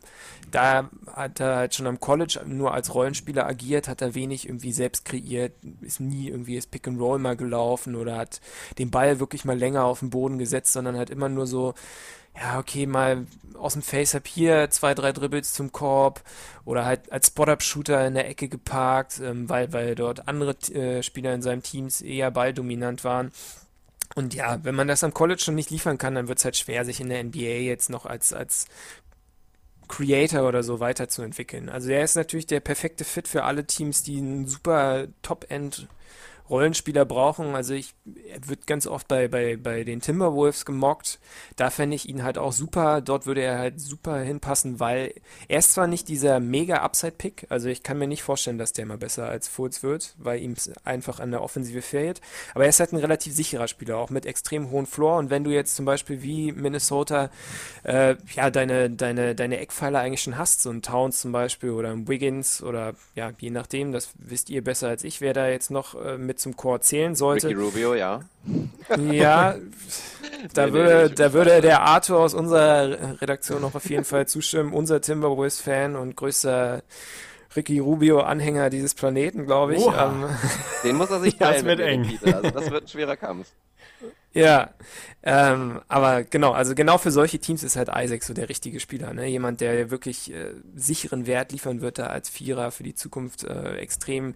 da 0.49 0.89
hat 1.15 1.39
er 1.39 1.55
halt 1.55 1.75
schon 1.75 1.85
am 1.85 1.99
College 1.99 2.41
nur 2.45 2.73
als 2.73 2.93
Rollenspieler 2.93 3.45
agiert, 3.45 3.87
hat 3.87 4.01
er 4.01 4.15
wenig 4.15 4.49
irgendwie 4.49 4.71
selbst 4.71 5.05
kreiert, 5.05 5.53
ist 5.81 5.99
nie 5.99 6.29
irgendwie 6.29 6.55
das 6.55 6.65
Pick 6.65 6.87
and 6.87 6.99
Roll 6.99 7.19
mal 7.19 7.35
gelaufen 7.37 7.95
oder 7.95 8.17
hat 8.17 8.41
den 8.79 8.89
Ball 8.89 9.19
wirklich 9.19 9.45
mal 9.45 9.57
länger 9.57 9.83
auf 9.83 9.99
den 9.99 10.09
Boden 10.09 10.39
gesetzt, 10.39 10.73
sondern 10.73 10.97
hat 10.97 11.11
immer 11.11 11.29
nur 11.29 11.45
so, 11.45 11.75
ja, 12.35 12.57
okay, 12.57 12.87
mal 12.87 13.27
aus 13.53 13.73
dem 13.73 13.83
Face-Up 13.83 14.25
hier 14.25 14.71
zwei, 14.71 14.95
drei 14.95 15.11
Dribbles 15.11 15.53
zum 15.53 15.71
Korb 15.71 16.23
oder 16.65 16.85
halt 16.85 17.11
als 17.11 17.27
Spot-Up-Shooter 17.27 18.07
in 18.07 18.15
der 18.15 18.27
Ecke 18.27 18.47
geparkt, 18.47 19.19
ähm, 19.23 19.47
weil, 19.49 19.71
weil 19.71 19.93
dort 19.93 20.27
andere 20.27 20.55
äh, 20.73 21.03
Spieler 21.03 21.35
in 21.35 21.43
seinem 21.43 21.61
Teams 21.61 22.01
eher 22.01 22.31
balldominant 22.31 23.03
waren. 23.03 23.31
Und 24.15 24.33
ja, 24.33 24.63
wenn 24.63 24.75
man 24.75 24.87
das 24.87 25.03
am 25.03 25.13
College 25.13 25.41
schon 25.41 25.55
nicht 25.55 25.69
liefern 25.69 25.97
kann, 25.97 26.15
dann 26.15 26.27
wird 26.27 26.39
es 26.39 26.45
halt 26.45 26.57
schwer, 26.57 26.85
sich 26.85 26.99
in 26.99 27.09
der 27.09 27.23
NBA 27.23 27.39
jetzt 27.39 27.89
noch 27.89 28.05
als, 28.05 28.33
als 28.33 28.65
Creator 29.87 30.47
oder 30.47 30.63
so 30.63 30.79
weiterzuentwickeln. 30.79 31.69
Also 31.69 31.89
er 31.89 32.03
ist 32.03 32.15
natürlich 32.15 32.47
der 32.47 32.59
perfekte 32.59 33.03
Fit 33.03 33.27
für 33.27 33.43
alle 33.43 33.65
Teams, 33.65 34.03
die 34.03 34.17
einen 34.17 34.47
super 34.47 35.07
Top-End 35.21 35.87
Rollenspieler 36.49 37.05
brauchen. 37.05 37.55
Also 37.55 37.73
ich, 37.73 37.93
er 38.29 38.47
wird 38.47 38.67
ganz 38.67 38.87
oft 38.87 39.07
bei, 39.07 39.27
bei, 39.27 39.57
bei 39.57 39.83
den 39.83 40.01
Timberwolves 40.01 40.65
gemockt. 40.65 41.19
Da 41.55 41.69
fände 41.69 41.95
ich 41.95 42.07
ihn 42.07 42.23
halt 42.23 42.37
auch 42.37 42.51
super. 42.51 43.01
Dort 43.01 43.25
würde 43.25 43.41
er 43.41 43.57
halt 43.57 43.79
super 43.79 44.19
hinpassen, 44.19 44.79
weil 44.79 45.13
er 45.47 45.59
ist 45.59 45.73
zwar 45.73 45.87
nicht 45.87 46.07
dieser 46.07 46.39
mega 46.39 46.77
Upside-Pick, 46.77 47.47
also 47.49 47.69
ich 47.69 47.83
kann 47.83 47.97
mir 47.97 48.07
nicht 48.07 48.23
vorstellen, 48.23 48.57
dass 48.57 48.73
der 48.73 48.85
mal 48.85 48.97
besser 48.97 49.27
als 49.27 49.47
Fultz 49.47 49.83
wird, 49.83 50.15
weil 50.17 50.41
ihm 50.41 50.55
einfach 50.83 51.19
an 51.19 51.31
der 51.31 51.41
Offensive 51.41 51.81
fehlt. 51.81 52.21
Aber 52.53 52.63
er 52.63 52.69
ist 52.69 52.79
halt 52.79 52.93
ein 52.93 52.97
relativ 52.97 53.33
sicherer 53.33 53.67
Spieler, 53.67 53.97
auch 53.97 54.09
mit 54.09 54.25
extrem 54.25 54.71
hohen 54.71 54.85
Floor. 54.85 55.17
Und 55.17 55.29
wenn 55.29 55.43
du 55.43 55.51
jetzt 55.51 55.75
zum 55.75 55.85
Beispiel 55.85 56.21
wie 56.21 56.51
Minnesota 56.51 57.29
äh, 57.83 58.15
ja 58.35 58.49
deine, 58.49 58.89
deine, 58.89 59.35
deine 59.35 59.59
Eckpfeiler 59.59 59.99
eigentlich 59.99 60.23
schon 60.23 60.37
hast, 60.37 60.61
so 60.61 60.69
ein 60.69 60.81
Towns 60.81 61.21
zum 61.21 61.31
Beispiel 61.31 61.71
oder 61.71 61.91
ein 61.91 62.07
Wiggins 62.07 62.61
oder 62.63 62.93
ja, 63.15 63.31
je 63.39 63.49
nachdem, 63.49 63.91
das 63.91 64.09
wisst 64.15 64.49
ihr 64.49 64.63
besser 64.63 64.89
als 64.89 65.03
ich, 65.03 65.21
wer 65.21 65.33
da 65.33 65.47
jetzt 65.47 65.71
noch 65.71 65.95
äh, 65.95 66.17
mit 66.17 66.36
zum 66.37 66.55
Chor 66.55 66.81
zählen 66.81 67.15
sollte. 67.15 67.49
Ricky 67.49 67.59
Rubio, 67.59 67.93
ja. 67.93 68.21
Ja, 68.97 69.55
da 70.53 70.67
Nee, 70.67 70.73
würde, 70.73 71.07
nee, 71.09 71.15
da 71.15 71.33
würde 71.33 71.61
der 71.61 71.81
Arthur 71.81 72.19
aus 72.19 72.33
unserer 72.33 73.21
Redaktion 73.21 73.61
noch 73.61 73.75
auf 73.75 73.89
jeden 73.89 74.05
Fall 74.05 74.27
zustimmen. 74.27 74.73
Unser 74.73 75.01
Timberwolves-Fan 75.01 75.95
und 75.95 76.15
größter 76.15 76.83
Ricky 77.55 77.79
Rubio-Anhänger 77.79 78.69
dieses 78.69 78.93
Planeten, 78.93 79.45
glaube 79.45 79.75
ich. 79.75 79.85
Ähm, 79.85 80.25
Den 80.83 80.95
muss 80.95 81.09
er 81.09 81.19
sich 81.19 81.33
Ja, 81.39 81.51
teilen 81.51 81.65
das 81.65 81.65
wird 81.65 81.79
mit 81.79 81.87
eng. 81.87 82.19
Also 82.33 82.49
das 82.51 82.71
wird 82.71 82.83
ein 82.83 82.87
schwerer 82.87 83.17
Kampf. 83.17 83.47
Ja, 84.33 84.69
ähm, 85.23 85.81
aber 85.87 86.23
genau, 86.23 86.51
also 86.51 86.75
genau 86.75 86.99
für 86.99 87.09
solche 87.09 87.39
Teams 87.39 87.63
ist 87.63 87.75
halt 87.75 87.89
Isaac 87.93 88.23
so 88.23 88.35
der 88.35 88.49
richtige 88.49 88.79
Spieler, 88.79 89.13
ne? 89.13 89.25
Jemand, 89.25 89.61
der 89.61 89.89
wirklich 89.89 90.31
äh, 90.31 90.51
sicheren 90.75 91.25
Wert 91.25 91.51
liefern 91.51 91.81
wird, 91.81 91.97
da 91.97 92.07
als 92.07 92.29
Vierer 92.29 92.71
für 92.71 92.83
die 92.83 92.93
Zukunft 92.93 93.43
äh, 93.43 93.77
extrem 93.77 94.35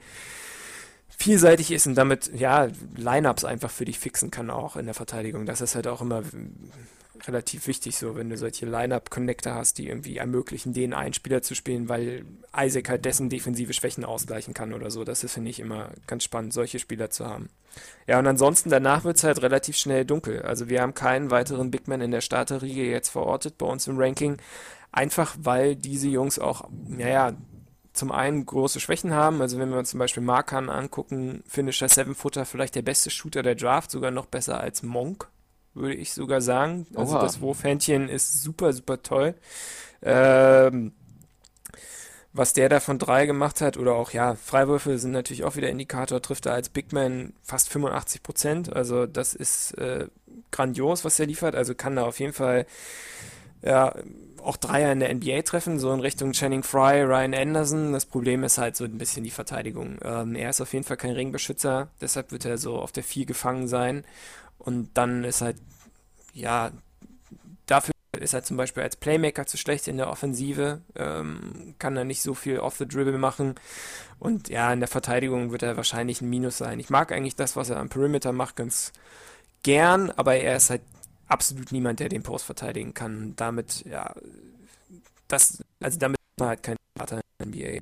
vielseitig 1.22 1.72
ist 1.72 1.88
und 1.88 1.96
damit 1.96 2.32
ja 2.34 2.68
Lineups 2.96 3.46
einfach 3.46 3.72
für 3.72 3.86
dich 3.86 4.00
fixen 4.00 4.32
kann 4.32 4.50
auch 4.50 4.76
in 4.76 4.86
der 4.86 4.96
Verteidigung. 4.96 5.46
Das 5.46 5.62
ist 5.62 5.76
halt 5.76 5.88
auch 5.88 6.02
immer 6.02 6.24
relativ 7.28 7.68
wichtig 7.68 7.98
so, 7.98 8.16
wenn 8.16 8.30
du 8.30 8.38
solche 8.38 8.66
Lineup-Connector 8.66 9.54
hast, 9.54 9.78
die 9.78 9.88
irgendwie 9.88 10.18
ermöglichen, 10.18 10.74
den 10.74 10.94
einen 10.94 11.14
Spieler 11.14 11.42
zu 11.42 11.56
spielen, 11.56 11.90
weil 11.90 12.26
Isaac 12.58 12.90
halt 12.90 13.06
dessen 13.06 13.30
defensive 13.30 13.74
Schwächen 13.74 14.06
ausgleichen 14.06 14.54
kann 14.54 14.74
oder 14.74 14.92
so. 14.92 15.04
Das 15.04 15.24
ist, 15.24 15.34
finde 15.34 15.52
ich, 15.52 15.60
immer 15.60 15.90
ganz 16.08 16.24
spannend, 16.24 16.54
solche 16.54 16.80
Spieler 16.80 17.10
zu 17.10 17.26
haben. 17.26 17.50
Ja, 18.08 18.20
und 18.20 18.28
ansonsten 18.28 18.70
danach 18.70 19.04
wird 19.04 19.18
es 19.18 19.24
halt 19.24 19.42
relativ 19.42 19.78
schnell 19.78 20.06
dunkel. 20.06 20.42
Also 20.42 20.70
wir 20.70 20.82
haben 20.82 20.94
keinen 20.94 21.32
weiteren 21.32 21.72
Big 21.72 21.88
Man 21.88 22.02
in 22.02 22.12
der 22.12 22.22
Starterriege 22.22 22.90
jetzt 22.90 23.10
verortet 23.10 23.58
bei 23.58 23.66
uns 23.66 23.88
im 23.88 23.98
Ranking. 23.98 24.38
Einfach 24.92 25.36
weil 25.40 25.76
diese 25.76 26.10
Jungs 26.10 26.38
auch, 26.40 26.68
naja, 26.88 27.34
zum 27.94 28.12
einen 28.12 28.46
große 28.46 28.80
Schwächen 28.80 29.14
haben. 29.14 29.42
Also 29.42 29.60
wenn 29.60 29.70
wir 29.70 29.78
uns 29.78 29.90
zum 29.90 30.00
Beispiel 30.00 30.24
Markan 30.24 30.70
angucken, 30.70 31.44
Finisher 31.48 31.90
Seven 31.90 32.16
Footer 32.16 32.46
vielleicht 32.46 32.76
der 32.76 32.82
beste 32.82 33.10
Shooter 33.10 33.44
der 33.44 33.56
Draft, 33.56 33.92
sogar 33.92 34.12
noch 34.12 34.26
besser 34.26 34.60
als 34.60 34.84
Monk, 34.84 35.28
würde 35.74 35.96
ich 35.96 36.14
sogar 36.14 36.42
sagen. 36.42 36.88
Also 36.96 37.16
Oha. 37.16 37.22
das 37.22 37.42
Wurfhändchen 37.42 38.10
ist 38.10 38.42
super, 38.42 38.74
super 38.74 39.02
toll. 39.04 39.36
Ähm, 40.02 40.94
was 42.34 42.54
der 42.54 42.70
da 42.70 42.80
von 42.80 42.98
drei 42.98 43.26
gemacht 43.26 43.60
hat, 43.60 43.76
oder 43.76 43.94
auch, 43.94 44.12
ja, 44.12 44.36
Freiwürfe 44.36 44.98
sind 44.98 45.12
natürlich 45.12 45.44
auch 45.44 45.58
wieder 45.58 45.70
Indikator, 45.70 46.22
trifft 46.22 46.46
er 46.46 46.54
als 46.54 46.70
Big 46.70 46.94
Man 46.94 47.34
fast 47.44 47.68
85 47.70 48.24
Prozent. 48.24 48.74
Also 48.74 49.06
das 49.06 49.34
ist 49.34 49.78
äh, 49.78 50.08
grandios, 50.50 51.04
was 51.04 51.20
er 51.20 51.26
liefert. 51.26 51.56
Also 51.56 51.76
kann 51.76 51.98
da 51.98 52.04
auf 52.04 52.20
jeden 52.22 52.34
Fall 52.34 52.66
ja, 53.62 53.94
auch 54.44 54.58
Dreier 54.58 54.92
in 54.92 55.00
der 55.00 55.14
NBA 55.14 55.42
treffen, 55.44 55.80
so 55.80 55.92
in 55.94 56.00
Richtung 56.00 56.34
Channing 56.34 56.64
Frye, 56.64 57.04
Ryan 57.04 57.34
Anderson. 57.34 57.94
Das 57.94 58.06
Problem 58.06 58.44
ist 58.44 58.58
halt 58.58 58.76
so 58.76 58.84
ein 58.84 58.98
bisschen 58.98 59.24
die 59.24 59.32
Verteidigung. 59.32 59.98
Ähm, 60.04 60.36
er 60.36 60.50
ist 60.50 60.62
auf 60.62 60.74
jeden 60.74 60.86
Fall 60.86 60.98
kein 60.98 61.12
Ringbeschützer, 61.12 61.90
deshalb 62.02 62.32
wird 62.32 62.46
er 62.46 62.58
so 62.58 62.78
auf 62.78 62.92
der 62.92 63.04
4 63.04 63.26
gefangen 63.26 63.68
sein. 63.68 64.04
Und 64.58 64.90
dann 64.96 65.24
ist 65.24 65.42
halt, 65.42 65.58
ja, 66.34 66.72
dafür 67.66 67.94
ist 68.20 68.34
er 68.34 68.44
zum 68.44 68.58
Beispiel 68.58 68.84
als 68.84 68.96
Playmaker 68.96 69.46
zu 69.46 69.58
schlecht 69.58 69.88
in 69.88 69.98
der 69.98 70.10
Offensive, 70.10 70.82
ähm, 70.96 71.76
kann 71.80 71.98
er 71.98 72.04
nicht 72.04 72.22
so 72.22 72.34
viel 72.34 72.60
off 72.60 72.78
the 72.78 72.88
dribble 72.88 73.18
machen. 73.18 73.56
Und 74.20 74.50
ja, 74.50 74.72
in 74.72 74.80
der 74.80 74.88
Verteidigung 74.88 75.52
wird 75.52 75.64
er 75.64 75.78
wahrscheinlich 75.78 76.22
ein 76.22 76.30
Minus 76.30 76.58
sein. 76.58 76.80
Ich 76.80 76.90
mag 76.90 77.12
eigentlich 77.12 77.36
das, 77.36 77.56
was 77.56 77.70
er 77.70 77.78
am 77.78 77.90
Perimeter 77.90 78.34
macht, 78.34 78.56
ganz 78.56 78.92
gern, 79.64 80.12
aber 80.12 80.36
er 80.36 80.58
ist 80.58 80.70
halt 80.70 80.82
absolut 81.32 81.72
niemand, 81.72 82.00
der 82.00 82.10
den 82.10 82.24
Post 82.24 82.46
verteidigen 82.46 82.94
kann. 82.94 83.34
Damit, 83.36 83.86
ja, 83.86 84.14
das, 85.28 85.64
also 85.80 86.00
damit 86.00 86.18
ist 86.20 86.40
man 86.40 86.50
halt 86.50 86.64
kein 86.64 86.78
Starter 86.98 87.22
in 87.40 87.52
der 87.52 87.80
NBA. 87.80 87.82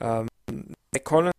Ähm, 0.00 0.28
Zach 0.94 1.04
Collins 1.04 1.32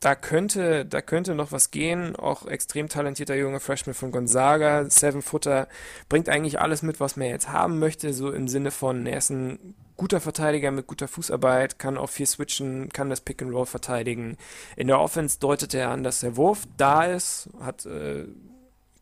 da 0.00 0.14
könnte, 0.14 0.84
da 0.84 1.00
könnte 1.00 1.34
noch 1.34 1.52
was 1.52 1.70
gehen. 1.70 2.14
Auch 2.16 2.46
extrem 2.46 2.88
talentierter 2.88 3.34
junger 3.34 3.60
Freshman 3.60 3.94
von 3.94 4.12
Gonzaga, 4.12 4.88
Seven 4.88 5.22
Footer, 5.22 5.68
bringt 6.08 6.28
eigentlich 6.28 6.60
alles 6.60 6.82
mit, 6.82 7.00
was 7.00 7.16
man 7.16 7.28
jetzt 7.28 7.48
haben 7.48 7.78
möchte, 7.78 8.12
so 8.12 8.30
im 8.30 8.46
Sinne 8.46 8.70
von, 8.70 9.06
er 9.06 9.18
ist 9.18 9.30
ein 9.30 9.74
guter 9.96 10.20
Verteidiger 10.20 10.70
mit 10.70 10.86
guter 10.86 11.08
Fußarbeit, 11.08 11.78
kann 11.78 11.96
auch 11.96 12.10
viel 12.10 12.26
switchen, 12.26 12.90
kann 12.90 13.10
das 13.10 13.22
Pick 13.22 13.42
and 13.42 13.52
Roll 13.52 13.66
verteidigen. 13.66 14.36
In 14.76 14.88
der 14.88 15.00
Offense 15.00 15.40
deutet 15.40 15.74
er 15.74 15.90
an, 15.90 16.04
dass 16.04 16.20
der 16.20 16.36
Wurf 16.36 16.64
da 16.76 17.04
ist, 17.06 17.48
hat 17.60 17.86
äh, 17.86 18.26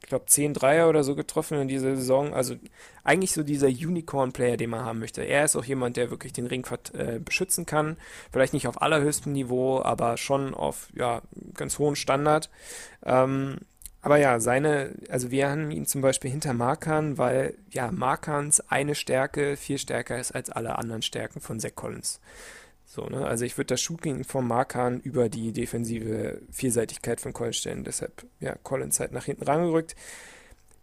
ich 0.04 0.08
glaube, 0.10 0.26
10 0.26 0.52
Dreier 0.52 0.90
oder 0.90 1.02
so 1.02 1.16
getroffen 1.16 1.58
in 1.58 1.66
dieser 1.66 1.96
Saison. 1.96 2.34
Also 2.34 2.56
eigentlich 3.04 3.32
so 3.32 3.42
dieser 3.42 3.68
Unicorn-Player, 3.68 4.58
den 4.58 4.68
man 4.68 4.84
haben 4.84 4.98
möchte. 4.98 5.22
Er 5.22 5.46
ist 5.46 5.56
auch 5.56 5.64
jemand, 5.64 5.96
der 5.96 6.10
wirklich 6.10 6.34
den 6.34 6.46
Ring 6.46 6.66
äh, 6.92 7.18
beschützen 7.18 7.64
kann. 7.64 7.96
Vielleicht 8.30 8.52
nicht 8.52 8.68
auf 8.68 8.82
allerhöchstem 8.82 9.32
Niveau, 9.32 9.80
aber 9.80 10.18
schon 10.18 10.52
auf 10.52 10.88
ja, 10.94 11.22
ganz 11.54 11.78
hohen 11.78 11.96
Standard. 11.96 12.50
Ähm, 13.02 13.56
aber 14.02 14.18
ja, 14.18 14.40
seine, 14.40 14.94
also 15.08 15.30
wir 15.30 15.48
haben 15.48 15.70
ihn 15.70 15.86
zum 15.86 16.02
Beispiel 16.02 16.30
hinter 16.30 16.52
Markan, 16.52 17.16
weil 17.16 17.54
ja 17.70 17.90
Markans 17.90 18.60
eine 18.68 18.94
Stärke 18.94 19.56
viel 19.56 19.78
stärker 19.78 20.18
ist 20.18 20.32
als 20.32 20.50
alle 20.50 20.76
anderen 20.78 21.00
Stärken 21.00 21.40
von 21.40 21.60
Zach 21.60 21.74
Collins. 21.74 22.20
So, 22.94 23.06
ne? 23.06 23.26
Also 23.26 23.44
ich 23.44 23.58
würde 23.58 23.74
das 23.74 23.80
Shooting 23.80 24.22
von 24.22 24.46
Markan 24.46 25.00
über 25.00 25.28
die 25.28 25.50
defensive 25.50 26.40
Vielseitigkeit 26.52 27.20
von 27.20 27.32
Collins 27.32 27.56
stellen. 27.56 27.82
Deshalb, 27.82 28.24
ja, 28.38 28.54
Collins 28.62 29.00
halt 29.00 29.10
nach 29.10 29.24
hinten 29.24 29.42
rangerückt. 29.42 29.96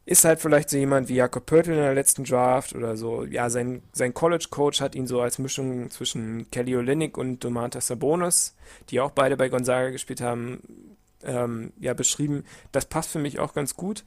Ist 0.05 0.25
halt 0.25 0.41
vielleicht 0.41 0.69
so 0.69 0.75
jemand 0.75 1.07
wie 1.07 1.15
Jakob 1.15 1.45
Pörtl 1.45 1.71
in 1.71 1.77
der 1.77 1.93
letzten 1.93 2.25
Draft 2.25 2.75
oder 2.75 2.97
so. 2.97 3.23
Ja, 3.23 3.49
sein, 3.49 3.81
sein 3.93 4.13
College-Coach 4.13 4.81
hat 4.81 4.93
ihn 4.93 5.07
so 5.07 5.21
als 5.21 5.39
Mischung 5.39 5.89
zwischen 5.89 6.51
Kelly 6.51 6.75
Olynyk 6.75 7.17
und 7.17 7.45
Domantas 7.45 7.87
Sabonis, 7.87 8.57
die 8.89 8.99
auch 8.99 9.11
beide 9.11 9.37
bei 9.37 9.47
Gonzaga 9.47 9.91
gespielt 9.91 10.19
haben, 10.19 10.97
ähm, 11.23 11.71
ja, 11.79 11.93
beschrieben. 11.93 12.43
Das 12.73 12.87
passt 12.87 13.11
für 13.11 13.19
mich 13.19 13.39
auch 13.39 13.53
ganz 13.53 13.77
gut. 13.77 14.03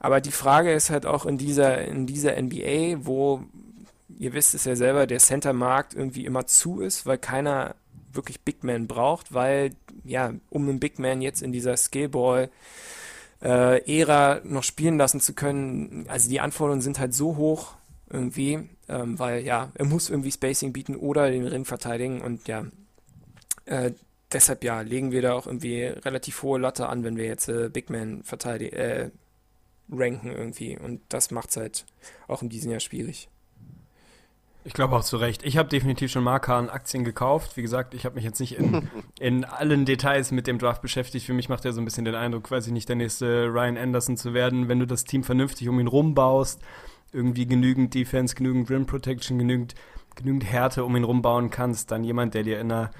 Aber 0.00 0.20
die 0.20 0.32
Frage 0.32 0.72
ist 0.72 0.90
halt 0.90 1.06
auch 1.06 1.24
in 1.24 1.38
dieser, 1.38 1.82
in 1.84 2.06
dieser 2.06 2.40
NBA, 2.40 3.06
wo 3.06 3.44
ihr 4.18 4.32
wisst 4.32 4.54
es 4.54 4.64
ja 4.64 4.76
selber, 4.76 5.06
der 5.06 5.18
Center-Markt 5.18 5.94
irgendwie 5.94 6.26
immer 6.26 6.46
zu 6.46 6.80
ist, 6.80 7.06
weil 7.06 7.18
keiner 7.18 7.76
wirklich 8.12 8.40
Big 8.40 8.64
Man 8.64 8.86
braucht, 8.86 9.32
weil, 9.32 9.70
ja, 10.04 10.34
um 10.50 10.68
einen 10.68 10.80
Big 10.80 10.98
Man 10.98 11.22
jetzt 11.22 11.42
in 11.42 11.52
dieser 11.52 11.76
Skillball 11.76 12.50
äh, 13.42 14.00
Ära 14.00 14.40
noch 14.44 14.64
spielen 14.64 14.98
lassen 14.98 15.20
zu 15.20 15.34
können, 15.34 16.06
also 16.08 16.28
die 16.28 16.40
Anforderungen 16.40 16.82
sind 16.82 16.98
halt 16.98 17.14
so 17.14 17.36
hoch 17.36 17.74
irgendwie, 18.10 18.68
ähm, 18.88 19.18
weil 19.18 19.44
ja, 19.44 19.70
er 19.74 19.84
muss 19.84 20.10
irgendwie 20.10 20.32
Spacing 20.32 20.72
bieten 20.72 20.96
oder 20.96 21.30
den 21.30 21.46
Ring 21.46 21.64
verteidigen 21.64 22.20
und 22.20 22.48
ja, 22.48 22.66
äh, 23.66 23.92
deshalb 24.32 24.64
ja, 24.64 24.80
legen 24.80 25.12
wir 25.12 25.22
da 25.22 25.34
auch 25.34 25.46
irgendwie 25.46 25.84
relativ 25.84 26.42
hohe 26.42 26.58
Latte 26.58 26.88
an, 26.88 27.04
wenn 27.04 27.16
wir 27.16 27.26
jetzt 27.26 27.48
äh, 27.48 27.68
Big 27.68 27.90
Man 27.90 28.24
verteidigen, 28.24 28.76
äh, 28.76 29.10
ranken 29.90 30.32
irgendwie 30.32 30.76
und 30.76 31.00
das 31.08 31.30
macht 31.30 31.50
es 31.50 31.56
halt 31.56 31.86
auch 32.26 32.42
in 32.42 32.48
diesem 32.48 32.72
Jahr 32.72 32.80
schwierig. 32.80 33.28
Ich 34.68 34.74
glaube 34.74 34.94
auch 34.94 35.02
zu 35.02 35.16
Recht. 35.16 35.44
Ich 35.44 35.56
habe 35.56 35.70
definitiv 35.70 36.12
schon 36.12 36.22
Markan 36.22 36.68
Aktien 36.68 37.02
gekauft. 37.02 37.56
Wie 37.56 37.62
gesagt, 37.62 37.94
ich 37.94 38.04
habe 38.04 38.16
mich 38.16 38.24
jetzt 38.24 38.38
nicht 38.38 38.58
in, 38.58 38.86
in 39.18 39.46
allen 39.46 39.86
Details 39.86 40.30
mit 40.30 40.46
dem 40.46 40.58
Draft 40.58 40.82
beschäftigt. 40.82 41.24
Für 41.24 41.32
mich 41.32 41.48
macht 41.48 41.64
er 41.64 41.72
so 41.72 41.80
ein 41.80 41.86
bisschen 41.86 42.04
den 42.04 42.14
Eindruck, 42.14 42.44
quasi 42.44 42.70
nicht 42.70 42.86
der 42.86 42.96
nächste 42.96 43.46
Ryan 43.46 43.78
Anderson 43.78 44.18
zu 44.18 44.34
werden, 44.34 44.68
wenn 44.68 44.78
du 44.78 44.86
das 44.86 45.04
Team 45.04 45.24
vernünftig 45.24 45.70
um 45.70 45.80
ihn 45.80 45.86
rumbaust, 45.86 46.60
irgendwie 47.14 47.46
genügend 47.46 47.94
Defense, 47.94 48.34
genügend 48.34 48.68
Rim 48.68 48.84
Protection, 48.84 49.38
genügend, 49.38 49.74
genügend 50.16 50.44
Härte 50.44 50.84
um 50.84 50.94
ihn 50.96 51.04
rumbauen 51.04 51.48
kannst, 51.48 51.90
dann 51.90 52.04
jemand, 52.04 52.34
der 52.34 52.42
dir 52.42 52.60
in 52.60 52.70
einer 52.70 52.90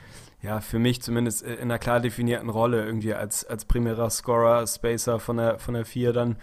ja, 0.41 0.63
für 0.63 0.79
mich 0.79 1.03
zumindest 1.03 1.43
in 1.43 1.59
einer 1.59 1.79
klar 1.79 2.01
definierten 2.01 2.49
Rolle 2.49 2.83
irgendwie 2.83 3.13
als, 3.13 3.45
als 3.45 3.67
primärer 3.67 4.09
Scorer, 4.09 4.67
Spacer 4.67 5.21
von 5.21 5.37
der, 5.37 5.59
von 5.59 5.75
der 5.75 5.85
4 5.85 6.15
dann 6.15 6.37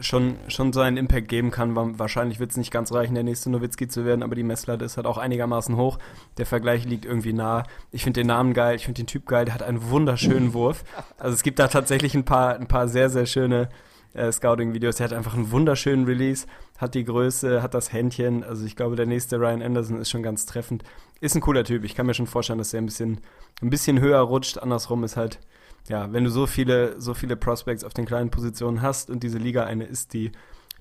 schon, 0.00 0.36
schon 0.48 0.72
seinen 0.72 0.96
Impact 0.96 1.28
geben 1.28 1.50
kann. 1.50 1.74
Wahrscheinlich 1.98 2.38
wird 2.38 2.52
es 2.52 2.56
nicht 2.56 2.70
ganz 2.70 2.92
reichen, 2.92 3.14
der 3.14 3.24
nächste 3.24 3.50
Nowitzki 3.50 3.88
zu 3.88 4.04
werden, 4.04 4.22
aber 4.22 4.34
die 4.34 4.44
Messlatte 4.44 4.84
ist 4.84 4.96
halt 4.96 5.06
auch 5.06 5.18
einigermaßen 5.18 5.76
hoch. 5.76 5.98
Der 6.38 6.46
Vergleich 6.46 6.84
liegt 6.84 7.04
irgendwie 7.04 7.32
nah. 7.32 7.64
Ich 7.90 8.04
finde 8.04 8.20
den 8.20 8.28
Namen 8.28 8.54
geil, 8.54 8.76
ich 8.76 8.84
finde 8.84 9.02
den 9.02 9.08
Typ 9.08 9.26
geil, 9.26 9.44
der 9.44 9.54
hat 9.54 9.62
einen 9.62 9.90
wunderschönen 9.90 10.52
Wurf. 10.54 10.84
Also 11.18 11.34
es 11.34 11.42
gibt 11.42 11.58
da 11.58 11.66
tatsächlich 11.68 12.14
ein 12.14 12.24
paar, 12.24 12.54
ein 12.54 12.68
paar 12.68 12.86
sehr, 12.86 13.10
sehr 13.10 13.26
schöne 13.26 13.68
äh, 14.14 14.30
Scouting-Videos. 14.30 14.96
Der 14.96 15.04
hat 15.04 15.12
einfach 15.12 15.34
einen 15.34 15.50
wunderschönen 15.50 16.04
Release, 16.04 16.46
hat 16.78 16.94
die 16.94 17.04
Größe, 17.04 17.60
hat 17.62 17.74
das 17.74 17.92
Händchen. 17.92 18.44
Also 18.44 18.64
ich 18.64 18.76
glaube, 18.76 18.94
der 18.94 19.06
nächste 19.06 19.40
Ryan 19.40 19.62
Anderson 19.62 20.00
ist 20.00 20.10
schon 20.10 20.22
ganz 20.22 20.46
treffend. 20.46 20.84
Ist 21.20 21.34
ein 21.34 21.40
cooler 21.40 21.64
Typ. 21.64 21.84
Ich 21.84 21.96
kann 21.96 22.06
mir 22.06 22.14
schon 22.14 22.26
vorstellen, 22.28 22.58
dass 22.58 22.72
er 22.72 22.80
ein 22.80 22.86
bisschen, 22.86 23.20
ein 23.60 23.70
bisschen 23.70 24.00
höher 24.00 24.20
rutscht. 24.20 24.58
Andersrum 24.58 25.02
ist 25.02 25.16
halt 25.16 25.40
ja, 25.88 26.12
wenn 26.12 26.24
du 26.24 26.30
so 26.30 26.46
viele, 26.46 27.00
so 27.00 27.14
viele 27.14 27.36
Prospects 27.36 27.84
auf 27.84 27.94
den 27.94 28.06
kleinen 28.06 28.30
Positionen 28.30 28.82
hast 28.82 29.10
und 29.10 29.22
diese 29.22 29.38
Liga 29.38 29.64
eine 29.64 29.84
ist, 29.84 30.12
die, 30.12 30.32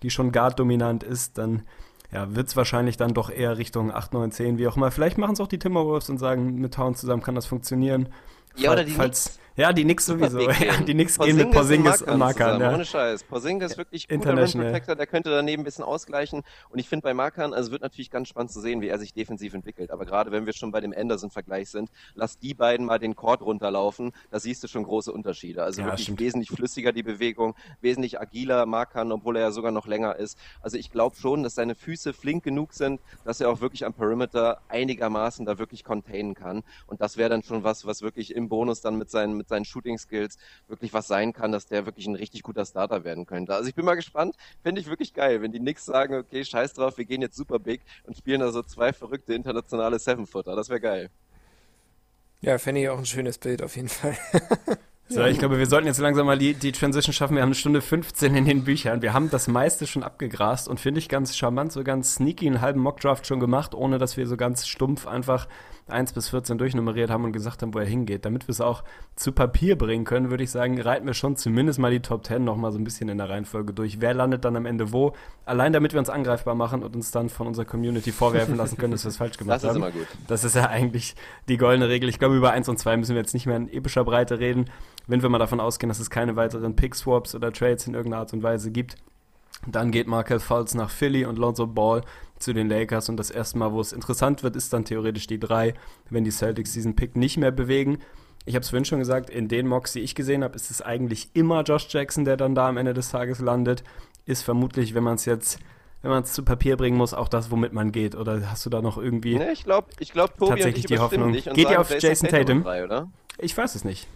die 0.04 0.10
schon 0.10 0.32
guard-dominant 0.32 1.04
ist, 1.04 1.38
dann 1.38 1.64
ja, 2.12 2.36
wird 2.36 2.50
es 2.50 2.56
wahrscheinlich 2.58 2.98
dann 2.98 3.14
doch 3.14 3.30
eher 3.30 3.58
Richtung 3.58 3.92
8, 3.92 4.14
9, 4.14 4.32
10, 4.32 4.58
wie 4.58 4.68
auch 4.68 4.76
immer. 4.76 4.92
Vielleicht 4.92 5.18
machen 5.18 5.34
es 5.34 5.40
auch 5.40 5.48
die 5.48 5.60
Timberwolves 5.60 6.10
und 6.10 6.18
sagen, 6.18 6.56
mit 6.56 6.74
Town 6.74 6.96
zusammen 6.96 7.24
kann 7.24 7.36
das 7.36 7.46
funktionieren. 7.46 8.10
Ja, 8.56 8.74
oder 8.74 8.84
die 8.84 8.92
falls, 8.92 9.40
ja, 9.56 9.74
die 9.74 9.84
Nix 9.84 10.06
sowieso. 10.06 10.40
Ja, 10.62 10.78
die 10.82 10.94
Nix 10.94 11.18
gehen 11.18 11.38
mit 11.38 11.52
Porzingis 11.52 12.02
und 12.02 12.18
Markan. 12.18 12.60
Ja. 12.62 12.74
Ohne 12.74 12.86
Scheiß. 12.86 13.24
Porzingis 13.24 13.72
ist 13.72 13.78
wirklich 13.78 14.08
guter 14.08 14.38
Rim 14.38 14.52
Protector, 14.52 14.96
der 14.96 15.08
könnte 15.08 15.30
daneben 15.30 15.62
ein 15.62 15.66
bisschen 15.66 15.84
ausgleichen. 15.84 16.44
Und 16.70 16.80
ich 16.80 16.88
finde 16.88 17.04
bei 17.04 17.14
Markan, 17.14 17.54
also 17.54 17.72
wird 17.72 17.82
natürlich 17.82 18.12
ganz 18.12 18.28
spannend 18.28 18.52
zu 18.52 18.62
sehen, 18.62 18.82
wie 18.82 18.88
er 18.88 19.00
sich 19.00 19.14
defensiv 19.14 19.54
entwickelt. 19.54 19.92
Aber 19.92 20.06
gerade 20.06 20.32
wenn 20.32 20.46
wir 20.46 20.54
schon 20.54 20.72
bei 20.72 20.82
dem 20.82 20.94
Anderson-Vergleich 20.96 21.70
sind, 21.70 21.90
lass 22.14 22.38
die 22.38 22.54
beiden 22.54 22.86
mal 22.86 23.00
den 23.00 23.16
Court 23.16 23.42
runterlaufen, 23.42 24.12
da 24.30 24.40
siehst 24.40 24.64
du 24.64 24.68
schon 24.68 24.84
große 24.84 25.12
Unterschiede. 25.12 25.64
Also 25.64 25.82
ja, 25.82 25.88
wirklich 25.88 26.04
stimmt. 26.04 26.20
wesentlich 26.20 26.50
flüssiger 26.50 26.92
die 26.92 27.04
Bewegung, 27.04 27.56
wesentlich 27.82 28.20
agiler 28.20 28.66
Markan, 28.66 29.12
obwohl 29.12 29.38
er 29.38 29.44
ja 29.44 29.52
sogar 29.52 29.72
noch 29.72 29.88
länger 29.88 30.16
ist. 30.16 30.38
Also 30.62 30.78
ich 30.78 30.92
glaube 30.92 31.16
schon, 31.16 31.44
dass 31.44 31.56
seine 31.56 31.76
Füße 31.76 32.14
flink 32.14 32.44
genug 32.44 32.74
sind, 32.74 33.02
dass 33.26 33.42
er 33.42 33.50
auch 33.50 33.62
wirklich 33.62 33.86
am 33.86 33.94
Perimeter 33.94 34.62
einigermaßen 34.70 35.46
da 35.46 35.58
wirklich 35.58 35.84
containen 35.84 36.36
kann. 36.36 36.64
Und 36.88 37.02
das 37.02 37.18
wäre 37.18 37.30
dann 37.30 37.44
schon 37.44 37.64
was, 37.64 37.86
was 37.86 38.02
wirklich 38.02 38.36
im 38.36 38.50
Bonus 38.50 38.82
dann 38.82 38.98
mit 38.98 39.10
seinen, 39.10 39.41
mit 39.42 39.50
seinen 39.50 39.66
Shooting-Skills 39.66 40.12
Skills 40.12 40.38
wirklich 40.68 40.94
was 40.94 41.08
sein 41.08 41.34
kann, 41.34 41.52
dass 41.52 41.66
der 41.66 41.86
wirklich 41.86 42.08
ein 42.08 42.16
richtig 42.16 42.44
guter 42.44 42.66
Starter 42.66 43.04
werden 43.04 43.26
könnte. 43.26 43.54
Also 43.54 43.68
ich 43.70 43.76
bin 43.76 43.86
mal 43.86 43.96
gespannt. 43.96 44.36
Fände 44.62 44.82
ich 44.82 44.88
wirklich 44.88 45.14
geil, 45.14 45.42
wenn 45.42 45.52
die 45.52 45.60
Knicks 45.60 45.86
sagen, 45.86 46.16
okay, 46.16 46.44
scheiß 46.44 46.74
drauf, 46.74 46.98
wir 46.98 47.06
gehen 47.06 47.22
jetzt 47.22 47.36
super 47.36 47.60
big 47.60 47.82
und 48.04 48.18
spielen 48.18 48.42
da 48.42 48.52
so 48.52 48.62
zwei 48.62 48.94
verrückte 48.94 49.34
internationale 49.34 50.00
Seven-Footer. 50.00 50.56
Das 50.56 50.70
wäre 50.70 50.82
geil. 50.82 51.10
Ja, 52.42 52.58
fände 52.58 52.82
ich 52.82 52.90
auch 52.90 52.98
ein 52.98 53.06
schönes 53.06 53.38
Bild 53.38 53.62
auf 53.62 53.76
jeden 53.76 53.90
Fall. 53.90 54.18
So, 55.12 55.26
ich 55.26 55.40
glaube, 55.40 55.58
wir 55.60 55.66
sollten 55.66 55.88
jetzt 55.88 56.00
langsam 56.00 56.26
mal 56.26 56.38
die, 56.38 56.54
die 56.54 56.72
Transition 56.72 57.12
schaffen. 57.12 57.36
Wir 57.36 57.42
haben 57.42 57.50
eine 57.50 57.56
Stunde 57.56 57.82
15 57.82 58.34
in 58.34 58.46
den 58.46 58.64
Büchern. 58.64 59.02
Wir 59.02 59.12
haben 59.12 59.30
das 59.30 59.50
meiste 59.50 59.86
schon 59.86 60.04
abgegrast 60.04 60.70
und 60.70 60.80
finde 60.80 61.00
ich 61.00 61.10
ganz 61.10 61.36
charmant, 61.36 61.74
so 61.74 61.84
ganz 61.84 62.16
sneaky 62.16 62.48
einen 62.48 62.62
halben 62.62 62.80
Mockdraft 62.80 63.28
schon 63.28 63.42
gemacht, 63.42 63.76
ohne 63.76 63.98
dass 63.98 64.16
wir 64.16 64.26
so 64.26 64.38
ganz 64.38 64.68
stumpf 64.68 65.08
einfach 65.08 65.50
1 65.92 66.14
bis 66.14 66.30
14 66.30 66.58
durchnummeriert 66.58 67.10
haben 67.10 67.24
und 67.24 67.32
gesagt 67.32 67.62
haben, 67.62 67.74
wo 67.74 67.80
er 67.80 67.86
hingeht. 67.86 68.26
Damit 68.26 68.48
wir 68.48 68.52
es 68.54 68.62
auch 68.62 68.84
zu 69.16 69.32
Papier 69.32 69.78
bringen 69.78 70.06
können, 70.06 70.30
würde 70.30 70.44
ich 70.44 70.52
sagen, 70.52 70.80
reiten 70.80 71.06
wir 71.06 71.14
schon 71.14 71.36
zumindest 71.36 71.80
mal 71.80 71.92
die 71.92 72.00
Top 72.00 72.26
10 72.26 72.44
nochmal 72.44 72.72
so 72.72 72.80
ein 72.80 72.84
bisschen 72.84 73.10
in 73.10 73.18
der 73.18 73.30
Reihenfolge 73.30 73.74
durch. 73.74 74.02
Wer 74.02 74.14
landet 74.14 74.46
dann 74.46 74.56
am 74.56 74.66
Ende 74.66 74.92
wo? 74.92 75.14
Allein 75.46 75.74
damit 75.74 75.94
wir 75.94 76.00
uns 76.00 76.10
angreifbar 76.10 76.56
machen 76.56 76.84
und 76.84 76.96
uns 76.96 77.12
dann 77.12 77.30
von 77.30 77.48
unserer 77.48 77.66
Community 77.66 78.12
vorwerfen 78.12 78.56
lassen 78.56 78.78
können, 78.78 78.92
dass 78.92 79.04
wir 79.04 79.10
es 79.10 79.18
falsch 79.18 79.38
gemacht 79.38 79.64
haben. 79.64 79.68
Das 79.68 79.72
ist 79.72 79.78
immer 79.78 79.92
gut. 79.92 80.08
Das 80.28 80.44
ist 80.44 80.56
ja 80.56 80.68
eigentlich 80.68 81.16
die 81.48 81.58
goldene 81.58 81.90
Regel. 81.90 82.10
Ich 82.10 82.20
glaube, 82.20 82.36
über 82.36 82.52
1 82.52 82.70
und 82.70 82.78
2 82.78 82.98
müssen 82.98 83.16
wir 83.16 83.22
jetzt 83.22 83.34
nicht 83.34 83.46
mehr 83.46 83.58
in 83.58 83.72
epischer 83.72 84.04
Breite 84.04 84.40
reden. 84.40 84.66
Wenn 85.08 85.22
wir 85.22 85.30
mal 85.30 85.40
davon 85.40 85.60
ausgehen, 85.60 85.90
dass 85.90 86.00
es 86.00 86.10
keine 86.10 86.36
weiteren 86.36 86.76
Pick-Swaps 86.76 87.36
oder 87.36 87.52
Trades 87.52 87.88
in 87.88 87.94
irgendeiner 87.94 88.22
Art 88.22 88.34
und 88.34 88.44
Weise 88.44 88.72
gibt, 88.72 88.96
dann 89.68 89.92
geht 89.92 90.08
Markel 90.08 90.40
Fultz 90.40 90.74
nach 90.74 90.90
Philly 90.90 91.26
und 91.26 91.38
Lonzo 91.38 91.68
Ball 91.68 92.02
zu 92.42 92.54
den 92.54 92.70
Lakers 92.70 93.10
und 93.10 93.18
das 93.18 93.32
erste 93.32 93.58
Mal, 93.58 93.72
wo 93.72 93.82
es 93.82 93.94
interessant 93.94 94.44
wird, 94.44 94.56
ist 94.56 94.74
dann 94.74 94.86
theoretisch 94.86 95.28
die 95.28 95.40
drei, 95.40 95.74
wenn 96.10 96.24
die 96.24 96.32
Celtics 96.32 96.74
diesen 96.74 96.96
Pick 96.96 97.16
nicht 97.16 97.38
mehr 97.38 97.52
bewegen. 97.52 98.00
Ich 98.46 98.56
habe 98.56 98.64
es 98.64 98.70
vorhin 98.70 98.86
schon 98.86 99.00
gesagt, 99.00 99.30
in 99.30 99.48
den 99.48 99.68
Mocks, 99.68 99.94
die 99.94 100.00
ich 100.00 100.16
gesehen 100.16 100.44
habe, 100.44 100.56
ist 100.56 100.72
es 100.72 100.82
eigentlich 100.82 101.30
immer 101.34 101.62
Josh 101.62 101.88
Jackson, 101.90 102.26
der 102.26 102.38
dann 102.38 102.56
da 102.56 102.70
am 102.70 102.78
Ende 102.78 102.94
des 102.94 103.10
Tages 103.10 103.40
landet. 103.40 103.84
Ist 104.26 104.44
vermutlich, 104.44 104.94
wenn 104.96 105.04
man 105.04 105.16
es 105.16 105.26
jetzt, 105.26 105.60
wenn 106.02 106.12
man 106.12 106.24
es 106.24 106.34
zu 106.34 106.44
Papier 106.44 106.76
bringen 106.78 106.98
muss, 106.98 107.14
auch 107.14 107.28
das, 107.28 107.52
womit 107.52 107.74
man 107.74 107.92
geht. 107.92 108.16
Oder 108.16 108.50
hast 108.50 108.66
du 108.66 108.70
da 108.70 108.82
noch 108.82 108.98
irgendwie 108.98 109.38
nee, 109.38 109.52
ich 109.52 109.64
glaube, 109.64 109.90
ich 110.00 110.12
glaub, 110.12 110.38
Tobi 110.38 110.52
tatsächlich 110.52 110.86
die 110.86 110.98
Hoffnung? 110.98 111.34
Geht 111.34 111.58
ihr 111.58 111.80
auf 111.80 111.92
Jason 112.02 112.30
Tatum? 112.30 112.64
Tatum? 112.64 113.14
Ich 113.38 113.56
weiß 113.56 113.76
es 113.76 113.84
nicht. 113.84 114.08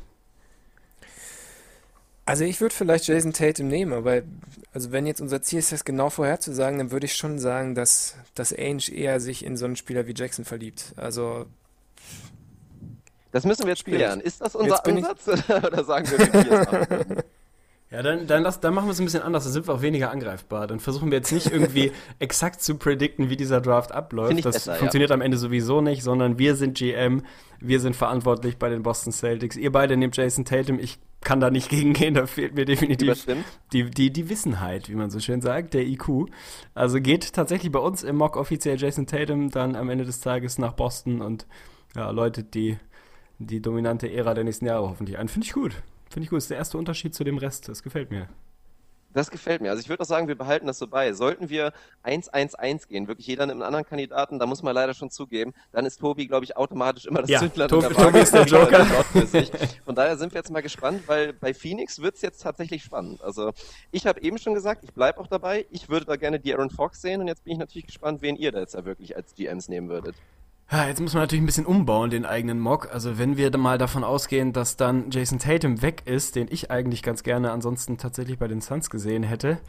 Also 2.26 2.44
ich 2.44 2.60
würde 2.60 2.74
vielleicht 2.74 3.08
Jason 3.08 3.34
Tatum 3.34 3.68
nehmen, 3.68 3.94
aber 3.94 4.24
also 4.74 4.92
wenn 4.92 5.06
jetzt 5.06 5.22
unser 5.22 5.42
Ziel 5.44 5.60
ist, 5.60 5.72
das 5.72 5.86
genau 5.86 6.10
vorherzusagen, 6.10 6.80
dann 6.80 6.92
würde 6.92 7.06
ich 7.06 7.16
schon 7.16 7.38
sagen, 7.38 7.76
dass, 7.76 8.16
dass 8.34 8.52
Ainge 8.52 8.92
eher 8.92 9.20
sich 9.20 9.46
in 9.46 9.58
so 9.58 9.66
einen 9.66 9.76
Spieler 9.76 10.08
wie 10.08 10.14
Jackson 10.16 10.44
verliebt. 10.44 10.94
Also 10.96 11.46
das 13.32 13.46
müssen 13.46 13.64
wir 13.64 13.74
jetzt 13.74 13.86
klären. 13.86 14.22
Ist 14.22 14.42
das 14.42 14.56
unser 14.56 14.86
Ansatz 14.86 15.28
oder 15.50 15.84
sagen 15.84 16.10
wir, 16.10 16.20
wir 16.20 17.24
Ja, 17.96 18.04
dann, 18.04 18.28
dann, 18.28 18.44
lass, 18.44 18.60
dann 18.60 18.74
machen 18.74 18.88
wir 18.88 18.92
es 18.92 19.00
ein 19.00 19.06
bisschen 19.06 19.24
anders, 19.24 19.46
dann 19.46 19.54
sind 19.54 19.70
wir 19.70 19.74
auch 19.74 19.82
weniger 19.82 20.12
angreifbar. 20.12 20.68
Dann 20.68 20.82
versuchen 20.82 21.12
wir 21.12 21.20
jetzt 21.20 21.32
nicht 21.32 21.50
irgendwie 21.50 21.94
exakt 22.20 22.62
zu 22.62 22.76
predikten, 22.76 23.30
wie 23.30 23.38
dieser 23.38 23.62
Draft 23.62 23.94
abläuft. 23.94 24.44
Das 24.44 24.56
besser, 24.56 24.76
funktioniert 24.76 25.12
ja. 25.12 25.14
am 25.14 25.22
Ende 25.22 25.38
sowieso 25.38 25.80
nicht, 25.80 26.04
sondern 26.04 26.38
wir 26.38 26.58
sind 26.58 26.78
GM, 26.78 27.24
wir 27.62 27.80
sind 27.80 27.96
verantwortlich 27.96 28.58
bei 28.58 28.68
den 28.68 28.84
Boston 28.84 29.14
Celtics. 29.14 29.56
Ihr 29.56 29.72
beide 29.72 29.96
nehmt 29.96 30.18
Jason 30.18 30.44
Tatum, 30.44 30.78
ich 30.78 31.00
kann 31.22 31.40
da 31.40 31.50
nicht 31.50 31.70
gegengehen, 31.70 32.16
da 32.16 32.26
fehlt 32.26 32.54
mir 32.56 32.66
definitiv 32.66 33.26
die, 33.72 33.90
die, 33.90 34.12
die 34.12 34.30
Wissenheit, 34.30 34.90
wie 34.90 34.96
man 34.96 35.10
so 35.10 35.22
schön 35.22 35.40
sagt, 35.40 35.74
der 35.74 35.88
IQ. 35.88 36.26
Also 36.74 37.00
geht 37.00 37.32
tatsächlich 37.32 37.72
bei 37.72 37.80
uns 37.80 38.04
im 38.04 38.18
Mock 38.18 38.36
offiziell 38.36 38.78
Jason 38.78 39.08
Tatum 39.08 39.52
dann 39.52 39.78
am 39.78 39.90
Ende 39.90 40.04
des 40.04 40.20
Tages 40.20 40.58
nach 40.58 40.74
Boston 40.74 41.22
und 41.22 41.48
ja, 41.96 42.10
läutet 42.10 42.56
die, 42.56 42.78
die 43.40 43.62
dominante 43.62 44.12
Ära 44.12 44.34
der 44.34 44.44
nächsten 44.44 44.66
Jahre 44.66 44.90
hoffentlich 44.90 45.18
ein. 45.18 45.30
Finde 45.30 45.48
ich 45.48 45.54
gut. 45.54 45.82
Finde 46.16 46.28
ich 46.28 46.30
gut. 46.30 46.38
Das 46.38 46.46
ist 46.46 46.52
der 46.52 46.60
erste 46.60 46.78
Unterschied 46.78 47.14
zu 47.14 47.26
dem 47.26 47.38
Rest. 47.38 47.68
Das 47.68 47.84
gefällt 47.84 48.10
mir. 48.10 48.30
Das 49.12 49.30
gefällt 49.30 49.60
mir. 49.60 49.70
Also 49.70 49.82
ich 49.82 49.90
würde 49.90 50.02
auch 50.02 50.08
sagen, 50.08 50.30
wir 50.30 50.38
behalten 50.38 50.66
das 50.66 50.80
so 50.80 50.88
bei. 50.88 51.12
Sollten 51.12 51.50
wir 51.50 51.74
1-1-1 52.06 52.88
gehen, 52.88 53.10
wirklich 53.10 53.28
jeder 53.28 53.46
nimmt 53.46 53.56
einen 53.62 53.68
anderen 53.68 53.86
Kandidaten, 53.86 54.40
da 54.40 54.46
muss 54.46 54.64
man 54.64 54.74
leider 54.74 54.94
schon 54.94 55.10
zugeben, 55.12 55.54
dann 55.74 55.86
ist 55.86 56.00
Tobi, 56.00 56.28
glaube 56.28 56.46
ich, 56.46 56.56
automatisch 56.56 57.06
immer 57.06 57.20
das 57.20 57.30
Ja, 57.30 57.40
Zündler. 57.40 57.68
Tobi-. 57.68 57.94
Tobi 57.94 58.20
ist 58.20 58.34
der 58.34 58.44
Joker. 58.46 58.86
Für 58.86 59.28
sich. 59.28 59.52
Von 59.84 59.94
daher 59.94 60.16
sind 60.16 60.32
wir 60.32 60.40
jetzt 60.40 60.52
mal 60.52 60.62
gespannt, 60.62 61.04
weil 61.08 61.34
bei 61.34 61.54
Phoenix 61.54 62.02
wird's 62.02 62.22
jetzt 62.22 62.42
tatsächlich 62.42 62.82
spannend. 62.82 63.22
Also 63.22 63.52
ich 63.92 64.08
habe 64.08 64.22
eben 64.22 64.38
schon 64.38 64.54
gesagt, 64.54 64.86
ich 64.86 64.94
bleibe 64.94 65.20
auch 65.20 65.28
dabei. 65.28 65.66
Ich 65.70 65.90
würde 65.90 66.06
da 66.06 66.16
gerne 66.16 66.40
die 66.40 66.54
Aaron 66.54 66.70
Fox 66.70 67.02
sehen 67.02 67.20
und 67.20 67.28
jetzt 67.28 67.44
bin 67.44 67.52
ich 67.52 67.60
natürlich 67.60 67.88
gespannt, 67.88 68.22
wen 68.22 68.38
ihr 68.38 68.54
da 68.54 68.62
jetzt 68.62 68.74
da 68.74 68.86
wirklich 68.86 69.18
als 69.18 69.36
GMs 69.36 69.68
nehmen 69.68 69.90
würdet. 69.90 70.16
Ja, 70.72 70.88
jetzt 70.88 71.00
muss 71.00 71.14
man 71.14 71.22
natürlich 71.22 71.44
ein 71.44 71.46
bisschen 71.46 71.68
umbauen, 71.68 72.10
den 72.10 72.26
eigenen 72.26 72.60
Mock. 72.60 72.90
Also 72.92 73.20
wenn 73.20 73.38
wir 73.38 73.56
mal 73.56 73.78
davon 73.78 74.04
ausgehen, 74.04 74.52
dass 74.52 74.78
dann 74.78 75.12
Jason 75.12 75.38
Tatum 75.38 75.84
weg 75.84 76.02
ist, 76.06 76.36
den 76.36 76.48
ich 76.50 76.72
eigentlich 76.72 77.04
ganz 77.04 77.22
gerne 77.22 77.52
ansonsten 77.52 77.98
tatsächlich 77.98 78.40
bei 78.40 78.48
den 78.48 78.62
Suns 78.62 78.90
gesehen 78.90 79.22
hätte, 79.22 79.60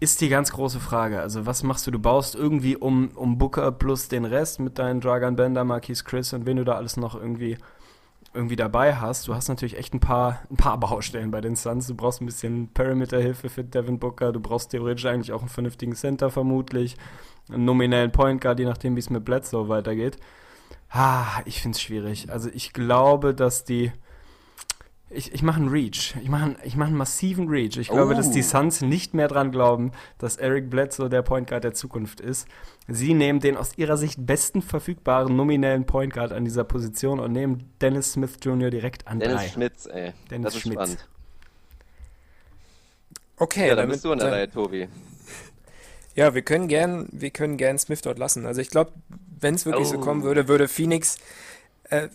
ist 0.00 0.20
die 0.20 0.28
ganz 0.28 0.52
große 0.52 0.80
Frage. 0.80 1.20
Also 1.20 1.46
was 1.46 1.62
machst 1.62 1.86
du? 1.86 1.90
Du 1.90 1.98
baust 1.98 2.34
irgendwie 2.34 2.76
um, 2.76 3.08
um 3.14 3.38
Booker 3.38 3.72
plus 3.72 4.08
den 4.08 4.26
Rest 4.26 4.60
mit 4.60 4.78
deinen 4.78 5.00
Dragan 5.00 5.34
Bender, 5.34 5.64
Marquis 5.64 6.04
Chris 6.04 6.34
und 6.34 6.44
wen 6.44 6.58
du 6.58 6.64
da 6.64 6.74
alles 6.74 6.98
noch 6.98 7.14
irgendwie 7.14 7.56
irgendwie 8.34 8.56
dabei 8.56 8.94
hast. 8.96 9.26
Du 9.26 9.34
hast 9.34 9.48
natürlich 9.48 9.78
echt 9.78 9.94
ein 9.94 10.00
paar, 10.00 10.42
ein 10.50 10.56
paar 10.56 10.78
Baustellen 10.78 11.30
bei 11.30 11.40
den 11.40 11.56
Suns. 11.56 11.86
Du 11.86 11.94
brauchst 11.94 12.20
ein 12.20 12.26
bisschen 12.26 12.68
Perimeter-Hilfe 12.68 13.48
für 13.48 13.64
Devin 13.64 13.98
Booker. 13.98 14.32
Du 14.32 14.40
brauchst 14.40 14.70
theoretisch 14.70 15.06
eigentlich 15.06 15.32
auch 15.32 15.40
einen 15.40 15.48
vernünftigen 15.48 15.94
Center 15.94 16.30
vermutlich. 16.30 16.96
Einen 17.50 17.64
nominellen 17.64 18.12
Point 18.12 18.40
Guard, 18.40 18.58
je 18.58 18.64
nachdem, 18.66 18.94
wie 18.96 19.00
es 19.00 19.10
mit 19.10 19.24
Bledsoe 19.24 19.68
weitergeht. 19.68 20.16
Ah, 20.90 21.40
ich 21.44 21.60
finde 21.62 21.76
es 21.76 21.82
schwierig. 21.82 22.30
Also 22.30 22.48
ich 22.52 22.72
glaube, 22.72 23.34
dass 23.34 23.64
die. 23.64 23.92
Ich, 25.10 25.32
ich 25.32 25.42
mache 25.42 25.58
einen 25.60 25.68
Reach. 25.70 26.14
Ich 26.22 26.28
mache 26.28 26.42
einen, 26.44 26.56
ich 26.64 26.76
mach 26.76 26.86
einen 26.86 26.96
massiven 26.96 27.48
Reach. 27.48 27.78
Ich 27.78 27.88
glaube, 27.88 28.12
Oh. 28.12 28.16
dass 28.16 28.30
die 28.30 28.42
Suns 28.42 28.82
nicht 28.82 29.14
mehr 29.14 29.26
dran 29.28 29.50
glauben, 29.50 29.92
dass 30.18 30.36
Eric 30.36 30.68
Bledsoe 30.68 31.08
der 31.08 31.22
Point 31.22 31.48
Guard 31.48 31.64
der 31.64 31.72
Zukunft 31.72 32.20
ist. 32.20 32.46
Sie 32.88 33.14
nehmen 33.14 33.40
den 33.40 33.56
aus 33.56 33.78
ihrer 33.78 33.96
Sicht 33.96 34.26
besten 34.26 34.60
verfügbaren 34.60 35.34
nominellen 35.34 35.86
Point 35.86 36.12
Guard 36.12 36.32
an 36.32 36.44
dieser 36.44 36.64
Position 36.64 37.20
und 37.20 37.32
nehmen 37.32 37.70
Dennis 37.80 38.12
Smith 38.12 38.36
Jr. 38.42 38.68
direkt 38.68 39.06
an 39.08 39.18
Dennis 39.18 39.36
drei. 39.36 39.48
Schmitz, 39.48 39.86
ey. 39.86 40.12
Dennis 40.30 40.44
das 40.44 40.54
ist 40.56 40.60
Schmitz. 40.60 40.74
spannend. 40.74 41.08
Okay, 43.36 43.60
Ja, 43.62 43.68
dann 43.68 43.76
damit- 43.84 43.92
bist 43.92 44.04
du 44.04 44.12
an 44.12 44.18
der 44.18 44.32
Reihe, 44.32 44.50
Tobi. 44.50 44.88
Ja, 46.18 46.34
wir 46.34 46.42
können 46.42 46.66
gern, 46.66 47.08
wir 47.12 47.30
können 47.30 47.56
gern 47.56 47.78
Smith 47.78 48.00
dort 48.02 48.18
lassen. 48.18 48.44
Also 48.44 48.60
ich 48.60 48.70
glaube, 48.70 48.90
wenn 49.40 49.54
es 49.54 49.66
wirklich 49.66 49.86
so 49.86 49.98
Oh. 49.98 50.00
kommen 50.00 50.24
würde, 50.24 50.48
würde 50.48 50.66
Phoenix 50.66 51.16
äh, 51.90 52.08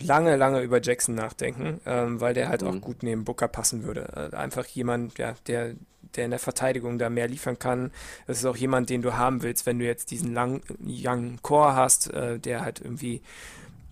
lange, 0.00 0.36
lange 0.36 0.60
über 0.60 0.80
Jackson 0.82 1.14
nachdenken, 1.14 1.80
ähm, 1.86 2.20
weil 2.20 2.34
der 2.34 2.50
halt 2.50 2.62
auch 2.62 2.72
Mhm. 2.74 2.80
gut 2.82 3.02
neben 3.02 3.24
Booker 3.24 3.48
passen 3.48 3.82
würde. 3.84 4.30
Äh, 4.32 4.36
einfach 4.36 4.66
jemand, 4.66 5.16
ja, 5.16 5.34
der, 5.46 5.72
der 6.16 6.26
in 6.26 6.30
der 6.32 6.38
Verteidigung 6.38 6.98
da 6.98 7.08
mehr 7.08 7.28
liefern 7.28 7.58
kann. 7.58 7.92
Das 8.26 8.36
ist 8.38 8.44
auch 8.44 8.56
jemand, 8.56 8.90
den 8.90 9.00
du 9.00 9.14
haben 9.14 9.42
willst, 9.42 9.64
wenn 9.64 9.78
du 9.78 9.86
jetzt 9.86 10.10
diesen 10.10 10.34
langen, 10.34 10.60
young 10.86 11.38
Core 11.42 11.74
hast, 11.74 12.12
äh, 12.12 12.38
der 12.38 12.60
halt 12.60 12.80
irgendwie 12.82 13.22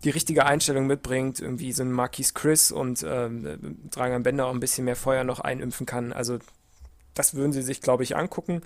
die 0.05 0.11
richtige 0.11 0.45
Einstellung 0.45 0.87
mitbringt, 0.87 1.41
irgendwie 1.41 1.73
so 1.73 1.83
ein 1.83 1.91
Marquis 1.91 2.35
Chris 2.35 2.71
und 2.71 3.03
ähm, 3.09 3.79
Dragan 3.91 4.23
Bender 4.23 4.45
auch 4.47 4.53
ein 4.53 4.61
bisschen 4.61 4.85
mehr 4.85 4.97
Feuer 4.97 5.25
noch 5.25 5.41
einimpfen 5.41 5.87
kann. 5.87 6.13
Also 6.13 6.39
das 7.15 7.35
würden 7.35 7.53
sie 7.53 7.63
sich, 7.63 7.81
glaube 7.81 8.03
ich, 8.03 8.15
angucken. 8.15 8.61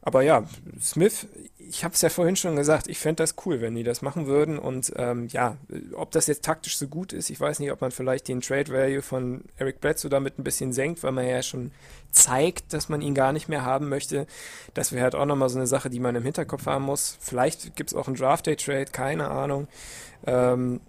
Aber 0.00 0.22
ja, 0.22 0.44
Smith, 0.80 1.26
ich 1.58 1.84
habe 1.84 1.94
es 1.94 2.00
ja 2.00 2.08
vorhin 2.08 2.36
schon 2.36 2.56
gesagt, 2.56 2.86
ich 2.88 2.98
fände 2.98 3.22
das 3.22 3.34
cool, 3.44 3.60
wenn 3.60 3.74
die 3.74 3.82
das 3.82 4.00
machen 4.00 4.26
würden. 4.26 4.58
Und 4.58 4.92
ähm, 4.96 5.28
ja, 5.28 5.56
ob 5.92 6.12
das 6.12 6.28
jetzt 6.28 6.44
taktisch 6.44 6.78
so 6.78 6.86
gut 6.86 7.12
ist, 7.12 7.30
ich 7.30 7.38
weiß 7.38 7.58
nicht, 7.58 7.72
ob 7.72 7.80
man 7.80 7.90
vielleicht 7.90 8.28
den 8.28 8.40
Trade 8.40 8.72
Value 8.72 9.02
von 9.02 9.44
Eric 9.56 9.80
Bledsoe 9.80 10.08
damit 10.08 10.38
ein 10.38 10.44
bisschen 10.44 10.72
senkt, 10.72 11.02
weil 11.02 11.12
man 11.12 11.26
ja 11.26 11.42
schon 11.42 11.72
zeigt, 12.10 12.72
dass 12.72 12.88
man 12.88 13.02
ihn 13.02 13.14
gar 13.14 13.32
nicht 13.32 13.48
mehr 13.48 13.64
haben 13.64 13.88
möchte. 13.88 14.26
Das 14.72 14.92
wäre 14.92 15.02
halt 15.02 15.14
auch 15.14 15.26
nochmal 15.26 15.48
so 15.48 15.58
eine 15.58 15.66
Sache, 15.66 15.90
die 15.90 16.00
man 16.00 16.14
im 16.14 16.22
Hinterkopf 16.22 16.66
haben 16.66 16.84
muss. 16.84 17.18
Vielleicht 17.20 17.76
gibt 17.76 17.90
es 17.90 17.96
auch 17.96 18.06
einen 18.06 18.16
Draft 18.16 18.46
Day 18.46 18.56
Trade, 18.56 18.86
keine 18.86 19.28
Ahnung. 19.28 19.68
Ähm, 20.26 20.80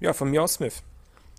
ja, 0.00 0.12
von 0.12 0.30
mir 0.30 0.42
aus 0.42 0.54
Smith. 0.54 0.82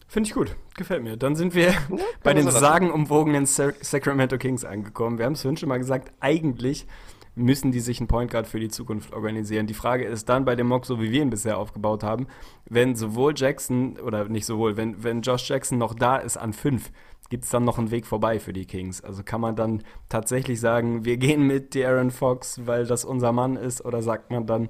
Finde 0.09 0.27
ich 0.27 0.33
gut. 0.33 0.55
Gefällt 0.75 1.03
mir. 1.03 1.17
Dann 1.17 1.35
sind 1.35 1.53
wir 1.53 1.67
bei 2.23 2.33
man 2.33 2.43
den 2.43 2.49
sagenumwogenen 2.51 3.45
Sa- 3.45 3.73
Sacramento 3.79 4.39
Kings 4.39 4.65
angekommen. 4.65 5.19
Wir 5.19 5.25
haben 5.25 5.33
es 5.33 5.43
vorhin 5.43 5.55
schon 5.57 5.69
mal 5.69 5.77
gesagt, 5.77 6.11
eigentlich 6.19 6.87
müssen 7.35 7.71
die 7.71 7.79
sich 7.79 7.99
einen 7.99 8.07
Point 8.07 8.31
Guard 8.31 8.47
für 8.47 8.59
die 8.59 8.69
Zukunft 8.69 9.13
organisieren. 9.13 9.67
Die 9.67 9.75
Frage 9.75 10.05
ist 10.05 10.27
dann 10.27 10.45
bei 10.45 10.55
dem 10.55 10.67
Mock, 10.67 10.87
so 10.87 10.99
wie 10.99 11.11
wir 11.11 11.21
ihn 11.21 11.29
bisher 11.29 11.59
aufgebaut 11.59 12.03
haben, 12.03 12.25
wenn 12.65 12.95
sowohl 12.95 13.33
Jackson, 13.35 13.97
oder 13.99 14.27
nicht 14.27 14.47
sowohl, 14.47 14.77
wenn, 14.77 15.03
wenn 15.03 15.21
Josh 15.21 15.47
Jackson 15.47 15.77
noch 15.77 15.93
da 15.93 16.17
ist 16.17 16.37
an 16.37 16.53
fünf, 16.53 16.91
gibt 17.29 17.43
es 17.45 17.51
dann 17.51 17.63
noch 17.63 17.77
einen 17.77 17.91
Weg 17.91 18.07
vorbei 18.07 18.39
für 18.39 18.51
die 18.51 18.65
Kings? 18.65 19.01
Also 19.01 19.21
kann 19.23 19.41
man 19.41 19.55
dann 19.55 19.83
tatsächlich 20.09 20.59
sagen, 20.59 21.05
wir 21.05 21.17
gehen 21.17 21.45
mit 21.45 21.75
De'Aaron 21.75 22.09
Fox, 22.09 22.65
weil 22.65 22.87
das 22.87 23.05
unser 23.05 23.31
Mann 23.31 23.55
ist, 23.55 23.85
oder 23.85 24.01
sagt 24.01 24.31
man 24.31 24.47
dann, 24.47 24.69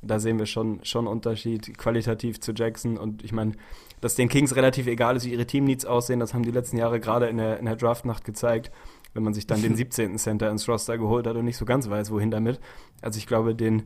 da 0.00 0.18
sehen 0.18 0.38
wir 0.38 0.46
schon 0.46 0.80
schon 0.84 1.06
Unterschied 1.06 1.76
qualitativ 1.76 2.40
zu 2.40 2.52
Jackson 2.52 2.96
und 2.96 3.22
ich 3.22 3.32
meine, 3.32 3.52
dass 4.00 4.14
den 4.14 4.28
Kings 4.28 4.54
relativ 4.56 4.86
egal 4.86 5.16
ist, 5.16 5.24
wie 5.24 5.32
ihre 5.32 5.46
Teamneeds 5.46 5.84
aussehen, 5.84 6.20
das 6.20 6.34
haben 6.34 6.42
die 6.42 6.50
letzten 6.50 6.76
Jahre 6.76 7.00
gerade 7.00 7.26
in 7.26 7.36
der, 7.36 7.58
in 7.58 7.64
der 7.66 7.76
Draftnacht 7.76 8.24
gezeigt, 8.24 8.70
wenn 9.14 9.22
man 9.22 9.34
sich 9.34 9.46
dann 9.46 9.62
den 9.62 9.76
17. 9.76 10.18
Center 10.18 10.50
ins 10.50 10.68
Roster 10.68 10.98
geholt 10.98 11.26
hat 11.26 11.36
und 11.36 11.44
nicht 11.44 11.56
so 11.56 11.64
ganz 11.64 11.88
weiß, 11.88 12.10
wohin 12.10 12.30
damit. 12.30 12.60
Also 13.02 13.18
ich 13.18 13.26
glaube, 13.26 13.54
den, 13.54 13.82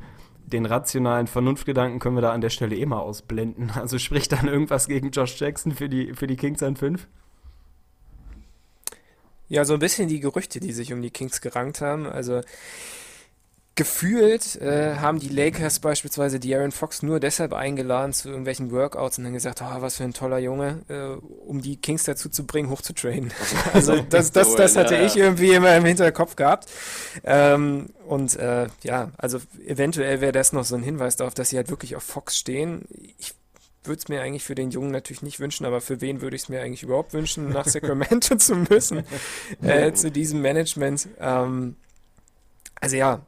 den 0.47 0.67
rationalen 0.67 1.27
Vernunftgedanken 1.27 1.99
können 1.99 2.17
wir 2.17 2.23
da 2.23 2.33
an 2.33 2.41
der 2.41 2.51
Stelle 2.51 2.77
eh 2.77 2.87
mal 2.87 3.01
ausblenden. 3.01 3.73
Also 3.77 3.99
spricht 3.99 4.33
dann 4.33 4.49
irgendwas 4.49 4.87
gegen 4.87 5.11
Josh 5.11 5.41
Jackson 5.41 5.73
für 5.73 5.89
die, 5.89 6.15
für 6.15 6.27
die 6.27 6.37
Kings 6.37 6.63
an 6.63 6.77
5? 6.77 7.09
Ja, 9.49 9.65
so 9.65 9.75
ein 9.75 9.81
bisschen 9.81 10.09
die 10.09 10.21
Gerüchte, 10.21 10.61
die 10.61 10.73
sich 10.73 10.93
um 10.93 11.03
die 11.03 11.11
Kings 11.11 11.41
gerankt 11.43 11.83
haben. 11.83 12.07
Also 12.07 12.41
gefühlt 13.75 14.61
äh, 14.61 14.97
haben 14.97 15.19
die 15.19 15.29
Lakers 15.29 15.81
beispielsweise 15.81 16.37
De'Aaron 16.37 16.73
Fox 16.73 17.03
nur 17.03 17.21
deshalb 17.21 17.55
eingeladen 17.55 18.13
zu 18.13 18.29
irgendwelchen 18.29 18.71
Workouts 18.71 19.17
und 19.17 19.25
dann 19.25 19.33
gesagt, 19.33 19.63
oh, 19.63 19.81
was 19.81 19.97
für 19.97 20.05
ein 20.05 20.13
toller 20.13 20.39
Junge, 20.39 20.83
äh, 20.89 21.23
um 21.47 21.63
die 21.63 21.77
Kings 21.77 22.05
dazu 22.05 22.29
zu 22.29 22.47
bringen, 22.47 22.69
hochzutrainen. 22.69 23.33
Also 23.73 24.03
das, 24.03 24.33
das, 24.33 24.55
das 24.55 24.77
hatte 24.77 24.97
ich 24.97 25.17
irgendwie 25.17 25.53
immer 25.53 25.75
im 25.75 25.85
Hinterkopf 25.85 26.37
gehabt. 26.37 26.69
Ähm, 27.25 27.91
und 28.07 28.37
äh, 28.37 28.67
ja, 28.83 29.11
also 29.17 29.39
eventuell 29.67 30.21
wäre 30.21 30.33
das 30.33 30.53
noch 30.53 30.65
so 30.65 30.75
ein 30.75 30.83
Hinweis 30.83 31.17
darauf, 31.17 31.33
dass 31.33 31.51
sie 31.51 31.57
halt 31.57 31.71
wirklich 31.71 31.97
auf 31.97 32.03
Fox 32.03 32.37
stehen. 32.37 32.85
Ich 33.19 33.35
würde 33.85 33.99
es 33.99 34.09
mir 34.09 34.21
eigentlich 34.21 34.45
für 34.45 34.55
den 34.55 34.71
Jungen 34.71 34.91
natürlich 34.91 35.23
nicht 35.23 35.41
wünschen, 35.41 35.65
aber 35.65 35.81
für 35.81 36.01
wen 36.01 36.21
würde 36.21 36.37
ich 36.37 36.43
es 36.43 36.49
mir 36.49 36.61
eigentlich 36.61 36.83
überhaupt 36.83 37.15
wünschen, 37.15 37.49
nach 37.49 37.67
Sacramento 37.67 38.37
zu 38.37 38.57
müssen, 38.57 39.05
äh, 39.63 39.93
zu 39.93 40.11
diesem 40.11 40.43
Management. 40.43 41.09
Ähm, 41.19 41.77
also 42.81 42.97
ja, 42.97 43.23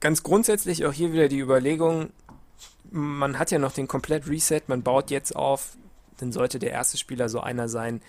ganz 0.00 0.22
grundsätzlich 0.22 0.86
auch 0.86 0.92
hier 0.92 1.12
wieder 1.12 1.28
die 1.28 1.40
Überlegung, 1.40 2.10
man 2.90 3.38
hat 3.38 3.50
ja 3.50 3.58
noch 3.58 3.72
den 3.72 3.88
komplett 3.88 4.28
Reset, 4.28 4.62
man 4.66 4.82
baut 4.82 5.10
jetzt 5.10 5.34
auf, 5.36 5.76
dann 6.18 6.32
sollte 6.32 6.58
der 6.58 6.70
erste 6.70 6.98
Spieler 6.98 7.28
so 7.28 7.40
einer 7.40 7.68
sein 7.68 8.00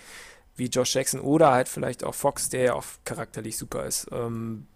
wie 0.56 0.66
Josh 0.66 0.94
Jackson 0.94 1.20
oder 1.20 1.52
halt 1.52 1.68
vielleicht 1.68 2.04
auch 2.04 2.14
Fox, 2.14 2.48
der 2.48 2.62
ja 2.62 2.74
auch 2.74 2.84
charakterlich 3.04 3.56
super 3.56 3.86
ist. 3.86 4.08
Ähm, 4.12 4.66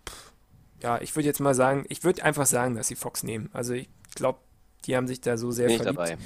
ja, 0.83 1.01
ich 1.01 1.15
würde 1.17 1.27
jetzt 1.27 1.41
mal 1.41 1.55
sagen, 1.55 1.85
ich 1.89 2.05
würde 2.05 2.25
einfach 2.25 2.47
sagen, 2.47 2.75
dass 2.75 2.89
sie 2.89 2.95
Fox 2.95 3.23
nehmen. 3.23 3.51
Also 3.53 3.75
ich 3.75 3.89
glaube, 4.15 4.39
die 4.87 4.97
haben 4.97 5.07
sich 5.07 5.21
da 5.21 5.37
so 5.37 5.51
sehr 5.51 5.69
Bin 5.69 5.77
verliebt. 5.77 5.99
dabei. 5.99 6.19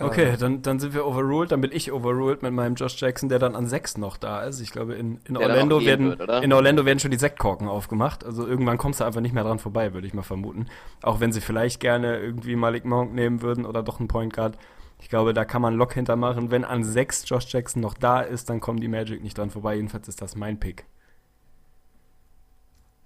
Okay, 0.00 0.36
dann, 0.38 0.62
dann 0.62 0.80
sind 0.80 0.92
wir 0.92 1.06
overruled, 1.06 1.52
dann 1.52 1.60
bin 1.60 1.70
ich 1.72 1.92
overruled 1.92 2.42
mit 2.42 2.52
meinem 2.52 2.74
Josh 2.74 3.00
Jackson, 3.00 3.28
der 3.28 3.38
dann 3.38 3.54
an 3.54 3.68
6 3.68 3.98
noch 3.98 4.16
da 4.16 4.42
ist. 4.42 4.60
Ich 4.60 4.72
glaube, 4.72 4.94
in, 4.94 5.20
in, 5.24 5.34
Der 5.34 5.48
Orlando, 5.48 5.84
werden, 5.84 6.18
wird, 6.18 6.42
in 6.42 6.52
Orlando 6.52 6.84
werden 6.84 6.98
schon 6.98 7.12
die 7.12 7.16
Sektkorken 7.16 7.68
aufgemacht. 7.68 8.24
Also 8.24 8.46
irgendwann 8.46 8.76
kommst 8.76 9.00
du 9.00 9.04
einfach 9.04 9.20
nicht 9.20 9.34
mehr 9.34 9.44
dran 9.44 9.60
vorbei, 9.60 9.94
würde 9.94 10.06
ich 10.06 10.14
mal 10.14 10.22
vermuten. 10.22 10.66
Auch 11.02 11.20
wenn 11.20 11.32
sie 11.32 11.40
vielleicht 11.40 11.78
gerne 11.78 12.18
irgendwie 12.18 12.56
Malik 12.56 12.84
Monk 12.84 13.14
nehmen 13.14 13.40
würden 13.40 13.64
oder 13.64 13.82
doch 13.82 14.00
einen 14.00 14.08
Point 14.08 14.32
Guard. 14.32 14.58
Ich 15.00 15.08
glaube, 15.08 15.32
da 15.32 15.44
kann 15.44 15.62
man 15.62 15.74
Lock 15.74 15.94
hintermachen. 15.94 16.50
Wenn 16.50 16.64
an 16.64 16.82
6 16.82 17.28
Josh 17.28 17.52
Jackson 17.52 17.80
noch 17.80 17.94
da 17.94 18.20
ist, 18.20 18.50
dann 18.50 18.60
kommen 18.60 18.80
die 18.80 18.88
Magic 18.88 19.22
nicht 19.22 19.38
dran 19.38 19.50
vorbei. 19.50 19.76
Jedenfalls 19.76 20.08
ist 20.08 20.20
das 20.20 20.34
mein 20.34 20.58
Pick. 20.58 20.86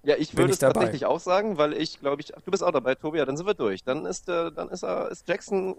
Ja, 0.05 0.15
ich 0.17 0.35
würde 0.37 0.51
ich 0.51 0.53
es 0.53 0.59
dabei. 0.61 0.75
tatsächlich 0.75 1.05
auch 1.05 1.21
sagen, 1.21 1.59
weil 1.59 1.75
ich 1.75 2.01
glaube 2.01 2.23
ich, 2.23 2.35
ach, 2.35 2.41
du 2.41 2.51
bist 2.51 2.65
auch 2.65 2.71
dabei, 2.71 2.95
Tobi, 2.95 3.19
ja, 3.19 3.27
dann 3.27 3.37
sind 3.37 3.47
wir 3.47 3.55
durch. 3.55 3.85
Dann 3.85 4.07
ist, 4.07 4.29
äh, 4.29 4.51
dann 4.53 4.71
ist 4.71 4.83
er, 4.83 5.11
ist 5.11 5.29
Jackson 5.29 5.77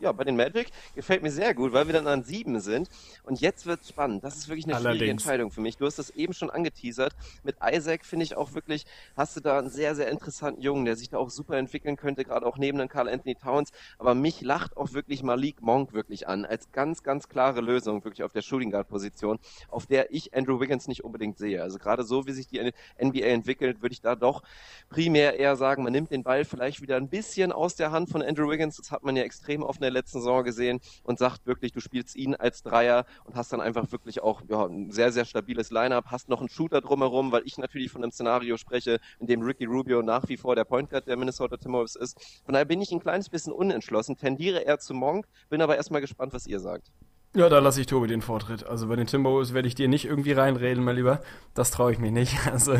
ja, 0.00 0.12
bei 0.12 0.24
den 0.24 0.36
Magic. 0.36 0.68
Gefällt 0.94 1.22
mir 1.22 1.30
sehr 1.30 1.54
gut, 1.54 1.72
weil 1.72 1.86
wir 1.86 1.94
dann 1.94 2.06
an 2.06 2.22
sieben 2.24 2.60
sind. 2.60 2.88
Und 3.22 3.40
jetzt 3.40 3.66
wird 3.66 3.84
spannend. 3.86 4.24
Das 4.24 4.36
ist 4.36 4.48
wirklich 4.48 4.66
eine 4.66 4.74
Allerdings. 4.74 4.96
schwierige 4.96 5.10
Entscheidung 5.10 5.50
für 5.50 5.60
mich. 5.60 5.76
Du 5.76 5.86
hast 5.86 5.98
das 5.98 6.10
eben 6.10 6.34
schon 6.34 6.50
angeteasert. 6.50 7.14
Mit 7.42 7.56
Isaac 7.64 8.04
finde 8.04 8.24
ich 8.24 8.36
auch 8.36 8.54
wirklich, 8.54 8.84
hast 9.16 9.36
du 9.36 9.40
da 9.40 9.58
einen 9.58 9.70
sehr, 9.70 9.94
sehr 9.94 10.08
interessanten 10.10 10.60
Jungen, 10.60 10.84
der 10.84 10.96
sich 10.96 11.10
da 11.10 11.18
auch 11.18 11.30
super 11.30 11.56
entwickeln 11.56 11.96
könnte, 11.96 12.24
gerade 12.24 12.46
auch 12.46 12.58
neben 12.58 12.78
den 12.78 12.88
Carl 12.88 13.08
Anthony 13.08 13.34
Towns. 13.34 13.70
Aber 13.98 14.14
mich 14.14 14.40
lacht 14.42 14.76
auch 14.76 14.92
wirklich 14.92 15.22
Malik 15.22 15.62
Monk 15.62 15.92
wirklich 15.92 16.28
an, 16.28 16.44
als 16.44 16.72
ganz, 16.72 17.02
ganz 17.02 17.28
klare 17.28 17.60
Lösung 17.60 18.04
wirklich 18.04 18.22
auf 18.22 18.32
der 18.32 18.42
Shooting 18.42 18.70
Guard 18.70 18.88
Position, 18.88 19.38
auf 19.68 19.86
der 19.86 20.12
ich 20.12 20.34
Andrew 20.34 20.60
Wiggins 20.60 20.88
nicht 20.88 21.04
unbedingt 21.04 21.38
sehe. 21.38 21.62
Also 21.62 21.78
gerade 21.78 22.04
so, 22.04 22.26
wie 22.26 22.32
sich 22.32 22.46
die 22.46 22.60
NBA 23.02 23.26
entwickelt, 23.26 23.82
würde 23.82 23.92
ich 23.92 24.00
da 24.00 24.16
doch 24.16 24.42
primär 24.88 25.38
eher 25.38 25.56
sagen, 25.56 25.82
man 25.82 25.92
nimmt 25.92 26.10
den 26.10 26.22
Ball 26.22 26.44
vielleicht 26.44 26.80
wieder 26.82 26.96
ein 26.96 27.08
bisschen 27.08 27.52
aus 27.52 27.74
der 27.74 27.90
Hand 27.90 28.10
von 28.10 28.22
Andrew 28.22 28.50
Wiggins. 28.50 28.76
Das 28.76 28.90
hat 28.90 29.02
man 29.02 29.16
ja 29.16 29.22
extrem 29.22 29.62
oft 29.62 29.80
in 29.80 29.83
der 29.84 29.92
letzten 29.92 30.18
Saison 30.18 30.44
gesehen 30.44 30.80
und 31.02 31.18
sagt 31.18 31.46
wirklich, 31.46 31.72
du 31.72 31.80
spielst 31.80 32.16
ihn 32.16 32.34
als 32.34 32.62
Dreier 32.62 33.06
und 33.24 33.36
hast 33.36 33.52
dann 33.52 33.60
einfach 33.60 33.90
wirklich 33.92 34.22
auch 34.22 34.42
ja, 34.48 34.66
ein 34.66 34.90
sehr, 34.90 35.12
sehr 35.12 35.24
stabiles 35.24 35.70
Lineup, 35.70 36.06
hast 36.06 36.28
noch 36.28 36.40
einen 36.40 36.48
Shooter 36.48 36.80
drumherum, 36.80 37.32
weil 37.32 37.42
ich 37.44 37.58
natürlich 37.58 37.90
von 37.90 38.02
einem 38.02 38.12
Szenario 38.12 38.56
spreche, 38.56 38.98
in 39.18 39.26
dem 39.26 39.42
Ricky 39.42 39.64
Rubio 39.64 40.02
nach 40.02 40.28
wie 40.28 40.36
vor 40.36 40.56
der 40.56 40.64
Point 40.64 40.90
Guard 40.90 41.06
der 41.06 41.16
Minnesota 41.16 41.56
Timberwolves 41.56 41.96
ist. 41.96 42.42
Von 42.44 42.54
daher 42.54 42.64
bin 42.64 42.80
ich 42.80 42.92
ein 42.92 43.00
kleines 43.00 43.28
bisschen 43.28 43.52
unentschlossen, 43.52 44.16
tendiere 44.16 44.60
eher 44.60 44.78
zu 44.78 44.94
Monk, 44.94 45.26
bin 45.48 45.60
aber 45.62 45.76
erstmal 45.76 46.00
gespannt, 46.00 46.32
was 46.32 46.46
ihr 46.46 46.60
sagt. 46.60 46.90
Ja, 47.36 47.48
da 47.48 47.58
lasse 47.58 47.80
ich 47.80 47.88
Tobi 47.88 48.06
den 48.06 48.22
Vortritt. 48.22 48.64
Also 48.64 48.86
bei 48.86 48.94
den 48.94 49.08
Timberwolves 49.08 49.54
werde 49.54 49.66
ich 49.66 49.74
dir 49.74 49.88
nicht 49.88 50.04
irgendwie 50.04 50.30
reinreden, 50.30 50.84
mein 50.84 50.94
Lieber. 50.94 51.20
Das 51.54 51.72
traue 51.72 51.90
ich 51.90 51.98
mir 51.98 52.12
nicht. 52.12 52.36
Also 52.52 52.76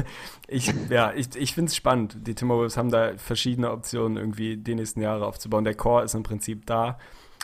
ich, 0.47 0.73
ja, 0.91 1.13
ich, 1.13 1.35
ich 1.35 1.55
finde 1.55 1.71
es 1.71 1.77
spannend. 1.77 2.19
Die 2.25 2.37
Timberwolves 2.37 2.77
haben 2.77 2.91
da 2.91 3.17
verschiedene 3.17 3.73
Optionen, 3.73 4.17
irgendwie 4.17 4.57
die 4.57 4.77
nächsten 4.77 5.01
Jahre 5.01 5.27
aufzubauen. 5.27 5.65
Der 5.65 5.75
Core 5.75 6.05
ist 6.05 6.15
im 6.15 6.23
Prinzip 6.23 6.67
da. 6.67 6.99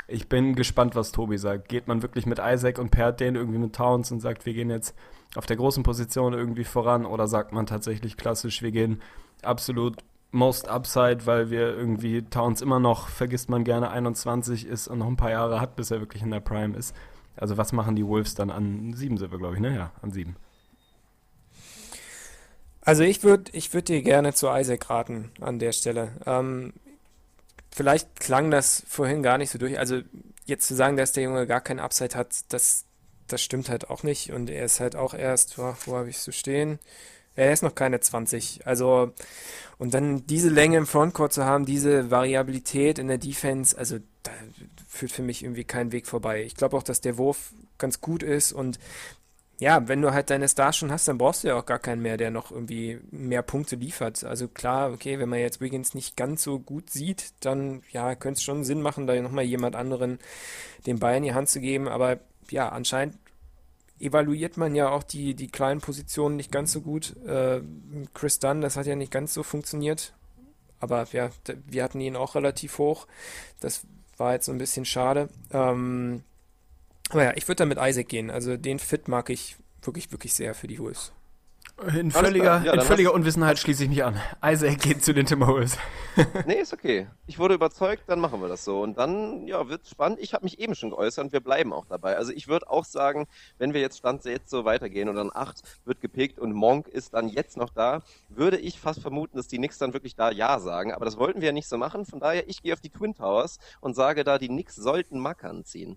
Ich 0.06 0.28
bin 0.28 0.54
gespannt, 0.54 0.94
was 0.94 1.10
Tobi 1.10 1.36
sagt. 1.36 1.68
Geht 1.68 1.88
man 1.88 2.02
wirklich 2.02 2.26
mit 2.26 2.38
Isaac 2.38 2.78
und 2.78 2.90
pairt 2.90 3.18
den 3.18 3.34
irgendwie 3.34 3.58
mit 3.58 3.74
Towns 3.74 4.12
und 4.12 4.20
sagt, 4.20 4.46
wir 4.46 4.54
gehen 4.54 4.70
jetzt 4.70 4.94
auf 5.34 5.46
der 5.46 5.56
großen 5.56 5.82
Position 5.82 6.32
irgendwie 6.32 6.64
voran? 6.64 7.04
Oder 7.04 7.26
sagt 7.26 7.52
man 7.52 7.66
tatsächlich 7.66 8.16
klassisch, 8.16 8.62
wir 8.62 8.70
gehen 8.70 9.02
absolut 9.42 9.96
most 10.32 10.68
upside, 10.68 11.26
weil 11.26 11.50
wir 11.50 11.76
irgendwie 11.76 12.22
Towns 12.22 12.62
immer 12.62 12.78
noch, 12.78 13.08
vergisst 13.08 13.48
man 13.48 13.64
gerne, 13.64 13.90
21 13.90 14.66
ist 14.66 14.88
und 14.88 14.98
noch 14.98 15.06
ein 15.06 15.16
paar 15.16 15.30
Jahre 15.30 15.60
hat, 15.60 15.76
bis 15.76 15.90
er 15.90 16.00
wirklich 16.00 16.22
in 16.22 16.30
der 16.30 16.40
Prime 16.40 16.76
ist. 16.76 16.94
Also 17.36 17.56
was 17.56 17.72
machen 17.72 17.96
die 17.96 18.06
Wolves 18.06 18.34
dann 18.34 18.50
an 18.50 18.92
sieben 18.94 19.16
sind 19.16 19.30
wir, 19.30 19.38
glaube 19.38 19.54
ich, 19.54 19.60
ne? 19.60 19.74
Ja, 19.74 19.92
an 20.02 20.12
sieben. 20.12 20.36
Also 22.82 23.02
ich 23.02 23.22
würde 23.22 23.50
ich 23.52 23.72
würd 23.72 23.88
dir 23.88 24.02
gerne 24.02 24.32
zu 24.32 24.48
Isaac 24.48 24.90
raten 24.90 25.30
an 25.40 25.58
der 25.58 25.72
Stelle. 25.72 26.12
Ähm, 26.26 26.72
vielleicht 27.70 28.20
klang 28.20 28.50
das 28.50 28.82
vorhin 28.86 29.22
gar 29.22 29.38
nicht 29.38 29.50
so 29.50 29.58
durch. 29.58 29.78
Also 29.78 30.00
jetzt 30.44 30.66
zu 30.66 30.74
sagen, 30.74 30.96
dass 30.96 31.12
der 31.12 31.24
Junge 31.24 31.46
gar 31.46 31.60
keinen 31.60 31.80
Upside 31.80 32.16
hat, 32.16 32.52
das, 32.52 32.84
das 33.26 33.42
stimmt 33.42 33.68
halt 33.68 33.90
auch 33.90 34.02
nicht. 34.02 34.32
Und 34.32 34.50
er 34.50 34.64
ist 34.64 34.80
halt 34.80 34.96
auch 34.96 35.14
erst, 35.14 35.58
wo, 35.58 35.74
wo 35.86 35.96
habe 35.96 36.10
ich 36.10 36.16
es 36.16 36.24
so 36.24 36.32
stehen? 36.32 36.78
Er 37.36 37.52
ist 37.52 37.62
noch 37.62 37.74
keine 37.74 38.00
20. 38.00 38.66
Also, 38.66 39.12
und 39.78 39.94
dann 39.94 40.26
diese 40.26 40.48
Länge 40.48 40.76
im 40.76 40.86
Frontcourt 40.86 41.32
zu 41.32 41.44
haben, 41.44 41.64
diese 41.64 42.10
Variabilität 42.10 42.98
in 42.98 43.08
der 43.08 43.18
Defense, 43.18 43.76
also 43.76 43.98
da 44.22 44.32
führt 44.88 45.12
für 45.12 45.22
mich 45.22 45.42
irgendwie 45.42 45.64
kein 45.64 45.92
Weg 45.92 46.06
vorbei. 46.06 46.42
Ich 46.42 46.54
glaube 46.54 46.76
auch, 46.76 46.82
dass 46.82 47.00
der 47.00 47.16
Wurf 47.16 47.52
ganz 47.78 48.00
gut 48.00 48.22
ist 48.22 48.52
und 48.52 48.78
ja, 49.60 49.86
wenn 49.88 50.00
du 50.00 50.14
halt 50.14 50.30
deine 50.30 50.48
Stars 50.48 50.78
schon 50.78 50.90
hast, 50.90 51.06
dann 51.06 51.18
brauchst 51.18 51.44
du 51.44 51.48
ja 51.48 51.58
auch 51.58 51.66
gar 51.66 51.78
keinen 51.78 52.00
mehr, 52.00 52.16
der 52.16 52.30
noch 52.30 52.50
irgendwie 52.50 52.98
mehr 53.10 53.42
Punkte 53.42 53.76
liefert. 53.76 54.24
Also 54.24 54.48
klar, 54.48 54.90
okay, 54.90 55.18
wenn 55.18 55.28
man 55.28 55.38
jetzt 55.38 55.60
Wiggins 55.60 55.92
nicht 55.92 56.16
ganz 56.16 56.42
so 56.42 56.58
gut 56.58 56.88
sieht, 56.88 57.34
dann 57.40 57.82
ja, 57.92 58.14
könnte 58.14 58.38
es 58.38 58.42
schon 58.42 58.64
Sinn 58.64 58.80
machen, 58.80 59.06
da 59.06 59.20
nochmal 59.20 59.44
jemand 59.44 59.76
anderen 59.76 60.18
den 60.86 60.98
Ball 60.98 61.18
in 61.18 61.24
die 61.24 61.34
Hand 61.34 61.50
zu 61.50 61.60
geben. 61.60 61.88
Aber 61.88 62.20
ja, 62.50 62.70
anscheinend 62.70 63.18
evaluiert 64.00 64.56
man 64.56 64.74
ja 64.74 64.88
auch 64.88 65.02
die, 65.02 65.34
die 65.34 65.48
kleinen 65.48 65.80
Positionen 65.80 66.36
nicht 66.36 66.50
ganz 66.50 66.72
so 66.72 66.80
gut. 66.80 67.16
Äh, 67.26 67.60
Chris 68.14 68.38
Dunn, 68.38 68.60
das 68.60 68.76
hat 68.76 68.86
ja 68.86 68.96
nicht 68.96 69.12
ganz 69.12 69.34
so 69.34 69.42
funktioniert. 69.42 70.14
Aber 70.80 71.06
ja, 71.12 71.30
wir 71.66 71.84
hatten 71.84 72.00
ihn 72.00 72.16
auch 72.16 72.34
relativ 72.34 72.78
hoch. 72.78 73.06
Das 73.60 73.82
war 74.16 74.32
jetzt 74.32 74.46
so 74.46 74.52
ein 74.52 74.58
bisschen 74.58 74.84
schade. 74.84 75.28
Ähm, 75.52 76.22
aber 77.10 77.24
ja, 77.24 77.32
ich 77.36 77.46
würde 77.48 77.56
da 77.56 77.66
mit 77.66 77.78
Isaac 77.80 78.08
gehen. 78.08 78.30
Also 78.30 78.56
den 78.56 78.78
Fit 78.78 79.08
mag 79.08 79.30
ich 79.30 79.56
wirklich, 79.82 80.10
wirklich 80.12 80.32
sehr 80.32 80.54
für 80.54 80.68
die 80.68 80.78
Wolves. 80.78 81.12
In 81.94 82.10
völliger, 82.10 82.62
ja, 82.62 82.74
in 82.74 82.80
völliger 82.82 83.14
Unwissenheit 83.14 83.58
schließe 83.58 83.84
ich 83.84 83.88
mich 83.88 84.04
an. 84.04 84.20
Isaac 84.44 84.80
geht 84.80 85.02
zu 85.02 85.14
den 85.14 85.24
Timberwolves. 85.24 85.78
nee, 86.46 86.60
ist 86.60 86.74
okay. 86.74 87.08
Ich 87.26 87.38
wurde 87.38 87.54
überzeugt, 87.54 88.04
dann 88.08 88.20
machen 88.20 88.42
wir 88.42 88.48
das 88.48 88.64
so. 88.64 88.82
Und 88.82 88.98
dann, 88.98 89.46
ja, 89.46 89.68
wird 89.68 89.86
spannend. 89.86 90.18
Ich 90.20 90.34
habe 90.34 90.44
mich 90.44 90.58
eben 90.58 90.74
schon 90.74 90.90
geäußert 90.90 91.24
und 91.24 91.32
wir 91.32 91.40
bleiben 91.40 91.72
auch 91.72 91.86
dabei. 91.86 92.16
Also 92.16 92.32
ich 92.32 92.48
würde 92.48 92.68
auch 92.68 92.84
sagen, 92.84 93.26
wenn 93.58 93.72
wir 93.72 93.80
jetzt 93.80 93.98
Stand 93.98 94.24
jetzt 94.26 94.50
so 94.50 94.64
weitergehen 94.66 95.08
und 95.08 95.16
dann 95.16 95.30
8 95.32 95.62
wird 95.86 96.00
gepickt 96.00 96.38
und 96.38 96.52
Monk 96.52 96.86
ist 96.86 97.14
dann 97.14 97.28
jetzt 97.28 97.56
noch 97.56 97.70
da, 97.70 98.02
würde 98.28 98.58
ich 98.58 98.78
fast 98.78 99.00
vermuten, 99.00 99.38
dass 99.38 99.48
die 99.48 99.56
Knicks 99.56 99.78
dann 99.78 99.94
wirklich 99.94 100.16
da 100.16 100.30
Ja 100.30 100.58
sagen. 100.58 100.92
Aber 100.92 101.06
das 101.06 101.16
wollten 101.16 101.40
wir 101.40 101.46
ja 101.46 101.52
nicht 101.52 101.68
so 101.68 101.78
machen. 101.78 102.04
Von 102.04 102.20
daher, 102.20 102.48
ich 102.48 102.62
gehe 102.62 102.74
auf 102.74 102.80
die 102.80 102.90
Twin 102.90 103.14
Towers 103.14 103.58
und 103.80 103.94
sage 103.94 104.24
da, 104.24 104.38
die 104.38 104.48
Knicks 104.48 104.76
sollten 104.76 105.18
Mackern 105.18 105.64
ziehen. 105.64 105.96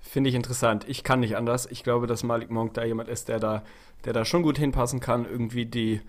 Finde 0.00 0.30
ich 0.30 0.36
interessant. 0.36 0.84
Ich 0.88 1.04
kann 1.04 1.20
nicht 1.20 1.36
anders. 1.36 1.66
Ich 1.70 1.84
glaube, 1.84 2.06
dass 2.06 2.22
Malik 2.22 2.50
Monk 2.50 2.74
da 2.74 2.84
jemand 2.84 3.08
ist, 3.08 3.28
der 3.28 3.38
da, 3.38 3.62
der 4.04 4.12
da 4.12 4.24
schon 4.24 4.42
gut 4.42 4.58
hinpassen 4.58 5.00
kann. 5.00 5.24
Irgendwie 5.24 5.66
die, 5.66 6.00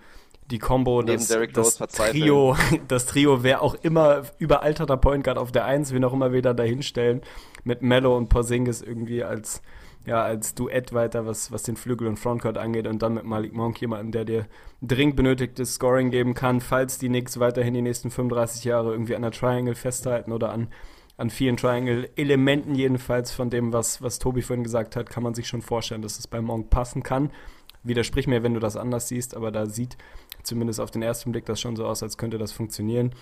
die 0.50 0.58
Combo, 0.58 1.02
das, 1.02 1.28
das 1.28 1.78
Trio, 1.78 2.56
das 2.88 3.06
Trio, 3.06 3.42
wer 3.42 3.62
auch 3.62 3.74
immer 3.82 4.22
überalterter 4.38 4.96
Point 4.96 5.24
Guard 5.24 5.38
auf 5.38 5.52
der 5.52 5.64
Eins, 5.64 5.92
wen 5.92 6.04
auch 6.04 6.12
immer 6.12 6.32
wieder 6.32 6.54
dahinstellen, 6.54 7.22
mit 7.64 7.82
Mello 7.82 8.16
und 8.16 8.28
Porzingis 8.28 8.82
irgendwie 8.82 9.24
als, 9.24 9.62
ja, 10.04 10.22
als 10.22 10.54
Duett 10.54 10.92
weiter, 10.92 11.26
was, 11.26 11.52
was 11.52 11.62
den 11.62 11.76
Flügel 11.76 12.08
und 12.08 12.18
Frontcourt 12.18 12.58
angeht 12.58 12.86
und 12.86 13.02
dann 13.02 13.14
mit 13.14 13.24
Malik 13.24 13.54
Monk 13.54 13.80
jemanden, 13.80 14.10
der 14.10 14.24
dir 14.24 14.46
dringend 14.82 15.16
benötigtes 15.16 15.74
Scoring 15.74 16.10
geben 16.10 16.34
kann, 16.34 16.60
falls 16.60 16.98
die 16.98 17.08
Knicks 17.08 17.38
weiterhin 17.38 17.74
die 17.74 17.82
nächsten 17.82 18.10
35 18.10 18.64
Jahre 18.64 18.92
irgendwie 18.92 19.14
an 19.14 19.22
der 19.22 19.30
Triangle 19.30 19.74
festhalten 19.74 20.32
oder 20.32 20.50
an 20.50 20.68
an 21.22 21.30
vielen 21.30 21.56
Triangle-Elementen 21.56 22.74
jedenfalls 22.74 23.30
von 23.30 23.48
dem, 23.48 23.72
was, 23.72 24.02
was 24.02 24.18
Tobi 24.18 24.42
vorhin 24.42 24.64
gesagt 24.64 24.96
hat, 24.96 25.08
kann 25.08 25.22
man 25.22 25.34
sich 25.34 25.46
schon 25.46 25.62
vorstellen, 25.62 26.02
dass 26.02 26.18
es 26.18 26.26
bei 26.26 26.40
Monk 26.40 26.68
passen 26.68 27.04
kann. 27.04 27.30
Widersprich 27.84 28.26
mir, 28.26 28.42
wenn 28.42 28.54
du 28.54 28.60
das 28.60 28.76
anders 28.76 29.06
siehst, 29.06 29.36
aber 29.36 29.52
da 29.52 29.66
sieht 29.66 29.96
zumindest 30.42 30.80
auf 30.80 30.90
den 30.90 31.00
ersten 31.00 31.30
Blick 31.30 31.46
das 31.46 31.60
schon 31.60 31.76
so 31.76 31.86
aus, 31.86 32.02
als 32.02 32.18
könnte 32.18 32.38
das 32.38 32.50
funktionieren. 32.50 33.14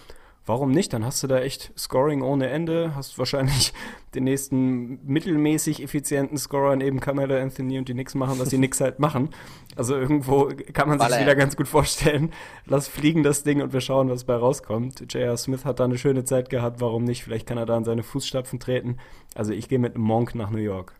Warum 0.47 0.71
nicht? 0.71 0.93
Dann 0.93 1.05
hast 1.05 1.23
du 1.23 1.27
da 1.27 1.39
echt 1.39 1.73
Scoring 1.79 2.23
ohne 2.23 2.49
Ende, 2.49 2.95
hast 2.97 3.19
wahrscheinlich 3.19 3.73
den 4.15 4.25
nächsten 4.25 4.99
mittelmäßig 5.07 5.83
effizienten 5.83 6.39
Scorer 6.39 6.77
neben 6.77 6.99
Carmelo 6.99 7.37
Anthony 7.37 7.79
und 7.79 7.89
die 7.89 7.95
nix 7.95 8.15
machen, 8.15 8.39
was 8.39 8.49
die 8.49 8.59
nix 8.59 8.81
halt 8.81 8.99
machen. 8.99 9.31
Also 9.77 9.95
irgendwo 9.95 10.51
kann 10.73 10.89
man 10.89 10.99
sich 10.99 11.21
wieder 11.21 11.37
ganz 11.37 11.57
gut 11.57 11.69
vorstellen. 11.69 12.33
Lass 12.67 12.89
fliegen 12.89 13.23
das 13.23 13.43
Ding 13.43 13.61
und 13.62 13.73
wir 13.73 13.81
schauen, 13.81 14.09
was 14.09 14.25
bei 14.25 14.35
rauskommt. 14.35 15.12
J.R. 15.12 15.37
Smith 15.37 15.65
hat 15.65 15.79
da 15.79 15.85
eine 15.85 15.99
schöne 15.99 16.25
Zeit 16.25 16.51
gehabt, 16.51 16.81
warum 16.81 17.05
nicht? 17.05 17.23
Vielleicht 17.23 17.47
kann 17.47 17.59
er 17.59 17.67
da 17.67 17.77
in 17.77 17.85
seine 17.85 18.03
Fußstapfen 18.03 18.59
treten. 18.59 18.97
Also 19.35 19.53
ich 19.53 19.69
gehe 19.69 19.79
mit 19.79 19.97
Monk 19.97 20.35
nach 20.35 20.51
New 20.51 20.59
York. 20.59 20.95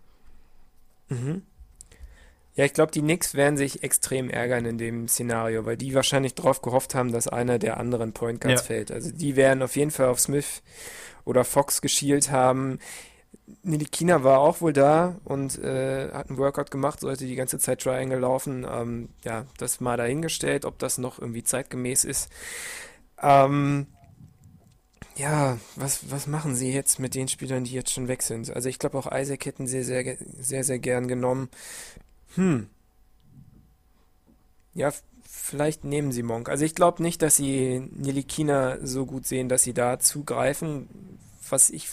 Mhm. 1.09 1.43
Ja, 2.55 2.65
ich 2.65 2.73
glaube, 2.73 2.93
die 2.93 3.01
Knicks 3.01 3.35
werden 3.35 3.57
sich 3.57 3.83
extrem 3.85 4.29
ärgern 4.29 4.65
in 4.67 4.77
dem 4.77 5.09
Szenario, 5.09 5.65
weil 5.67 5.77
die 5.77 5.95
wahrscheinlich 5.95 6.35
darauf 6.35 6.63
gehofft 6.63 6.95
haben, 6.95 7.13
dass 7.13 7.29
einer 7.29 7.59
der 7.59 7.79
anderen 7.79 8.13
Point 8.13 8.41
Guards 8.41 8.63
ja. 8.63 8.67
fällt. 8.67 8.91
Also 8.91 9.11
die 9.13 9.37
werden 9.37 9.63
auf 9.63 9.77
jeden 9.77 9.91
Fall 9.91 10.09
auf 10.09 10.21
Smith 10.21 10.63
oder 11.25 11.45
Fox 11.45 11.81
geschielt 11.81 12.31
haben. 12.31 12.79
Nilikina 13.63 14.23
war 14.25 14.41
auch 14.41 14.61
wohl 14.61 14.73
da 14.73 15.17
und 15.25 15.59
äh, 15.59 16.11
hat 16.13 16.29
einen 16.29 16.39
Workout 16.39 16.71
gemacht, 16.71 17.01
sollte 17.01 17.27
die 17.27 17.35
ganze 17.35 17.59
Zeit 17.59 17.83
Triangle 17.83 18.19
laufen. 18.19 18.67
Ähm, 18.69 19.09
ja, 19.25 19.47
das 19.59 19.81
mal 19.81 19.97
dahingestellt, 19.97 20.65
ob 20.65 20.79
das 20.79 20.99
noch 20.99 21.19
irgendwie 21.19 21.45
zeitgemäß 21.45 22.05
ist. 22.05 22.31
Ähm, 23.23 23.87
ja, 25.17 25.59
was, 25.77 26.11
was 26.11 26.27
machen 26.27 26.55
sie 26.55 26.73
jetzt 26.73 26.99
mit 26.99 27.15
den 27.15 27.29
Spielern, 27.29 27.65
die 27.65 27.73
jetzt 27.73 27.93
schon 27.93 28.09
weg 28.09 28.23
sind? 28.23 28.55
Also 28.55 28.69
ich 28.69 28.79
glaube 28.79 28.99
auch 28.99 29.11
Isaac 29.13 29.45
hätten 29.45 29.67
sie 29.67 29.83
sehr, 29.83 30.05
sehr, 30.05 30.17
sehr, 30.39 30.65
sehr 30.65 30.79
gern 30.79 31.09
genommen. 31.09 31.49
Hm. 32.35 32.69
Ja, 34.75 34.93
vielleicht 35.23 35.85
nehmen 35.85 36.13
sie 36.13 36.23
Monk. 36.23 36.49
Also 36.49 36.65
ich 36.65 36.75
glaube 36.75 37.03
nicht, 37.03 37.23
dass 37.23 37.37
sie 37.37 37.81
Nilikina 37.93 38.79
so 38.83 39.07
gut 39.07 39.27
sehen, 39.27 39.49
dass 39.49 39.63
sie 39.63 39.75
da 39.75 39.99
zugreifen. 39.99 40.89
Was 41.49 41.71
ich, 41.71 41.89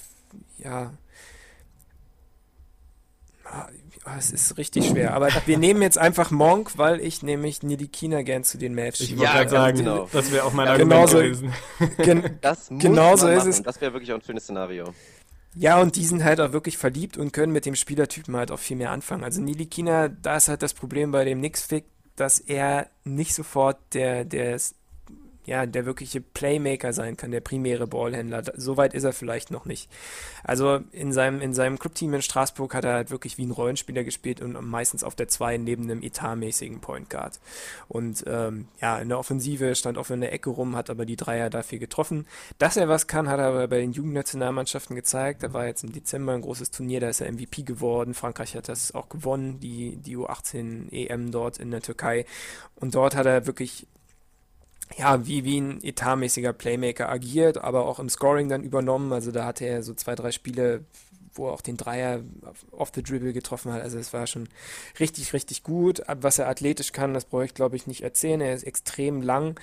ja. 0.58 0.94
Ah, 3.44 3.68
es 4.18 4.32
ist 4.32 4.58
richtig 4.58 4.88
schwer. 4.88 5.14
Aber 5.14 5.30
wir 5.46 5.58
nehmen 5.58 5.82
jetzt 5.82 5.98
einfach 5.98 6.32
Monk, 6.32 6.78
weil 6.78 7.00
ich 7.02 7.24
nämlich 7.24 7.64
Nilikina 7.64 8.22
gern 8.22 8.44
zu 8.44 8.58
den 8.58 8.76
Mavs 8.76 9.00
schiebe. 9.00 9.14
Ich 9.14 9.20
wollte 9.20 9.34
gerade 9.34 9.50
sagen, 9.50 9.78
genau. 9.78 10.10
das 10.12 10.32
wäre 10.32 10.46
auch 10.46 10.54
mein 10.54 10.68
ja, 10.68 10.74
Argument 10.74 11.10
genauso, 11.10 11.18
gewesen. 11.18 11.54
Gen 11.98 12.38
das 12.42 12.70
muss 12.70 12.82
genauso 12.82 13.28
ist 13.28 13.46
es. 13.46 13.64
Das 13.64 13.82
wäre 13.82 13.94
wirklich 13.94 14.12
auch 14.14 14.18
ein 14.18 14.24
schönes 14.24 14.44
Szenario. 14.44 14.94
Ja, 15.56 15.82
und 15.82 15.96
die 15.96 16.06
sind 16.06 16.24
halt 16.24 16.40
auch 16.40 16.52
wirklich 16.52 16.78
verliebt 16.78 17.18
und 17.18 17.34
können 17.34 17.52
mit 17.52 17.66
dem 17.66 17.76
Spielertypen 17.76 18.36
halt 18.36 18.52
auch 18.52 18.60
viel 18.60 18.78
mehr 18.78 18.92
anfangen. 18.92 19.24
Also 19.24 19.42
Nilikina, 19.42 20.08
da 20.08 20.38
ist 20.38 20.50
halt 20.50 20.62
das 20.62 20.74
Problem 20.74 21.12
bei 21.12 21.26
dem 21.26 21.40
Nix-Fick, 21.40 21.86
dass 22.16 22.40
er 22.40 22.90
nicht 23.04 23.34
sofort 23.34 23.78
der, 23.94 24.26
der 24.26 24.60
ja, 25.48 25.66
der 25.66 25.86
wirkliche 25.86 26.20
Playmaker 26.20 26.92
sein 26.92 27.16
kann, 27.16 27.32
der 27.32 27.40
primäre 27.40 27.88
Ballhändler. 27.88 28.44
Soweit 28.58 28.94
ist 28.94 29.06
er 29.06 29.14
vielleicht 29.14 29.50
noch 29.50 29.64
nicht. 29.64 29.90
Also 30.44 30.82
in 30.92 31.14
seinem, 31.14 31.40
in 31.40 31.54
seinem 31.54 31.80
Clubteam 31.80 32.14
in 32.14 32.22
Straßburg 32.22 32.76
hat 32.76 32.84
er 32.84 32.94
halt 32.94 33.12
wirklich 33.12 33.38
wie 33.38 33.46
ein 33.46 33.52
Rollenspieler 33.52 34.04
gespielt 34.04 34.42
und 34.42 34.62
meistens 34.70 35.06
auf 35.06 35.16
der 35.16 35.30
2 35.30 35.58
neben 35.58 35.84
einem 35.84 36.04
etatmäßigen 36.04 36.82
Point 36.82 37.10
Guard. 37.10 37.40
Und 37.88 38.26
ähm, 38.28 38.68
ja, 38.82 39.00
in 39.00 39.08
der 39.08 39.20
Offensive 39.20 39.74
stand 39.76 39.98
oft 39.98 40.12
in 40.12 40.20
der 40.20 40.34
Ecke 40.34 40.50
rum, 40.50 40.76
hat 40.76 40.90
aber 40.90 41.06
die 41.06 41.16
Dreier 41.16 41.50
dafür 41.50 41.80
getroffen. 41.80 42.28
Dass 42.58 42.76
er 42.76 42.90
was 42.90 43.08
kann, 43.08 43.30
hat 43.30 43.40
er 43.40 43.48
aber 43.48 43.70
bei 43.70 43.80
den 43.80 43.94
Jugendnationalmannschaften 43.94 44.98
gezeigt. 44.98 45.44
Da 45.44 45.54
war 45.54 45.66
jetzt 45.66 45.86
im 45.86 45.94
Dezember 45.94 46.34
ein 46.34 46.42
großes 46.42 46.72
Turnier, 46.72 47.00
da 47.00 47.08
ist 47.08 47.22
er 47.22 47.32
MVP 47.32 47.64
geworden. 47.64 48.14
Frankreich 48.14 48.54
hat 48.58 48.68
das 48.68 48.94
auch 48.94 49.08
gewonnen, 49.08 49.62
die, 49.62 49.96
die 49.96 50.18
U18 50.18 50.92
EM 50.92 51.32
dort 51.32 51.58
in 51.58 51.72
der 51.72 51.82
Türkei. 51.82 52.26
Und 52.76 52.96
dort 52.96 53.16
hat 53.16 53.26
er 53.26 53.48
wirklich 53.48 53.88
ja, 54.96 55.26
wie, 55.26 55.44
wie 55.44 55.60
ein 55.60 55.84
etatmäßiger 55.84 56.54
Playmaker 56.54 57.10
agiert, 57.10 57.58
aber 57.58 57.86
auch 57.86 58.00
im 58.00 58.10
Scoring 58.10 58.50
dann 58.50 58.64
übernommen. 58.64 59.12
Also 59.12 59.32
da 59.32 59.46
hatte 59.46 59.66
er 59.66 59.84
so 59.84 59.94
zwei, 59.94 60.16
drei 60.16 60.32
Spiele, 60.32 60.86
wo 61.34 61.48
er 61.48 61.54
auch 61.54 61.62
den 61.62 61.78
Dreier 61.78 62.22
off 62.72 62.92
the 62.96 63.04
dribble 63.04 63.34
getroffen 63.34 63.72
hat. 63.72 63.82
Also 63.82 64.00
es 64.00 64.14
war 64.14 64.28
schon 64.28 64.48
richtig, 65.00 65.34
richtig 65.34 65.64
gut. 65.64 66.02
Was 66.08 66.40
er 66.40 66.48
athletisch 66.48 66.94
kann, 66.94 67.14
das 67.14 67.26
brauche 67.26 67.46
ich 67.46 67.54
glaube 67.54 67.76
ich 67.76 67.86
nicht 67.86 68.02
erzählen. 68.02 68.42
Er 68.42 68.54
ist 68.54 68.64
extrem 68.64 69.22
lang 69.22 69.60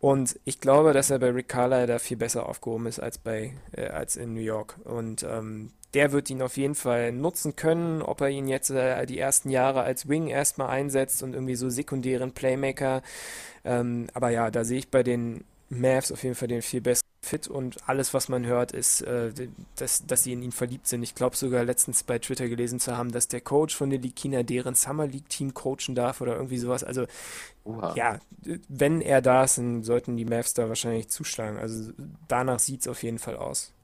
und 0.00 0.38
ich 0.44 0.60
glaube, 0.60 0.92
dass 0.92 1.10
er 1.10 1.18
bei 1.18 1.30
Rick 1.30 1.48
Carlisle 1.48 1.86
da 1.86 1.98
viel 1.98 2.16
besser 2.16 2.48
aufgehoben 2.48 2.86
ist 2.86 3.00
als 3.00 3.18
bei 3.18 3.52
äh, 3.72 3.86
als 3.86 4.16
in 4.16 4.34
New 4.34 4.40
York. 4.40 4.76
Und 4.84 5.22
ähm, 5.22 5.72
der 5.94 6.12
wird 6.12 6.28
ihn 6.30 6.42
auf 6.42 6.56
jeden 6.56 6.74
Fall 6.74 7.12
nutzen 7.12 7.56
können. 7.56 8.02
Ob 8.02 8.20
er 8.20 8.28
ihn 8.28 8.46
jetzt 8.46 8.70
äh, 8.70 9.06
die 9.06 9.18
ersten 9.18 9.50
Jahre 9.50 9.82
als 9.82 10.08
Wing 10.08 10.28
erstmal 10.28 10.68
einsetzt 10.68 11.22
und 11.22 11.34
irgendwie 11.34 11.54
so 11.56 11.70
sekundären 11.70 12.32
Playmaker. 12.32 13.02
Ähm, 13.68 14.06
aber 14.14 14.30
ja, 14.30 14.50
da 14.50 14.64
sehe 14.64 14.78
ich 14.78 14.88
bei 14.88 15.02
den 15.02 15.44
Mavs 15.68 16.10
auf 16.10 16.22
jeden 16.22 16.34
Fall 16.34 16.48
den 16.48 16.62
viel 16.62 16.80
besseren 16.80 17.04
Fit 17.20 17.48
und 17.48 17.86
alles, 17.86 18.14
was 18.14 18.30
man 18.30 18.46
hört, 18.46 18.72
ist, 18.72 19.02
äh, 19.02 19.30
dass, 19.76 20.06
dass 20.06 20.22
sie 20.22 20.32
in 20.32 20.42
ihn 20.42 20.52
verliebt 20.52 20.86
sind. 20.86 21.02
Ich 21.02 21.14
glaube 21.14 21.36
sogar 21.36 21.64
letztens 21.64 22.02
bei 22.02 22.18
Twitter 22.18 22.48
gelesen 22.48 22.80
zu 22.80 22.96
haben, 22.96 23.12
dass 23.12 23.28
der 23.28 23.42
Coach 23.42 23.76
von 23.76 23.90
der 23.90 23.98
Likina 23.98 24.42
deren 24.42 24.74
Summer 24.74 25.06
League 25.06 25.28
Team 25.28 25.52
coachen 25.52 25.94
darf 25.94 26.22
oder 26.22 26.36
irgendwie 26.36 26.56
sowas. 26.56 26.82
Also 26.82 27.06
Oha. 27.64 27.94
ja, 27.94 28.18
wenn 28.68 29.02
er 29.02 29.20
da 29.20 29.44
ist, 29.44 29.58
dann 29.58 29.82
sollten 29.82 30.16
die 30.16 30.24
Mavs 30.24 30.54
da 30.54 30.68
wahrscheinlich 30.68 31.08
zuschlagen. 31.08 31.58
Also 31.58 31.92
danach 32.28 32.60
sieht 32.60 32.80
es 32.82 32.88
auf 32.88 33.02
jeden 33.02 33.18
Fall 33.18 33.36
aus. 33.36 33.74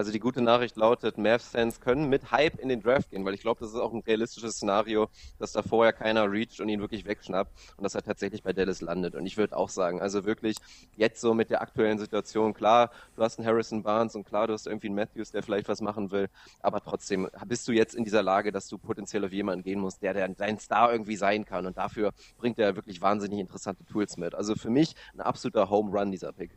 Also 0.00 0.12
die 0.12 0.18
gute 0.18 0.40
Nachricht 0.40 0.78
lautet, 0.78 1.18
Mavs-Fans 1.18 1.78
können 1.78 2.08
mit 2.08 2.30
Hype 2.30 2.58
in 2.58 2.70
den 2.70 2.80
Draft 2.80 3.10
gehen, 3.10 3.22
weil 3.26 3.34
ich 3.34 3.42
glaube, 3.42 3.60
das 3.60 3.68
ist 3.68 3.76
auch 3.78 3.92
ein 3.92 4.00
realistisches 4.00 4.54
Szenario, 4.54 5.10
dass 5.38 5.52
da 5.52 5.60
vorher 5.60 5.92
keiner 5.92 6.32
reacht 6.32 6.58
und 6.58 6.70
ihn 6.70 6.80
wirklich 6.80 7.04
wegschnappt 7.04 7.52
und 7.76 7.84
dass 7.84 7.94
er 7.94 8.02
tatsächlich 8.02 8.42
bei 8.42 8.54
Dallas 8.54 8.80
landet. 8.80 9.14
Und 9.14 9.26
ich 9.26 9.36
würde 9.36 9.54
auch 9.54 9.68
sagen, 9.68 10.00
also 10.00 10.24
wirklich 10.24 10.56
jetzt 10.96 11.20
so 11.20 11.34
mit 11.34 11.50
der 11.50 11.60
aktuellen 11.60 11.98
Situation, 11.98 12.54
klar, 12.54 12.90
du 13.14 13.22
hast 13.22 13.38
einen 13.38 13.46
Harrison 13.46 13.82
Barnes 13.82 14.16
und 14.16 14.24
klar, 14.24 14.46
du 14.46 14.54
hast 14.54 14.66
irgendwie 14.66 14.86
einen 14.86 14.96
Matthews, 14.96 15.32
der 15.32 15.42
vielleicht 15.42 15.68
was 15.68 15.82
machen 15.82 16.10
will, 16.10 16.30
aber 16.62 16.80
trotzdem 16.80 17.28
bist 17.46 17.68
du 17.68 17.72
jetzt 17.72 17.94
in 17.94 18.04
dieser 18.04 18.22
Lage, 18.22 18.52
dass 18.52 18.68
du 18.68 18.78
potenziell 18.78 19.22
auf 19.26 19.32
jemanden 19.32 19.64
gehen 19.64 19.80
musst, 19.80 20.00
der, 20.00 20.14
der 20.14 20.26
dein 20.28 20.58
Star 20.58 20.90
irgendwie 20.90 21.16
sein 21.16 21.44
kann 21.44 21.66
und 21.66 21.76
dafür 21.76 22.12
bringt 22.38 22.58
er 22.58 22.74
wirklich 22.74 23.02
wahnsinnig 23.02 23.38
interessante 23.38 23.84
Tools 23.84 24.16
mit. 24.16 24.34
Also 24.34 24.54
für 24.54 24.70
mich 24.70 24.96
ein 25.12 25.20
absoluter 25.20 25.68
Home 25.68 25.90
Run, 25.90 26.10
dieser 26.10 26.32
Pick. 26.32 26.52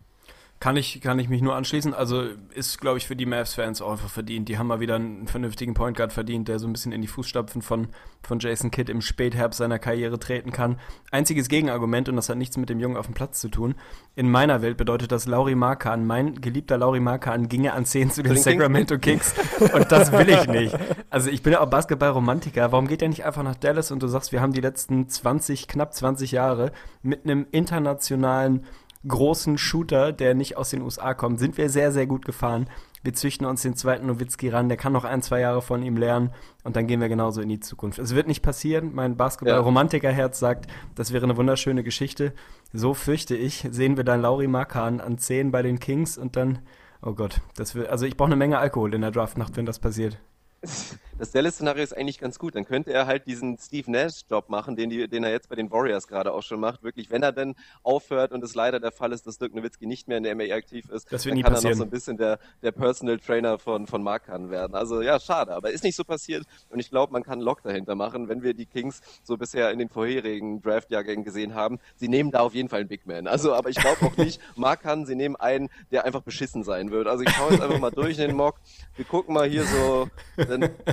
Kann 0.63 0.77
ich, 0.77 1.01
kann 1.01 1.19
ich 1.19 1.27
mich 1.27 1.41
nur 1.41 1.57
anschließen. 1.57 1.93
Also 1.93 2.23
ist, 2.53 2.79
glaube 2.79 2.97
ich, 2.97 3.05
für 3.05 3.17
die 3.17 3.25
Mavs-Fans 3.25 3.81
auch 3.81 3.91
einfach 3.91 4.07
verdient. 4.07 4.47
Die 4.47 4.57
haben 4.57 4.67
mal 4.67 4.79
wieder 4.79 4.95
einen 4.95 5.27
vernünftigen 5.27 5.73
Point 5.73 5.97
Guard 5.97 6.13
verdient, 6.13 6.47
der 6.47 6.57
so 6.57 6.67
ein 6.67 6.71
bisschen 6.71 6.93
in 6.93 7.01
die 7.01 7.09
Fußstapfen 7.09 7.61
von, 7.61 7.89
von 8.21 8.39
Jason 8.39 8.71
Kidd 8.71 8.89
im 8.89 9.01
Spätherbst 9.01 9.57
seiner 9.57 9.77
Karriere 9.77 10.19
treten 10.19 10.53
kann. 10.53 10.79
Einziges 11.11 11.49
Gegenargument, 11.49 12.07
und 12.07 12.15
das 12.15 12.29
hat 12.29 12.37
nichts 12.37 12.55
mit 12.55 12.69
dem 12.69 12.79
Jungen 12.79 12.95
auf 12.95 13.07
dem 13.07 13.13
Platz 13.13 13.41
zu 13.41 13.49
tun. 13.49 13.75
In 14.15 14.31
meiner 14.31 14.61
Welt 14.61 14.77
bedeutet 14.77 15.11
das 15.11 15.27
Lauri 15.27 15.53
Markan, 15.53 16.05
mein 16.05 16.39
geliebter 16.39 16.77
Lauri 16.77 17.01
Markan, 17.01 17.49
ginge 17.49 17.73
an 17.73 17.83
10 17.83 18.11
zu 18.11 18.23
den 18.23 18.37
Sacramento 18.37 18.97
Kings. 18.97 19.33
Und 19.73 19.91
das 19.91 20.13
will 20.13 20.29
ich 20.29 20.47
nicht. 20.47 20.77
Also 21.09 21.29
ich 21.29 21.43
bin 21.43 21.51
ja 21.51 21.59
auch 21.59 21.69
Basketball-Romantiker. 21.69 22.71
Warum 22.71 22.87
geht 22.87 23.01
er 23.01 23.09
nicht 23.09 23.25
einfach 23.25 23.43
nach 23.43 23.55
Dallas 23.55 23.91
und 23.91 24.01
du 24.01 24.07
sagst, 24.07 24.31
wir 24.31 24.39
haben 24.39 24.53
die 24.53 24.61
letzten 24.61 25.09
20, 25.09 25.67
knapp 25.67 25.93
20 25.93 26.31
Jahre 26.31 26.71
mit 27.01 27.25
einem 27.25 27.47
internationalen 27.51 28.63
großen 29.07 29.57
Shooter, 29.57 30.11
der 30.11 30.33
nicht 30.33 30.57
aus 30.57 30.69
den 30.69 30.81
USA 30.81 31.13
kommt, 31.13 31.39
sind 31.39 31.57
wir 31.57 31.69
sehr, 31.69 31.91
sehr 31.91 32.07
gut 32.07 32.25
gefahren. 32.25 32.67
Wir 33.03 33.13
züchten 33.13 33.45
uns 33.45 33.61
den 33.61 33.75
zweiten 33.75 34.07
Nowitzki 34.07 34.47
ran, 34.47 34.69
der 34.69 34.77
kann 34.77 34.93
noch 34.93 35.03
ein, 35.03 35.21
zwei 35.21 35.41
Jahre 35.41 35.61
von 35.61 35.83
ihm 35.83 35.97
lernen 35.97 36.31
und 36.63 36.77
dann 36.77 36.87
gehen 36.87 37.01
wir 37.01 37.09
genauso 37.09 37.41
in 37.41 37.49
die 37.49 37.59
Zukunft. 37.59 37.99
Es 37.99 38.15
wird 38.15 38.27
nicht 38.27 38.41
passieren. 38.41 38.91
Mein 38.93 39.17
Basketball-Romantikerherz 39.17 40.39
sagt, 40.39 40.67
das 40.95 41.11
wäre 41.11 41.25
eine 41.25 41.35
wunderschöne 41.35 41.83
Geschichte. 41.83 42.33
So 42.71 42.93
fürchte 42.93 43.35
ich, 43.35 43.67
sehen 43.69 43.97
wir 43.97 44.05
dann 44.05 44.21
Lauri 44.21 44.47
Markan 44.47 45.01
an 45.01 45.17
10 45.17 45.51
bei 45.51 45.61
den 45.61 45.79
Kings 45.79 46.17
und 46.17 46.37
dann, 46.37 46.59
oh 47.01 47.13
Gott, 47.13 47.41
das 47.57 47.75
wird, 47.75 47.89
also 47.89 48.05
ich 48.05 48.15
brauche 48.15 48.27
eine 48.27 48.37
Menge 48.37 48.57
Alkohol 48.57 48.93
in 48.93 49.01
der 49.01 49.11
Draftnacht, 49.11 49.57
wenn 49.57 49.65
das 49.65 49.79
passiert. 49.79 50.17
Das 51.19 51.31
Dallas-Szenario 51.31 51.83
ist 51.83 51.95
eigentlich 51.95 52.19
ganz 52.19 52.39
gut. 52.39 52.55
Dann 52.55 52.65
könnte 52.65 52.91
er 52.91 53.05
halt 53.05 53.27
diesen 53.27 53.57
Steve 53.57 53.89
Nash-Job 53.89 54.49
machen, 54.49 54.75
den, 54.75 54.89
die, 54.89 55.07
den 55.07 55.23
er 55.23 55.31
jetzt 55.31 55.47
bei 55.47 55.55
den 55.55 55.71
Warriors 55.71 56.07
gerade 56.07 56.33
auch 56.33 56.41
schon 56.41 56.59
macht. 56.59 56.83
Wirklich, 56.83 57.11
wenn 57.11 57.21
er 57.21 57.31
denn 57.31 57.55
aufhört 57.83 58.31
und 58.31 58.43
es 58.43 58.55
leider 58.55 58.79
der 58.79 58.91
Fall 58.91 59.13
ist, 59.13 59.27
dass 59.27 59.37
Dirk 59.37 59.53
Nowitzki 59.53 59.85
nicht 59.85 60.07
mehr 60.07 60.17
in 60.17 60.23
der 60.23 60.35
NBA 60.35 60.55
aktiv 60.55 60.89
ist, 60.89 61.11
das 61.11 61.23
dann 61.23 61.41
kann 61.41 61.53
passieren. 61.53 61.65
er 61.65 61.69
noch 61.69 61.77
so 61.77 61.83
ein 61.83 61.89
bisschen 61.91 62.17
der, 62.17 62.39
der 62.61 62.71
Personal 62.71 63.19
Trainer 63.19 63.59
von, 63.59 63.85
von 63.85 64.01
Mark 64.01 64.25
Kahn 64.25 64.49
werden. 64.49 64.75
Also 64.75 65.01
ja, 65.01 65.19
schade, 65.19 65.53
aber 65.53 65.71
ist 65.71 65.83
nicht 65.83 65.95
so 65.95 66.03
passiert 66.03 66.45
und 66.69 66.79
ich 66.79 66.89
glaube, 66.89 67.13
man 67.13 67.23
kann 67.23 67.33
einen 67.33 67.41
Lock 67.43 67.61
dahinter 67.61 67.95
machen, 67.95 68.27
wenn 68.27 68.41
wir 68.41 68.53
die 68.53 68.65
Kings 68.65 69.01
so 69.23 69.37
bisher 69.37 69.71
in 69.71 69.79
den 69.79 69.89
vorherigen 69.89 70.61
Draft-Jahrgängen 70.61 71.23
gesehen 71.23 71.53
haben. 71.53 71.79
Sie 71.95 72.07
nehmen 72.07 72.31
da 72.31 72.39
auf 72.39 72.55
jeden 72.55 72.69
Fall 72.69 72.81
einen 72.81 72.89
Big 72.89 73.05
Man. 73.05 73.27
Also, 73.27 73.53
aber 73.53 73.69
ich 73.69 73.77
glaube 73.77 74.05
auch 74.05 74.17
nicht, 74.17 74.41
Mark 74.55 74.81
Kahn, 74.81 75.05
sie 75.05 75.15
nehmen 75.15 75.35
einen, 75.35 75.69
der 75.91 76.05
einfach 76.05 76.21
beschissen 76.21 76.63
sein 76.63 76.91
wird. 76.91 77.07
Also 77.07 77.23
ich 77.23 77.29
schaue 77.29 77.51
jetzt 77.51 77.61
einfach 77.61 77.79
mal 77.79 77.91
durch 77.91 78.17
in 78.17 78.27
den 78.27 78.35
Mock. 78.35 78.57
Wir 78.95 79.05
gucken 79.05 79.33
mal 79.33 79.47
hier 79.47 79.63
so, 79.63 80.09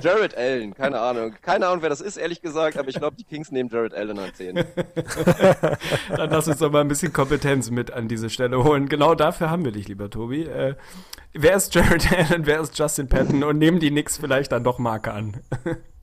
Jared 0.03 0.37
Allen, 0.37 0.75
keine 0.75 1.01
Ahnung. 1.01 1.35
Keine 1.43 1.67
Ahnung, 1.67 1.83
wer 1.83 1.89
das 1.89 2.01
ist, 2.01 2.17
ehrlich 2.17 2.43
gesagt, 2.43 2.77
aber 2.77 2.89
ich 2.89 2.97
glaube, 2.97 3.17
die 3.17 3.25
Kings 3.25 3.51
nehmen 3.51 3.69
Jared 3.71 3.95
Allen 3.95 4.19
an 4.19 4.33
10. 4.35 4.55
Dann 6.17 6.31
lass 6.31 6.49
uns 6.49 6.59
doch 6.59 6.71
mal 6.71 6.81
ein 6.81 6.89
bisschen 6.89 7.13
Kompetenz 7.13 7.71
mit 7.71 7.91
an 7.93 8.09
diese 8.09 8.31
Stelle 8.31 8.63
holen. 8.65 8.89
Genau 8.89 9.15
dafür 9.15 9.51
haben 9.51 9.65
wir 9.65 9.73
dich, 9.73 9.89
lieber 9.89 10.11
Tobi. 10.11 10.45
Äh, 10.45 10.75
wer 11.33 11.57
ist 11.57 11.75
Jared 11.75 12.07
Allen, 12.31 12.47
wer 12.47 12.61
ist 12.61 12.79
Justin 12.79 13.09
Patton 13.09 13.43
und 13.45 13.59
nehmen 13.59 13.81
die 13.81 13.91
Knicks 13.91 14.17
vielleicht 14.17 14.53
dann 14.53 14.65
doch 14.65 14.79
Marke 14.79 15.13
an? 15.13 15.41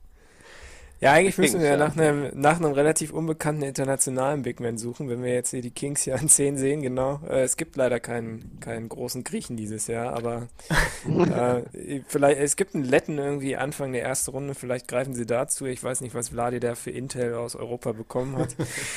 Ja, 1.00 1.12
eigentlich 1.12 1.38
müssen 1.38 1.60
wir 1.60 1.68
ja 1.68 1.76
nach 1.76 1.96
einem, 1.96 2.28
nach 2.34 2.56
einem 2.56 2.72
relativ 2.72 3.12
unbekannten 3.12 3.62
internationalen 3.62 4.42
Big 4.42 4.58
Man 4.58 4.78
suchen, 4.78 5.08
wenn 5.08 5.22
wir 5.22 5.32
jetzt 5.32 5.50
hier 5.50 5.62
die 5.62 5.70
Kings 5.70 6.02
hier 6.02 6.14
an 6.20 6.28
10 6.28 6.58
sehen, 6.58 6.82
genau. 6.82 7.20
Äh, 7.28 7.42
es 7.42 7.56
gibt 7.56 7.76
leider 7.76 8.00
keinen, 8.00 8.58
keinen 8.58 8.88
großen 8.88 9.22
Griechen 9.22 9.56
dieses 9.56 9.86
Jahr, 9.86 10.14
aber 10.14 10.48
äh, 11.06 12.00
vielleicht, 12.08 12.40
es 12.40 12.56
gibt 12.56 12.74
einen 12.74 12.84
Letten 12.84 13.18
irgendwie 13.18 13.56
Anfang 13.56 13.92
der 13.92 14.02
ersten 14.02 14.32
Runde, 14.32 14.54
vielleicht 14.54 14.88
greifen 14.88 15.14
sie 15.14 15.26
dazu. 15.26 15.66
Ich 15.66 15.82
weiß 15.82 16.00
nicht, 16.00 16.14
was 16.14 16.30
Vladi 16.30 16.58
da 16.58 16.74
für 16.74 16.90
Intel 16.90 17.34
aus 17.34 17.54
Europa 17.54 17.92
bekommen 17.92 18.36
hat. 18.36 18.56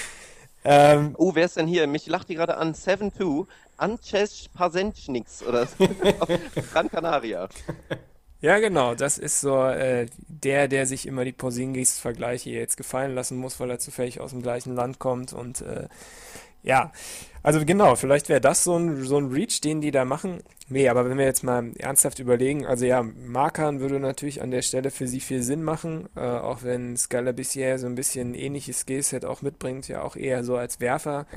ähm, 0.66 1.14
oh, 1.18 1.36
wer 1.36 1.46
ist 1.46 1.58
denn 1.58 1.68
hier? 1.68 1.86
Mich 1.86 2.08
lacht 2.08 2.30
die 2.30 2.36
gerade 2.36 2.58
an 2.58 2.74
7-2. 2.74 3.46
Ances 3.78 4.48
Pasenchniks 4.54 5.42
oder 5.42 5.68
Gran 6.72 6.90
Canaria. 6.90 7.50
Ja, 8.42 8.58
genau. 8.58 8.96
Das 8.96 9.18
ist 9.20 9.40
so 9.42 9.64
äh, 9.66 10.08
der, 10.28 10.68
der 10.68 10.88
sich 10.88 11.08
immer 11.08 11.26
die 11.26 11.32
Porzingis-Vergleiche 11.32 12.50
jetzt 12.50 12.76
gefallen 12.76 13.14
lassen 13.14 13.38
muss, 13.38 13.60
weil 13.60 13.70
er 13.70 13.80
zufällig 13.80 14.20
aus 14.20 14.32
dem 14.32 14.42
gleichen 14.42 14.76
Land 14.76 14.98
kommt. 14.98 15.32
Und 15.32 15.62
äh, 15.62 15.88
ja, 16.64 16.92
also 17.44 17.64
genau, 17.66 17.96
vielleicht 17.96 18.30
wäre 18.30 18.42
das 18.42 18.64
so 18.64 18.78
ein, 18.78 19.04
so 19.04 19.18
ein 19.18 19.32
Reach, 19.32 19.62
den 19.62 19.82
die 19.82 19.92
da 19.92 20.06
machen. 20.06 20.42
Nee, 20.70 20.90
aber 20.90 21.08
wenn 21.08 21.18
wir 21.20 21.26
jetzt 21.26 21.44
mal 21.44 21.72
ernsthaft 21.78 22.20
überlegen, 22.20 22.66
also 22.66 22.86
ja, 22.86 23.04
Markan 23.04 23.80
würde 23.80 24.00
natürlich 24.00 24.42
an 24.42 24.52
der 24.52 24.62
Stelle 24.64 24.90
für 24.90 25.08
sie 25.08 25.20
viel 25.20 25.44
Sinn 25.44 25.64
machen, 25.64 26.10
äh, 26.16 26.22
auch 26.22 26.64
wenn 26.64 26.98
Scala 26.98 27.34
bisher 27.34 27.78
so 27.78 27.88
ein 27.88 27.96
bisschen 27.96 28.34
ähnliches 28.34 28.82
Skillset 28.82 29.26
auch 29.26 29.42
mitbringt, 29.44 29.88
ja 29.88 30.02
auch 30.02 30.16
eher 30.16 30.44
so 30.44 30.56
als 30.56 30.80
Werfer 30.80 31.28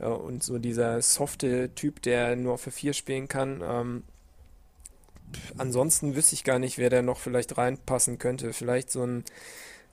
äh, 0.00 0.06
und 0.06 0.42
so 0.42 0.58
dieser 0.58 1.02
softe 1.02 1.74
Typ, 1.74 2.02
der 2.02 2.34
nur 2.34 2.58
für 2.58 2.70
vier 2.72 2.94
spielen 2.94 3.28
kann. 3.28 3.62
Ähm, 3.64 4.02
ansonsten 5.56 6.16
wüsste 6.16 6.34
ich 6.34 6.44
gar 6.44 6.58
nicht, 6.58 6.78
wer 6.78 6.90
da 6.90 7.02
noch 7.02 7.18
vielleicht 7.18 7.56
reinpassen 7.58 8.18
könnte. 8.18 8.52
Vielleicht 8.52 8.90
so 8.90 9.04
ein 9.04 9.24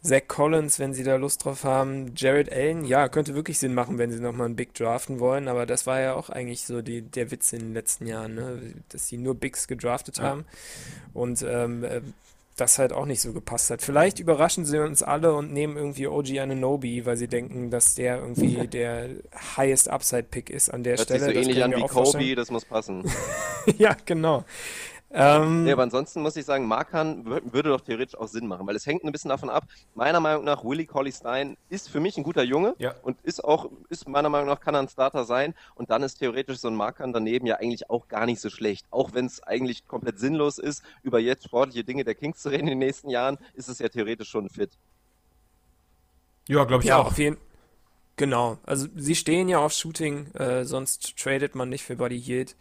Zach 0.06 0.28
Collins, 0.28 0.80
wenn 0.80 0.94
sie 0.94 1.04
da 1.04 1.16
Lust 1.16 1.44
drauf 1.44 1.64
haben. 1.64 2.14
Jared 2.16 2.52
Allen, 2.52 2.86
ja, 2.86 3.10
könnte 3.10 3.34
wirklich 3.34 3.58
Sinn 3.58 3.74
machen, 3.74 3.98
wenn 3.98 4.12
sie 4.12 4.20
nochmal 4.20 4.46
einen 4.46 4.56
Big 4.56 4.74
draften 4.74 5.20
wollen, 5.20 5.48
aber 5.48 5.66
das 5.66 5.88
war 5.88 6.00
ja 6.00 6.14
auch 6.14 6.30
eigentlich 6.30 6.66
so 6.66 6.82
die, 6.82 7.02
der 7.02 7.32
Witz 7.32 7.54
in 7.54 7.60
den 7.60 7.74
letzten 7.74 8.06
Jahren, 8.06 8.36
ne? 8.36 8.62
dass 8.90 9.08
sie 9.08 9.18
nur 9.18 9.36
Bigs 9.36 9.68
gedraftet 9.68 10.18
ja. 10.18 10.24
haben 10.24 10.46
und 11.14 11.44
ähm, 11.48 11.84
äh, 11.84 12.02
das 12.56 12.80
halt 12.80 12.94
auch 12.94 13.06
nicht 13.06 13.22
so 13.22 13.34
gepasst 13.34 13.70
hat. 13.70 13.82
Vielleicht 13.82 14.20
überraschen 14.20 14.66
sie 14.66 14.80
uns 14.80 15.04
alle 15.04 15.34
und 15.34 15.52
nehmen 15.52 15.76
irgendwie 15.76 16.08
OG 16.08 16.40
Ananobi, 16.40 17.06
weil 17.06 17.18
sie 17.18 17.28
denken, 17.28 17.70
dass 17.70 17.96
der 17.96 18.20
irgendwie 18.20 18.68
der 18.68 19.10
highest 19.58 19.90
Upside 19.90 20.24
Pick 20.24 20.50
ist 20.50 20.70
an 20.70 20.84
der 20.84 20.98
Hört 20.98 21.08
Stelle. 21.08 21.26
Sich 21.26 21.34
so 21.34 21.40
ähnlich 21.42 21.64
an 21.64 21.76
wie 21.76 21.82
Kobe, 21.82 22.36
das 22.36 22.52
muss 22.52 22.64
passen. 22.64 23.04
ja, 23.78 23.98
genau. 24.06 24.46
Ähm, 25.18 25.64
nee, 25.64 25.72
aber 25.72 25.84
ansonsten 25.84 26.22
muss 26.22 26.36
ich 26.36 26.44
sagen, 26.44 26.68
Markan 26.68 27.26
würde 27.26 27.70
doch 27.70 27.80
theoretisch 27.80 28.20
auch 28.20 28.28
Sinn 28.28 28.48
machen, 28.48 28.68
weil 28.68 28.76
es 28.76 28.86
hängt 28.86 29.06
ein 29.06 29.14
bisschen 29.14 29.30
davon 29.30 29.50
ab. 29.50 29.64
Meiner 29.94 30.20
Meinung 30.20 30.44
nach, 30.44 30.66
Willie 30.66 30.86
Colley 30.86 31.14
Stein 31.14 31.56
ist 31.70 31.90
für 31.90 32.02
mich 32.02 32.18
ein 32.18 32.24
guter 32.24 32.44
Junge 32.44 32.76
ja. 32.80 32.94
und 33.02 33.22
ist 33.22 33.42
auch, 33.42 33.70
ist 33.88 34.10
meiner 34.10 34.28
Meinung 34.28 34.50
nach, 34.50 34.60
kann 34.60 34.76
er 34.76 34.82
ein 34.82 34.90
Starter 34.90 35.24
sein. 35.24 35.56
Und 35.76 35.90
dann 35.90 36.04
ist 36.04 36.18
theoretisch 36.18 36.58
so 36.58 36.68
ein 36.68 36.76
Markan 36.76 37.14
daneben 37.14 37.48
ja 37.48 37.56
eigentlich 37.56 37.90
auch 37.90 38.10
gar 38.10 38.26
nicht 38.26 38.42
so 38.42 38.50
schlecht. 38.50 38.86
Auch 38.92 39.14
wenn 39.14 39.26
es 39.28 39.42
eigentlich 39.42 39.88
komplett 39.88 40.20
sinnlos 40.20 40.58
ist, 40.58 40.84
über 41.02 41.20
jetzt 41.20 41.46
sportliche 41.46 41.86
Dinge 41.86 42.04
der 42.04 42.16
Kings 42.16 42.42
zu 42.42 42.50
reden 42.50 42.68
in 42.68 42.72
den 42.72 42.80
nächsten 42.80 43.10
Jahren, 43.10 43.38
ist 43.54 43.70
es 43.70 43.80
ja 43.80 43.88
theoretisch 43.88 44.28
schon 44.28 44.50
fit. 44.50 44.72
Ja, 46.50 46.66
glaube 46.66 46.84
ich 46.84 46.90
ja, 46.90 46.98
auch. 46.98 47.08
Auf 47.08 47.18
jeden, 47.18 47.38
genau. 48.18 48.58
Also 48.64 48.88
sie 48.98 49.16
stehen 49.16 49.48
ja 49.48 49.60
auf 49.60 49.72
Shooting, 49.72 50.34
äh, 50.34 50.66
sonst 50.66 51.18
tradet 51.18 51.56
man 51.56 51.70
nicht 51.70 51.86
für 51.86 51.96
Body 51.96 52.18
Yield. 52.18 52.58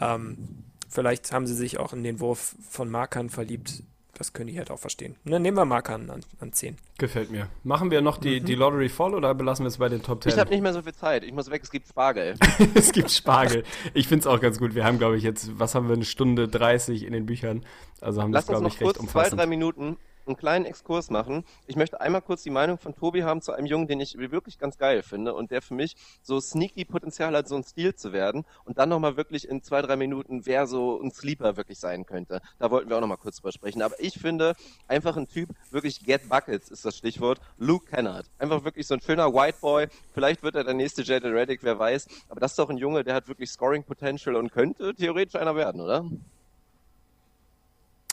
Ähm, 0.00 0.62
vielleicht 0.88 1.32
haben 1.32 1.46
sie 1.46 1.54
sich 1.54 1.78
auch 1.78 1.92
in 1.92 2.02
den 2.02 2.20
Wurf 2.20 2.56
von 2.68 2.90
Markern 2.90 3.30
verliebt. 3.30 3.82
Das 4.14 4.32
könnte 4.32 4.52
ich 4.52 4.58
halt 4.58 4.72
auch 4.72 4.80
verstehen. 4.80 5.14
Dann 5.24 5.42
nehmen 5.42 5.56
wir 5.56 5.64
Markern 5.64 6.10
an, 6.10 6.22
an 6.40 6.52
10. 6.52 6.76
Gefällt 6.98 7.30
mir. 7.30 7.48
Machen 7.62 7.92
wir 7.92 8.00
noch 8.00 8.18
die, 8.18 8.40
mhm. 8.40 8.46
die 8.46 8.56
Lottery 8.56 8.88
voll 8.88 9.14
oder 9.14 9.32
belassen 9.32 9.64
wir 9.64 9.68
es 9.68 9.78
bei 9.78 9.88
den 9.88 10.02
Top 10.02 10.24
10? 10.24 10.32
Ich 10.32 10.38
habe 10.40 10.50
nicht 10.50 10.60
mehr 10.60 10.72
so 10.72 10.82
viel 10.82 10.94
Zeit. 10.94 11.22
Ich 11.22 11.32
muss 11.32 11.48
weg. 11.50 11.62
Es 11.62 11.70
gibt 11.70 11.86
Spargel. 11.86 12.34
es 12.74 12.90
gibt 12.90 13.12
Spargel. 13.12 13.62
Ich 13.94 14.08
finde 14.08 14.22
es 14.22 14.26
auch 14.26 14.40
ganz 14.40 14.58
gut. 14.58 14.74
Wir 14.74 14.84
haben, 14.84 14.98
glaube 14.98 15.16
ich, 15.16 15.22
jetzt, 15.22 15.56
was 15.60 15.76
haben 15.76 15.86
wir, 15.86 15.94
eine 15.94 16.04
Stunde 16.04 16.48
30 16.48 17.04
in 17.04 17.12
den 17.12 17.26
Büchern. 17.26 17.64
Also 18.00 18.20
haben 18.20 18.32
wir 18.32 18.40
es, 18.40 18.46
glaube 18.48 18.66
ich, 18.66 18.80
recht 18.80 18.98
umfassend. 18.98 19.30
zwei, 19.30 19.36
drei 19.36 19.46
Minuten 19.46 19.96
einen 20.28 20.36
kleinen 20.36 20.64
Exkurs 20.64 21.10
machen. 21.10 21.44
Ich 21.66 21.76
möchte 21.76 22.00
einmal 22.00 22.22
kurz 22.22 22.42
die 22.42 22.50
Meinung 22.50 22.78
von 22.78 22.94
Tobi 22.94 23.24
haben 23.24 23.42
zu 23.42 23.52
einem 23.52 23.66
Jungen, 23.66 23.88
den 23.88 24.00
ich 24.00 24.16
wirklich 24.18 24.58
ganz 24.58 24.78
geil 24.78 25.02
finde 25.02 25.34
und 25.34 25.50
der 25.50 25.62
für 25.62 25.74
mich 25.74 25.96
so 26.22 26.40
sneaky 26.40 26.84
Potenzial 26.84 27.36
hat, 27.36 27.48
so 27.48 27.56
ein 27.56 27.64
Stil 27.64 27.94
zu 27.94 28.12
werden 28.12 28.44
und 28.64 28.78
dann 28.78 28.88
nochmal 28.88 29.16
wirklich 29.16 29.48
in 29.48 29.62
zwei, 29.62 29.82
drei 29.82 29.96
Minuten, 29.96 30.46
wer 30.46 30.66
so 30.66 31.00
ein 31.00 31.10
Sleeper 31.10 31.56
wirklich 31.56 31.78
sein 31.78 32.06
könnte. 32.06 32.40
Da 32.58 32.70
wollten 32.70 32.88
wir 32.88 32.96
auch 32.96 33.00
nochmal 33.00 33.16
kurz 33.16 33.36
drüber 33.36 33.52
sprechen. 33.52 33.82
Aber 33.82 33.98
ich 33.98 34.14
finde, 34.14 34.54
einfach 34.86 35.16
ein 35.16 35.28
Typ, 35.28 35.50
wirklich 35.70 36.04
Get 36.04 36.28
Buckets 36.28 36.70
ist 36.70 36.84
das 36.84 36.96
Stichwort, 36.96 37.40
Luke 37.58 37.86
Kennard. 37.86 38.26
Einfach 38.38 38.64
wirklich 38.64 38.86
so 38.86 38.94
ein 38.94 39.00
schöner 39.00 39.32
White 39.32 39.58
Boy. 39.60 39.88
Vielleicht 40.12 40.42
wird 40.42 40.54
er 40.54 40.64
der 40.64 40.74
nächste 40.74 41.02
Jaden 41.02 41.32
Reddick, 41.32 41.62
wer 41.62 41.78
weiß. 41.78 42.06
Aber 42.28 42.40
das 42.40 42.52
ist 42.52 42.58
doch 42.58 42.70
ein 42.70 42.78
Junge, 42.78 43.04
der 43.04 43.14
hat 43.14 43.28
wirklich 43.28 43.50
Scoring 43.50 43.84
Potential 43.84 44.36
und 44.36 44.52
könnte 44.52 44.94
theoretisch 44.94 45.36
einer 45.36 45.56
werden, 45.56 45.80
oder? 45.80 46.04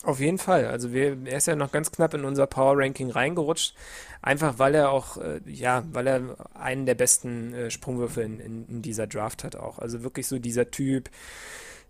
Auf 0.06 0.20
jeden 0.20 0.38
Fall. 0.38 0.68
Also 0.68 0.94
wir, 0.94 1.18
er 1.26 1.38
ist 1.38 1.48
ja 1.48 1.56
noch 1.56 1.72
ganz 1.72 1.92
knapp 1.92 2.14
in 2.14 2.26
unser 2.26 2.46
Power 2.46 2.78
Ranking 2.78 3.10
reingerutscht. 3.10 3.74
Einfach 4.22 4.60
weil 4.60 4.76
er 4.76 4.92
auch, 4.92 5.18
äh, 5.18 5.40
ja, 5.48 5.84
weil 5.92 6.06
er 6.06 6.22
einen 6.54 6.86
der 6.86 6.94
besten 6.94 7.56
äh, 7.56 7.72
Sprungwürfe 7.72 8.22
in, 8.22 8.40
in, 8.40 8.68
in, 8.68 8.82
dieser 8.84 9.08
Draft 9.08 9.44
hat 9.44 9.56
auch. 9.56 9.80
Also 9.80 10.04
wirklich 10.04 10.28
so 10.28 10.38
dieser 10.38 10.70
Typ, 10.70 11.10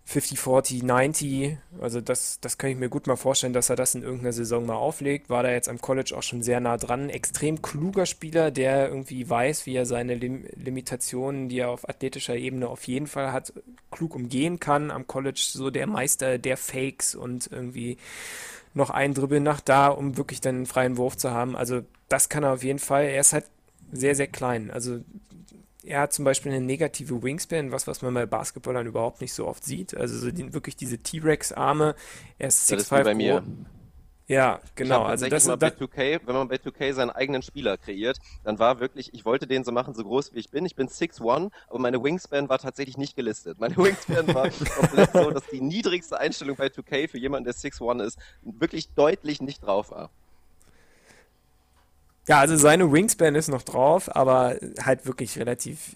50, 0.08 0.40
40, 0.40 0.84
90. 0.84 1.58
Also 1.82 2.00
das, 2.00 2.40
das 2.40 2.60
kann 2.60 2.70
ich 2.70 2.78
mir 2.78 2.90
gut 2.90 3.08
mal 3.08 3.16
vorstellen, 3.16 3.54
dass 3.54 3.72
er 3.72 3.76
das 3.76 3.96
in 3.96 4.04
irgendeiner 4.04 4.34
Saison 4.34 4.66
mal 4.66 4.76
auflegt. 4.76 5.32
War 5.32 5.42
da 5.42 5.50
jetzt 5.50 5.68
am 5.68 5.82
College 5.82 6.14
auch 6.16 6.22
schon 6.22 6.44
sehr 6.44 6.60
nah 6.60 6.78
dran. 6.78 7.10
Extrem 7.10 7.64
kluger 7.64 8.06
Spieler, 8.06 8.52
der 8.52 8.88
irgendwie 8.88 9.28
weiß, 9.28 9.66
wie 9.66 9.76
er 9.76 9.88
seine 9.88 10.14
Lim 10.14 10.46
Limitationen, 10.56 11.50
die 11.50 11.60
er 11.60 11.70
auf 11.70 11.90
athletischer 11.90 12.36
Ebene 12.36 12.68
auf 12.68 12.84
jeden 12.84 13.08
Fall 13.08 13.34
hat, 13.34 13.54
klug 13.90 14.14
umgehen 14.14 14.60
kann. 14.60 14.92
Am 14.92 15.08
College 15.08 15.44
so 15.44 15.72
der 15.72 15.88
Meister 15.88 16.38
der 16.38 16.58
Fakes 16.58 17.16
und 17.16 17.50
irgendwie 17.52 17.98
noch 18.76 18.92
ein 18.92 19.16
Dribbel 19.16 19.40
nach 19.40 19.60
da, 19.60 19.88
um 19.88 20.18
wirklich 20.18 20.40
dann 20.40 20.56
einen 20.56 20.66
freien 20.68 20.98
Wurf 20.98 21.18
zu 21.18 21.32
haben. 21.32 21.56
Also 21.56 21.82
das 22.10 22.30
kann 22.30 22.44
er 22.44 22.54
auf 22.54 22.64
jeden 22.64 22.80
Fall. 22.80 23.06
Er 23.06 23.22
ist 23.22 23.34
halt 23.34 23.46
sehr, 23.92 24.14
sehr 24.14 24.28
klein. 24.28 24.70
Also 24.70 25.00
er 25.86 26.02
hat 26.02 26.14
zum 26.14 26.26
Beispiel 26.26 26.52
eine 26.52 26.66
negative 26.66 27.22
Wingspan, 27.22 27.72
was, 27.72 27.88
was 27.88 28.02
man 28.02 28.14
bei 28.14 28.26
Basketballern 28.26 28.88
überhaupt 28.88 29.22
nicht 29.22 29.34
so 29.34 29.48
oft 29.48 29.64
sieht. 29.64 29.96
Also 29.96 30.18
so 30.18 30.32
die, 30.32 30.54
wirklich 30.54 30.76
diese 30.76 30.98
T-Rex-Arme. 30.98 31.96
Er 32.38 32.48
ist 32.48 32.72
6'5 32.72 33.04
bei 33.04 33.14
mir. 33.14 33.44
Ja, 34.28 34.60
genau. 34.74 35.04
Also 35.04 35.28
das 35.28 35.46
mal 35.46 35.56
bei 35.56 35.68
2K, 35.68 36.22
wenn 36.26 36.36
man 36.36 36.48
bei 36.48 36.56
2K 36.56 36.94
seinen 36.94 37.12
eigenen 37.12 37.44
Spieler 37.44 37.78
kreiert, 37.78 38.18
dann 38.44 38.58
war 38.58 38.80
wirklich, 38.80 39.14
ich 39.14 39.24
wollte 39.24 39.46
den 39.46 39.64
so 39.64 39.72
machen, 39.72 39.94
so 39.94 40.04
groß 40.04 40.34
wie 40.34 40.40
ich 40.40 40.50
bin. 40.50 40.66
Ich 40.66 40.76
bin 40.76 40.88
6'1, 40.88 41.52
aber 41.70 41.80
meine 41.80 42.04
Wingspan 42.04 42.50
war 42.50 42.58
tatsächlich 42.58 42.98
nicht 42.98 43.16
gelistet. 43.16 43.60
Meine 43.60 43.78
Wingspan 43.78 44.34
war 44.34 44.50
komplett 44.50 45.12
so, 45.14 45.30
dass 45.30 45.46
die 45.48 45.62
niedrigste 45.62 46.20
Einstellung 46.20 46.56
bei 46.56 46.68
2K 46.68 47.08
für 47.08 47.20
jemanden, 47.20 47.46
der 47.46 47.54
6'1 47.54 48.04
ist, 48.04 48.20
wirklich 48.42 48.90
deutlich 48.96 49.42
nicht 49.42 49.64
drauf 49.64 49.92
war. 49.92 50.10
Ja, 52.28 52.40
also 52.40 52.56
seine 52.56 52.92
Wingspan 52.92 53.36
ist 53.36 53.50
noch 53.50 53.62
drauf, 53.62 54.16
aber 54.16 54.56
halt 54.82 55.06
wirklich 55.06 55.38
relativ 55.38 55.96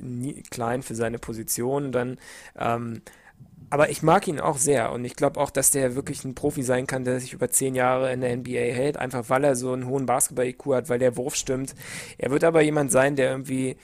klein 0.52 0.84
für 0.84 0.94
seine 0.94 1.18
Position. 1.18 1.92
Dann, 1.92 2.20
ähm, 2.58 3.02
aber 3.72 3.90
ich 3.90 4.04
mag 4.04 4.28
ihn 4.28 4.40
auch 4.40 4.58
sehr 4.58 4.92
und 4.92 5.06
ich 5.06 5.16
glaube 5.16 5.40
auch, 5.40 5.50
dass 5.50 5.72
der 5.72 5.96
wirklich 5.96 6.24
ein 6.24 6.36
Profi 6.36 6.62
sein 6.62 6.86
kann, 6.86 7.04
der 7.04 7.20
sich 7.20 7.34
über 7.34 7.50
zehn 7.50 7.74
Jahre 7.74 8.14
in 8.14 8.22
der 8.22 8.36
NBA 8.36 8.74
hält, 8.74 8.98
einfach 8.98 9.30
weil 9.30 9.44
er 9.44 9.56
so 9.56 9.74
einen 9.74 9.88
hohen 9.88 10.06
Basketball-IQ 10.06 10.66
hat, 10.68 10.90
weil 10.90 11.00
der 11.00 11.18
Wurf 11.18 11.36
stimmt. 11.36 11.74
Er 12.20 12.30
wird 12.32 12.44
aber 12.44 12.62
jemand 12.62 12.92
sein, 12.92 13.16
der 13.16 13.32
irgendwie 13.32 13.78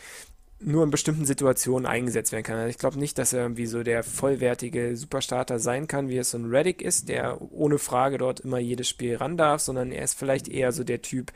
nur 0.59 0.83
in 0.83 0.89
bestimmten 0.89 1.25
Situationen 1.25 1.85
eingesetzt 1.85 2.31
werden 2.31 2.43
kann. 2.43 2.57
Also 2.57 2.69
ich 2.69 2.77
glaube 2.77 2.99
nicht, 2.99 3.17
dass 3.17 3.33
er 3.33 3.41
irgendwie 3.41 3.65
so 3.65 3.83
der 3.83 4.03
vollwertige 4.03 4.95
Superstarter 4.95 5.59
sein 5.59 5.87
kann, 5.87 6.09
wie 6.09 6.17
es 6.17 6.31
so 6.31 6.37
ein 6.37 6.45
Reddick 6.45 6.81
ist, 6.81 7.09
der 7.09 7.39
ohne 7.51 7.77
Frage 7.77 8.17
dort 8.17 8.39
immer 8.39 8.59
jedes 8.59 8.87
Spiel 8.87 9.15
ran 9.17 9.35
darf, 9.37 9.61
sondern 9.61 9.91
er 9.91 10.03
ist 10.03 10.17
vielleicht 10.17 10.47
eher 10.47 10.71
so 10.71 10.83
der 10.83 11.01
Typ, 11.01 11.31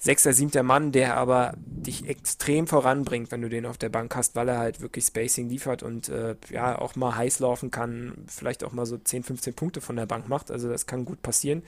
sechster, 0.00 0.32
siebter 0.32 0.62
Mann, 0.62 0.92
der 0.92 1.16
aber 1.16 1.52
dich 1.56 2.08
extrem 2.08 2.66
voranbringt, 2.66 3.30
wenn 3.30 3.42
du 3.42 3.50
den 3.50 3.66
auf 3.66 3.76
der 3.76 3.90
Bank 3.90 4.16
hast, 4.16 4.34
weil 4.34 4.48
er 4.48 4.58
halt 4.58 4.80
wirklich 4.80 5.04
Spacing 5.04 5.50
liefert 5.50 5.82
und 5.82 6.08
äh, 6.08 6.36
ja 6.48 6.78
auch 6.78 6.96
mal 6.96 7.14
heiß 7.14 7.38
laufen 7.40 7.70
kann, 7.70 8.14
vielleicht 8.26 8.64
auch 8.64 8.72
mal 8.72 8.86
so 8.86 8.96
10, 8.96 9.24
15 9.24 9.54
Punkte 9.54 9.82
von 9.82 9.96
der 9.96 10.06
Bank 10.06 10.26
macht. 10.28 10.50
Also 10.50 10.70
das 10.70 10.86
kann 10.86 11.04
gut 11.04 11.20
passieren. 11.20 11.62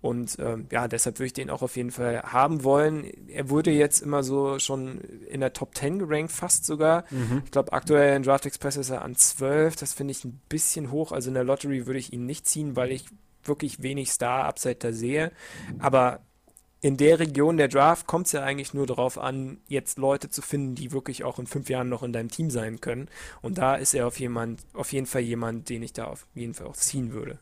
Und 0.00 0.38
ähm, 0.40 0.66
ja, 0.72 0.88
deshalb 0.88 1.18
würde 1.18 1.26
ich 1.26 1.32
den 1.32 1.50
auch 1.50 1.62
auf 1.62 1.76
jeden 1.76 1.92
Fall 1.92 2.22
haben 2.22 2.64
wollen. 2.64 3.04
Er 3.28 3.48
wurde 3.48 3.70
jetzt 3.70 4.00
immer 4.00 4.24
so 4.24 4.58
schon 4.58 5.00
in 5.28 5.40
der 5.40 5.52
Top 5.52 5.76
10 5.76 6.00
gerankt, 6.00 6.32
fast 6.32 6.64
sogar. 6.64 7.04
Mhm. 7.10 7.42
Ich 7.44 7.50
glaube, 7.52 7.72
aktuell 7.72 8.16
in 8.16 8.24
Draft 8.24 8.46
Express 8.46 8.76
ist 8.76 8.90
er 8.90 9.02
an 9.02 9.14
12. 9.14 9.76
Das 9.76 9.94
finde 9.94 10.12
ich 10.12 10.24
ein 10.24 10.40
bisschen 10.48 10.90
hoch. 10.90 11.12
Also 11.12 11.28
in 11.28 11.34
der 11.34 11.44
Lottery 11.44 11.86
würde 11.86 11.98
ich 12.00 12.12
ihn 12.12 12.26
nicht 12.26 12.46
ziehen, 12.46 12.74
weil 12.74 12.90
ich 12.90 13.06
wirklich 13.44 13.82
wenig 13.82 14.10
Star-Upside 14.10 14.76
da 14.76 14.92
sehe. 14.92 15.32
Aber 15.78 16.20
in 16.80 16.96
der 16.96 17.18
Region 17.18 17.56
der 17.56 17.68
Draft 17.68 18.06
kommt 18.06 18.26
es 18.26 18.32
ja 18.32 18.42
eigentlich 18.42 18.72
nur 18.72 18.86
darauf 18.86 19.18
an, 19.18 19.58
jetzt 19.66 19.98
Leute 19.98 20.30
zu 20.30 20.42
finden, 20.42 20.74
die 20.74 20.92
wirklich 20.92 21.24
auch 21.24 21.38
in 21.38 21.46
fünf 21.46 21.68
Jahren 21.68 21.88
noch 21.88 22.02
in 22.02 22.12
deinem 22.12 22.30
Team 22.30 22.50
sein 22.50 22.80
können. 22.80 23.08
Und 23.42 23.58
da 23.58 23.74
ist 23.74 23.94
er 23.94 24.06
auf, 24.06 24.20
jemand, 24.20 24.62
auf 24.74 24.92
jeden 24.92 25.06
Fall 25.06 25.22
jemand, 25.22 25.68
den 25.68 25.82
ich 25.82 25.92
da 25.92 26.04
auf 26.04 26.26
jeden 26.34 26.54
Fall 26.54 26.68
auch 26.68 26.76
ziehen 26.76 27.12
würde. 27.12 27.38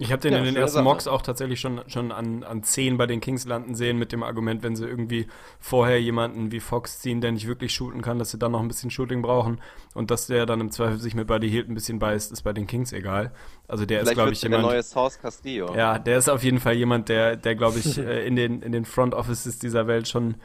Ich 0.00 0.12
habe 0.12 0.22
den 0.22 0.32
ja, 0.32 0.38
in 0.38 0.46
den 0.46 0.56
ersten 0.56 0.76
Sache. 0.76 0.84
Mocks 0.84 1.06
auch 1.06 1.20
tatsächlich 1.20 1.60
schon, 1.60 1.82
schon 1.86 2.10
an, 2.10 2.42
an 2.42 2.62
10 2.62 2.96
bei 2.96 3.06
den 3.06 3.20
Kings 3.20 3.44
landen 3.44 3.74
sehen, 3.74 3.98
mit 3.98 4.12
dem 4.12 4.22
Argument, 4.22 4.62
wenn 4.62 4.74
sie 4.74 4.86
irgendwie 4.86 5.26
vorher 5.58 6.00
jemanden 6.00 6.50
wie 6.52 6.60
Fox 6.60 7.00
ziehen, 7.00 7.20
der 7.20 7.32
nicht 7.32 7.46
wirklich 7.46 7.74
shooten 7.74 8.00
kann, 8.00 8.18
dass 8.18 8.30
sie 8.30 8.38
dann 8.38 8.52
noch 8.52 8.60
ein 8.60 8.68
bisschen 8.68 8.90
Shooting 8.90 9.20
brauchen 9.20 9.60
und 9.94 10.10
dass 10.10 10.26
der 10.26 10.46
dann 10.46 10.60
im 10.60 10.70
Zweifel 10.70 10.98
sich 10.98 11.14
mit 11.14 11.26
Buddy 11.26 11.50
Hield 11.50 11.68
ein 11.68 11.74
bisschen 11.74 11.98
beißt, 11.98 12.32
ist 12.32 12.42
bei 12.42 12.54
den 12.54 12.66
Kings 12.66 12.92
egal. 12.92 13.32
Also 13.68 13.84
der 13.84 13.98
Vielleicht 13.98 14.12
ist, 14.12 14.14
glaube 14.14 14.32
ich, 14.32 14.42
jemand. 14.42 14.64
Der 14.64 14.70
neue 14.70 14.82
Source 14.82 15.20
Castillo. 15.20 15.74
Ja, 15.76 15.98
der 15.98 16.16
ist 16.16 16.30
auf 16.30 16.42
jeden 16.42 16.60
Fall 16.60 16.74
jemand, 16.74 17.10
der, 17.10 17.36
der 17.36 17.54
glaube 17.54 17.78
ich, 17.78 17.98
äh, 17.98 18.26
in 18.26 18.36
den, 18.36 18.62
in 18.62 18.72
den 18.72 18.86
Front 18.86 19.14
Offices 19.14 19.58
dieser 19.58 19.86
Welt 19.86 20.08
schon 20.08 20.36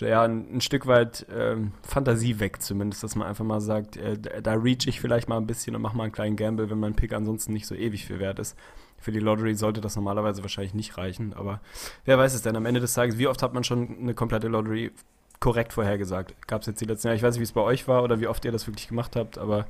ja, 0.00 0.24
ein, 0.24 0.56
ein 0.56 0.60
Stück 0.60 0.88
weit 0.88 1.24
ähm, 1.32 1.72
Fantasie 1.82 2.40
weg, 2.40 2.60
zumindest, 2.60 3.04
dass 3.04 3.14
man 3.14 3.28
einfach 3.28 3.44
mal 3.44 3.60
sagt, 3.60 3.96
äh, 3.96 4.18
da 4.42 4.54
reach 4.54 4.88
ich 4.88 5.00
vielleicht 5.00 5.28
mal 5.28 5.36
ein 5.36 5.46
bisschen 5.46 5.76
und 5.76 5.82
mach 5.82 5.92
mal 5.92 6.02
einen 6.02 6.12
kleinen 6.12 6.34
Gamble, 6.34 6.68
wenn 6.68 6.80
mein 6.80 6.96
Pick 6.96 7.12
ansonsten 7.12 7.52
nicht 7.52 7.66
so 7.66 7.76
ewig 7.76 8.04
viel 8.04 8.18
wert 8.18 8.40
ist. 8.40 8.56
Für 9.04 9.12
die 9.12 9.20
Lottery 9.20 9.54
sollte 9.54 9.82
das 9.82 9.96
normalerweise 9.96 10.40
wahrscheinlich 10.40 10.72
nicht 10.72 10.96
reichen, 10.96 11.34
aber 11.34 11.60
wer 12.06 12.16
weiß 12.16 12.32
es 12.32 12.40
denn? 12.40 12.56
Am 12.56 12.64
Ende 12.64 12.80
des 12.80 12.94
Tages, 12.94 13.18
wie 13.18 13.26
oft 13.26 13.42
hat 13.42 13.52
man 13.52 13.62
schon 13.62 13.98
eine 14.00 14.14
komplette 14.14 14.48
Lottery 14.48 14.92
korrekt 15.40 15.74
vorhergesagt? 15.74 16.34
Gab 16.46 16.62
es 16.62 16.68
jetzt 16.68 16.80
die 16.80 16.86
letzten 16.86 17.08
Jahre? 17.08 17.16
Ich 17.16 17.22
weiß 17.22 17.34
nicht, 17.34 17.40
wie 17.40 17.44
es 17.44 17.52
bei 17.52 17.60
euch 17.60 17.86
war 17.86 18.02
oder 18.02 18.18
wie 18.18 18.28
oft 18.28 18.46
ihr 18.46 18.50
das 18.50 18.66
wirklich 18.66 18.88
gemacht 18.88 19.14
habt, 19.14 19.36
aber 19.36 19.66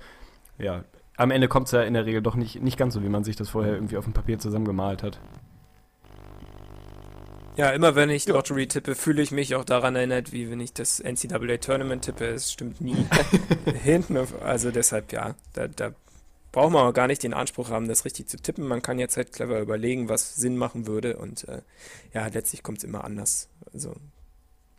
ja, 0.57 0.85
am 1.17 1.33
Ende 1.33 1.49
kommt 1.49 1.67
es 1.67 1.73
ja 1.73 1.83
in 1.83 1.95
der 1.95 2.07
Regel 2.07 2.23
doch 2.23 2.37
nicht, 2.37 2.63
nicht 2.63 2.79
ganz 2.79 2.95
so, 2.95 3.03
wie 3.03 3.09
man 3.09 3.25
sich 3.25 3.35
das 3.35 3.49
vorher 3.49 3.75
irgendwie 3.75 3.97
auf 3.97 4.05
dem 4.05 4.13
Papier 4.13 4.39
zusammengemalt 4.39 5.03
hat. 5.03 5.19
Ja, 7.57 7.71
immer 7.71 7.97
wenn 7.97 8.11
ich 8.11 8.29
Lottery 8.29 8.69
tippe, 8.69 8.95
fühle 8.95 9.21
ich 9.21 9.33
mich 9.33 9.57
auch 9.57 9.65
daran 9.65 9.97
erinnert, 9.97 10.33
wie 10.33 10.49
wenn 10.49 10.61
ich 10.61 10.75
das 10.75 11.01
NCAA 11.01 11.57
Tournament 11.57 12.05
tippe. 12.05 12.27
Es 12.27 12.53
stimmt 12.53 12.81
nie 12.81 13.05
hinten. 13.83 14.17
Also 14.45 14.71
deshalb, 14.71 15.13
ja, 15.13 15.35
da, 15.55 15.67
da 15.67 15.91
braucht 16.55 16.73
man 16.73 16.87
auch 16.87 16.95
gar 16.95 17.09
nicht 17.09 17.25
den 17.25 17.35
Anspruch 17.35 17.71
haben, 17.71 17.89
das 17.89 18.05
richtig 18.05 18.29
zu 18.29 18.37
tippen. 18.37 18.69
Man 18.69 18.81
kann 18.81 19.01
jetzt 19.01 19.17
halt 19.17 19.33
clever 19.33 19.59
überlegen, 19.59 20.09
was 20.09 20.37
Sinn 20.37 20.57
machen 20.57 20.87
würde 20.87 21.17
und 21.17 21.49
äh, 21.49 21.63
ja, 22.13 22.29
letztlich 22.29 22.63
kommt 22.63 22.79
es 22.79 22.85
immer 22.85 23.03
anders. 23.03 23.49
Also 23.73 23.97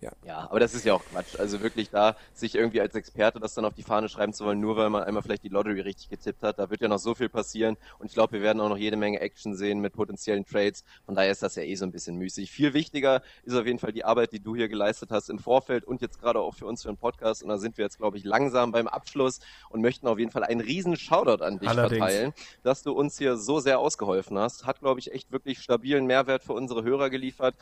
Ja. 0.06 0.12
ja, 0.24 0.38
aber 0.50 0.60
das 0.60 0.74
ist 0.74 0.86
ja 0.86 0.94
auch 0.94 1.04
Quatsch. 1.12 1.40
Also 1.40 1.62
wirklich 1.62 1.90
da, 1.90 2.16
sich 2.34 2.56
irgendwie 2.56 2.80
als 2.80 2.94
Experte 2.96 3.40
das 3.40 3.54
dann 3.56 3.66
auf 3.66 3.74
die 3.74 3.84
Fahne 3.84 4.08
schreiben 4.08 4.34
zu 4.34 4.46
wollen, 4.46 4.60
nur 4.60 4.78
weil 4.78 4.90
man 4.90 5.04
einmal 5.04 5.24
vielleicht 5.24 5.44
die 5.44 5.50
Lottery 5.50 5.82
richtig 5.82 6.10
getippt 6.10 6.44
hat. 6.44 6.60
Da 6.60 6.70
wird 6.70 6.82
ja 6.82 6.88
noch 6.88 7.00
so 7.00 7.16
viel 7.16 7.30
passieren. 7.30 7.78
Und 7.98 8.08
ich 8.08 8.14
glaube, 8.14 8.34
wir 8.34 8.42
werden 8.42 8.62
auch 8.62 8.70
noch 8.70 8.78
jede 8.78 8.98
Menge 8.98 9.20
Action 9.20 9.56
sehen 9.56 9.80
mit 9.80 9.94
potenziellen 9.94 10.46
Trades. 10.46 10.84
Von 11.06 11.16
daher 11.16 11.32
ist 11.32 11.42
das 11.42 11.56
ja 11.56 11.64
eh 11.64 11.76
so 11.76 11.86
ein 11.86 11.92
bisschen 11.92 12.18
müßig. 12.18 12.52
Viel 12.52 12.74
wichtiger 12.74 13.22
ist 13.44 13.56
auf 13.56 13.66
jeden 13.66 13.80
Fall 13.80 13.94
die 13.94 14.06
Arbeit, 14.06 14.32
die 14.32 14.40
du 14.40 14.56
hier 14.56 14.68
geleistet 14.68 15.12
hast 15.12 15.30
im 15.30 15.40
Vorfeld 15.40 15.86
und 15.86 16.02
jetzt 16.02 16.22
gerade 16.22 16.40
auch 16.40 16.54
für 16.54 16.68
uns 16.68 16.84
für 16.84 16.90
den 16.90 16.98
Podcast. 16.98 17.42
Und 17.42 17.50
da 17.50 17.58
sind 17.58 17.78
wir 17.78 17.86
jetzt, 17.86 17.98
glaube 17.98 18.18
ich, 18.18 18.24
langsam 18.24 18.72
beim 18.72 18.88
Abschluss 18.88 19.40
und 19.70 19.82
möchten 19.82 20.08
auf 20.08 20.20
jeden 20.20 20.32
Fall 20.32 20.44
einen 20.44 20.62
riesen 20.62 20.96
Shoutout 20.98 21.44
an 21.44 21.60
dich 21.60 21.70
Allerdings. 21.70 21.98
verteilen, 21.98 22.34
dass 22.64 22.84
du 22.84 22.92
uns 22.92 23.18
hier 23.18 23.38
so 23.38 23.60
sehr 23.60 23.80
ausgeholfen 23.80 24.38
hast. 24.38 24.66
Hat, 24.66 24.80
glaube 24.80 25.00
ich, 25.00 25.12
echt 25.12 25.32
wirklich 25.32 25.60
stabilen 25.60 26.06
Mehrwert 26.06 26.44
für 26.44 26.54
unsere 26.54 26.84
Hörer 26.84 27.10
geliefert. 27.10 27.56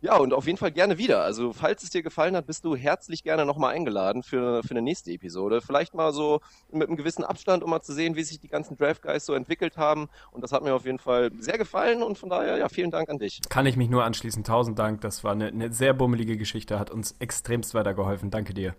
Ja, 0.00 0.16
und 0.16 0.34
auf 0.34 0.46
jeden 0.46 0.58
Fall 0.58 0.70
gerne 0.70 0.98
wieder. 0.98 1.22
Also, 1.22 1.52
falls 1.52 1.82
es 1.82 1.90
dir 1.90 2.02
gefallen 2.02 2.36
hat, 2.36 2.46
bist 2.46 2.64
du 2.64 2.76
herzlich 2.76 3.22
gerne 3.22 3.46
nochmal 3.46 3.74
eingeladen 3.74 4.22
für, 4.22 4.62
für 4.62 4.72
eine 4.72 4.82
nächste 4.82 5.10
Episode. 5.10 5.62
Vielleicht 5.62 5.94
mal 5.94 6.12
so 6.12 6.40
mit 6.70 6.88
einem 6.88 6.96
gewissen 6.96 7.24
Abstand, 7.24 7.62
um 7.62 7.70
mal 7.70 7.80
zu 7.80 7.94
sehen, 7.94 8.14
wie 8.14 8.22
sich 8.22 8.38
die 8.38 8.48
ganzen 8.48 8.76
Draft 8.76 9.02
Guys 9.02 9.24
so 9.24 9.32
entwickelt 9.32 9.78
haben. 9.78 10.08
Und 10.30 10.42
das 10.42 10.52
hat 10.52 10.62
mir 10.62 10.74
auf 10.74 10.84
jeden 10.84 10.98
Fall 10.98 11.30
sehr 11.38 11.56
gefallen 11.56 12.02
und 12.02 12.18
von 12.18 12.28
daher, 12.28 12.58
ja, 12.58 12.68
vielen 12.68 12.90
Dank 12.90 13.08
an 13.08 13.18
dich. 13.18 13.40
Kann 13.48 13.66
ich 13.66 13.76
mich 13.76 13.88
nur 13.88 14.04
anschließen. 14.04 14.44
Tausend 14.44 14.78
Dank. 14.78 15.00
Das 15.00 15.24
war 15.24 15.32
eine, 15.32 15.48
eine 15.48 15.72
sehr 15.72 15.94
bummelige 15.94 16.36
Geschichte, 16.36 16.78
hat 16.78 16.90
uns 16.90 17.14
extremst 17.18 17.74
weitergeholfen. 17.74 18.30
Danke 18.30 18.52
dir. 18.52 18.74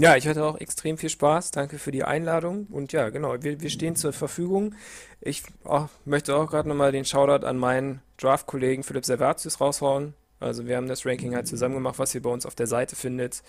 Ja, 0.00 0.16
ich 0.16 0.26
hatte 0.26 0.46
auch 0.46 0.56
extrem 0.56 0.96
viel 0.96 1.10
Spaß. 1.10 1.50
Danke 1.50 1.78
für 1.78 1.90
die 1.90 2.04
Einladung. 2.04 2.66
Und 2.70 2.90
ja, 2.92 3.10
genau, 3.10 3.34
wir, 3.42 3.60
wir 3.60 3.68
stehen 3.68 3.96
zur 3.96 4.14
Verfügung. 4.14 4.74
Ich 5.20 5.42
oh, 5.64 5.88
möchte 6.06 6.34
auch 6.34 6.48
gerade 6.48 6.70
nochmal 6.70 6.90
den 6.90 7.04
Shoutout 7.04 7.46
an 7.46 7.58
meinen 7.58 8.00
Draft-Kollegen 8.16 8.82
Philipp 8.82 9.04
Servatius 9.04 9.60
raushauen. 9.60 10.14
Also 10.38 10.66
wir 10.66 10.78
haben 10.78 10.88
das 10.88 11.04
Ranking 11.04 11.34
halt 11.34 11.46
zusammen 11.46 11.74
gemacht, 11.74 11.98
was 11.98 12.14
ihr 12.14 12.22
bei 12.22 12.30
uns 12.30 12.46
auf 12.46 12.54
der 12.54 12.66
Seite 12.66 12.96
findet. 12.96 13.42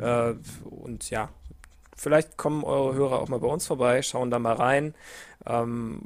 Äh, 0.00 0.34
und 0.68 1.08
ja, 1.10 1.28
vielleicht 1.96 2.36
kommen 2.36 2.64
eure 2.64 2.94
Hörer 2.96 3.20
auch 3.20 3.28
mal 3.28 3.38
bei 3.38 3.46
uns 3.46 3.64
vorbei, 3.64 4.02
schauen 4.02 4.32
da 4.32 4.40
mal 4.40 4.54
rein. 4.54 4.96
Ähm, 5.46 6.00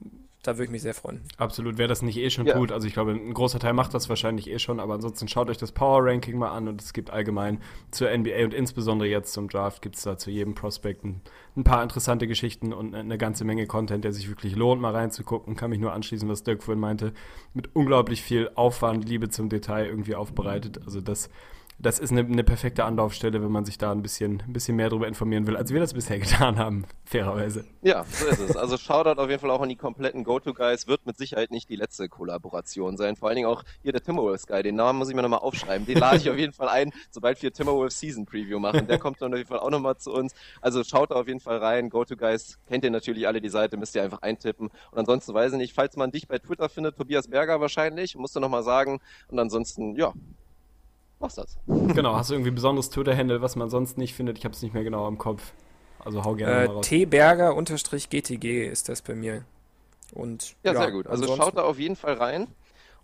da 0.47 0.55
würde 0.55 0.64
ich 0.64 0.70
mich 0.70 0.82
sehr 0.82 0.94
freuen. 0.94 1.23
Absolut, 1.36 1.78
wer 1.78 1.89
das 1.89 2.02
nicht 2.02 2.16
eh 2.18 2.31
schon 2.31 2.47
Ja. 2.47 2.55
tut. 2.56 2.73
Also 2.73 2.86
ich 2.86 2.93
glaube, 2.94 3.12
ein 3.12 3.35
großer 3.35 3.59
Teil 3.59 3.73
macht 3.73 3.94
das 3.94 4.09
wahrscheinlich 4.09 4.51
eh 4.51 4.59
schon, 4.59 4.81
aber 4.81 4.94
ansonsten 4.94 5.28
schaut 5.28 5.51
euch 5.51 5.59
das 5.59 5.73
Power 5.73 6.05
Ranking 6.05 6.39
mal 6.39 6.51
an 6.51 6.68
und 6.68 6.81
es 6.82 6.93
gibt 6.93 7.10
allgemein 7.10 7.60
zur 7.90 8.10
NBA 8.10 8.44
und 8.44 8.55
insbesondere 8.55 9.09
jetzt 9.09 9.32
zum 9.32 9.48
Draft 9.48 9.82
gibt 9.82 9.97
es 9.97 10.02
da 10.02 10.16
zu 10.18 10.31
jedem 10.31 10.55
Prospekt 10.55 11.05
ein, 11.05 11.20
ein 11.56 11.64
paar 11.64 11.82
interessante 11.82 12.27
Geschichten 12.27 12.73
und 12.73 12.94
eine 12.94 13.18
ganze 13.18 13.44
Menge 13.44 13.66
Content, 13.66 14.05
der 14.05 14.12
sich 14.12 14.28
wirklich 14.28 14.56
lohnt, 14.56 14.81
mal 14.81 14.93
reinzugucken. 14.94 15.56
Kann 15.56 15.70
mich 15.70 15.81
nur 15.81 15.93
anschließen, 15.93 16.28
was 16.28 16.43
Dirk 16.43 16.62
vorhin 16.62 16.81
meinte. 16.81 17.12
Mit 17.55 17.74
unglaublich 17.74 18.23
viel 18.23 18.51
Aufwand, 18.55 19.09
Liebe 19.09 19.28
zum 19.28 19.48
Detail 19.48 19.86
irgendwie 19.86 20.14
aufbereitet. 20.14 20.81
Also 20.85 21.01
das 21.01 21.28
das 21.78 21.98
ist 21.98 22.10
eine, 22.10 22.20
eine 22.20 22.42
perfekte 22.42 22.84
Anlaufstelle, 22.84 23.42
wenn 23.42 23.50
man 23.50 23.66
sich 23.66 23.76
da 23.76 23.92
ein 23.92 24.02
bisschen, 24.02 24.42
ein 24.46 24.52
bisschen 24.52 24.76
mehr 24.76 24.88
darüber 24.88 25.06
informieren 25.06 25.46
will, 25.46 25.56
als 25.56 25.72
wir 25.72 25.80
das 25.80 25.92
bisher 25.92 26.18
getan 26.20 26.58
haben, 26.58 26.86
fairerweise. 27.04 27.64
Ja, 27.82 28.04
so 28.04 28.26
ist 28.26 28.40
es. 28.40 28.56
Also 28.56 28.76
Shoutout 28.78 29.20
auf 29.20 29.28
jeden 29.28 29.40
Fall 29.40 29.50
auch 29.50 29.60
an 29.60 29.68
die 29.68 29.76
kompletten 29.76 30.24
Go-To-Guys. 30.24 30.86
Wird 30.86 31.04
mit 31.04 31.18
Sicherheit 31.18 31.50
nicht 31.50 31.68
die 31.68 31.76
letzte 31.76 32.08
Kollaboration 32.08 32.96
sein. 32.96 33.16
Vor 33.16 33.28
allen 33.28 33.36
Dingen 33.36 33.48
auch 33.48 33.62
hier 33.82 33.92
der 33.92 34.02
Timberwolves 34.02 34.46
Guy. 34.46 34.62
Den 34.62 34.76
Namen 34.76 34.98
muss 34.98 35.10
ich 35.10 35.14
mir 35.14 35.22
nochmal 35.22 35.40
aufschreiben. 35.40 35.86
Den 35.86 35.98
lade 35.98 36.16
ich 36.16 36.30
auf 36.30 36.38
jeden 36.38 36.52
Fall 36.52 36.68
ein, 36.68 36.92
sobald 37.10 37.42
wir 37.42 37.52
Timberwolves 37.52 38.00
Season 38.00 38.24
Preview 38.24 38.58
machen. 38.58 38.86
Der 38.86 38.98
kommt 38.98 39.20
dann 39.20 39.32
auf 39.32 39.38
jeden 39.38 39.48
Fall 39.48 39.60
auch 39.60 39.70
nochmal 39.70 39.96
zu 39.98 40.12
uns. 40.12 40.34
Also 40.62 40.82
schaut 40.82 41.10
da 41.10 41.16
auf 41.16 41.28
jeden 41.28 41.40
Fall 41.40 41.58
rein. 41.58 41.90
Go-To-Guys 41.90 42.58
kennt 42.68 42.84
ihr 42.84 42.90
natürlich 42.90 43.26
alle 43.26 43.40
die 43.40 43.50
Seite, 43.50 43.76
müsst 43.76 43.94
ihr 43.94 44.02
einfach 44.02 44.22
eintippen. 44.22 44.68
Und 44.90 44.98
ansonsten 44.98 45.34
weiß 45.34 45.52
ich 45.52 45.58
nicht, 45.58 45.74
falls 45.74 45.96
man 45.96 46.10
dich 46.10 46.26
bei 46.26 46.38
Twitter 46.38 46.68
findet, 46.68 46.96
Tobias 46.96 47.28
Berger 47.28 47.60
wahrscheinlich, 47.60 48.16
musst 48.16 48.34
du 48.34 48.40
nochmal 48.40 48.62
sagen. 48.62 49.00
Und 49.28 49.38
ansonsten, 49.38 49.94
ja, 49.96 50.12
machst 51.26 51.38
das. 51.38 51.56
Genau, 51.94 52.14
hast 52.16 52.30
du 52.30 52.34
irgendwie 52.34 52.50
ein 52.50 52.54
besonderes 52.54 52.90
Twitter-Handle, 52.90 53.42
was 53.42 53.56
man 53.56 53.68
sonst 53.70 53.98
nicht 53.98 54.14
findet? 54.14 54.38
Ich 54.38 54.44
habe 54.44 54.54
es 54.54 54.62
nicht 54.62 54.74
mehr 54.74 54.84
genau 54.84 55.06
im 55.08 55.18
Kopf. 55.18 55.52
Also 56.04 56.24
hau 56.24 56.34
gerne 56.34 56.52
Äh, 56.64 56.66
mal 56.68 56.74
raus. 56.76 56.86
tberger-gtg 56.86 58.66
ist 58.70 58.88
das 58.88 59.02
bei 59.02 59.14
mir. 59.14 59.44
Und 60.14 60.54
Ja, 60.62 60.74
sehr 60.74 60.92
gut. 60.92 61.06
Also 61.06 61.22
ansonsten- 61.24 61.42
schaut 61.44 61.56
da 61.56 61.62
auf 61.64 61.78
jeden 61.78 61.96
Fall 61.96 62.14
rein. 62.14 62.46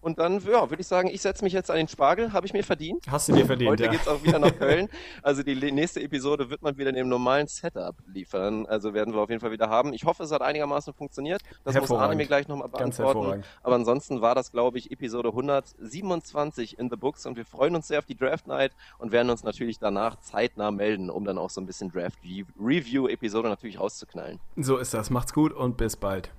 Und 0.02 0.18
dann, 0.18 0.40
ja, 0.40 0.68
würde 0.68 0.80
ich 0.80 0.86
sagen, 0.86 1.08
ich 1.08 1.22
setze 1.22 1.44
mich 1.44 1.52
jetzt 1.52 1.70
an 1.70 1.76
den 1.76 1.88
Spargel. 1.88 2.32
Habe 2.32 2.44
ich 2.44 2.52
mir 2.52 2.64
verdient. 2.64 3.04
Hast 3.08 3.28
du 3.28 3.32
dir 3.32 3.46
verdient, 3.46 3.70
Heute 3.70 3.84
ja. 3.84 3.90
geht's 3.92 4.08
auch 4.08 4.22
wieder 4.22 4.38
nach 4.40 4.54
Köln. 4.58 4.88
Also 5.22 5.42
die 5.42 5.54
nächste 5.72 6.02
Episode 6.02 6.50
wird 6.50 6.60
man 6.60 6.76
wieder 6.76 6.90
in 6.90 6.96
dem 6.96 7.08
normalen 7.08 7.46
Setup 7.46 7.94
liefern. 8.12 8.66
Also 8.66 8.92
werden 8.94 9.14
wir 9.14 9.20
auf 9.20 9.30
jeden 9.30 9.40
Fall 9.40 9.52
wieder 9.52 9.70
haben. 9.70 9.94
Ich 9.94 10.04
hoffe, 10.04 10.24
es 10.24 10.32
hat 10.32 10.42
einigermaßen 10.42 10.92
funktioniert. 10.92 11.40
Das 11.64 11.74
muss 11.78 11.90
Arne 11.92 12.16
mir 12.16 12.26
gleich 12.26 12.48
nochmal 12.48 12.68
Ganz 12.68 12.96
beantworten. 12.96 13.18
hervorragend. 13.20 13.46
Aber 13.62 13.74
ansonsten 13.76 14.20
war 14.20 14.34
das, 14.34 14.50
glaube 14.50 14.78
ich, 14.78 14.90
Episode 14.90 15.28
127 15.28 16.78
in 16.78 16.90
the 16.90 16.96
Books 16.96 17.24
und 17.26 17.36
wir 17.36 17.44
freuen 17.44 17.76
uns 17.76 17.86
sehr 17.88 18.00
auf 18.00 18.04
die 18.06 18.16
Draft 18.16 18.48
Night 18.48 18.72
und 18.98 19.12
werden 19.12 19.30
uns 19.30 19.44
natürlich 19.44 19.78
danach 19.78 20.16
zeitnah 20.18 20.70
melden, 20.72 21.10
um 21.10 21.24
dann 21.24 21.38
auch 21.38 21.50
so 21.50 21.60
ein 21.60 21.66
bisschen 21.66 21.90
Draft 21.92 22.18
Review-Episode 22.60 23.48
natürlich 23.48 23.78
rauszuknallen. 23.78 24.40
So 24.56 24.78
ist 24.78 24.94
das. 24.94 25.10
Macht's 25.10 25.32
gut 25.32 25.52
und 25.52 25.76
bis 25.76 25.96
bald. 25.96 26.30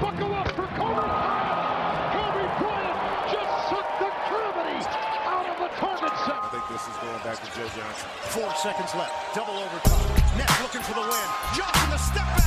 Buckle 0.00 0.36
up 0.36 0.48
for 0.52 0.66
going 7.02 7.22
back 7.24 7.42
to 7.42 7.50
Joe 7.58 7.66
Johnson. 7.74 8.08
Four 8.30 8.54
seconds 8.54 8.94
left. 8.94 9.34
Double 9.34 9.58
overtime. 9.58 10.38
Nets 10.38 10.62
looking 10.62 10.82
for 10.82 10.94
the 10.94 11.00
win. 11.00 11.28
Johnson 11.56 11.90
the 11.90 11.98
step 11.98 12.22
back. 12.38 12.46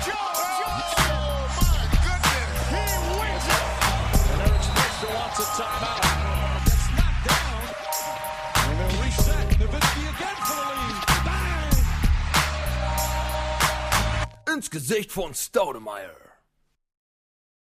Joe 0.00 0.32
Johnson. 0.56 1.12
Oh 1.12 1.44
my 1.60 1.84
goodness. 2.00 2.72
He 2.72 2.80
wins 3.20 3.46
it. 3.52 3.64
Eric 4.40 4.64
Spencer 4.64 5.12
wants 5.12 5.38
a 5.40 5.46
timeout. 5.60 6.00
Gets 6.64 6.88
knocked 6.96 7.28
down. 7.28 7.60
And 8.64 8.80
they'll 8.80 8.96
reset. 9.04 9.44
Nowitzki 9.60 10.02
again 10.16 10.38
for 10.48 10.56
the 10.56 10.72
lead. 10.72 10.96
Bang! 11.28 11.76
ins 14.56 14.68
Gesicht 14.70 15.12
von 15.12 15.34
Staudemeyer. 15.34 16.29